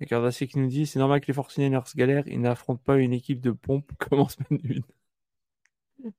[0.00, 3.12] Et Cardassi qui nous dit c'est normal que les 49ers galèrent, ils n'affrontent pas une
[3.12, 4.82] équipe de pompe comme en semaine
[6.04, 6.10] 1.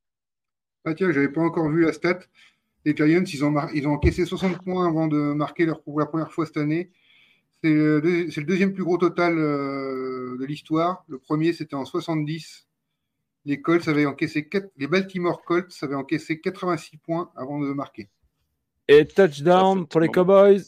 [0.86, 2.20] Ah tiens, j'avais pas encore vu la stat.
[2.86, 6.06] Les Giants, ils ont, ils ont encaissé 60 points avant de marquer leur, pour la
[6.06, 6.90] première fois cette année.
[7.62, 11.04] C'est le, le, deuxième plus gros total euh, de l'histoire.
[11.10, 12.70] Le premier, c'était en 70.
[13.46, 18.10] Les Colts avaient encaissé 4, les Baltimore Colts avaient encaissé 86 points avant de marquer.
[18.88, 20.62] Et touchdown pour les Cowboys.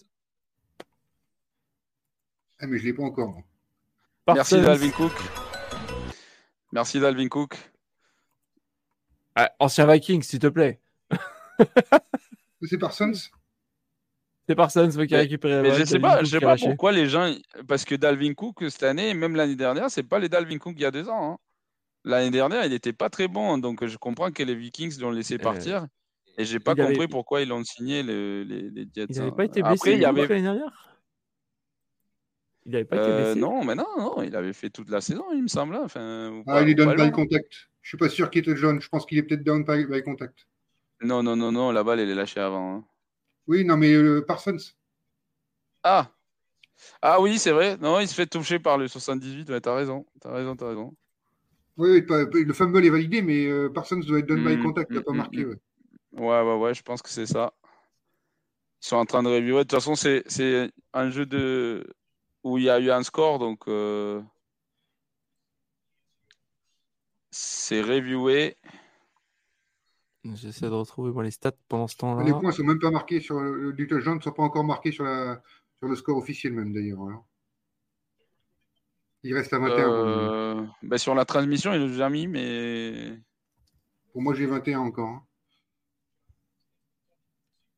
[2.59, 3.29] Ah, mais je ne l'ai pas encore.
[3.29, 3.43] Moi.
[4.33, 5.11] Merci Dalvin Cook.
[6.71, 7.55] Merci Dalvin Cook.
[9.35, 10.79] Ah, ancien Viking, s'il te plaît.
[12.63, 13.11] c'est Parsons
[14.47, 17.07] C'est Parsons qui a récupéré mais, la Je sais pas, je sais pas pourquoi les
[17.07, 17.33] gens.
[17.67, 20.81] Parce que Dalvin Cook, cette année, même l'année dernière, c'est pas les Dalvin Cook il
[20.81, 21.33] y a deux ans.
[21.33, 21.37] Hein.
[22.05, 23.57] L'année dernière, il n'était pas très bon.
[23.57, 25.83] Donc je comprends que les Vikings l'ont laissé partir.
[25.83, 25.87] Euh...
[26.37, 27.07] Et j'ai pas compris avait...
[27.07, 29.07] pourquoi ils l'ont signé, le, les, les Jets.
[29.09, 30.27] Il n'avait pas été blessé Après, il y avait...
[30.27, 30.97] l'année dernière?
[32.65, 33.39] Il n'avait pas été blessé?
[33.39, 35.75] Non, mais non, non, il avait fait toute la saison, il me semble.
[35.77, 37.69] Enfin, ah, pas, il est down by contact.
[37.81, 38.81] Je suis pas sûr qu'il était jaune.
[38.81, 40.45] Je pense qu'il est peut-être down by contact.
[41.01, 42.75] Non, non, non, non, la balle, elle est lâchée avant.
[42.75, 42.85] Hein.
[43.47, 44.57] Oui, non, mais euh, Parsons.
[45.83, 46.11] Ah
[47.01, 47.77] Ah oui, c'est vrai.
[47.77, 49.49] Non, il se fait toucher par le 78.
[49.49, 50.95] Ouais, t'as raison, t'as raison, t'as raison.
[51.77, 55.01] Oui, le fumble est validé, mais euh, Parsons doit être down by contact, il n'a
[55.03, 55.45] pas mmh, marqué.
[55.45, 55.55] Ouais.
[56.13, 57.53] Ouais, ouais, ouais, je pense que c'est ça.
[58.81, 59.59] Ils sont en train de reviewer.
[59.59, 60.23] De toute façon, c'est
[60.93, 61.85] un jeu de...
[62.43, 64.21] où il y a eu un score, donc euh...
[67.31, 68.55] c'est reviewé.
[70.35, 72.23] J'essaie de retrouver les stats pendant ce temps-là.
[72.23, 74.91] Les points ne sont même pas marqués sur le Jaune ne sont pas encore marqués
[74.91, 75.41] sur, la...
[75.79, 76.99] sur le score officiel même d'ailleurs.
[76.99, 77.21] Voilà.
[79.25, 79.91] Il reste à 21.
[79.91, 80.65] Euh...
[80.83, 83.17] Bah, sur la transmission, il nous a mis, mais.
[84.13, 85.09] Pour moi, j'ai 21 encore.
[85.09, 85.23] Hein.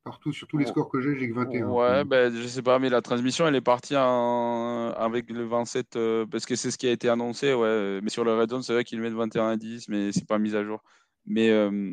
[0.03, 1.67] Partout, sur tous les scores que j'ai, j'ai que 21.
[1.67, 4.93] Ouais, ben, je sais pas, mais la transmission, elle est partie en...
[4.97, 8.01] avec le 27, euh, parce que c'est ce qui a été annoncé, ouais.
[8.03, 10.39] Mais sur le Red Zone, c'est vrai qu'ils mettent 21 à 10, mais c'est pas
[10.39, 10.83] mis à jour.
[11.25, 11.91] Mais euh,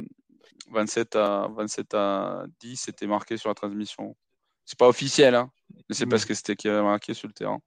[0.72, 4.16] 27, à, 27 à 10, c'était marqué sur la transmission.
[4.64, 5.50] C'est pas officiel, hein,
[5.88, 7.60] mais c'est parce que c'était qui avait marqué sur le terrain.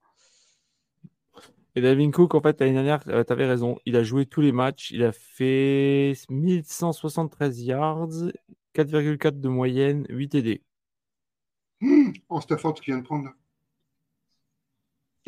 [1.74, 3.78] Et Dalvin Cook, en fait, l'année dernière, euh, tu avais raison.
[3.86, 4.90] Il a joué tous les matchs.
[4.90, 8.08] Il a fait 1173 yards,
[8.74, 10.62] 4,4 de moyenne, 8 TD.
[11.80, 13.30] Mmh, oh, Stafford qui vient de prendre.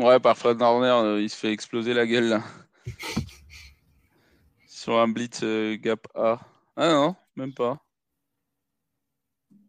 [0.00, 2.42] Ouais, par Fred Warner, euh, il se fait exploser la gueule là.
[4.66, 6.40] Sur un blitz euh, gap A.
[6.74, 7.84] Ah non, même pas.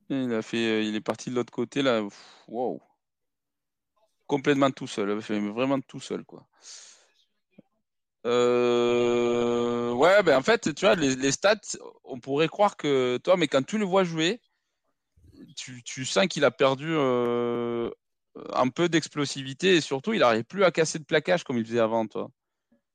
[0.10, 2.02] Il a fait, euh, il est parti de l'autre côté là.
[2.48, 2.82] Wow.
[4.32, 5.12] Complètement tout seul.
[5.12, 6.48] Vraiment tout seul quoi.
[8.26, 9.92] Euh...
[9.92, 11.60] Ouais, ben en fait, tu vois, les, stats,
[12.06, 14.40] on pourrait croire que toi, mais quand tu le vois jouer,
[15.58, 17.90] tu, sens qu'il a perdu euh,
[18.54, 21.80] un peu d'explosivité et surtout, il n'arrive plus à casser de plaquage comme il faisait
[21.80, 22.30] avant, toi.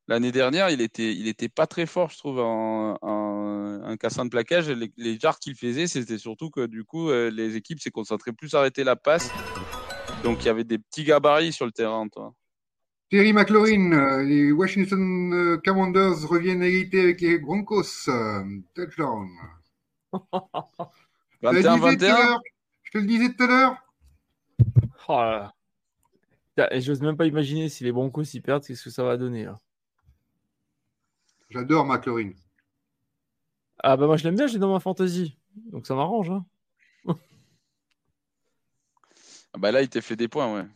[0.08, 4.30] L'année dernière, il était, il était pas très fort, je trouve, en, en, cassant de
[4.30, 4.70] plaquage.
[4.70, 8.32] Les, les jarts qu'il faisait, c'était surtout que du coup, euh, les équipes s'est concentrées
[8.32, 9.30] plus à arrêter la passe.
[10.26, 12.34] Donc, il y avait des petits gabarits sur le terrain, toi.
[13.10, 18.10] Terry McLaurin, euh, les Washington euh, Commanders reviennent à égalité avec les Broncos.
[18.74, 19.28] Touchdown.
[21.44, 22.40] 21-21.
[22.82, 23.76] Je te le disais tout à l'heure.
[25.08, 29.16] Oh et j'ose même pas imaginer si les Broncos s'y perdent, qu'est-ce que ça va
[29.16, 29.60] donner là.
[31.50, 32.32] J'adore McLaurin.
[33.78, 35.38] Ah bah moi je l'aime bien, j'ai dans ma fantasy.
[35.70, 36.30] Donc ça m'arrange.
[36.30, 36.44] Hein.
[39.45, 40.66] ah bah là il t'a fait des points, ouais.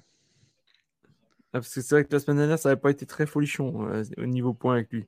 [1.53, 3.89] Ah, parce que c'est vrai que la semaine dernière, ça n'avait pas été très folichon
[3.89, 5.07] euh, au niveau points avec lui.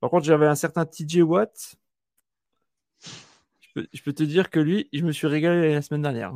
[0.00, 1.76] Par contre, j'avais un certain TJ Watt.
[3.60, 6.32] Je peux, je peux, te dire que lui, je me suis régalé la semaine dernière.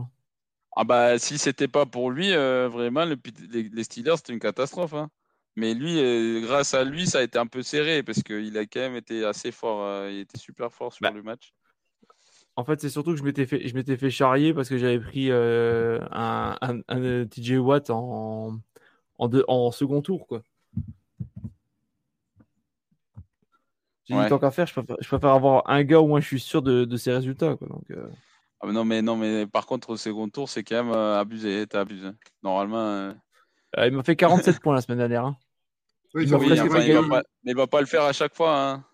[0.77, 3.17] Ah bah si c'était pas pour lui, euh, vraiment, le,
[3.51, 4.95] les, les, Steelers, c'était une catastrophe.
[4.95, 5.11] Hein.
[5.57, 8.63] Mais lui, euh, grâce à lui, ça a été un peu serré parce qu'il a
[8.67, 9.85] quand même été assez fort.
[9.85, 11.13] Euh, il était super fort sur bah.
[11.13, 11.53] le match.
[12.57, 15.01] En fait, c'est surtout que je m'étais fait, je m'étais fait charrier parce que j'avais
[15.01, 18.59] pris euh, un, un, un TJ Watt en,
[19.19, 20.43] en, deux- en second tour, quoi.
[24.07, 24.29] J'ai dit, Ouais.
[24.29, 26.61] tant qu'à faire, je préfère, je préfère avoir un gars où moi je suis sûr
[26.63, 27.67] de, de ses résultats, quoi.
[27.69, 28.07] Donc, euh,
[28.61, 31.19] Ah, mais non, mais non, mais par contre, au second tour, c'est quand même euh,
[31.19, 31.67] abusé.
[31.67, 32.09] T'as abusé.
[32.43, 32.77] Normalement.
[32.79, 33.13] euh,
[33.79, 35.25] euh, il m'a fait 47 points la semaine dernière.
[35.25, 35.37] hein.
[36.15, 37.09] Oui, Il ça m'a Oui, fait presque enfin, pas il va gagné.
[37.09, 38.57] pas, mais il va pas le faire à chaque fois.
[38.57, 38.85] Hein.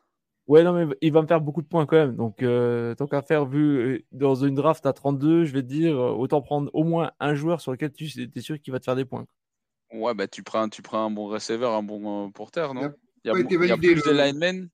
[0.51, 2.17] Ouais, non, mais il va me faire beaucoup de points quand même.
[2.17, 5.69] Donc, euh, tant qu'à faire, vu euh, dans une draft à 32, je vais te
[5.69, 8.81] dire, euh, autant prendre au moins un joueur sur lequel tu es sûr qu'il va
[8.81, 9.27] te faire des points.
[9.93, 12.93] Ouais, bah tu prends, tu prends un bon receveur, un bon euh, porteur, non?
[13.23, 14.69] Il y a, pas été il y a validé, plus de linemen.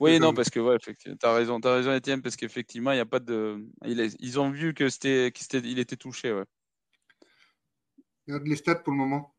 [0.00, 3.00] Oui, non, parce que ouais, effectivement, t'as raison, t'as raison, Étienne, parce qu'effectivement, il y
[3.00, 6.32] a pas de, il est- ils ont vu que c'était, qu'il s'était- il était touché,
[6.32, 6.46] ouais.
[8.26, 9.36] Regarde les stats pour le moment.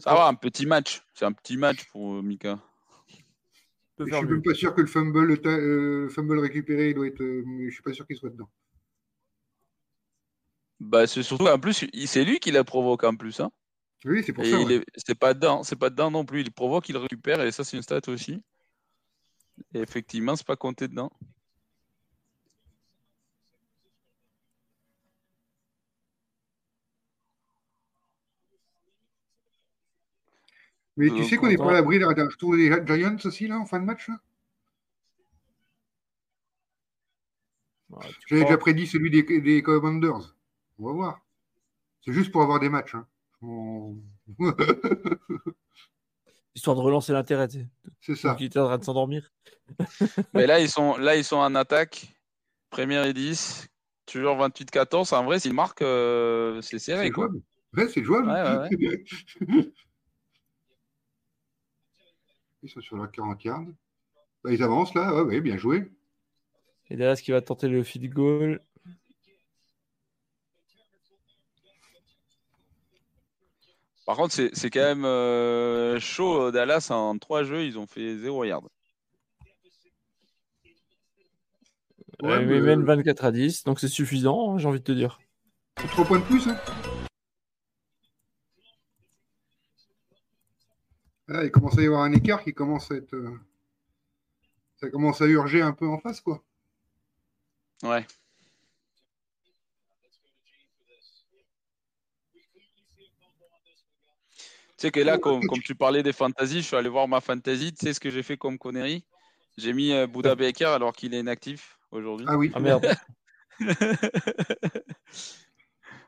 [0.00, 2.58] Ça va, un petit match, c'est un petit match pour euh, Mika.
[3.98, 6.94] Je faire suis même pas sûr que le fumble, le ta- euh, fumble récupéré, il
[6.94, 7.22] doit être.
[7.22, 8.50] euh, je suis pas sûr qu'il soit dedans.
[10.80, 13.50] Bah, c'est surtout, en plus, il- c'est lui qui la provoque en plus, hein.
[14.04, 14.58] Oui, c'est pour Et ça.
[14.58, 14.74] il ouais.
[14.74, 16.42] est, c'est pas dedans, c'est pas dedans non plus.
[16.42, 18.42] Il provoque, il récupère, et ça, c'est une stat aussi.
[19.72, 21.10] Et effectivement, c'est pas compté dedans.
[30.96, 33.66] Mais tu sais qu'on n'est pas à l'abri d'un retour des Giants aussi, là, en
[33.66, 34.08] fin de match.
[34.08, 34.18] là?
[37.90, 40.34] Ouais, tu J'avais crois déjà prédit celui des, des Commanders.
[40.78, 41.20] On va voir.
[42.04, 42.94] C'est juste pour avoir des matchs.
[42.94, 43.06] hein.
[43.42, 43.96] On-
[46.54, 47.48] Histoire de relancer l'intérêt,
[48.00, 48.34] c'est ça.
[48.40, 49.30] Il était en train de s'endormir.
[50.34, 52.14] Mais là, ils sont, là, ils sont en attaque.
[52.70, 53.68] Première et 10.
[54.06, 55.14] Toujours 28-14.
[55.14, 57.26] En vrai, s'ils marquent, euh, c'est serré, C'est quoi.
[57.26, 57.42] jouable.
[57.76, 58.28] Ouais, c'est jouable.
[58.28, 59.04] Ouais, ouais,
[62.66, 63.64] Ils sont sur la 40 yards.
[64.42, 65.14] Bah, ils avancent là.
[65.14, 65.88] Ouais, ouais, bien joué.
[66.90, 68.60] Et Dallas qui va tenter le field goal.
[74.04, 76.50] Par contre, c'est c'est quand même euh, chaud.
[76.50, 78.64] Dallas, en trois jeux, ils ont fait 0 yard.
[82.22, 84.92] Ouais, Euh, mais- mènent 24 à 10, donc c'est suffisant, hein, j'ai envie de te
[84.92, 85.20] dire.
[85.80, 86.48] C'est Trois points de plus.
[86.48, 86.56] Hein.
[91.28, 93.14] Ah, il commence à y avoir un écart qui commence à être.
[93.14, 93.38] euh,
[94.76, 96.42] Ça commence à urger un peu en face, quoi.
[97.82, 98.06] Ouais.
[104.78, 107.20] Tu sais que là, comme, comme tu parlais des fantaisies, je suis allé voir ma
[107.20, 107.72] fantasy.
[107.72, 109.06] Tu sais ce que j'ai fait comme connerie?
[109.56, 112.26] J'ai mis euh, Bouddha Baker alors qu'il est inactif aujourd'hui.
[112.28, 112.50] Ah oui.
[112.54, 112.86] Ah merde.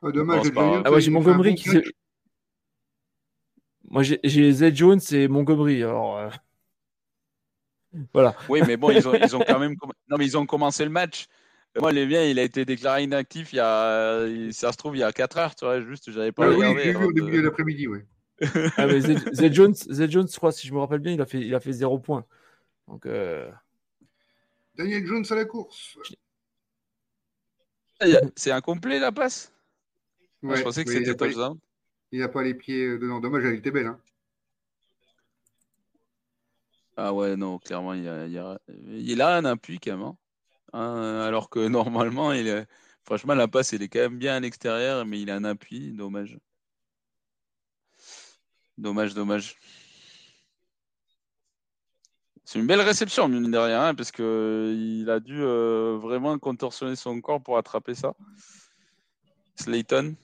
[0.01, 0.53] Ah, dommage.
[0.53, 0.83] Bon, pas.
[0.85, 1.83] Ah ouais, j'ai Montgomery bon qui s'est.
[3.91, 6.19] Moi j'ai- Zed Jones et Montgomery, alors.
[6.19, 6.31] euh,
[8.13, 8.35] Voilà.
[8.49, 9.75] Oui, mais bon, ils ont, ils ont quand même.
[10.09, 11.27] Non, mais ils ont commencé le match.
[11.77, 14.27] Euh, Moi, les miens, il a été déclaré inactif il y a.
[14.53, 15.81] Ça se trouve, il y a 4 heures, tu vois.
[15.81, 16.83] Juste, j'avais pas Ah oui, regardé.
[16.85, 18.07] j'ai vu avant au début de- l'après-midi, ouais.
[18.77, 21.21] Ah, mais Zed, Zed Jones, Zed Jones, je crois, si je me rappelle bien, il
[21.21, 22.25] a fait, il a fait 0 points.
[22.87, 23.51] Donc, euh,
[24.75, 25.97] Daniel Jones à la course.
[28.37, 29.53] C'est incomplet la passe?
[30.43, 31.59] Ouais, Je pensais que c'était touchdown.
[32.13, 33.21] Il n'a pas les pieds euh, dedans.
[33.21, 33.87] Dommage, elle était belle.
[33.87, 34.01] Hein.
[36.97, 40.03] Ah ouais, non, clairement, il, a, a- un appui quand même.
[40.03, 40.17] hein.
[40.73, 42.33] Hein, alors que normalement,
[43.05, 45.93] franchement, la passe, elle est quand même bien à l'extérieur, mais il a un appui.
[45.93, 46.39] Dommage.
[48.77, 49.57] Dommage, dommage.
[52.45, 56.97] C'est une belle réception, mine de rien, parce que il a dû euh, vraiment contorsionner
[56.97, 58.15] son corps pour attraper ça.
[59.57, 60.15] Slayton.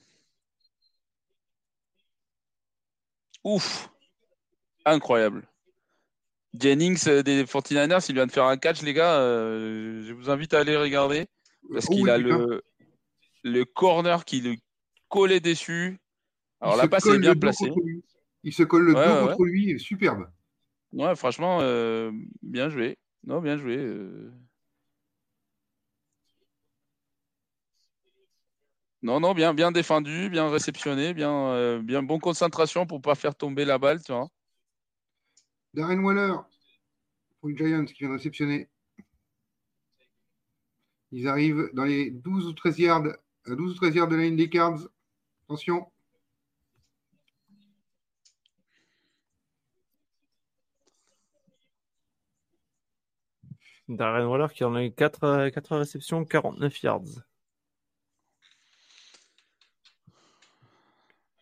[3.45, 3.91] Ouf!
[4.87, 5.43] Incroyable.
[6.59, 9.19] Jennings euh, des 49ers, il vient de faire un catch, les gars.
[9.21, 11.27] euh, je vous invite à aller regarder
[11.73, 12.63] parce Oh qu'il oui, a le,
[13.43, 14.55] le corner qui le
[15.09, 15.99] collait dessus.
[16.61, 17.73] Alors Il la se passe est bien placée.
[18.45, 19.81] Il se colle le Ouais, dos ouais, contre lui.
[19.81, 20.27] Superbe.
[20.93, 22.13] Ouais, franchement, euh,
[22.43, 22.99] bien joué.
[23.27, 23.77] Non, bien joué.
[23.77, 24.31] euh.
[29.05, 33.35] Non, non, bien, bien défendu, bien réceptionné, bien, euh, bien bonne concentration pour pas faire
[33.35, 34.31] tomber la balle, tu vois.
[35.75, 36.37] Darren Waller
[37.39, 38.71] pour les Giants qui vient de réceptionner.
[41.13, 43.05] Ils arrivent dans les 12 ou 13 yards,
[43.45, 44.89] à 12 ou 13 yards de la ligne des Cards.
[45.45, 45.87] Attention.
[53.87, 57.23] Darren Waller qui en a eu 4, 4 réceptions, 49 yards.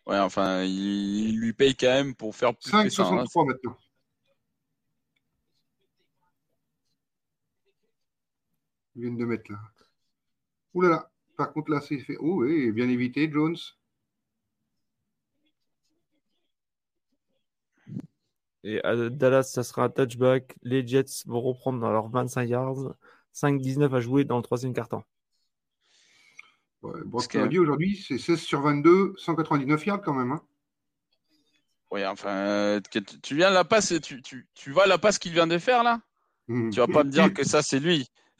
[0.05, 3.03] Ouais, enfin, il, il lui paye quand même pour faire plus que ça.
[3.07, 3.23] hein.
[3.23, 3.77] 5,63 maintenant.
[8.95, 9.59] Ils viennent de mettre là.
[10.73, 11.11] Ouh là là.
[11.35, 12.15] Par contre, là, c'est fait.
[12.19, 13.57] Oh oui, bien évité, Jones.
[18.63, 20.55] Et à Dallas, ça sera un touchback.
[20.61, 22.95] Les Jets vont reprendre dans leurs 25 yards.
[23.33, 25.03] 5-19 à jouer dans le troisième quart-temps.
[26.83, 30.31] Ouais, Brock Parce que- aujourd'hui, c'est 16 sur 22, 199 yards quand même.
[30.33, 30.41] hein.
[31.91, 35.31] Oui, enfin, euh, tu, tu viens la passe, tu, tu, tu vois la passe qu'il
[35.31, 36.01] vient de faire là?
[36.47, 36.71] Mhm.
[36.71, 38.07] Tu vas pas me dire que ça c'est lui.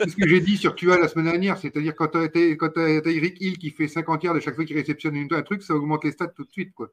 [0.00, 3.40] C'est ce que j'ai dit sur Tua la semaine dernière, c'est-à-dire quand tu as, Tyreek
[3.40, 6.02] Hill qui fait 50 yards à chaque fois qu'il réceptionne une- un truc, ça augmente
[6.04, 6.72] les stats tout de suite.
[6.72, 6.88] Quoi.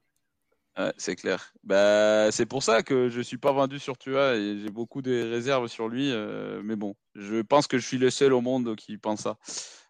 [0.78, 1.54] Ouais, c'est clair.
[1.64, 5.32] Bah, c'est pour ça que je suis pas vendu sur Tua et j'ai beaucoup de
[5.32, 6.12] réserves sur lui.
[6.12, 9.38] euh, mais bon, je pense que je suis le seul au monde qui pense ça.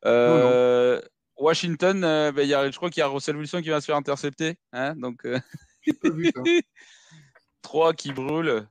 [0.06, 1.02] Euh,
[1.38, 3.82] Washington, euh, bah, il y a, je crois qu'il y a Russell Wilson qui va
[3.82, 4.58] se faire intercepter.
[4.72, 5.40] Hein, donc, euh,
[5.82, 6.42] J'ai pas vu ça.
[7.62, 8.68] 3 qui brûlent.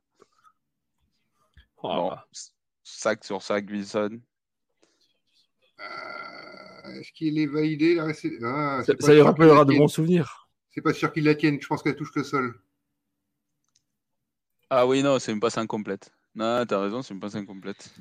[1.82, 2.16] Oh, Bon,
[2.82, 4.20] sac sur sac, Wilson.
[5.80, 8.08] Euh, Est-ce qu'il est validé la
[8.44, 10.48] ah, Ça, lui rappellera de bons souvenirs.
[10.70, 12.60] C'est pas sûr qu'il la tienne, je pense qu'elle touche le sol.
[14.68, 16.12] Ah oui, non, c'est une passe incomplète.
[16.34, 17.92] Non, t'as raison, c'est une passe incomplète.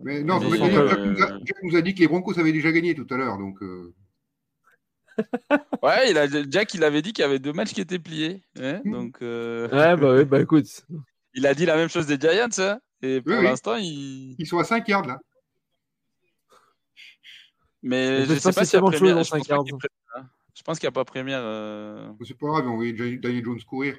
[0.00, 2.52] Mais non, Mais, euh, Jack, nous a, Jack nous a dit que les Broncos avaient
[2.52, 3.36] déjà gagné tout à l'heure.
[3.38, 3.92] Donc, euh,
[5.82, 8.42] Ouais, il a, Jack, il avait dit qu'il y avait deux matchs qui étaient pliés.
[8.60, 8.92] hein, Mm.
[8.92, 10.66] donc, euh, Ouais, bah, ouais, bah écoute.
[11.34, 12.46] il a dit la même chose des Giants.
[12.58, 13.44] hein, et pour Oui, oui.
[13.44, 14.36] l'instant, il.
[14.38, 15.18] ils sont à 5 yards là.
[17.82, 19.22] Mais je peut sais pas de première.
[19.24, 19.66] Je en pense qu'il y yards.
[19.66, 20.28] ait première.
[20.54, 21.40] Je pense qu'il n'y a pas première.
[21.42, 22.08] euh.
[22.24, 23.96] C'est pas grave, on envoyer Daniel Jones courir.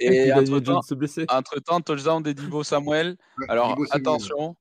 [0.00, 1.24] Et Daniel entre-temps, Jones se blesser.
[1.28, 3.16] entre-temps, touchdown des Divo Samuel.
[3.38, 3.88] Ouais, Alors Samuel.
[3.92, 4.56] attention.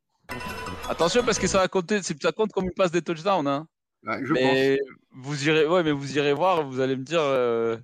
[0.90, 3.48] Attention parce que ça va compter, c'est- ça compte comme une passe des touchdowns.
[3.48, 3.68] Hein.
[4.04, 4.80] Ouais, je mais
[5.12, 7.78] vous irez, ouais, mais vous irez voir, vous allez me dire, euh,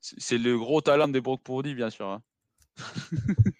[0.00, 2.06] c'est c'est le gros talent des Brock Purdy, bien sûr.
[2.08, 2.22] hein.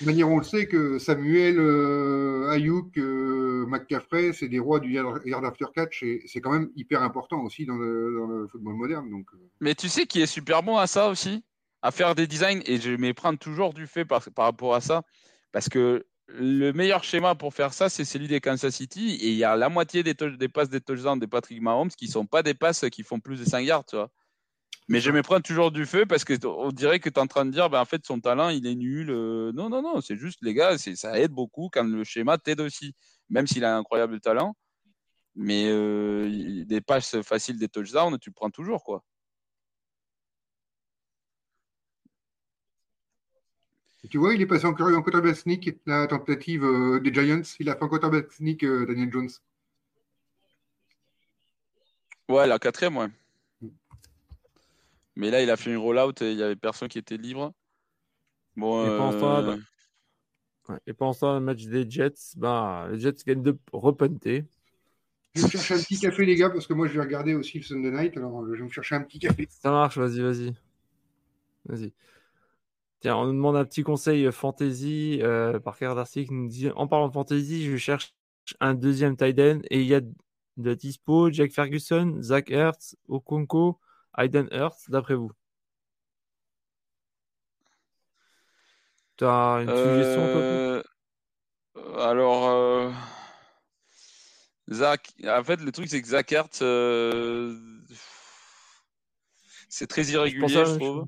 [0.00, 4.80] De toute manière, on le sait que Samuel, euh, Ayuk, euh, McCaffrey, c'est des rois
[4.80, 8.48] du yard after catch et c'est quand même hyper important aussi dans le, dans le
[8.48, 9.10] football moderne.
[9.10, 11.44] Donc, euh, Mais tu sais qui est super bon à ça aussi,
[11.82, 15.02] à faire des designs, et je m'éprends toujours du fait par, rapport à ça,
[15.52, 19.36] parce que le meilleur schéma pour faire ça, c'est celui des Kansas City, et il
[19.36, 22.42] y a la moitié des, des passes des touchdowns des Patrick Mahomes qui sont pas
[22.42, 24.10] des passes qui font plus de 5 yards, tu vois.
[24.90, 27.44] Mais je m'éprends toujours du feu parce que on dirait que tu es en train
[27.44, 29.08] de dire, ben, en fait, son talent, il est nul.
[29.10, 32.60] euh, non, non, non, c'est juste, les gars, ça aide beaucoup quand le schéma t'aide
[32.60, 32.96] aussi,
[33.28, 34.56] même s'il a un incroyable talent.
[35.36, 39.04] Mais euh, des passes faciles des touchdowns, tu prends toujours, quoi.
[44.02, 47.42] et tu vois, il est passé encore en quarterback sneak, la tentative euh, des Giants.
[47.60, 49.30] Il a fait un quarterback sneak, Daniel Jones.
[52.28, 53.08] Ouais, la quatrième, ouais.
[55.16, 57.52] Mais là, il a fait une rollout et il y avait personne qui était libre.
[58.56, 59.56] Bon, Et pendant euh,
[60.68, 60.78] Ouais.
[60.86, 64.44] Et pendant ce temps, le match des Jets, bah, les Jets viennent de repunter.
[65.34, 67.34] Je vais me chercher un petit café, les gars, parce que moi, je vais regarder
[67.34, 68.16] aussi le Sunday Night.
[68.16, 69.46] Alors, je vais me chercher un petit café.
[69.50, 70.52] Ça marche, vas-y, vas-y.
[71.66, 71.92] Vas-y.
[73.00, 75.20] Tiens, on nous demande un petit conseil euh, fantasy.
[75.22, 78.14] Euh, Parker Darcy qui nous dit En parlant de fantasy, je cherche
[78.60, 80.00] un deuxième tight end et il y a
[80.56, 83.78] de dispo Jack Ferguson, Zach Ertz, Okonko,
[84.16, 85.30] Hayden Hurst, d'après vous
[89.16, 90.82] Tu as une suggestion, euh,
[91.98, 92.90] alors, euh,
[94.70, 97.56] Zach, en fait, le truc, c'est que Zach euh,
[99.68, 101.06] c'est très irrégulier, je trouve.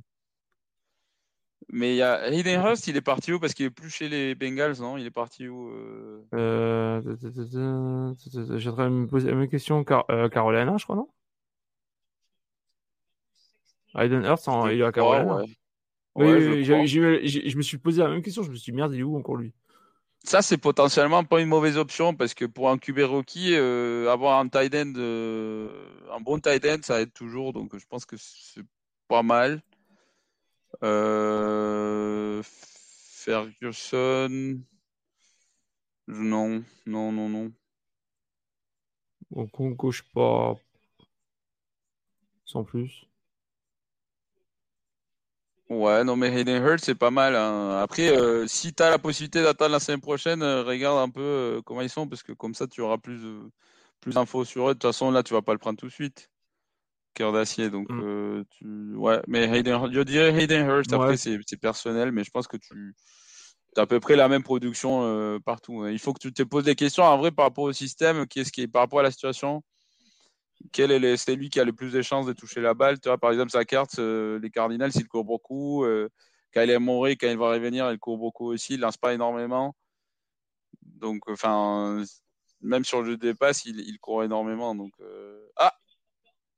[1.70, 3.40] Mais il y a Hayden Hurst, il est parti où?
[3.40, 4.98] Parce qu'il est plus chez les Bengals, non?
[4.98, 5.70] Il est parti où?
[5.70, 7.00] euh Euh,
[8.58, 9.82] J'aimerais me poser la même question.
[9.84, 11.08] Car, euh, Carolina, je crois, non
[13.94, 15.36] Hayden Hurst, en- Oh, Carolina.
[15.36, 15.44] ouais.
[16.14, 16.40] Oui, Ouais, oui,
[16.88, 18.42] je me suis posé la même question.
[18.42, 19.52] Je me suis dit, merde, il est où encore lui?
[20.24, 24.38] Ça, c'est potentiellement pas une mauvaise option parce que pour un QB rookie, euh, avoir
[24.38, 25.68] un tight end, euh,
[26.12, 27.52] un bon tight end, ça aide toujours.
[27.52, 28.62] Donc, je pense que c'est
[29.08, 29.62] pas mal.
[30.84, 34.60] Euh, Ferguson,
[36.06, 37.52] non, non, non, non.
[39.30, 40.54] Donc, on coche pas
[42.44, 43.06] sans plus.
[45.72, 47.34] Ouais, non, mais Hayden Hurst, c'est pas mal.
[47.34, 47.78] hein.
[47.80, 51.20] Après, euh, si tu as la possibilité d'attendre la semaine prochaine, euh, regarde un peu
[51.22, 53.20] euh, comment ils sont parce que comme ça, tu auras plus,
[54.00, 54.74] plus d'infos sur eux.
[54.74, 56.28] De toute façon, là, tu vas pas le prendre tout de suite.
[57.14, 57.70] Cœur d'acier.
[57.70, 58.42] Donc, Mm.
[58.50, 58.94] tu...
[58.96, 60.92] ouais, mais Hayden, je dirais Hayden Hurst.
[60.92, 61.16] Après, Ouais.
[61.16, 62.94] c'est personnel, mais je pense que tu.
[63.76, 65.86] à peu près la même production partout.
[65.86, 68.52] Il faut que tu te poses des questions en vrai par rapport au système, qu'est-ce
[68.52, 69.62] qui est par rapport à la situation.
[70.70, 73.00] Quel est c'est lui qui a le plus de chances de toucher la balle.
[73.00, 75.84] Tu vois, par exemple, sa carte, euh, les Cardinals, il court beaucoup.
[75.84, 76.08] Euh,
[76.54, 78.74] quand il est Moré, quand il va revenir, il court beaucoup aussi.
[78.74, 79.74] Il lance pas énormément.
[80.82, 82.04] Donc, enfin,
[82.60, 84.74] même sur le jeu de passes, il, il court énormément.
[84.74, 85.74] Donc, euh, ah,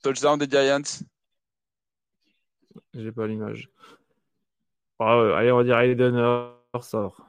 [0.03, 1.07] touchdown des Giants.
[2.93, 3.71] J'ai pas l'image.
[4.99, 6.15] Ah ouais, allez, on va dire Aiden
[6.81, 7.27] sort.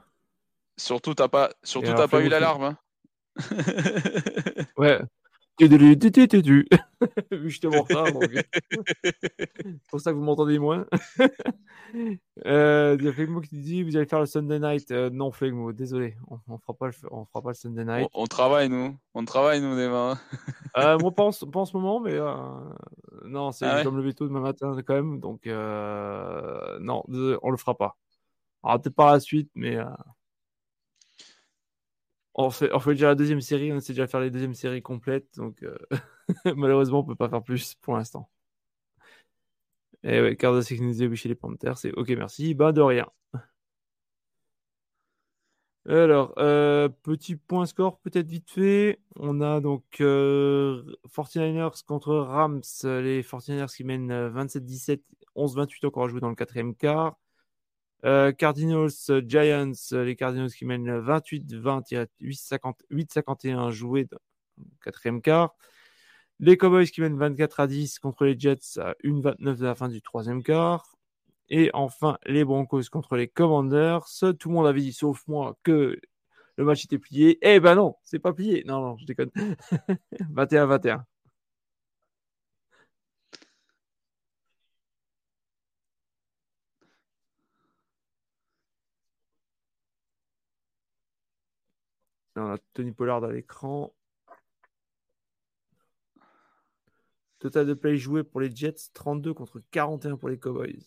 [0.76, 2.64] Surtout, t'as pas, surtout, t'as pas eu l'alarme.
[2.64, 2.78] hein.
[4.76, 5.00] Ouais.
[7.68, 8.30] En retard, donc.
[9.02, 10.86] C'est pour ça que vous m'entendez moins.
[12.46, 14.90] euh, il y a Flegmo qui dit vous allez faire le Sunday night.
[14.90, 18.08] Euh, non, Flegmo, désolé, on, on fera pas le, on fera pas le Sunday night.
[18.12, 18.96] on travaille, nous.
[19.14, 20.18] On travaille, nous, des mains.
[20.76, 22.34] Euh, moi, pas en, ce- pas en ce moment, mais euh,
[23.24, 23.78] non, c'est Ah ouais?
[23.78, 27.96] je dois me lever tôt demain matin quand même, donc non, on le fera pas.
[28.62, 29.78] Alors, peut-être par la suite, mais
[32.36, 34.54] on fait, on fait déjà la deuxième série, on essaie déjà de faire les deuxièmes
[34.54, 35.76] séries complètes, donc euh,
[36.56, 38.30] malheureusement, on peut pas faire plus pour l'instant.
[40.02, 43.06] Et ouais, disait oui chez les Panthers, c'est ok, merci, bah de rien.
[45.88, 49.00] Alors, euh, petit point score peut-être vite fait.
[49.14, 52.62] On a donc euh, 49ers contre Rams.
[52.82, 55.00] Les 49ers qui mènent euh, 27-17,
[55.36, 57.16] 11-28 encore à jouer dans le quatrième quart.
[58.04, 64.18] Euh, Cardinals, euh, Giants, euh, les Cardinals qui mènent 28-20, 8-51 joué dans
[64.58, 65.54] le quatrième quart.
[66.38, 69.88] Les Cowboys qui mènent 24 à 10 contre les Jets à 1-29 de la fin
[69.88, 70.96] du troisième quart.
[71.48, 74.04] Et enfin, les Broncos contre les Commanders.
[74.38, 75.98] Tout le monde avait dit, sauf moi, que
[76.56, 77.38] le match était plié.
[77.42, 78.64] Eh ben non, c'est pas plié.
[78.66, 79.30] Non, non, je déconne.
[80.34, 81.04] 21-21.
[92.36, 93.92] On a Tony Pollard à l'écran.
[97.38, 100.84] Total de play joué pour les Jets, 32 contre 41 pour les Cowboys.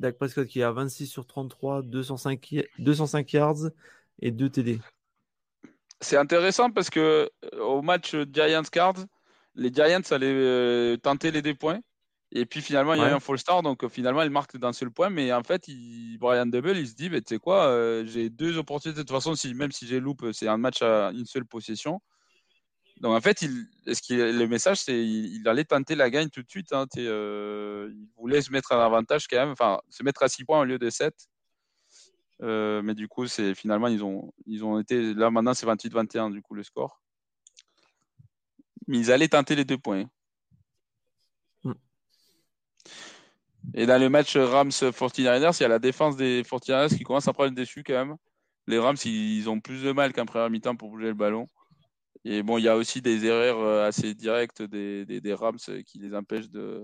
[0.00, 3.70] Dak Prescott qui est à 26 sur 33, 205, y- 205 yards
[4.20, 4.80] et 2 TD.
[6.00, 9.06] C'est intéressant parce que euh, au match Giants Cards,
[9.54, 11.80] les Giants allaient euh, tenter les deux points.
[12.32, 14.56] Et puis finalement, il y a eu un fall start, donc euh, finalement, ils marquent
[14.58, 15.10] d'un seul point.
[15.10, 18.30] Mais en fait, il- Brian Double, il se dit, bah, tu sais quoi, euh, j'ai
[18.30, 18.98] deux opportunités.
[18.98, 22.00] De toute façon, si, même si j'ai loupe, c'est un match à une seule possession.
[23.00, 26.48] Donc en fait, il, le message, c'est il, il allait tenter la gagne tout de
[26.50, 26.72] suite.
[26.72, 30.44] hein, euh, il voulait se mettre en avantage quand même, enfin, se mettre à 6
[30.44, 31.14] points au lieu de 7.
[32.42, 35.14] Euh, mais du coup, c'est finalement, ils ont, ils ont été.
[35.14, 37.00] Là, maintenant, c'est 28-21, du coup, le score.
[38.88, 40.04] Mais ils allaient tenter les deux points.
[43.74, 47.28] Et dans le match Rams 49ers, il y a la défense des 49ers qui commence
[47.28, 48.16] à prendre dessus quand même.
[48.66, 51.48] Les Rams, ils, ont plus de mal qu'en première mi-temps pour bouger le ballon.
[52.24, 55.98] Et bon, il y a aussi des erreurs euh, assez directes des, des, Rams qui
[55.98, 56.82] les empêchent de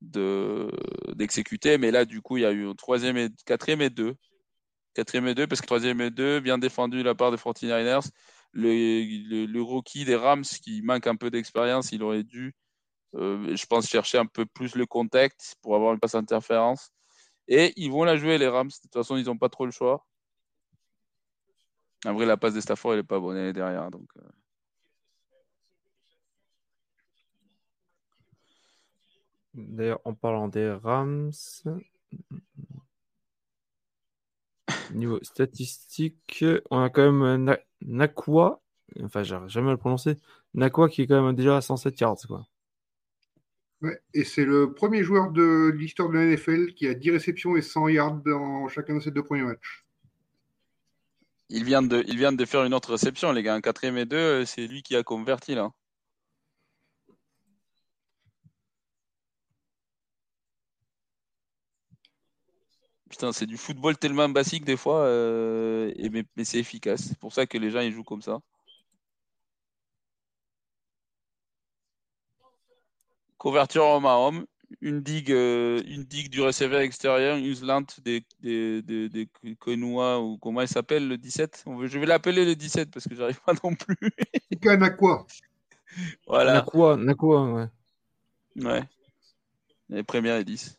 [0.00, 0.70] de-
[1.14, 1.78] d'exécuter.
[1.78, 4.14] Mais là, du coup, il y a eu un troisième et quatrième et deux.
[4.94, 8.10] Quatrième et deux, parce que troisième et deux, bien défendu de la part des 49ers.
[8.52, 8.70] Le,
[9.28, 12.54] le, le rookie des Rams qui manque un peu d'expérience, il aurait dû,
[13.14, 16.90] euh, je pense, chercher un peu plus le contact pour avoir une passe interférence.
[17.48, 18.68] Et ils vont la jouer, les Rams.
[18.68, 20.04] De toute façon, ils n'ont pas trop le choix.
[22.06, 23.90] En vrai, la passe de Stafford, elle n'est pas bonne, elle est derrière.
[23.90, 24.22] Donc, euh,
[29.54, 31.30] D'ailleurs, en parlant des Rams,
[34.94, 38.62] niveau statistique, on a quand même Na- Nakwa,
[39.02, 40.16] enfin, j'arrive jamais à le prononcer,
[40.54, 42.16] Nakwa qui est quand même déjà à 107 yards.
[42.26, 42.46] Quoi.
[43.82, 47.56] Ouais, et c'est le premier joueur de l'histoire de la NFL qui a 10 réceptions
[47.56, 49.84] et 100 yards dans chacun de ses deux premiers matchs.
[51.50, 53.54] ils, viennent de, ils viennent de faire une autre réception, les gars.
[53.54, 55.70] Un quatrième et deux, c'est lui qui a converti, là.
[63.10, 67.02] Putain, c'est du football tellement basique des fois, euh, mais, mais c'est efficace.
[67.08, 68.40] C'est pour ça que les gens ils jouent comme ça.
[73.44, 74.46] Couverture homme à homme,
[74.80, 80.62] une digue, euh, une digue du receveur extérieur, une slant des, des, des, ou comment
[80.62, 83.52] il s'appelle le 17 On veut- Je vais l'appeler le 17 parce que j'arrive pas
[83.62, 83.98] non plus.
[84.50, 85.26] Ika Nakwa.
[86.26, 86.54] voilà.
[86.54, 87.68] Nakwa, Nakwa, ouais.
[88.64, 88.82] Ouais.
[89.90, 90.78] Les premières et 10.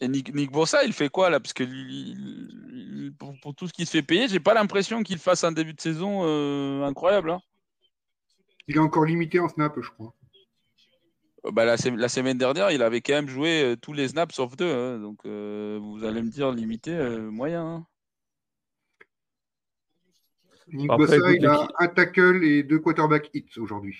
[0.00, 1.40] Et Nick, Nick Bossa, il fait quoi là?
[1.40, 5.18] Parce que lui, pour, pour tout ce qui se fait payer, j'ai pas l'impression qu'il
[5.18, 7.30] fasse un début de saison euh, incroyable.
[7.30, 7.40] hein.
[8.68, 10.14] Il est encore limité en snap, je crois.
[11.52, 14.70] Bah, la, la, semaine dernière, il avait quand même joué tous les snaps sauf deux.
[14.70, 16.94] Hein, donc, vous allez me dire limité,
[17.30, 17.64] moyen.
[17.64, 17.86] Hein.
[20.72, 23.96] Nick Bossa, il a un tackle et deux quarterback hits aujourd'hui.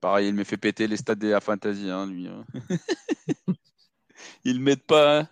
[0.00, 2.28] Pareil, il me fait péter les stades de la fantasy, hein, lui.
[4.26, 4.40] Hein.
[4.44, 5.20] il ne met pas.
[5.20, 5.28] Hein.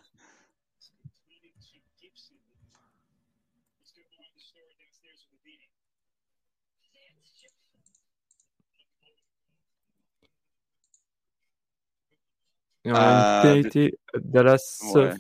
[12.87, 13.67] Et a une
[14.15, 15.13] ah, Dallas ouais.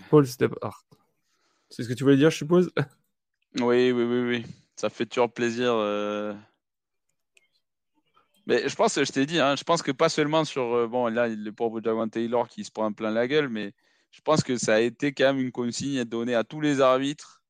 [1.70, 2.70] C'est ce que tu voulais dire, je suppose?
[3.60, 4.46] Oui, oui, oui, oui.
[4.76, 5.72] Ça fait toujours plaisir.
[5.72, 6.34] Euh,
[8.46, 10.62] mais je pense, je t'ai dit, hein, je pense que pas seulement sur.
[10.74, 13.72] Euh, bon, là, le pauvre Jawan Taylor qui se prend plein la gueule, mais
[14.10, 17.42] je pense que ça a été quand même une consigne donnée à tous les arbitres.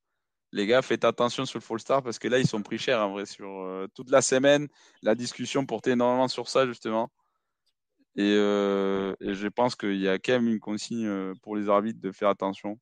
[0.52, 3.00] Les gars, faites attention sur le Fall Star parce que là, ils sont pris cher
[3.00, 3.26] en vrai.
[3.26, 4.68] Sur euh, toute la semaine,
[5.02, 7.10] la discussion portait énormément sur ça, justement.
[8.16, 12.00] Et, euh, et je pense qu'il y a quand même une consigne pour les arbitres
[12.00, 12.78] de faire attention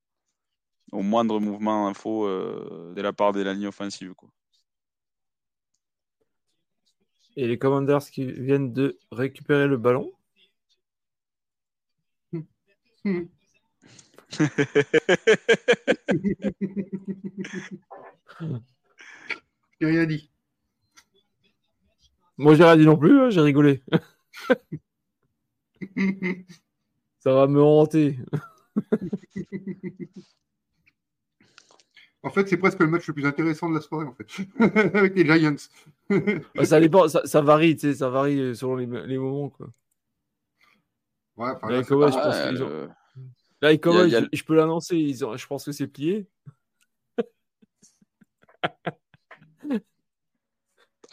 [0.93, 4.13] au moindre mouvement info de la part de la ligne offensive.
[4.15, 4.29] Quoi.
[7.36, 10.12] Et les Commanders qui viennent de récupérer le ballon.
[19.81, 20.31] j'ai rien dit.
[22.39, 23.83] Moi, j'ai rien dit non plus, hein, j'ai rigolé.
[27.20, 28.19] Ça va me hanter.
[32.25, 34.26] En fait, c'est presque le match le plus intéressant de la soirée, en fait,
[34.97, 35.57] avec les Giants.
[36.55, 38.86] Bah, ça dépend, ça, varie, tu sais, ça varie selon les,
[39.18, 39.68] moments, quoi.
[41.36, 42.89] Ouais, enfin, là, les Cowboys, je pense qu'ils ont.
[43.62, 46.28] Là, Cowboys, je, peux l'annoncer, je pense que c'est plié.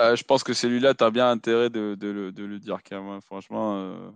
[0.01, 3.01] Euh, je pense que celui-là, tu as bien intérêt de, de, de, le dire, quand
[3.01, 3.21] même.
[3.21, 3.77] Franchement.
[3.77, 4.11] Euh...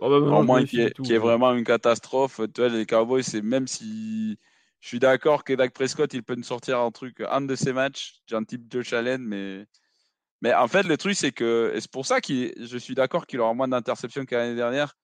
[0.00, 2.40] Oh, bah, au moins, qui est, qui est, vraiment une catastrophe.
[2.54, 4.36] Tu vois, les Cowboys, c'est même si
[4.80, 7.72] je suis d'accord que Dak Prescott, il peut nous sortir un truc, un de ces
[7.72, 9.66] matchs, un type Josh Allen, mais,
[10.40, 13.40] mais en fait, le truc, c'est que, c'est pour ça que je suis d'accord qu'il
[13.40, 14.94] aura moins d'interceptions que l'année dernière,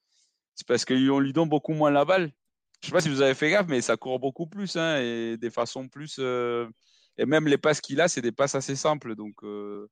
[0.54, 2.32] c'est parce qu'on lui donne beaucoup moins la balle.
[2.82, 5.36] Je sais pas si vous avez fait gaffe, mais ça court beaucoup plus, hein, et
[5.36, 6.16] des façons plus.
[6.18, 6.68] Euh,
[7.16, 9.16] et même les passes qu'il a, c'est des passes assez simples.
[9.16, 9.88] Donc, euh,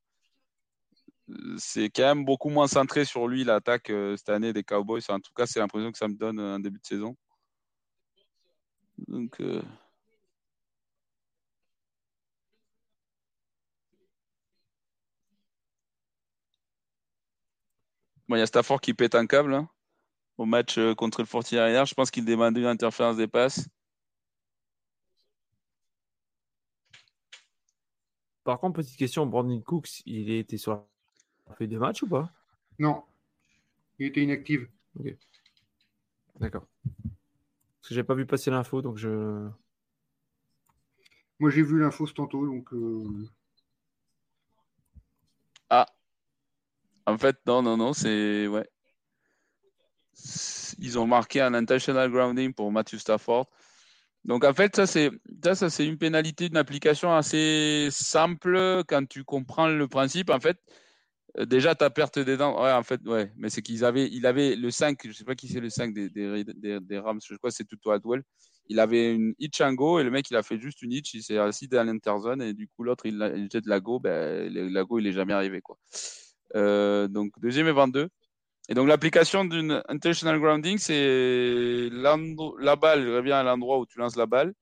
[1.57, 5.01] c'est quand même beaucoup moins centré sur lui, l'attaque euh, cette année des Cowboys.
[5.09, 7.17] En tout cas, c'est l'impression que ça me donne un début de saison.
[9.09, 9.41] Donc.
[9.41, 9.63] Euh...
[18.29, 19.69] Bon, il y a Stafford qui pète un câble hein,
[20.39, 21.59] au match euh, contre le Fortier.
[21.59, 23.69] Je pense qu'il demande une interférence des passes.
[28.45, 30.73] Par contre, petite question, Brandon Cooks, il était sur
[31.49, 32.33] la fait des matchs ou pas?
[32.79, 33.05] Non.
[33.99, 34.63] Il était inactif.
[36.41, 36.67] D'accord.
[37.83, 39.49] Parce que j'ai pas vu passer l'info, donc je.
[41.41, 42.73] Moi, j'ai vu l'info ce tantôt, donc.
[42.73, 43.29] Euh,
[45.69, 45.87] ah.
[47.07, 48.47] En fait, non, non, non, c'est.
[48.47, 48.69] Ouais.
[50.79, 53.51] Ils ont marqué un intentional grounding pour Matthew Stafford.
[54.25, 55.11] Donc, en fait, ça, c'est
[55.43, 60.31] ça, ça c'est une pénalité d'une application assez simple quand tu comprends le principe.
[60.31, 60.71] En fait, euh,
[61.39, 64.55] déjà, ta perte des dents, ouais, en fait, ouais, mais c'est qu'ils avaient, il avait
[64.55, 66.45] le 5, je sais pas qui c'est le 5 des, des,
[66.81, 68.23] des, Rams, je crois c'est Tuto Adwell.
[68.69, 71.15] Il avait une hitch and go et le mec, il a fait juste une hitch,
[71.15, 74.53] il s'est assis dans l'interzone et du coup, l'autre, il, il, jette la go, ben,
[74.53, 75.79] la go, il est jamais arrivé, quoi.
[76.55, 78.09] Euh, donc, deuxième et 22.
[78.69, 84.17] Et donc, l'application d'une intentional grounding, c'est la balle revient à l'endroit où tu lances
[84.17, 84.53] la balle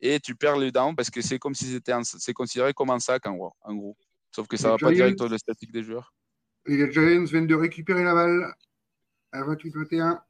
[0.00, 3.00] et tu perds le down parce que c'est comme si c'était, c'est considéré comme un
[3.00, 3.52] sac, en gros.
[3.62, 3.96] En gros.
[4.36, 6.14] Sauf que ça ne va pas direct le statique des joueurs.
[6.66, 8.54] Et les Giants viennent de récupérer la balle
[9.32, 10.22] à 28-21.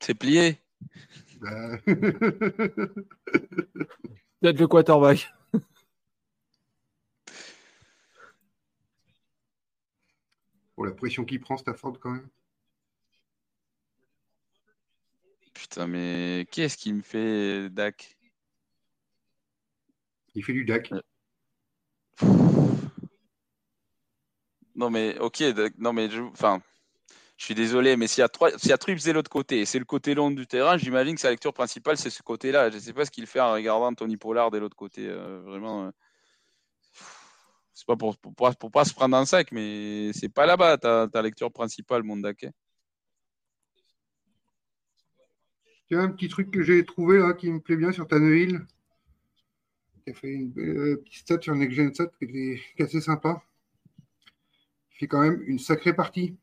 [0.00, 0.62] C'est plié.
[1.42, 1.76] Bah.
[4.40, 5.30] Peut-être le quarterback.
[10.74, 12.30] Pour la pression qu'il prend, Stafford, quand même.
[15.52, 18.16] Putain, mais qu'est-ce qu'il me fait, Dak?
[20.34, 20.90] Il fait du Dak.
[24.74, 25.42] Non, mais ok,
[25.78, 26.60] non, mais je, enfin,
[27.36, 29.78] je suis désolé, mais s'il y a trois, s'il y a de l'autre côté, c'est
[29.78, 32.70] le côté long du terrain, j'imagine que sa lecture principale, c'est ce côté-là.
[32.70, 35.06] Je ne sais pas ce qu'il fait en regardant Tony Pollard de l'autre côté.
[35.08, 35.90] Euh, vraiment, euh,
[37.74, 41.08] c'est pas pour, pour, pour, pas se prendre un sac, mais c'est pas là-bas ta,
[41.08, 42.50] ta lecture principale, mon Daké.
[45.88, 48.66] Tiens, un petit truc que j'ai trouvé là qui me plaît bien sur Tannehill
[50.04, 53.42] qui a fait une euh, petite stat sur Next Gen Stat qui est assez sympa.
[55.04, 56.34] C'est quand même une sacrée partie.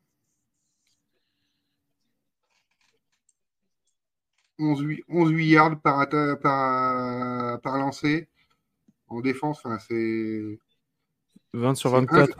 [4.60, 6.08] 11, 8 yards par,
[6.40, 8.28] par, par lancé.
[9.08, 10.60] En défense, enfin, c'est.
[11.54, 12.38] 20 sur 24.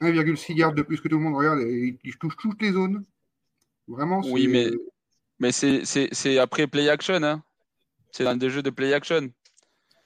[0.00, 1.36] 1,6 yards de plus que tout le monde.
[1.36, 3.04] Regarde, il, touche toutes les zones.
[3.86, 4.22] Vraiment.
[4.24, 4.70] Oui, mais,
[5.38, 7.22] mais c'est après play action.
[7.22, 7.44] Hein.
[8.10, 9.30] C'est dans des jeux de play action.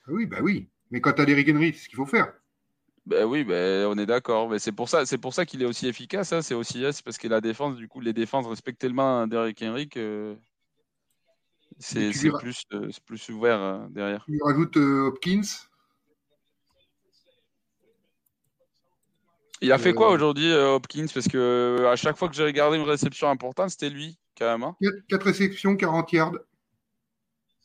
[0.09, 0.69] Ah oui, bah oui.
[0.91, 2.33] Mais quand tu as des Henry, c'est ce qu'il faut faire.
[3.09, 4.51] Ben oui, ben, on est d'accord.
[4.51, 6.31] Mais c'est pour ça, c'est pour ça qu'il est aussi efficace.
[6.35, 6.43] Hein.
[6.43, 9.89] C'est aussi c'est parce que la défense, du coup, les défenses respectent tellement Derrick Henry
[9.89, 10.37] que
[11.79, 14.27] c'est plus, euh, plus ouvert euh, derrière.
[14.27, 15.41] Tu rajoute euh, Hopkins?
[19.63, 21.07] Il a fait quoi aujourd'hui, Hopkins?
[21.13, 24.73] Parce que à chaque fois que j'ai regardé une réception importante, c'était lui, quand même.
[25.09, 25.25] 4, hein.
[25.25, 26.39] réceptions, 40 yards.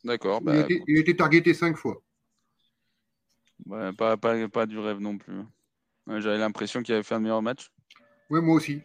[0.05, 0.41] D'accord.
[0.43, 2.01] il, a bah, été, targeté 5 fois.
[3.97, 5.41] Pas, pas, pas, du rêve non plus.
[6.07, 7.71] J'avais l'impression qu'il avait fait un meilleur match.
[8.29, 8.81] Ouais, moi aussi.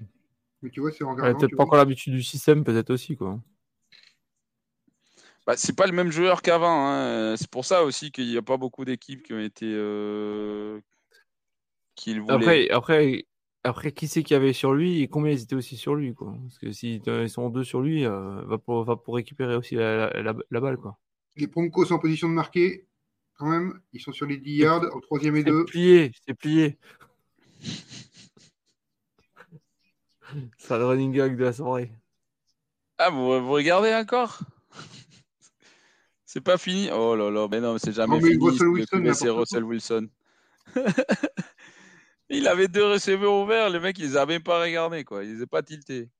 [0.62, 3.40] Mais tu vois, c'est Peut-être pas encore l'habitude du système, peut-être aussi, quoi.
[5.47, 6.88] Bah, c'est pas le même joueur qu'avant.
[6.88, 7.36] Hein.
[7.36, 9.66] C'est pour ça aussi qu'il n'y a pas beaucoup d'équipes qui ont été.
[9.66, 10.80] Euh...
[11.94, 13.24] Qui Après, après,
[13.64, 16.14] après, qui c'est qu'il y avait sur lui et combien ils étaient aussi sur lui
[16.14, 19.74] quoi Parce que s'ils sont deux sur lui, euh, va, pour, va pour récupérer aussi
[19.74, 20.76] la, la, balle.
[20.76, 20.98] Quoi.
[21.36, 22.86] Les Broncos en position de marquer,
[23.39, 25.65] quand même, ils sont sur les 10 yards, au troisième et deux.
[25.67, 26.78] C'est plié, c'est plié.
[30.58, 31.91] Ça le running gag de la soirée.
[32.99, 34.41] Ah, vous, vous regardez encore?
[36.26, 36.91] C'est pas fini?
[36.92, 39.15] Oh là là, mais non, c'est jamais fini.
[39.15, 40.08] C'est Russell Wilson.
[42.28, 45.25] il avait deux receveurs ouverts, les mecs, ils les avaient pas regardés, quoi.
[45.25, 46.10] Ils les pas tiltés.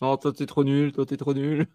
[0.00, 1.66] Non, toi, t'es trop nul, toi, t'es trop nul.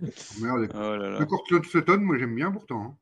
[0.00, 0.70] Merde.
[0.74, 1.20] Oh là là.
[1.20, 2.82] Encore Claude Sutton, moi, j'aime bien pourtant.
[2.82, 2.96] Hein.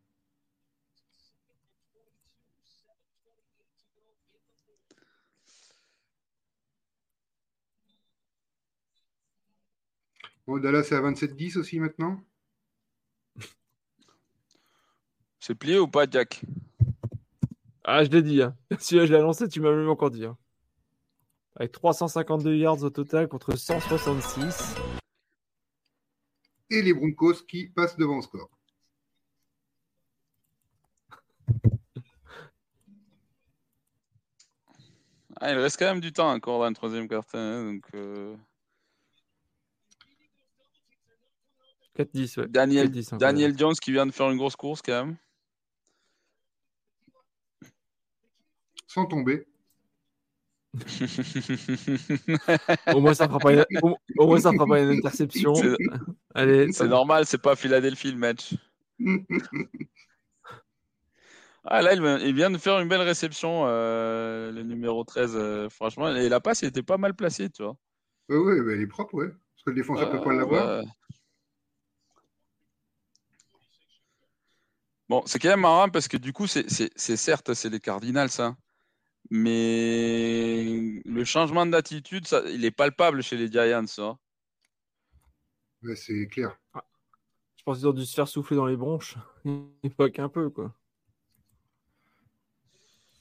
[10.46, 12.20] Bon, Dallas est à 27-10 aussi maintenant.
[15.38, 16.42] C'est plié ou pas, Jack?
[17.84, 18.42] Ah, je l'ai dit.
[18.42, 18.56] Hein.
[18.78, 20.24] Si je l'ai annoncé, tu m'as même encore dit.
[20.24, 20.36] Hein.
[21.56, 24.74] Avec 352 yards au total contre 166.
[26.72, 28.50] Et les Broncos qui passent devant le score.
[35.36, 37.24] Ah, il reste quand même du temps encore dans le troisième quart.
[37.34, 38.36] Hein, donc, euh,
[41.96, 42.48] 4-10, ouais.
[42.48, 45.16] Daniel, Daniel Jones qui vient de faire une grosse course quand même.
[48.92, 49.46] sans tomber.
[52.94, 55.54] Au moins ça fera pas une, au, moins ça fera pas une interception.
[55.54, 58.54] C'est normal, c'est pas Philadelphie le match.
[61.64, 65.32] ah là, il, vient de faire une belle réception, euh, le numéro 13.
[65.34, 67.76] Euh, franchement, et la passe il était pas mal placée, tu vois.
[68.30, 69.28] Oui, oui, elle est propre, ouais.
[69.28, 70.84] Parce que le défenseur ne peut pas l'avoir.
[75.10, 78.56] Bon, c'est quand même marrant parce que du coup, c'est certes, c'est les Cardinals, ça
[79.30, 83.84] mais le changement d'attitude, il est palpable chez les Giants.
[83.98, 84.18] Hein.
[85.94, 86.58] c'est clair.
[87.56, 89.16] Je pense qu'ils ont dû se faire souffler dans les bronches.
[89.44, 90.74] Il pas qu'un peu, quoi.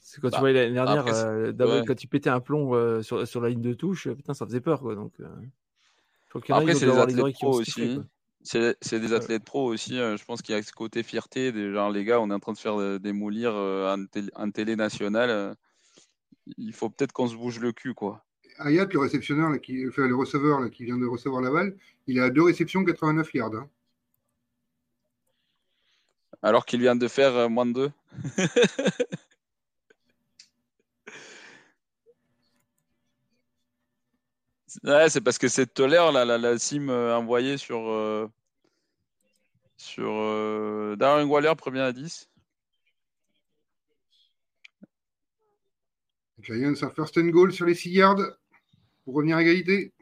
[0.00, 3.26] C'est quand tu bah, vois l'année dernière, euh, quand tu pétais un plomb euh, sur,
[3.26, 4.94] sur, la ligne de touche, putain, ça faisait peur, quoi.
[4.94, 5.26] Donc, euh,
[6.50, 7.98] après, c'est des athlètes pro aussi.
[8.42, 9.94] C'est des athlètes pro aussi.
[9.96, 11.52] je pense qu'il y a ce côté fierté.
[11.52, 15.56] Des, genre, les gars, on est en train de faire démolir en, télé nationale
[16.58, 18.24] il faut peut-être qu'on se bouge le cul, quoi.
[18.58, 22.42] Ayat, le réceptionneur, qui, le receveur qui vient de recevoir la balle, il a deux
[22.42, 23.54] réceptions, 89 yards.
[23.54, 23.68] Hein.
[26.42, 27.92] Alors qu'il vient de faire euh, moins de deux.
[34.84, 38.28] ouais, c'est parce que c'est tolère la, la, la sim euh, envoyée sur, euh,
[39.76, 42.28] sur Darren Waller, premier à 10.
[46.42, 48.20] Giants un first and goal sur les 6 yards
[49.04, 49.92] pour revenir à égalité.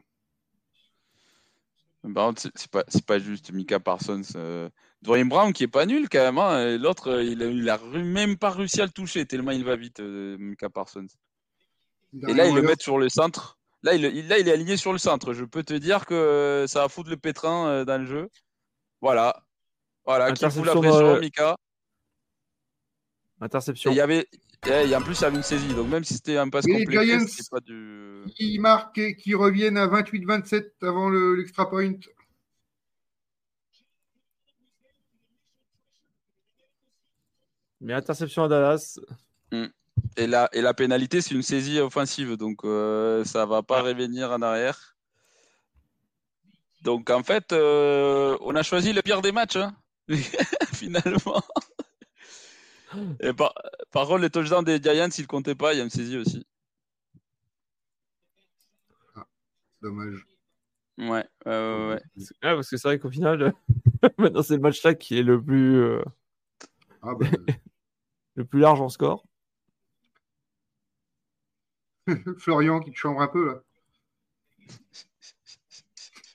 [2.37, 4.21] c'est pas, pas juste Mika Parsons.
[4.35, 4.69] Euh...
[5.01, 6.37] Dwayne Brown qui est pas nul quand même.
[6.37, 6.77] Hein.
[6.77, 10.37] L'autre, il, il a, même pas réussi à le toucher tellement il va vite, euh,
[10.37, 11.07] Mika Parsons.
[12.27, 13.57] Et là, il le met sur le centre.
[13.83, 15.33] Là il, là, il est aligné sur le centre.
[15.33, 18.29] Je peux te dire que ça va foutre le pétrin euh, dans le jeu.
[18.99, 19.43] Voilà.
[20.05, 21.55] Voilà, qui fout la pression, Mika.
[23.39, 23.91] Interception.
[23.91, 24.27] il y avait,
[24.67, 25.73] et en plus, il y avait une saisie.
[25.73, 28.23] Donc, même si c'était un passe complet, c'est pas du.
[28.35, 31.93] Qui marquent et qui reviennent à 28-27 avant l'extra point.
[37.79, 38.99] Mais interception à Dallas.
[40.17, 44.31] Et la, et la pénalité, c'est une saisie offensive, donc euh, ça va pas revenir
[44.31, 44.95] en arrière.
[46.83, 49.75] Donc en fait, euh, on a choisi le pire des matchs, hein,
[50.73, 51.41] finalement.
[53.19, 53.53] Et par,
[53.91, 56.45] par contre, les touchdowns des Giants, ils comptaient pas, il y a aussi.
[59.81, 60.25] Dommage.
[60.97, 62.01] Ouais, euh, ouais.
[62.41, 63.53] Ah, parce que c'est vrai qu'au final,
[64.19, 66.03] maintenant c'est le match là qui est le plus, euh,
[67.01, 67.25] Ah, bah,
[68.35, 69.25] le plus large en score.
[72.37, 73.61] Florian qui te chambre un peu là.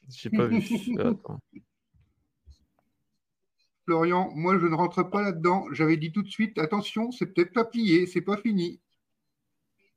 [0.09, 0.61] J'ai pas vu.
[0.99, 1.41] Attends.
[3.87, 5.65] Florian, moi je ne rentre pas là-dedans.
[5.73, 8.83] J'avais dit tout de suite, attention, c'est peut-être pas plié, c'est pas fini.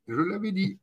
[0.09, 0.77] Je l'avais dit.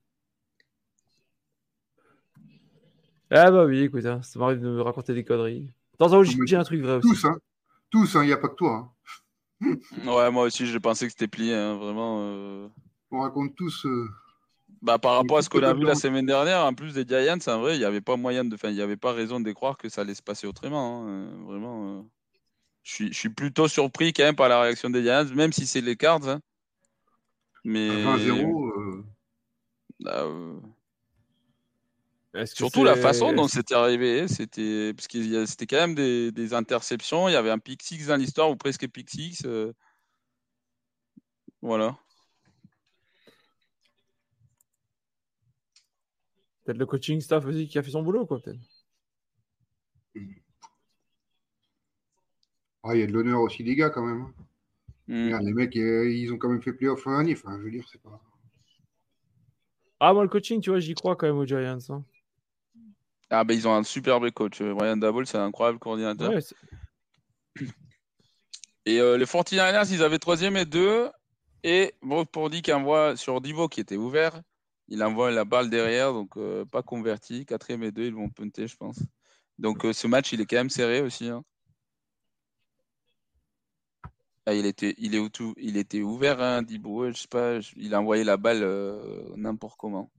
[3.31, 5.68] Ah bah oui, écoute, hein, ça m'arrive de me raconter des conneries.
[5.99, 7.09] Dans un j'ai j'ai un truc vrai aussi.
[7.09, 7.36] Tous, hein.
[7.91, 8.93] Tous, hein, il n'y a pas que toi.
[9.60, 9.76] hein.
[10.05, 12.18] Ouais, moi aussi, je pensais que c'était plié, hein, vraiment.
[12.20, 12.68] euh.
[13.10, 13.86] On raconte tous.
[13.86, 14.09] euh,
[14.83, 17.39] Bah, par rapport à ce qu'on a vu la semaine dernière, en plus des Giants,
[17.47, 19.52] en vrai, il n'y avait pas moyen de, enfin, il n'y avait pas raison de
[19.52, 21.05] croire que ça allait se passer autrement.
[21.05, 22.02] hein, euh, Vraiment, euh.
[22.86, 25.66] Je suis, je suis plutôt surpris quand même par la réaction des Giants, même si
[25.66, 26.28] c'est les Cards.
[26.28, 26.40] hein.
[27.65, 28.70] Mais à 20-0.
[28.70, 29.05] euh,
[30.06, 30.60] euh,
[32.44, 36.31] surtout la façon dont c'était arrivé, c'était parce qu'il y a- c'était quand même des,
[36.31, 37.28] des interceptions.
[37.28, 39.42] Il y avait un pick six dans l'histoire ou presque pick six.
[39.47, 39.73] euh.
[41.60, 41.98] Voilà.
[46.65, 48.60] Peut-être le coaching staff aussi qui a fait son boulot, quoi, peut-être.
[52.89, 54.23] Ah, il y a de l'honneur aussi des gars quand même.
[54.23, 54.34] hein.
[55.08, 55.24] Mm.
[55.26, 57.32] Regarde, les mecs, euh, ils ont quand même fait playoff l'an dernier.
[57.34, 58.20] Enfin, je veux dire, c'est pas.
[60.00, 61.78] Ah, moi, le coaching, tu vois, j'y crois quand même aux Giants.
[61.89, 62.05] hein.
[63.28, 64.60] Ah ben ils ont un superbe coach.
[64.60, 66.31] euh, Brian Dabble, c'est un incroyable coordinateur.
[66.32, 66.40] Ouais,
[68.86, 71.08] Et euh, les 49ers, ils avaient troisième et deux.
[71.65, 74.40] Et bon, pour dire qu'il envoie sur Divo qui était ouvert,
[74.86, 77.44] il envoie la balle derrière, donc euh, pas converti.
[77.47, 79.00] Quatrième et deux, ils vont punter, je pense.
[79.58, 81.28] Donc euh, ce match, il est quand même serré aussi.
[81.28, 81.42] hein.
[84.47, 86.62] Ah, il était, il est où tout, il était ouvert, hein.
[86.68, 90.10] Je sais pas, je- il a envoyé la balle euh, n'importe comment.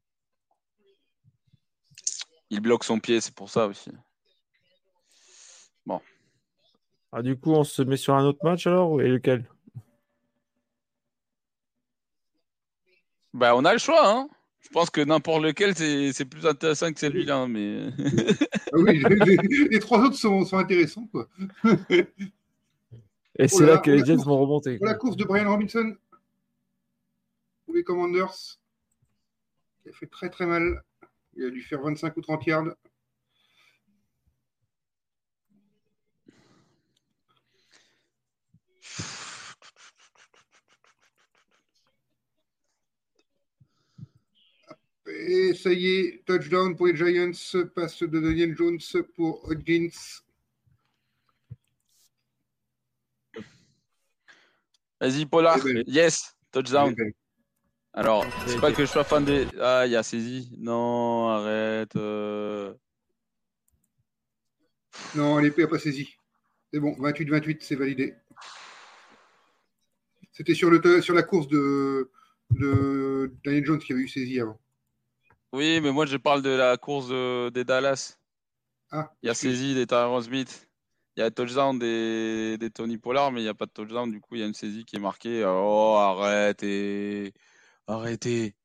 [2.49, 3.91] Il bloque son pied, c'est pour ça aussi.
[7.13, 9.49] Ah, du coup, on se met sur un autre match alors Et lequel?
[13.33, 14.27] Bah, on a le choix, hein.
[14.59, 17.87] Je pense que n'importe lequel, c'est c'est plus intéressant que celui-là, mais.
[18.73, 21.07] Ah oui, les, les trois autres sont, sont intéressants.
[21.07, 21.29] Quoi.
[23.39, 24.77] Et c'est là, là que les oh là, Jets vont remonter.
[24.77, 25.95] Pour la course de Brian Robinson,
[27.65, 28.59] pour les Commanders,
[29.85, 30.81] il a fait très très mal.
[31.35, 32.75] Il a dû faire 25 ou 30 yards.
[45.07, 47.31] Et ça y est, touchdown pour les Giants,
[47.75, 48.79] passe de Daniel Jones
[49.15, 49.89] pour Hodgins.
[54.99, 55.57] Vas-y, Polar.
[55.67, 55.83] Eh ben.
[55.87, 56.91] Yes, touchdown.
[56.91, 57.11] Eh ben,
[57.93, 58.75] Alors, Ok, c'est pas ok.
[58.75, 59.47] que je sois fan des.
[59.61, 60.49] Ah, il y a saisi.
[60.59, 61.95] Non, arrête.
[61.95, 62.73] euh.
[65.15, 66.15] Non, l'épée n'a pas saisi.
[66.73, 68.15] C'est bon, 28-28, c'est validé.
[70.31, 72.11] C'était sur, le, sur la course de,
[72.51, 74.59] de Daniel Jones qui avait eu saisi avant.
[75.53, 78.17] Oui, mais moi, je parle de la course de- des Dallas.
[78.91, 80.66] Ah, Il y a saisie des Tyron Smith.
[81.17, 84.11] Il y a touchdown des, des Tony Pollard, mais il n'y a pas de touchdown.
[84.11, 85.43] Du coup, il y a une saisie qui est marquée.
[85.45, 87.33] Oh, arrêtez.
[87.87, 88.55] Arrêtez.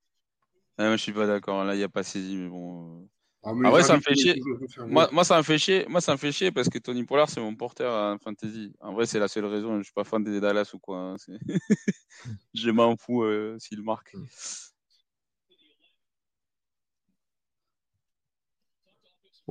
[0.77, 1.65] Ah, moi, je suis pas d'accord.
[1.65, 3.01] Là, il n'y a pas saisie, mais bon.
[3.01, 3.07] euh.
[3.43, 4.39] Ah, mais Ah ouais, ça me fait chier.
[4.87, 5.87] Moi, moi, ça me fait chier.
[5.89, 8.73] Moi, ça me fait chier parce que Tony Pollard, c'est mon porteur en fantasy.
[8.81, 9.79] En vrai, c'est la seule raison.
[9.79, 10.99] Je suis pas fan des Dallas ou quoi.
[10.99, 11.17] hein.
[12.55, 14.15] Je m'en fous euh, s'il marque.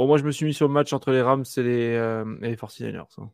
[0.01, 2.25] Bon, moi, je me suis mis sur le match entre les Rams et les, euh,
[2.41, 3.05] et les 49ers.
[3.19, 3.29] hein.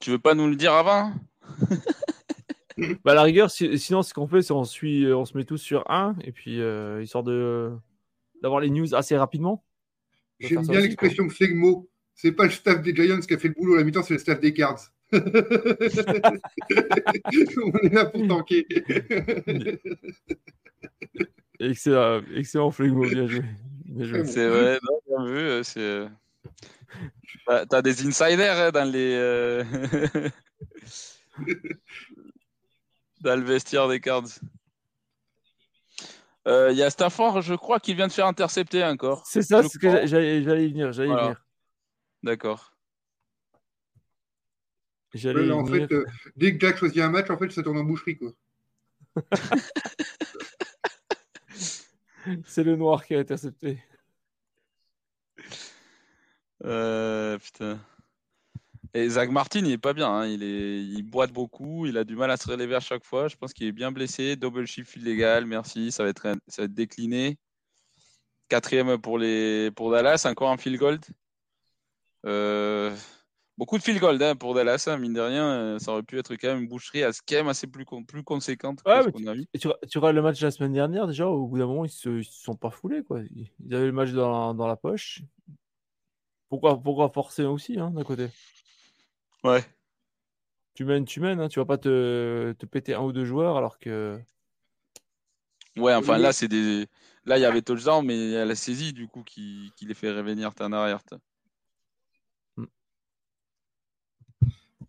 [0.00, 1.12] Tu veux pas nous le dire avant?
[3.04, 5.44] Bah, à la rigueur, si- sinon, ce qu'on fait, c'est on, suit, on se met
[5.44, 7.72] tous sur un, et puis euh, histoire de
[8.40, 9.62] d'avoir les news assez rapidement.
[10.40, 11.90] J'aime bien l'expression flegmo.
[12.14, 14.14] C'est pas le staff des Giants qui a fait le boulot à la mi-temps, c'est
[14.14, 14.78] le staff des Cards.
[15.12, 15.18] On
[17.82, 18.66] est là pour tanker.
[21.60, 23.42] Excellent, excellent flegmo, bien joué.
[23.96, 25.38] C'est vrai, non, bien vu.
[25.38, 25.80] euh, C'est.
[25.80, 26.08] euh,
[27.70, 29.14] T'as des insiders hein, dans les.
[29.14, 29.64] euh,
[33.20, 34.24] dans le vestiaire des Cards.
[36.46, 39.22] Euh, Il y a Stafford, je crois, qui vient de faire intercepter encore.
[39.26, 40.92] C'est ça, ce que j'allais venir.
[40.92, 41.22] J'allais y Voilà.
[41.24, 41.44] venir.
[42.22, 42.72] D'accord.
[45.14, 45.88] J'allais en venir.
[45.88, 46.04] fait, euh,
[46.36, 48.18] dès que Jack choisit un match, en fait, ça tourne en boucherie.
[48.18, 48.32] Quoi.
[52.44, 53.82] C'est le noir qui a intercepté.
[56.64, 57.38] Euh.
[58.94, 60.08] Et Zach Martin, il est pas bien.
[60.10, 60.26] hein.
[60.26, 61.02] Il, est...
[61.02, 61.86] boite beaucoup.
[61.86, 63.28] Il a du mal à se relever à chaque fois.
[63.28, 64.36] Je pense qu'il est bien blessé.
[64.36, 65.46] Double shift illégal.
[65.46, 65.92] Merci.
[65.92, 67.38] Ça va être, décliné.
[68.48, 69.70] Quatrième pour, les...
[69.72, 70.24] pour Dallas.
[70.26, 70.98] Encore un field goal.
[72.26, 72.94] Euh,
[73.58, 74.84] Beaucoup de field goal hein, pour Dallas.
[74.86, 74.98] hein.
[74.98, 77.48] Mine de rien, euh, ça aurait pu être quand même une boucherie à quand même
[77.48, 79.46] assez plus, con- plus conséquente que ce qu'on a vu.
[79.58, 81.90] Tu, tu regardes le match de la semaine dernière, déjà, au bout d'un moment, ils
[81.90, 83.02] se, ils se sont pas foulés.
[83.02, 83.22] Quoi.
[83.34, 85.22] Ils avaient le match dans, dans la poche.
[86.48, 88.28] Pourquoi, pourquoi forcer aussi, hein, d'un côté?
[89.42, 89.64] Ouais.
[90.74, 91.40] Tu mènes, tu mènes.
[91.40, 94.20] Hein, tu vas pas te, te péter un ou deux joueurs alors que.
[95.76, 96.22] Ouais, enfin Oui.
[96.22, 96.86] là, c'est des.
[97.24, 99.84] Là, il y avait touchdown, mais il y a la saisie du coup qui, qui
[99.84, 101.02] les fait revenir en arrière.
[101.04, 101.18] t'as.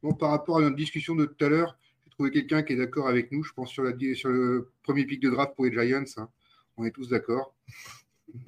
[0.02, 2.78] Bon, par rapport à notre discussion de tout à l'heure, j'ai trouvé quelqu'un qui est
[2.78, 5.72] d'accord avec nous, je pense, sur, la, sur le premier pic de draft pour les
[5.72, 6.04] Giants.
[6.18, 6.30] hein.
[6.78, 7.54] On est tous d'accord.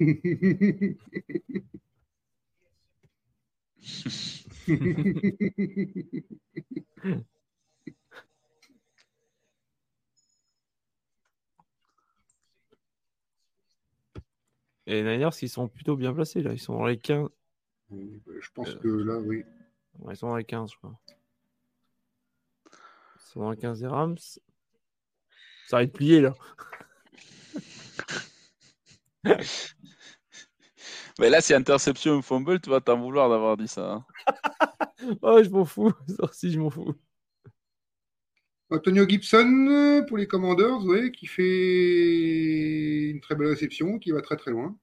[14.86, 16.52] Et les Niners, ils sont plutôt bien placés, là.
[16.52, 17.28] Ils sont dans les 15.
[17.90, 19.44] je pense que là, oui.
[20.00, 20.98] Ouais, ils sont dans les 15, je crois.
[23.32, 24.18] Ils sont dans les 15 des Rams.
[25.66, 26.34] Ça va être plié, là.
[31.18, 33.92] Mais là, c'est interception ou fumble, tu vas t'en vouloir d'avoir dit ça.
[33.92, 34.04] hein.
[35.22, 35.92] Oh, je m'en fous.
[36.32, 36.94] Si, je m'en fous.
[38.70, 44.20] Antonio Gibson euh, pour les Commanders, ouais, qui fait une très belle réception, qui va
[44.20, 44.76] très très loin.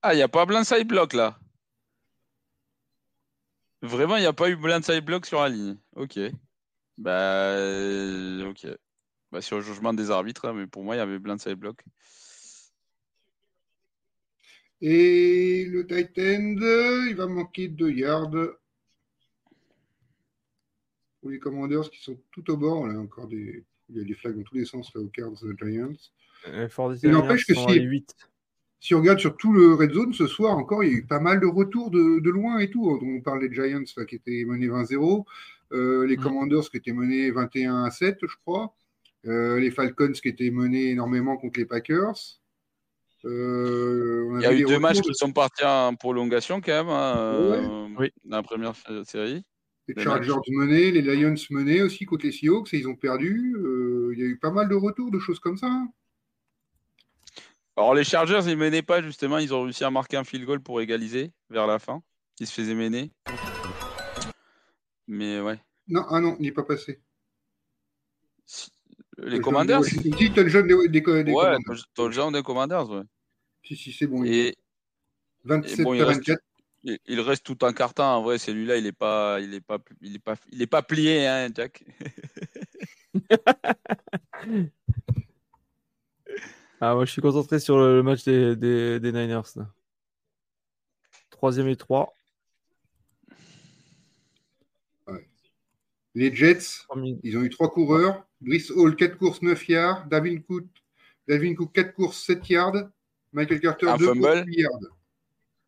[0.00, 1.38] Ah, il n'y a pas blindside block là.
[3.82, 5.76] Vraiment, il n'y a pas eu blindside block sur la ligne.
[5.94, 6.18] Ok.
[6.96, 8.66] Bah, euh, ok.
[9.30, 11.82] Bah, sur le jugement des arbitres, hein, mais pour moi, il y avait blindside block.
[14.80, 18.30] Et le tight end, il va manquer 2 yards.
[21.20, 24.14] Pour les Commanders qui sont tout au bord, là, encore des, il y a des
[24.14, 25.92] flags dans tous les sens là, aux Cards Giants.
[26.70, 28.14] Fort Il n'empêche que si- dans les 8.
[28.80, 31.04] Si on regarde sur tout le red zone ce soir encore, il y a eu
[31.06, 32.98] pas mal de retours de, de loin et tout.
[33.02, 35.24] On parle des Giants là, qui étaient menés 20-0,
[35.72, 36.22] euh, les Mhm.
[36.22, 38.72] Commanders qui étaient menés 21 7, je crois,
[39.26, 42.14] euh, les Falcons qui étaient menés énormément contre les Packers.
[43.24, 46.88] Euh, on Il y a eu deux matchs qui sont partis en prolongation quand même,
[46.88, 48.10] hein, euh, Oui.
[48.24, 48.74] dans la première
[49.04, 49.42] série.
[49.88, 50.48] Les Chargers matchs.
[50.50, 53.56] menés, les Lions menés aussi contre les Seahawks et ils ont perdu.
[53.56, 55.82] Euh, il y a eu pas mal de retours, de choses comme ça.
[57.78, 60.60] Alors les Chargers, ils menaient pas justement, ils ont réussi à marquer un field goal
[60.60, 62.02] pour égaliser vers la fin.
[62.40, 63.12] Ils se faisaient mener.
[65.06, 65.60] Mais ouais.
[65.86, 67.00] Non, ah non, il n'est pas passé.
[68.44, 68.72] Si-
[69.18, 69.84] Les Commanders?
[69.84, 71.84] Si, si, t'as le jeune des, des, des Ouais, Commanders.
[71.94, 73.02] t'as le genre des Commanders, ouais.
[73.62, 74.24] Si, si, c'est bon.
[74.24, 74.56] il- Et,
[75.44, 76.42] 27 et bon, il reste- 24.
[76.82, 78.02] il, il reste tout un carton.
[78.02, 80.82] En vrai, celui-là, il est pas, il est pas, il est pas, il est pas
[80.82, 81.84] plié, hein, Jack.
[86.80, 89.42] Ah, moi, je suis concentré sur le match des, des, des Niners.
[89.56, 89.68] Là.
[91.30, 92.14] Troisième et trois.
[96.14, 96.84] Les Jets,
[97.22, 98.26] ils ont eu trois coureurs.
[98.40, 100.06] Brice Hall, 4 courses, 9 yards.
[100.08, 100.64] Davin Cook,
[101.28, 102.88] Davin Cook 4 courses, 7 yards.
[103.32, 104.20] Michael Carter, Un 2 fumble.
[104.20, 104.80] courses, 8 yards.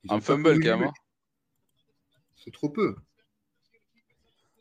[0.04, 0.94] Ils Un fumble, match.
[2.36, 2.96] C'est trop peu.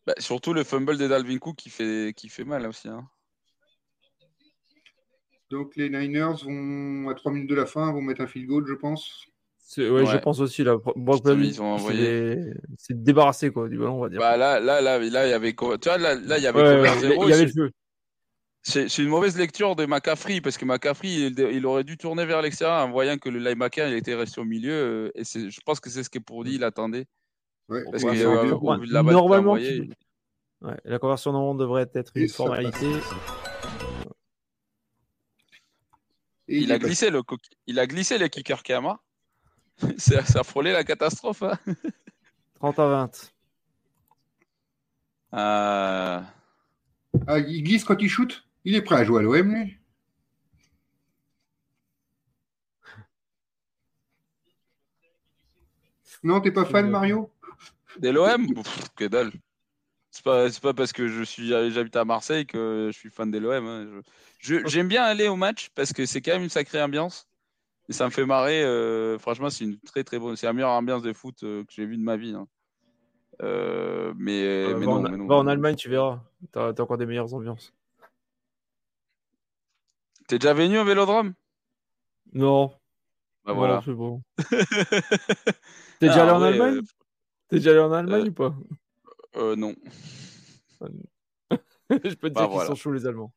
[0.05, 2.87] Bah, surtout le fumble de Dalvin Cook qui fait, qui fait mal aussi.
[2.87, 3.09] Hein.
[5.49, 8.65] Donc les Niners vont, à 3 minutes de la fin, vont mettre un field goal,
[8.67, 9.25] je pense.
[9.57, 10.63] C'est- Ouais, je pense aussi.
[10.63, 14.19] Là, Brock ils ont envoyé- s'est débarrassé quoi, du ballon, on va dire.
[14.19, 16.59] Bah là, là, là, là, il y avait, tu vois, là, là, il y avait
[16.81, 17.71] Ouais, zéro, il y avait c'est- le feu.
[18.61, 22.25] C'est c'est une mauvaise lecture de McCaffrey parce que McCaffrey, il, il aurait dû tourner
[22.25, 24.73] vers l'extérieur en voyant que le linebacker il était resté au milieu.
[24.73, 27.05] euh, Et c'est- je pense que c'est ce que pour dit, il attendait.
[27.69, 28.45] Ouais, Parce que c'est euh,
[29.13, 29.93] Normalement, envoyée, tu-
[30.61, 32.87] Ouais, la conversion non devrait être une ça formalité.
[36.51, 37.37] Et il a glissé le, co-
[37.67, 38.99] il a glissé le kicker Kama.
[39.97, 41.43] ça, ça a frôlé la catastrophe.
[41.43, 41.57] hein.
[42.55, 43.31] 30 à 20.
[45.33, 46.21] Euh,
[47.27, 48.43] Ah, il glisse quand il shoot?
[48.65, 49.77] Il est prêt à jouer à l'OM, lui
[56.23, 57.31] Non, t'es pas fan, Euh, Mario?
[57.97, 59.31] Dès l'OM, Pff, que dalle.
[60.11, 63.37] C'est pas, pas parce que je suis, j'habite à Marseille que je suis fan de
[63.37, 63.65] l'OM.
[63.67, 64.01] hein.
[64.39, 67.27] J'aime bien aller au match parce que c'est quand même une sacrée ambiance.
[67.89, 68.63] Et ça me fait marrer.
[68.63, 70.35] euh, franchement, c'est une très très bonne.
[70.35, 72.33] C'est la meilleure ambiance de foot euh, que j'ai vue de ma vie.
[72.35, 72.47] hein.
[73.41, 75.27] Euh, mais, mais, va, non, en, mais non.
[75.27, 76.21] va en Allemagne, tu verras.
[76.51, 77.73] T'as as encore des meilleures ambiances.
[80.27, 81.33] T'es déjà venu au Vélodrome?
[82.33, 82.71] Non.
[83.45, 83.81] Bah voilà.
[83.85, 84.21] c'est bon.
[85.99, 86.81] T'es déjà Ah, allé en Allemagne?
[87.47, 88.53] T'es déjà allé en Allemagne ou pas?
[89.35, 89.75] Euh, non.
[91.89, 93.33] Je peux te Bah, dire qu'ils sont chauds, les Allemands.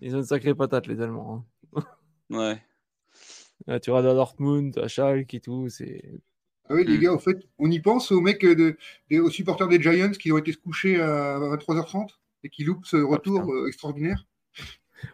[0.00, 1.44] Ils ont une sacrée patate, les Allemands.
[1.74, 1.82] hein.
[2.30, 2.62] Ouais.
[3.66, 5.68] Là, tu regardes à Dortmund, à Schalke et tout.
[5.68, 6.20] C'est...
[6.68, 7.00] Ah oui, les Mm.
[7.00, 8.76] gars, au fait, on y pense aux mecs, de,
[9.10, 12.08] des- aux supporters des Giants qui ont été se coucher à 23h30
[12.42, 13.52] et qui loupent ce retour putain.
[13.54, 14.26] euh, extraordinaire.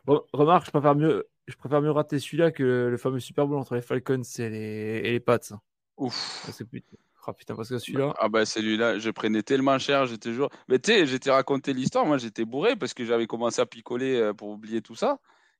[0.06, 3.46] Re- Remarque, je préfère mieux, je préfère mieux rater celui-là que le, le fameux Super
[3.48, 5.38] Bowl entre les Falcons et les, et les Pats.
[5.50, 5.60] hein.
[5.96, 6.42] Ouf.
[6.46, 10.06] Parce que, putain, ah, putain, parce que celui-là, Ah bah celui-là, je prenais tellement cher,
[10.06, 10.50] j'étais toujours.
[10.68, 14.16] Mais tu sais, j'étais raconté l'histoire, moi j'étais bourré parce que j'avais commencé à picoler
[14.16, 15.18] euh, pour oublier tout ça.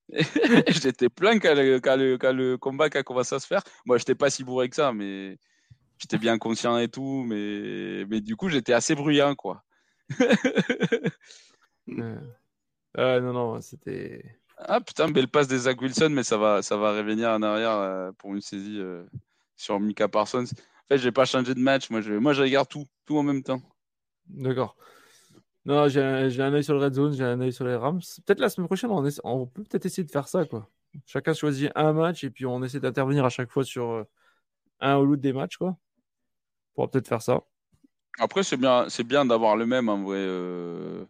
[0.69, 3.63] J'étais plein quand le, quand, le, quand le combat a commencé à se faire.
[3.85, 5.39] Moi j'étais pas si bourré que ça, mais
[5.99, 9.63] j'étais bien conscient et tout, mais, mais du coup j'étais assez bruyant quoi.
[11.91, 12.21] euh,
[12.97, 14.25] ah, non, non, c'était.
[14.59, 17.77] Ah putain, belle passe des Zach Wilson, mais ça va, ça va revenir en arrière
[17.77, 19.05] euh, pour une saisie euh,
[19.57, 20.45] sur Mika Parsons.
[20.91, 23.45] Fait, j'ai pas changé de match, moi je, moi je regarde tout, tout en même
[23.45, 23.63] temps.
[24.27, 24.77] D'accord.
[25.65, 28.01] Non, j'ai un, œil sur le Red Zone, j'ai un œil sur les Rams.
[28.27, 30.69] Peut-être la semaine prochaine, on, essa- on peut peut-être essayer de faire ça, quoi.
[31.07, 34.05] Chacun choisit un match et puis on essaie d'intervenir à chaque fois sur euh,
[34.81, 35.77] un ou l'autre des matchs, quoi.
[35.79, 37.45] On pourra peut-être faire ça.
[38.19, 40.19] Après, c'est bien, c'est bien d'avoir le même en vrai.
[40.19, 41.05] euh,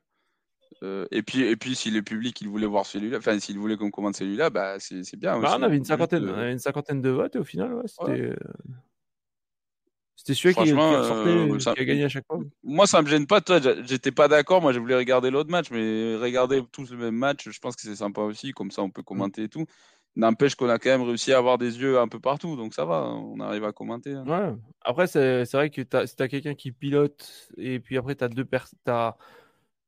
[0.83, 3.78] euh, et puis, et puis, si le public il voulait voir celui-là, enfin, s'il voulait
[3.78, 5.41] qu'on commande celui-là, bah, c'est, bien.
[5.41, 8.28] Bah, on avait une cinquantaine, avait une cinquantaine de votes et au final, ouais, c'était.
[8.28, 8.36] Ouais.
[10.21, 12.39] C'était celui qui, euh, ça- qui a gagné à chaque fois.
[12.63, 13.41] Moi, ça me gêne pas.
[13.41, 14.61] Toi, j'étais pas d'accord.
[14.61, 17.81] Moi, je voulais regarder l'autre match, mais regarder tous le même match, je pense que
[17.81, 18.53] c'est sympa aussi.
[18.53, 19.65] Comme ça, on peut commenter et tout.
[20.17, 22.85] N'empêche qu'on a quand même réussi à avoir des yeux un peu partout, donc ça
[22.85, 23.05] va.
[23.07, 24.13] On arrive à commenter.
[24.13, 24.25] hein.
[24.27, 24.55] Ouais.
[24.83, 28.29] Après, c'est vrai que si tu as quelqu'un qui pilote et puis après, tu as
[28.29, 28.79] deux personnes,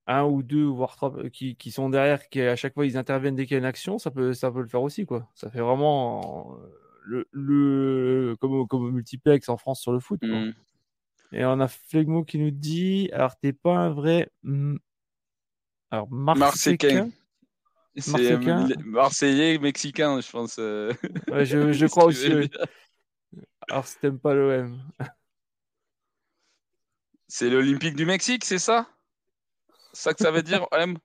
[0.06, 3.36] un ou deux, voire trois qui, qui sont derrière, qui à chaque fois ils interviennent
[3.36, 5.04] dès qu'il y a une action, ça peut, ça peut le faire aussi.
[5.06, 5.28] quoi.
[5.34, 6.66] Ça fait vraiment euh,
[7.04, 10.20] le, le comme, comme multiplex en France sur le foot.
[10.20, 10.28] quoi.
[10.28, 10.54] Mm.
[11.32, 14.30] Et on a Flegmo qui nous dit alors, t'es pas un vrai.
[15.90, 17.04] Alors, Marseillais.
[17.96, 20.56] C'est Mexicain, je pense.
[20.58, 20.92] euh.
[21.30, 22.28] Ouais, je, je crois aussi.
[22.28, 22.48] dire.
[23.68, 24.78] Alors, si t'aimes pas l'OM.
[27.28, 28.86] C'est l'Olympique du Mexique, c'est ça?
[29.94, 30.96] Ça que ça veut dire, M?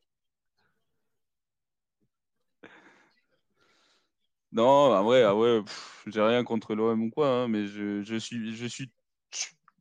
[4.58, 8.02] Non, ah ouais, ah ouais, pff, j'ai rien contre l'OM ou quoi, hein, mais je,
[8.02, 8.92] je suis, je suis,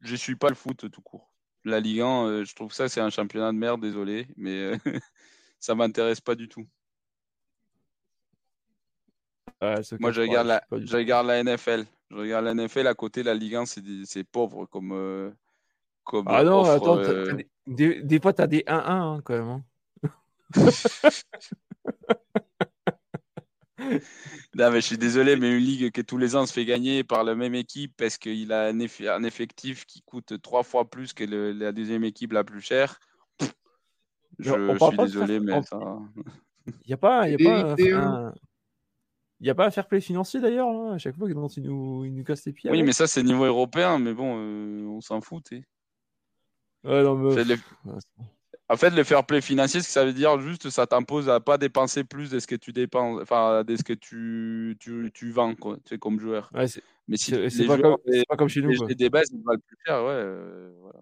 [0.02, 1.32] je suis pas le foot tout court.
[1.64, 4.76] La Ligue 1, euh, je trouve ça c'est un championnat de merde, désolé, mais euh,
[5.60, 6.66] ça m'intéresse pas du tout.
[9.62, 11.86] Ouais, ce Moi, je regarde la, je regarde la NFL.
[12.10, 15.30] Je regarde la NFL à côté, la Ligue 1, c'est des- c'est pauvre comme, euh,
[16.04, 16.72] comme Ah non, offre.
[16.72, 19.48] attends, t'as- euh, t'as des, des, des fois, t'as des 1-1 hein, quand même.
[19.48, 19.64] hein.
[24.58, 27.04] Non, mais je suis désolé, mais une ligue que tous les ans se fait gagner
[27.04, 30.88] par la même équipe parce qu'il a un, eff- un effectif qui coûte trois fois
[30.88, 32.98] plus que le- la deuxième équipe la plus chère.
[34.38, 35.78] Je, suis désolé, mais ça.
[36.66, 38.34] Il n'y a pas, y a pas, un, Ligue un- 1.
[39.40, 40.72] y a pas un fair play financier d'ailleurs.
[40.72, 42.70] là, À chaque fois qu'ils ils nous, ils nous cassent les pieds.
[42.70, 42.86] Oui, avec.
[42.86, 45.50] mais ça, c'est niveau européen, mais bon, euh, on s'en fout.
[45.52, 47.44] Ouais, non, mais-
[48.68, 51.38] En fait, le fair play financier, ce que ça veut dire, juste, ça t'impose à
[51.38, 55.30] pas dépenser plus de ce que tu dépenses, enfin, de ce que tu, tu, tu
[55.30, 56.50] vends, quoi, tu sais, comme joueur.
[56.52, 58.70] Ouais, c'est Mais si c'est- pas, comme- c'est pas comme chez nous.
[58.70, 58.88] les, Quoi.
[58.94, 60.10] des bases, ils valent plus cher, ouais.
[60.10, 60.98] euh, voilà.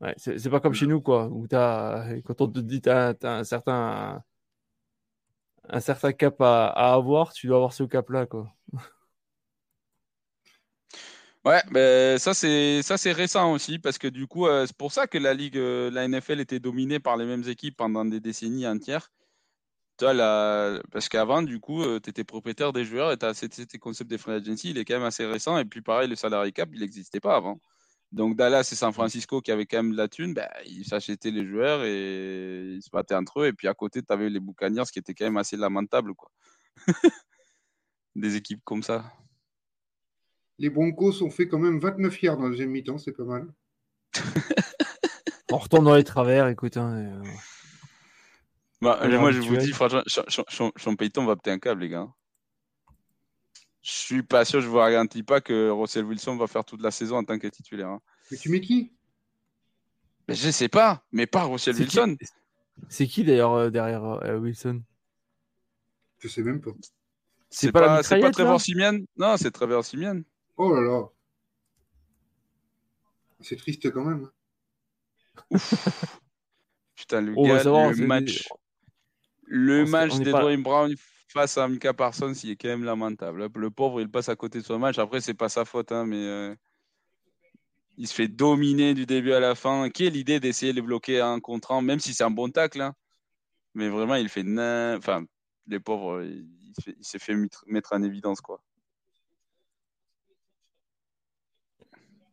[0.00, 1.28] Ouais, c'est pas comme chez nous, quoi.
[1.28, 4.22] Où t'as, quand on te dit t'as as un certain,
[5.70, 8.52] un certain cap à, à avoir, tu dois avoir ce cap-là, quoi.
[11.44, 14.92] Ouais, ben ça c'est ça c'est récent aussi parce que du coup euh, c'est pour
[14.92, 18.18] ça que la ligue, euh, la NFL était dominée par les mêmes équipes pendant des
[18.20, 19.10] décennies entières.
[19.96, 20.80] Toi, la...
[20.90, 24.32] Parce qu'avant, du coup, tu étais propriétaire des joueurs et c'était c'était concept des free
[24.32, 25.56] agency, il est quand même assez récent.
[25.58, 27.60] Et puis pareil, le salary cap, il n'existait pas avant.
[28.12, 31.30] Donc Dallas et San Francisco qui avaient quand même de la thune, ben, ils s'achetaient
[31.32, 33.46] les joueurs et ils se battaient entre eux.
[33.48, 36.14] Et puis à côté, tu avais les Buccaneers qui étaient quand même assez lamentables.
[36.14, 36.30] Quoi.
[38.16, 39.04] Des équipes comme ça.
[40.58, 43.46] Les Broncos ont fait quand même 29 yards dans la deuxième mi-temps, c'est pas mal.
[45.50, 46.76] On retourne dans les travers, écoute.
[46.76, 47.22] hein, et, euh,
[48.80, 51.82] Bah, moi, je vous dis, franchement, Sean- Sean- Sean Sean Payton va péter un câble,
[51.82, 52.08] les gars.
[53.82, 56.90] Je suis pas sûr, je vous garantis pas que Russell Wilson va faire toute la
[56.90, 57.88] saison en tant que titulaire.
[57.88, 58.00] hein.
[58.30, 58.92] Mais tu mets qui?
[60.26, 62.16] Mais je sais pas, mais pas Russell Wilson.
[62.88, 64.82] c'est qui d'ailleurs euh, derrière euh, Wilson?
[66.18, 66.70] Je sais même pas.
[67.50, 68.58] C'est C'est pas la pas, pas Trevor là?
[68.58, 70.24] Simeon Non, c'est Trevor Simeon.
[70.56, 71.02] Oh là là.
[73.40, 74.28] C'est triste quand même.
[76.94, 78.48] Putain, le gars, savoir, le c'est- match,
[79.46, 80.94] le on sait- match on est de pas- Dwayne Brown
[81.28, 83.48] face à Mika Parsons, il est quand même lamentable.
[83.54, 84.98] Le pauvre, il passe à côté de son match.
[84.98, 86.54] Après, c'est pas sa faute, hein, mais euh,
[87.96, 89.90] il se fait dominer du début à la fin.
[89.90, 92.48] Qui est l'idée d'essayer de les bloquer un contre un, même si c'est un bon
[92.50, 92.94] tacle, hein.
[93.74, 95.24] mais vraiment, il fait na- enfin,
[95.66, 96.46] les pauvres, il,
[96.82, 97.34] fait- s'est fait
[97.66, 98.62] mettre en évidence, quoi.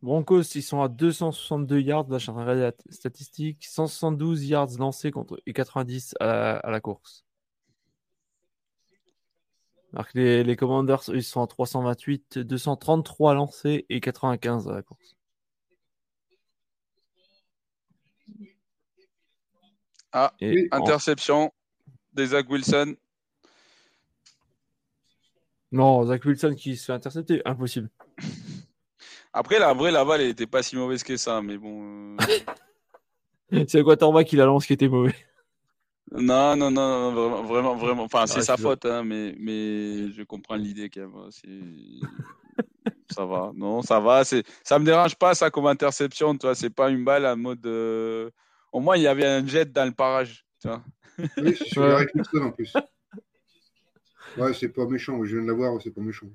[0.02, 3.64] Broncos, ils sont à 262 yards, là, je suis en train de regarder la statistique.
[3.64, 7.24] 172 yards lancés contre, et 90 à la, à la course.
[9.92, 14.82] Alors que les, les Commanders, ils sont à 328, 233 lancés et 95 à la
[14.82, 15.14] course.
[20.12, 21.52] Ah, Et en- interception
[22.12, 22.96] des Zach Wilson.
[25.70, 27.88] Non, Zach Wilson qui se fait intercepter, impossible.
[29.32, 32.16] Après, la vraie Laval, elle était pas si mauvaise que ça, mais bon.
[32.16, 32.16] euh,
[33.68, 35.14] C'est le quarterback qui la lance qui était mauvais.
[36.10, 38.02] Non, non, non, non, vraiment, vraiment, vraiment.
[38.04, 41.30] Enfin, c'est Ouais, sa faute, hein, mais, mais je comprends l'idée quand même.
[43.10, 44.24] Ça va, non, ça va.
[44.24, 46.54] C'est, ça me dérange pas ça comme interception, tu vois.
[46.54, 47.64] C'est pas une balle en mode.
[47.66, 48.30] euh,
[48.72, 50.82] Au moins, il y avait un jet dans le parage, tu vois.
[51.38, 51.90] Oui, c'est sur Ouais.
[51.92, 52.72] Eric Wilson en plus.
[54.36, 55.22] Ouais, c'est pas méchant.
[55.24, 56.26] Je viens de la voir, c'est pas méchant.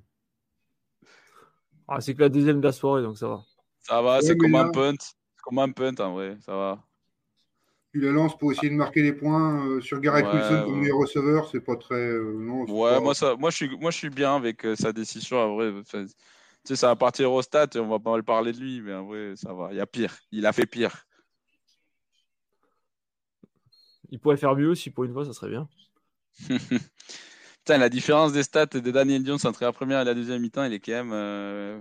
[1.87, 3.43] Ah, c'est que la deuxième de la soirée, donc ça va.
[3.79, 4.95] Ça va, Ouais, c'est comme là- un punt.
[4.99, 6.83] C'est comme un punt en vrai, ça va.
[7.93, 10.73] Tu la lances pour essayer de marquer des points euh, sur Garrett Ouais, Wilson comme
[10.73, 10.79] ouais.
[10.81, 11.95] meilleur receveur, c'est pas très.
[11.95, 14.65] euh, non, c'est Ouais, pas- moi, ça, moi, je suis, moi, je suis bien avec
[14.65, 15.37] euh, sa décision.
[15.37, 16.13] En vrai, Enfin, tu
[16.65, 18.93] sais, ça va partir au stat et on va pas mal parler de lui, mais
[18.93, 19.69] en vrai, ça va.
[19.71, 20.13] Il y a pire.
[20.31, 21.05] Il a fait pire.
[24.09, 25.67] Il pourrait faire mieux si pour une fois, ça serait bien.
[27.67, 30.63] Putain, la différence des stats de Daniel Jones entre la première et la deuxième mi-temps,
[30.63, 31.77] il est quand même, euh,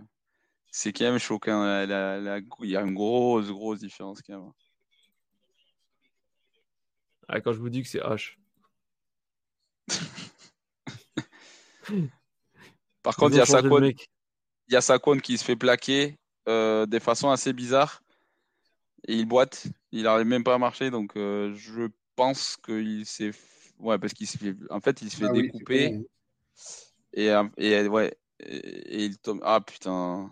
[0.73, 1.63] c'est quand même choquant.
[1.63, 4.51] La- la- la- il y a une grosse, grosse différence quand même.
[7.29, 8.35] Ah, quand je vous dis que c'est H.
[13.05, 13.45] Par Ils contre, il y a
[14.69, 18.03] il y Saquon qui se fait plaquer euh, de façon assez bizarre
[19.07, 19.69] et il boite.
[19.93, 23.31] Il n'arrive même pas à marcher, donc euh, je pense qu'il s'est,
[23.79, 26.01] ouais, parce qu'il se fait, en fait, il se fait Ah découper.
[27.13, 29.41] Et, euh, et euh, ouais, et, et il tombe.
[29.43, 30.31] Ah putain,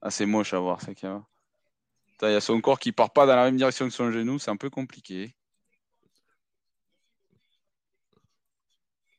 [0.00, 0.94] ah, c'est moche à voir ça.
[0.94, 1.24] qu'il y a.
[2.12, 4.10] Putain, Il y a son corps qui part pas dans la même direction que son
[4.10, 5.34] genou, c'est un peu compliqué.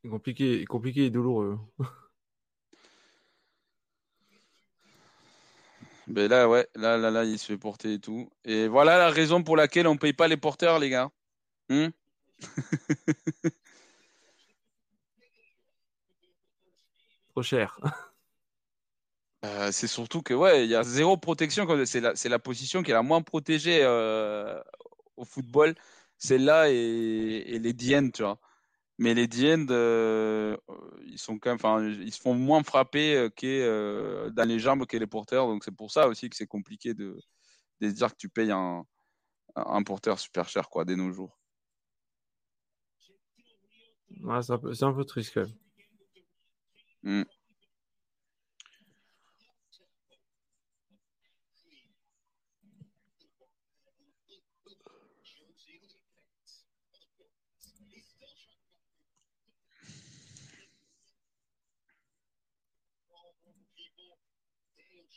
[0.09, 1.57] Compliqué, compliqué et douloureux.
[6.07, 8.29] Mais là, ouais, là, là, là, il se fait porter et tout.
[8.43, 11.09] Et voilà la raison pour laquelle on paye pas les porteurs, les gars.
[11.69, 11.87] Hmm?
[17.29, 17.79] Trop cher.
[19.45, 21.67] Euh, c'est surtout que ouais, il y a zéro protection.
[21.85, 24.61] C'est la, position qui est la moins protégée euh,
[25.17, 25.75] au football.
[26.17, 28.39] Celle-là et, les DN, tu vois.
[28.99, 30.55] Mais les DN, euh,
[31.05, 35.07] ils sont quand même, ils se font moins frapper euh, dans les jambes que les
[35.07, 35.47] porteurs.
[35.47, 37.19] Donc c'est pour ça aussi que c'est compliqué de,
[37.81, 38.85] de dire que tu payes un,
[39.55, 41.42] un porteur super cher quoi, dès nos jours.
[44.21, 45.53] Ouais, c'est un, peu- c'est un peu triste quand même.
[47.03, 47.23] Hmm.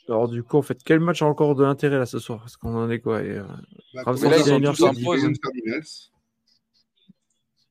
[0.09, 2.39] Alors du coup, en fait, quel match a encore de l'intérêt là ce soir?
[2.39, 3.43] Parce qu'on en est quoi et, euh,
[3.93, 5.23] Bah, là, ils sont Niners, tous en c'est pause.
[5.23, 5.83] Lions Cardinals.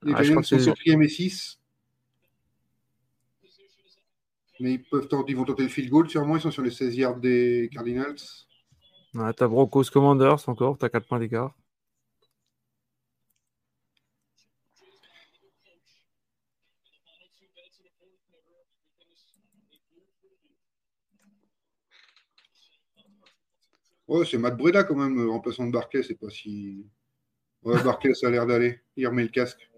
[0.03, 1.59] Les Ah, Giants sont quatrième et 6.
[4.61, 6.37] Mais ils, peuvent tenter, ils vont tenter le field goal, sûrement.
[6.37, 8.17] Ils sont sur les 16 yards des Cardinals.
[9.15, 11.55] ouais, t'as Broncos Commanders encore, t'as 4 points d'écart.
[24.09, 26.03] Ouais, c'est Matt Breda quand même, remplaçant de Barclay.
[26.03, 26.87] C'est pas si.
[27.63, 28.81] Ouais, Barclay, ça a l'air d'aller.
[28.97, 29.69] Il remet le casque.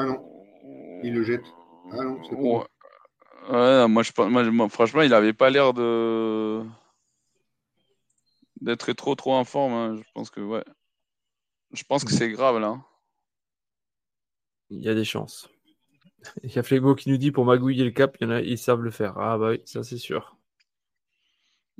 [0.00, 0.24] Ah non,
[1.02, 1.44] il le jette.
[1.90, 2.64] Ah non, c'est pas Ouais.
[3.50, 6.62] Ouais, moi, je pense, moi, je- moi, franchement, il avait pas l'air de
[8.60, 9.72] d'être trop trop en forme.
[9.72, 9.96] hein.
[9.96, 10.64] Je pense que ouais.
[11.72, 12.80] Je pense que c'est grave là.
[14.70, 15.48] Il y a des chances.
[16.44, 18.40] Il y a Flegmo qui nous dit pour magouiller le cap, il y en a,
[18.40, 19.18] ils savent le faire.
[19.18, 20.36] Ah bah oui, ça c'est sûr.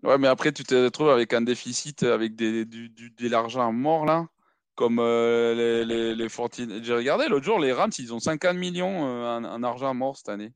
[0.03, 3.73] Ouais, mais après, tu te retrouves avec un déficit, avec des, du, du- de l'argent
[3.73, 4.29] mort là,
[4.79, 8.55] comme euh, les, les, les 14 J'ai regardé l'autre jour, les Rams, ils ont 50
[8.57, 10.53] millions euh, en, en argent mort cette année.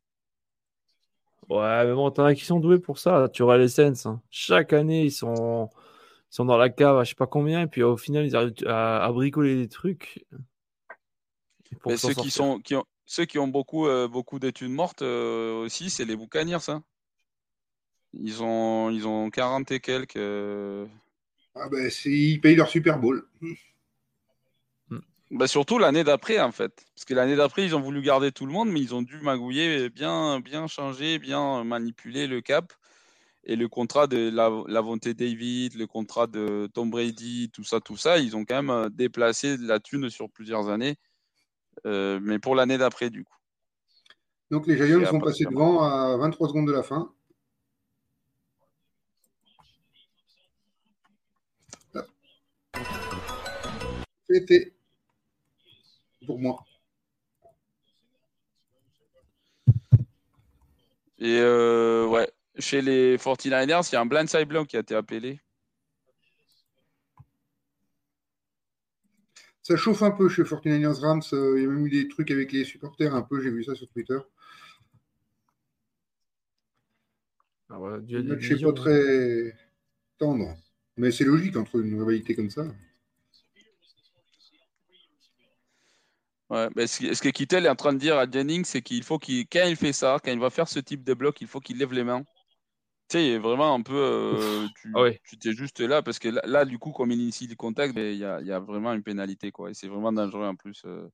[1.49, 3.29] Ouais, mais bon, t'en as qui sont doués pour ça.
[3.33, 4.07] Tu auras les Sens.
[4.07, 4.23] hein.
[4.31, 5.69] Chaque année, ils sont,
[6.31, 8.55] sont dans la cave à je sais pas combien, et puis au final, ils arrivent
[8.67, 10.25] à, à bricoler des trucs.
[11.87, 15.65] Mais ceux qui, sont, qui ont, ceux qui ont beaucoup, euh, beaucoup d'études mortes euh,
[15.65, 16.69] aussi, c'est les Buccaneers.
[16.69, 16.85] Hein.
[18.15, 20.17] Ils, ont, ils ont 40 et quelques.
[20.17, 20.87] euh.
[21.57, 23.27] Ah ben, ils payent leur Super Bowl.
[25.33, 26.85] Bah, surtout l'année d'après, en fait.
[26.95, 29.19] Parce que l'année d'après, ils ont voulu garder tout le monde, mais ils ont dû
[29.23, 32.71] magouiller, bien, bien changer, bien manipuler le cap.
[33.45, 37.97] Et le contrat de la, Lavonte David, le contrat de Tom Brady, tout ça, tout
[37.97, 40.97] ça, ils ont quand même euh, déplacé de la thune sur plusieurs années.
[41.87, 43.35] Euh, mais pour l'année d'après, du coup.
[44.51, 47.11] Donc les Giants sont passés devant à 23 secondes de la fin.
[54.29, 54.75] C'était
[56.27, 56.65] pour moi.
[61.19, 64.95] Et euh, ouais, chez les 49ers, il y a un blindside block qui a été
[64.95, 65.41] appelé.
[69.63, 71.23] Ça chauffe un peu chez 49ers Rams.
[71.33, 73.41] euh, Il y a même eu des trucs avec les supporters un peu.
[73.41, 74.19] J'ai vu ça sur Twitter.
[77.71, 78.83] Ah, Le match n'est divisions, pas hein.
[78.83, 79.55] très
[80.19, 80.57] tendre.
[80.97, 82.65] Mais c'est logique entre une rivalité comme ça.
[86.53, 88.83] Ouais, mais ce, que- ce que Kittel est en train de dire à Jennings, c'est
[88.83, 91.41] qu'il faut qu'il, quand il fait ça, quand il va faire ce type de bloc,
[91.41, 92.23] il faut qu'il lève les mains.
[93.09, 93.95] Tu sais, il est vraiment un peu.
[93.95, 95.21] euh, tu, Ah ouais.
[95.25, 97.95] tu t'es juste là, parce que là, là, du coup, comme il initie le contact,
[97.95, 99.71] ben, il y a, il y a vraiment une pénalité, quoi.
[99.71, 100.83] Et c'est vraiment dangereux en plus.
[100.87, 101.09] euh.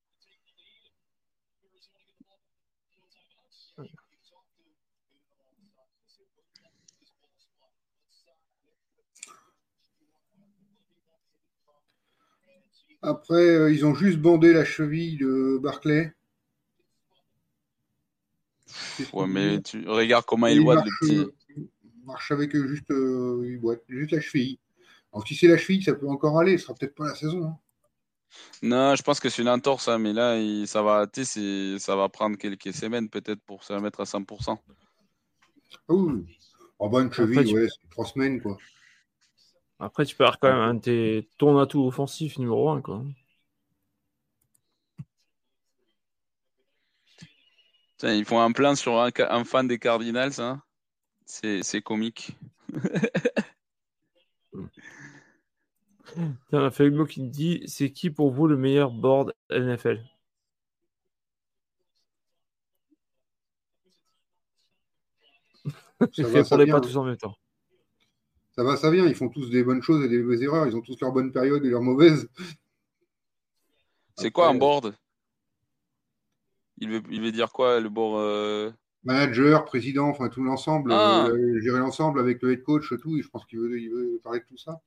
[13.02, 16.12] Après, euh, ils ont juste bandé la cheville de Barclay.
[19.12, 21.17] Ouais, mais tu regardes comment il il voit le marche, petit.
[21.17, 24.59] euh, il marche avec euh, juste, euh, il boite, juste la cheville.
[25.12, 26.59] Alors si c'est la cheville, ça peut encore aller.
[26.59, 27.44] Ce sera peut-être pas la saison.
[27.47, 27.59] hein.
[28.62, 32.09] Non, je pense que c'est une entorse, hein, mais là, il- ça va, ça va
[32.09, 34.59] prendre quelques semaines peut-être pour se remettre à 100%.
[35.89, 36.39] Ah oui.
[36.78, 38.59] En bonne Après, cheville, tu- ouais, c'est trois semaines quoi.
[39.81, 42.82] Après, tu peux avoir quand même un de tes ton atout offensif numéro 1.
[42.82, 43.05] Quoi.
[47.98, 50.62] Tiens, ils font un plan sur un, fan des Cardinals, hein.
[51.26, 52.36] C'est c'est comique.
[56.15, 60.02] Tiens, on a Fabio qui dit c'est qui pour vous le meilleur board NFL
[66.00, 66.74] fait les vient.
[66.74, 67.34] pas tous en même temps.
[68.58, 69.06] Ça va, ça vient.
[69.06, 70.66] Ils font tous des bonnes choses et des mauvaises erreurs.
[70.66, 72.28] Ils ont tous leurs bonnes périodes et leurs mauvaises.
[74.16, 74.96] C'est quoi un board?
[76.78, 78.72] Il veut, il veut dire quoi, le board euh,
[79.04, 81.28] Manager, président, enfin tout l'ensemble, Ah.
[81.28, 83.16] euh, gérer l'ensemble avec le head coach, tout.
[83.16, 84.80] et Je pense qu'il veut, il veut parler de tout ça.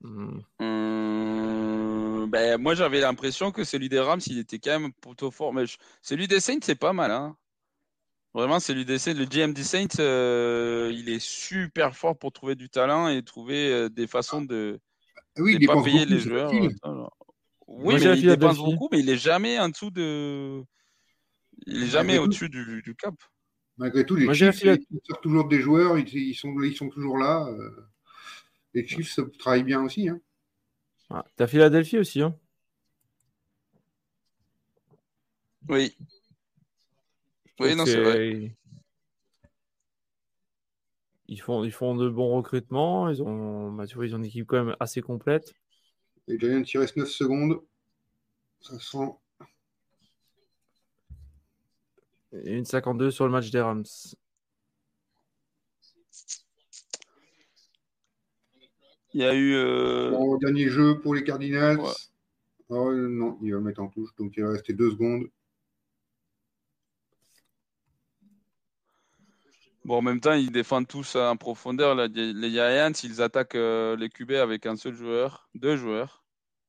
[0.00, 0.38] Hmm.
[0.62, 5.52] euh, ben, Moi, j'avais l'impression que celui des Rams, il était quand même plutôt fort.
[5.52, 7.10] Mais je- celui des Saints, c'est pas mal.
[7.10, 7.36] Hein.
[8.34, 12.68] Vraiment, des Saints, le GM des Saints, euh, il est super fort pour trouver du
[12.68, 14.78] talent et trouver euh, des façons de
[15.16, 16.52] Ah oui, il pas payer beaucoup, les c'est joueurs.
[16.82, 17.16] alors.
[17.66, 20.62] Oui, Moi, mais il dépense beaucoup, mais il est jamais en dessous de.
[21.66, 23.14] Il est jamais au-dessus du, du cap.
[23.76, 26.76] Malgré tout, les Moi, Chiefs, Phila- ils sortent toujours des joueurs, ils, ils sont, ils
[26.76, 27.46] sont toujours là.
[27.48, 27.86] euh.
[28.74, 30.08] Les Chiefs travaillent bien aussi.
[30.08, 30.20] Hein.
[31.10, 32.22] Ah, T'as Philadelphie aussi.
[32.22, 32.36] Hein
[35.68, 35.96] Oui.
[37.60, 38.54] Oui, non, c'est vrai.
[41.30, 43.08] Ils font, ils font de bons recrutements.
[43.10, 45.52] Ils ont, bah, tu vois, ils ont une équipe quand même assez complète.
[46.26, 47.60] Les Giants, il reste 9 secondes.
[48.60, 49.12] Ça sent.
[52.44, 53.84] Et une 52 sur le match des Rams.
[59.14, 59.54] Il y a eu.
[59.54, 61.78] euh, Bon, dernier jeu pour les Cardinals.
[61.78, 61.92] Ouais.
[62.68, 65.24] Oh, non, il va mettre en touche, donc il va rester 2 secondes.
[69.88, 71.94] Bon, en même temps, ils défendent tous en profondeur.
[71.94, 76.22] Les Giants, ils attaquent euh, les QB avec un seul joueur, deux joueurs.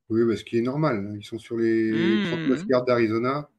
[0.10, 1.06] Oui, bah, ce qui est normal.
[1.06, 1.16] hein.
[1.20, 2.24] Ils sont sur les Mmh.
[2.32, 3.50] 39 yards d'Arizona.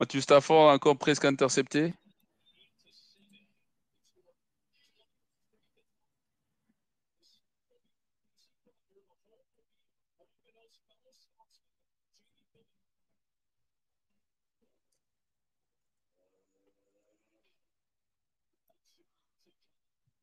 [0.00, 1.92] Matthew Stafford encore presque intercepté.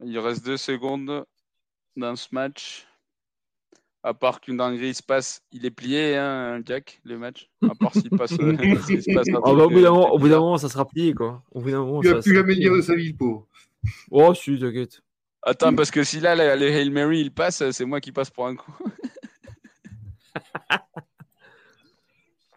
[0.06, 1.25] Il reste deux secondes
[1.95, 2.85] dans ce match.
[4.03, 7.50] à part qu'une dinguerie se passe, il est plié, hein, Jack, le match.
[7.64, 8.34] À part s'il passe.
[8.34, 10.69] euh, se passe Ah bah, au bout d'un euh, moment, au bout d'un moment, ça
[10.69, 11.42] sera plié, quoi.
[11.51, 13.48] Au bout d'un moment, Il va plus jamais dire de sa vie, le pauvre.
[14.11, 15.01] Oh, si, t'inquiète.
[15.42, 18.30] Attends, parce que si là, le, le Hail Mary, il passe, c'est moi qui passe
[18.30, 18.72] pour un con.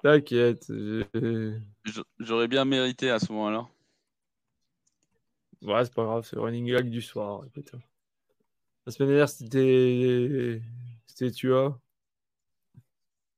[0.02, 0.70] T'inquiète.
[2.18, 3.66] J'aurais bien mérité à ce moment-là.
[5.62, 7.42] Ouais, c'est pas grave, c'est le running gag du soir.
[8.86, 10.60] La semaine dernière, c'était.
[11.06, 11.50] C'était tu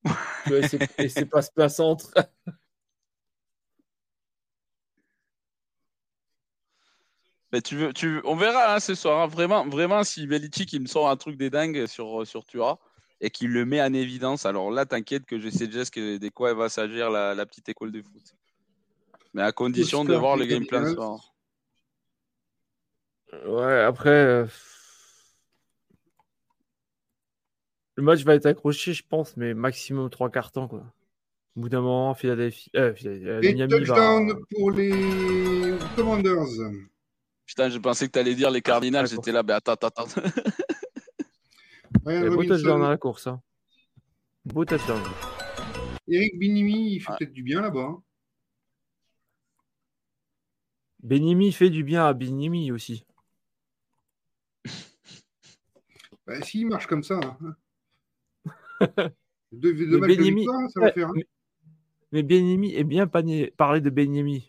[0.99, 2.13] et c'est- pas ce centre.
[7.53, 9.21] Mais tu veux, tu veux- on verra hein, ce soir.
[9.23, 9.27] hein.
[9.27, 12.79] Vraiment, vraiment, si Belichick il me sort un truc des dingues sur, sur Tua
[13.21, 16.29] et qu'il le met en évidence, alors là, t'inquiète que je sais déjà que, de
[16.29, 18.37] quoi elle va s'agir la, la petite école de foot.
[19.35, 21.30] Mais à condition de voir le game plan soir.
[23.47, 24.11] Ouais, après.
[24.11, 24.47] euh,
[27.97, 30.85] Le match va être accroché, je pense, mais maximum 3 cartons, quoi.
[31.57, 32.71] Au bout d'un moment, Philadelphie.
[32.77, 33.79] Euh, Philadelphie- euh, Et Miami va.
[33.79, 36.47] touchdown pour les Commanders.
[37.45, 39.05] Putain, je pensais que t'allais dire les Cardinals.
[39.09, 39.23] D'accord.
[39.25, 40.05] J'étais là, mais attends, attends, attends.
[42.07, 43.27] Ryan beau touchdown dans la course.
[43.27, 43.43] Hein.
[44.45, 45.03] Beau touchdown.
[46.09, 47.17] Eric Binimi, il fait Ah.
[47.19, 47.81] peut-être du bien là-bas.
[47.81, 48.03] hein.
[51.03, 53.05] Benimi fait du bien à Benimi aussi.
[56.27, 57.19] Bah, S'il marche comme ça.
[57.23, 57.57] hein.
[59.53, 61.09] De Benimi- victoire, ça va faire.
[61.09, 61.13] hein.
[61.15, 61.27] mais,
[62.13, 64.49] mais Benimi est bien panier- parler de Benimi.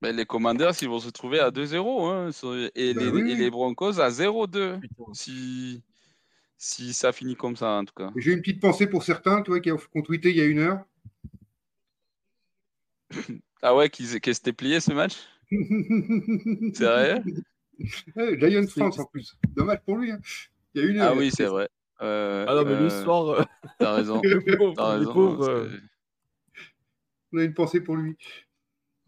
[0.00, 2.06] Mais les Commanders, ils vont se trouver à 2-0.
[2.06, 2.30] hein,
[2.74, 3.30] et, Bah oui.
[3.30, 4.80] et les Broncos à 0-2.
[4.80, 5.04] Putain.
[5.14, 5.82] Si,
[6.58, 8.10] si ça finit comme ça, en tout cas.
[8.16, 10.44] J'ai une petite pensée pour certains, toi, qui ont, qui ont tweeté il y a
[10.44, 10.84] une heure.
[13.62, 15.14] Ah ouais, qu'ils qu'ils s'étaient pliés ce match?
[16.74, 17.22] Sérieux?
[17.78, 19.36] Giants C'est- France en plus.
[19.56, 20.10] Dommage pour lui.
[20.10, 20.20] hein.
[20.74, 21.12] Il y a une heure.
[21.14, 21.68] Ah oui, c'est vrai.
[22.00, 23.44] Euh, Ah non, mais euh, le soir, euh,
[23.78, 24.20] T'as raison.
[24.24, 25.42] le pauvre, T'as raison.
[25.42, 25.70] euh,
[27.32, 28.16] On a une pensée pour lui.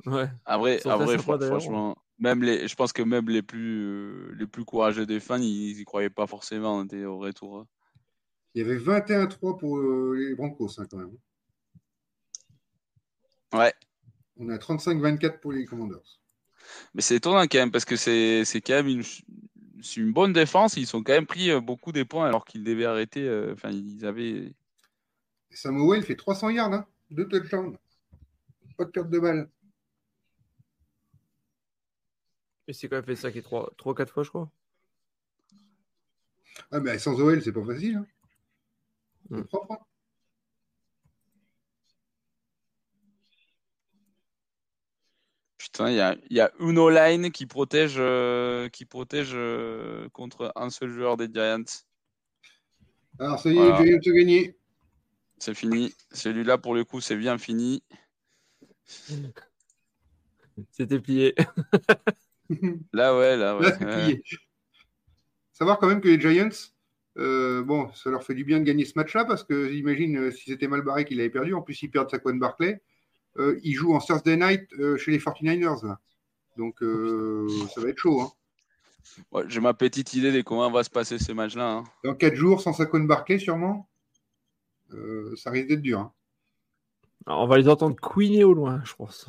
[0.07, 0.26] ouais.
[0.47, 1.60] Fr- d'ailleurs.
[1.60, 5.39] franchement, même les, je pense que même les plus, euh, les plus courageux des fans,
[5.41, 7.58] ils y croyaient pas forcément hein, au retour.
[7.58, 7.66] hein.
[8.55, 11.16] Il y avait 21-3 pour euh, les Broncos hein, quand même.
[13.52, 13.73] Ouais,
[14.36, 16.20] On a 35-24 pour les Commanders.
[16.94, 19.02] mais c'est étonnant quand même parce que c'est c'est quand même une,
[19.82, 20.76] c'est une bonne défense.
[20.76, 23.22] Ils ont quand même pris euh, beaucoup des points alors qu'ils devaient arrêter.
[23.28, 24.52] euh, Enfin, ils avaient.
[25.52, 27.78] Samuel fait 300 yards, hein, deux touchdowns.
[28.76, 29.50] Pas de perte de balle.
[32.68, 33.42] Et c'est quand même fait ça qui est
[33.78, 34.50] 3-4 fois, je crois.
[36.70, 37.96] Ah, mais sans OL, c'est pas facile.
[37.96, 38.06] hein.
[39.36, 39.44] C'est Mm.
[39.46, 39.86] propre.
[45.74, 50.08] Putain, il y a, il y a Uno Line qui protège, euh, qui protège euh,
[50.10, 51.64] contre un seul joueur des Giants.
[53.18, 53.80] Alors, ça y est, Voilà.
[53.82, 54.56] les Giants ont gagné.
[55.40, 55.92] C'est fini.
[56.12, 57.82] Celui-là, pour le coup, c'est bien fini.
[60.70, 61.34] C'était plié.
[62.92, 63.62] Là, ouais, là, ouais.
[63.64, 64.04] Là, c'est ouais.
[64.04, 64.22] plié.
[65.52, 66.50] Savoir quand même que les Giants,
[67.18, 70.30] euh, bon, ça leur fait du bien de gagner ce match-là parce que j'imagine euh,
[70.30, 72.80] si c'était mal barré qu'il avait perdu, en plus ils perdent Saquon Barclay,
[73.38, 76.00] euh, ils jouent en Thursday night euh, chez les 49ers là.
[76.56, 78.20] Donc euh, ça va être chaud.
[78.20, 78.32] hein.
[79.32, 81.70] Ouais, J'ai ma petite idée de comment va se passer ce match-là.
[81.78, 81.84] hein.
[82.04, 83.88] Dans 4 jours sans Saquon Barclay sûrement,
[84.92, 85.98] euh, ça risque d'être dur.
[86.00, 86.12] hein.
[87.26, 89.26] Alors, on va les entendre queener au loin, je pense.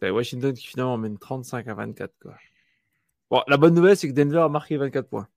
[0.00, 2.12] T'as Washington qui finalement mène 35 à 24.
[2.22, 2.36] Quoi.
[3.30, 5.28] Bon, la bonne nouvelle, c'est que Denver a marqué 24 points.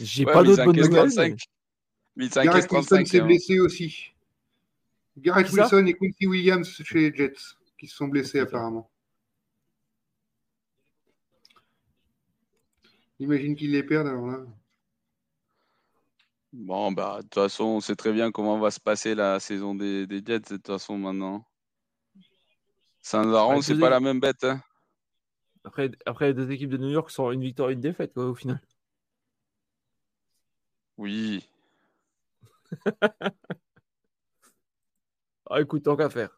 [0.00, 1.10] J'ai Ouais, pas d'autres bonnes nouvelles.
[1.10, 1.38] 35.
[2.16, 3.06] Mais Garrett Wilson 35.
[3.06, 3.26] s'est hein.
[3.26, 4.12] blessé aussi.
[5.16, 7.34] Garrett Wilson et Quincy Williams chez les Jets
[7.78, 8.90] qui se sont blessés apparemment.
[13.20, 14.38] Imagine qu'ils les perdent alors là.
[16.52, 19.74] Bon, bah, de toute façon, on sait très bien comment va se passer la saison
[19.74, 21.44] des, des Jets, de toute façon, maintenant.
[23.02, 24.44] Sans Aaron, c'est pas la même bête.
[24.44, 24.60] hein.
[25.64, 28.26] Après, après, les deux équipes de New York sont une victoire et une défaite quoi,
[28.26, 28.60] au final.
[30.96, 31.48] Oui.
[35.50, 36.30] Ah, écoute, tant qu'à faire.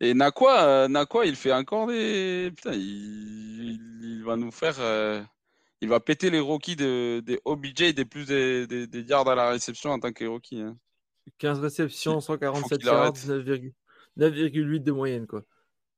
[0.00, 2.52] Et Nakwa, euh, Nakwa, il fait encore des.
[2.54, 4.78] Putain, il, il- il va nous faire.
[4.80, 5.22] euh,
[5.80, 9.34] Il va péter les rookies de, des OBJ des plus des, des, des yards à
[9.34, 10.60] la réception en tant que rookie.
[10.60, 10.76] hein.
[11.38, 13.16] 15 réceptions, 147 qu'il yards, arrête.
[13.26, 13.74] 9,8
[14.16, 15.26] 9,8 de moyenne.
[15.26, 15.44] Quoi.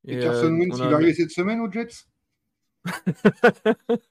[0.06, 2.04] Et, euh, Carson Wentz, on il a- va arriver cette semaine aux Jets?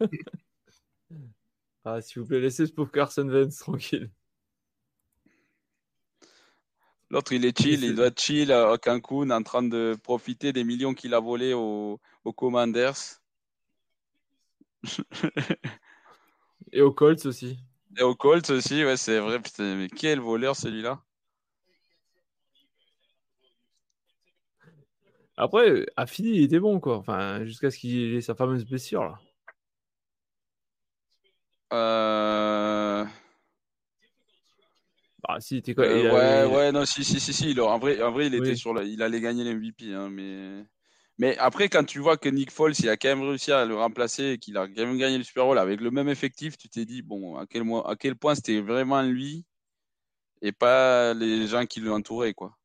[1.86, 4.12] Ah, s'il vous plaît, laissez ce pauvre Carson Wentz tranquille.
[7.10, 10.64] L'autre, il est chill, il doit être chill à Cancun en train de profiter des
[10.64, 12.00] millions qu'il a volés aux,
[12.36, 13.22] Commanders.
[16.72, 17.58] Et aux Colts aussi.
[17.98, 19.42] Et aux Colts aussi, ouais, c'est vrai.
[19.42, 21.04] Putain, mais quel voleur celui-là.
[25.40, 26.98] Après, à fini, il était bon, quoi.
[26.98, 29.20] Enfin, jusqu'à ce qu'il ait sa fameuse blessure, là.
[31.72, 33.06] Euh...
[35.24, 37.58] Bah, si, quoi, euh, ouais, ouais, non, si, si, si, si.
[37.58, 40.66] en vrai, en vrai, il était sur il allait gagner l'MVP, hein, mais.
[41.18, 43.76] Mais après, quand tu vois que Nick Foles, il a quand même réussi à le
[43.76, 46.70] remplacer et qu'il a quand même gagné le Super Bowl avec le même effectif, tu
[46.70, 49.46] t'es dit, bon, à quel, à quel point c'était vraiment lui
[50.42, 52.59] et pas les gens qui l'entouraient, quoi.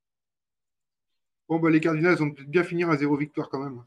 [1.48, 3.82] Bon, bah, les Cardinals vont peut-être bien finir à zéro victoire quand même.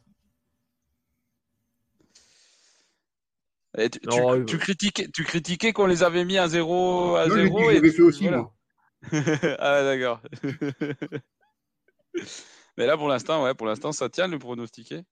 [4.45, 7.69] tu, critiquais, tu critiquais qu'on les avait mis à zéro à zéro.
[7.69, 8.53] Je l'avais fait aussi, moi.
[9.59, 10.21] ah, d'accord.
[12.77, 15.03] Mais là, pour l'instant, ouais, pour l'instant, ça tient le pronostiqué.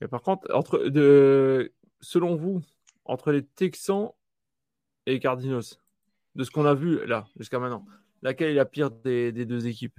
[0.00, 2.62] Et par contre, entre, de, selon vous,
[3.04, 4.10] entre les Texans
[5.06, 5.62] et les Cardinals,
[6.34, 7.84] de ce qu'on a vu là, jusqu'à maintenant,
[8.22, 9.98] laquelle est la pire des, deux équipes?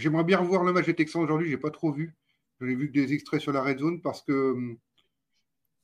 [0.00, 2.14] J'aimerais bien revoir le match des Texans aujourd'hui, j'ai pas trop vu.
[2.58, 4.78] J'en ai vu que des extraits sur la red zone parce que hum,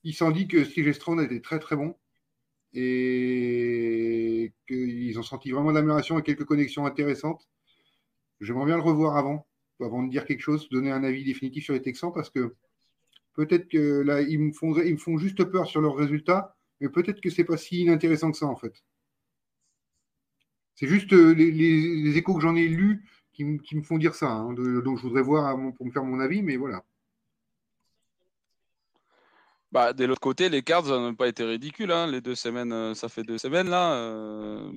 [0.03, 1.95] il s'en dit que Steve Strong était très très bon
[2.73, 7.47] et qu'ils ont senti vraiment l'amélioration et quelques connexions intéressantes.
[8.41, 9.47] J'aimerais bien le revoir avant,
[9.79, 12.55] avant de dire quelque chose, donner un avis définitif sur les Texans, parce que
[13.33, 16.89] peut-être que là, ils me font, ils me font juste peur sur leurs résultats, mais
[16.89, 18.83] peut-être que c'est pas si inintéressant que ça, en fait.
[20.75, 23.03] C'est juste euh, les, échos que j'en ai lus
[23.37, 24.31] qui, me font dire ça.
[24.31, 26.83] Hein, donc je voudrais voir pour me faire mon avis, mais voilà.
[29.71, 31.91] Bah, de l'autre côté, les Cards n'ont pas été ridicules.
[31.91, 32.07] Hein.
[32.07, 33.93] Les deux semaines, euh, ça fait deux semaines là.
[33.93, 34.71] Euh,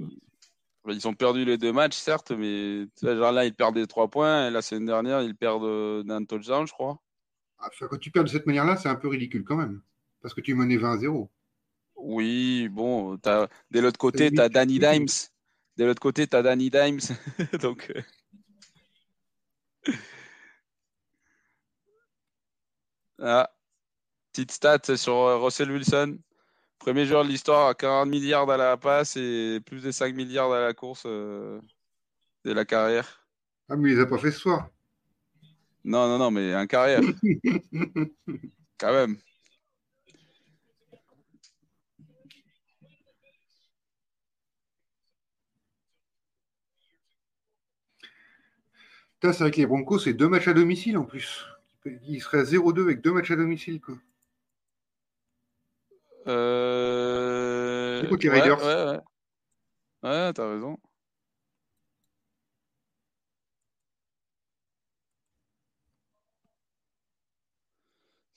[0.89, 4.49] ils ont perdu les deux matchs, certes, mais genre là, ils perdent des trois points.
[4.49, 6.99] Et la semaine dernière, ils perdent euh, d'un touchdown, je crois.
[7.61, 9.81] Ah, quand tu perds de cette manière-là, c'est un peu ridicule quand même.
[10.23, 11.31] Parce que tu menais 20 à 0.
[11.97, 13.49] Oui, bon, as...
[13.71, 15.07] de l'autre côté, tu as Danny Dimes.
[15.77, 17.01] De l'autre côté, tu as Danny Dimes.
[17.63, 17.93] Donc.
[23.23, 23.51] Ah,
[24.33, 26.19] petite stat sur euh, Russell Wilson.
[26.79, 30.51] Premier joueur de l'histoire à 40 milliards à la passe et plus de 5 milliards
[30.53, 31.61] à la course euh,
[32.47, 33.27] de la carrière.
[33.69, 34.71] Ah, mais il les a pas fait ce soir.
[35.85, 37.03] Non, non, non, mais un carrière.
[38.79, 39.19] Quand même.
[49.23, 51.45] C'est vrai que les Broncos, c'est deux matchs à domicile en plus.
[51.85, 53.81] Il serait à 0-2 avec deux matchs à domicile.
[53.81, 53.97] Quoi.
[56.27, 58.03] Euh...
[58.03, 58.59] Écoute, les Raiders.
[58.59, 58.99] Ouais,
[60.03, 60.33] ouais, ouais.
[60.33, 60.79] t'as raison.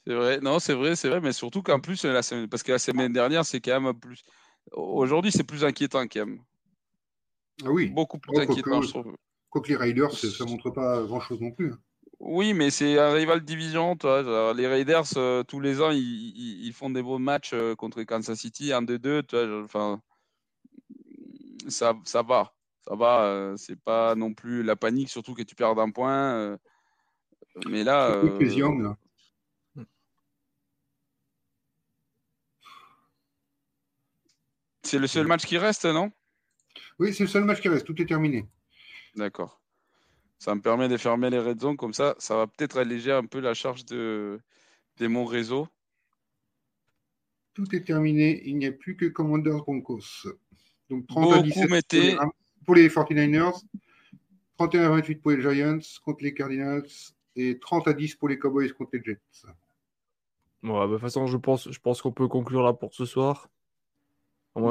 [0.05, 2.49] C'est vrai, non, c'est vrai, c'est vrai, mais surtout qu'en plus, la semaine...
[2.49, 4.23] parce que la semaine dernière, c'est quand même plus.
[4.73, 6.41] Aujourd'hui, c'est plus inquiétant quand même.
[7.63, 7.87] Ah oui.
[7.87, 9.15] Beaucoup plus inquiétant, je trouve.
[9.53, 11.73] Quoique les Raiders, ça montre pas grand-chose non plus.
[11.73, 11.79] Hein.
[12.19, 13.95] Oui, mais c'est un rival division.
[13.95, 14.51] Toi.
[14.55, 18.73] Les Raiders, euh, tous les ans, ils, font des beaux matchs euh, contre Kansas City,
[18.73, 19.21] un de deux.
[19.63, 20.01] Enfin,
[21.67, 22.55] ça, ça va.
[22.87, 23.25] Ça va.
[23.25, 26.57] Euh, c'est pas non plus la panique, surtout que tu perds d'un point.
[27.69, 28.23] mais là.
[34.81, 36.11] C'est le seul match qui reste, non?
[36.97, 37.85] Oui, c'est le seul match qui reste.
[37.85, 38.47] Tout est terminé.
[39.15, 39.61] D'accord.
[40.39, 42.15] Ça me permet de fermer les red zones comme ça.
[42.19, 44.39] Ça va peut-être alléger un peu la charge de,
[44.99, 45.67] mon réseau.
[47.53, 48.41] Tout est terminé.
[48.45, 50.27] Il n'y a plus que Commanders Broncos.
[50.89, 52.17] Donc 30 à 17
[52.65, 53.63] pour, les, 49ers,
[54.57, 56.87] 31 à 28 pour les Giants contre les Cardinals
[57.35, 59.19] et 30 à 10 pour les Cowboys contre les Jets.
[60.61, 63.05] Bon, bah, de toute façon, je pense, je pense qu'on peut conclure là pour ce
[63.05, 63.49] soir.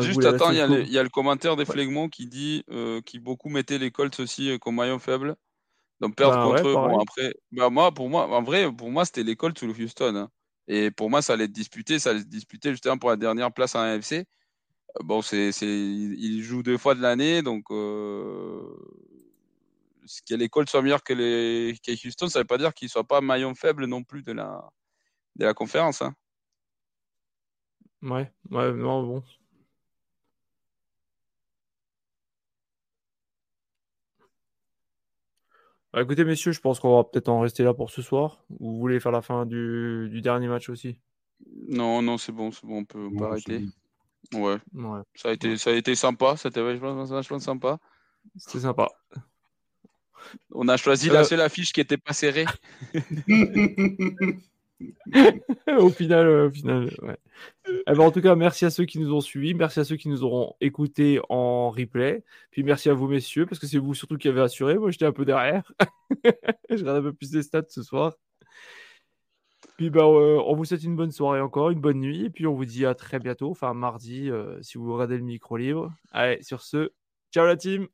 [0.01, 2.09] Juste attends, il y, a le commentaire des ouais.
[2.09, 5.35] qui dit euh, qui beaucoup mettaient les Colts aussi euh, comme maillon faible.
[6.01, 9.05] Donc perdre bah contre eux, bon, après, bah moi, pour moi, en vrai, pour moi,
[9.05, 10.15] c'était l'école sous le Houston.
[10.17, 10.31] Hein.
[10.69, 13.53] Et pour moi, ça allait être disputé, ça allait être disputé justement pour la dernière
[13.53, 14.13] place en AFC.
[14.13, 14.25] Euh,
[15.01, 18.63] bon, c'est, c'est, il joue deux fois de l'année, donc euh,
[20.29, 23.05] que l'école soit meilleur que les que Houston, ça ne veut pas dire qu'il soit
[23.05, 24.63] pas maillon faible non plus de la
[25.37, 26.03] de la conférence.
[26.03, 26.15] Hein.
[28.03, 29.23] Ouais, ouais, non, bon,
[35.93, 38.45] Bah, écoutez, messieurs, je pense qu'on va peut-être en rester là pour ce soir.
[38.61, 40.97] Ou vous voulez faire la fin du, dernier match aussi?
[41.69, 43.65] Non, non, c'est bon, c'est bon, on peut, arrêter.
[44.33, 44.57] Ouais.
[44.73, 46.37] Ouais, Ça a été, ça a été sympa.
[46.37, 47.79] C'était vachement, vachement sympa.
[48.37, 48.89] c'était sympa.
[50.53, 52.47] On a choisi Euh, la seule affiche qui était pas serrée.
[55.79, 57.17] au final, euh, au final, ouais.
[57.69, 59.97] Eh ben, en tout cas, merci à ceux qui nous ont suivis, merci à ceux
[59.97, 63.95] qui nous auront écoutés en replay, puis merci à vous messieurs parce que c'est vous
[63.95, 64.77] surtout qui avez assuré.
[64.77, 65.73] Moi, j'étais un peu derrière.
[66.71, 68.15] Je regarde un peu plus les stats ce soir.
[69.77, 72.47] Puis ben, euh, on vous souhaite une bonne soirée encore, une bonne nuit, et puis
[72.47, 75.93] on vous dit à très bientôt, enfin mardi, euh, si vous regardez le micro libre.
[76.11, 76.93] Allez, sur ce,
[77.33, 77.89] ciao la team.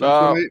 [0.00, 0.50] Ouais.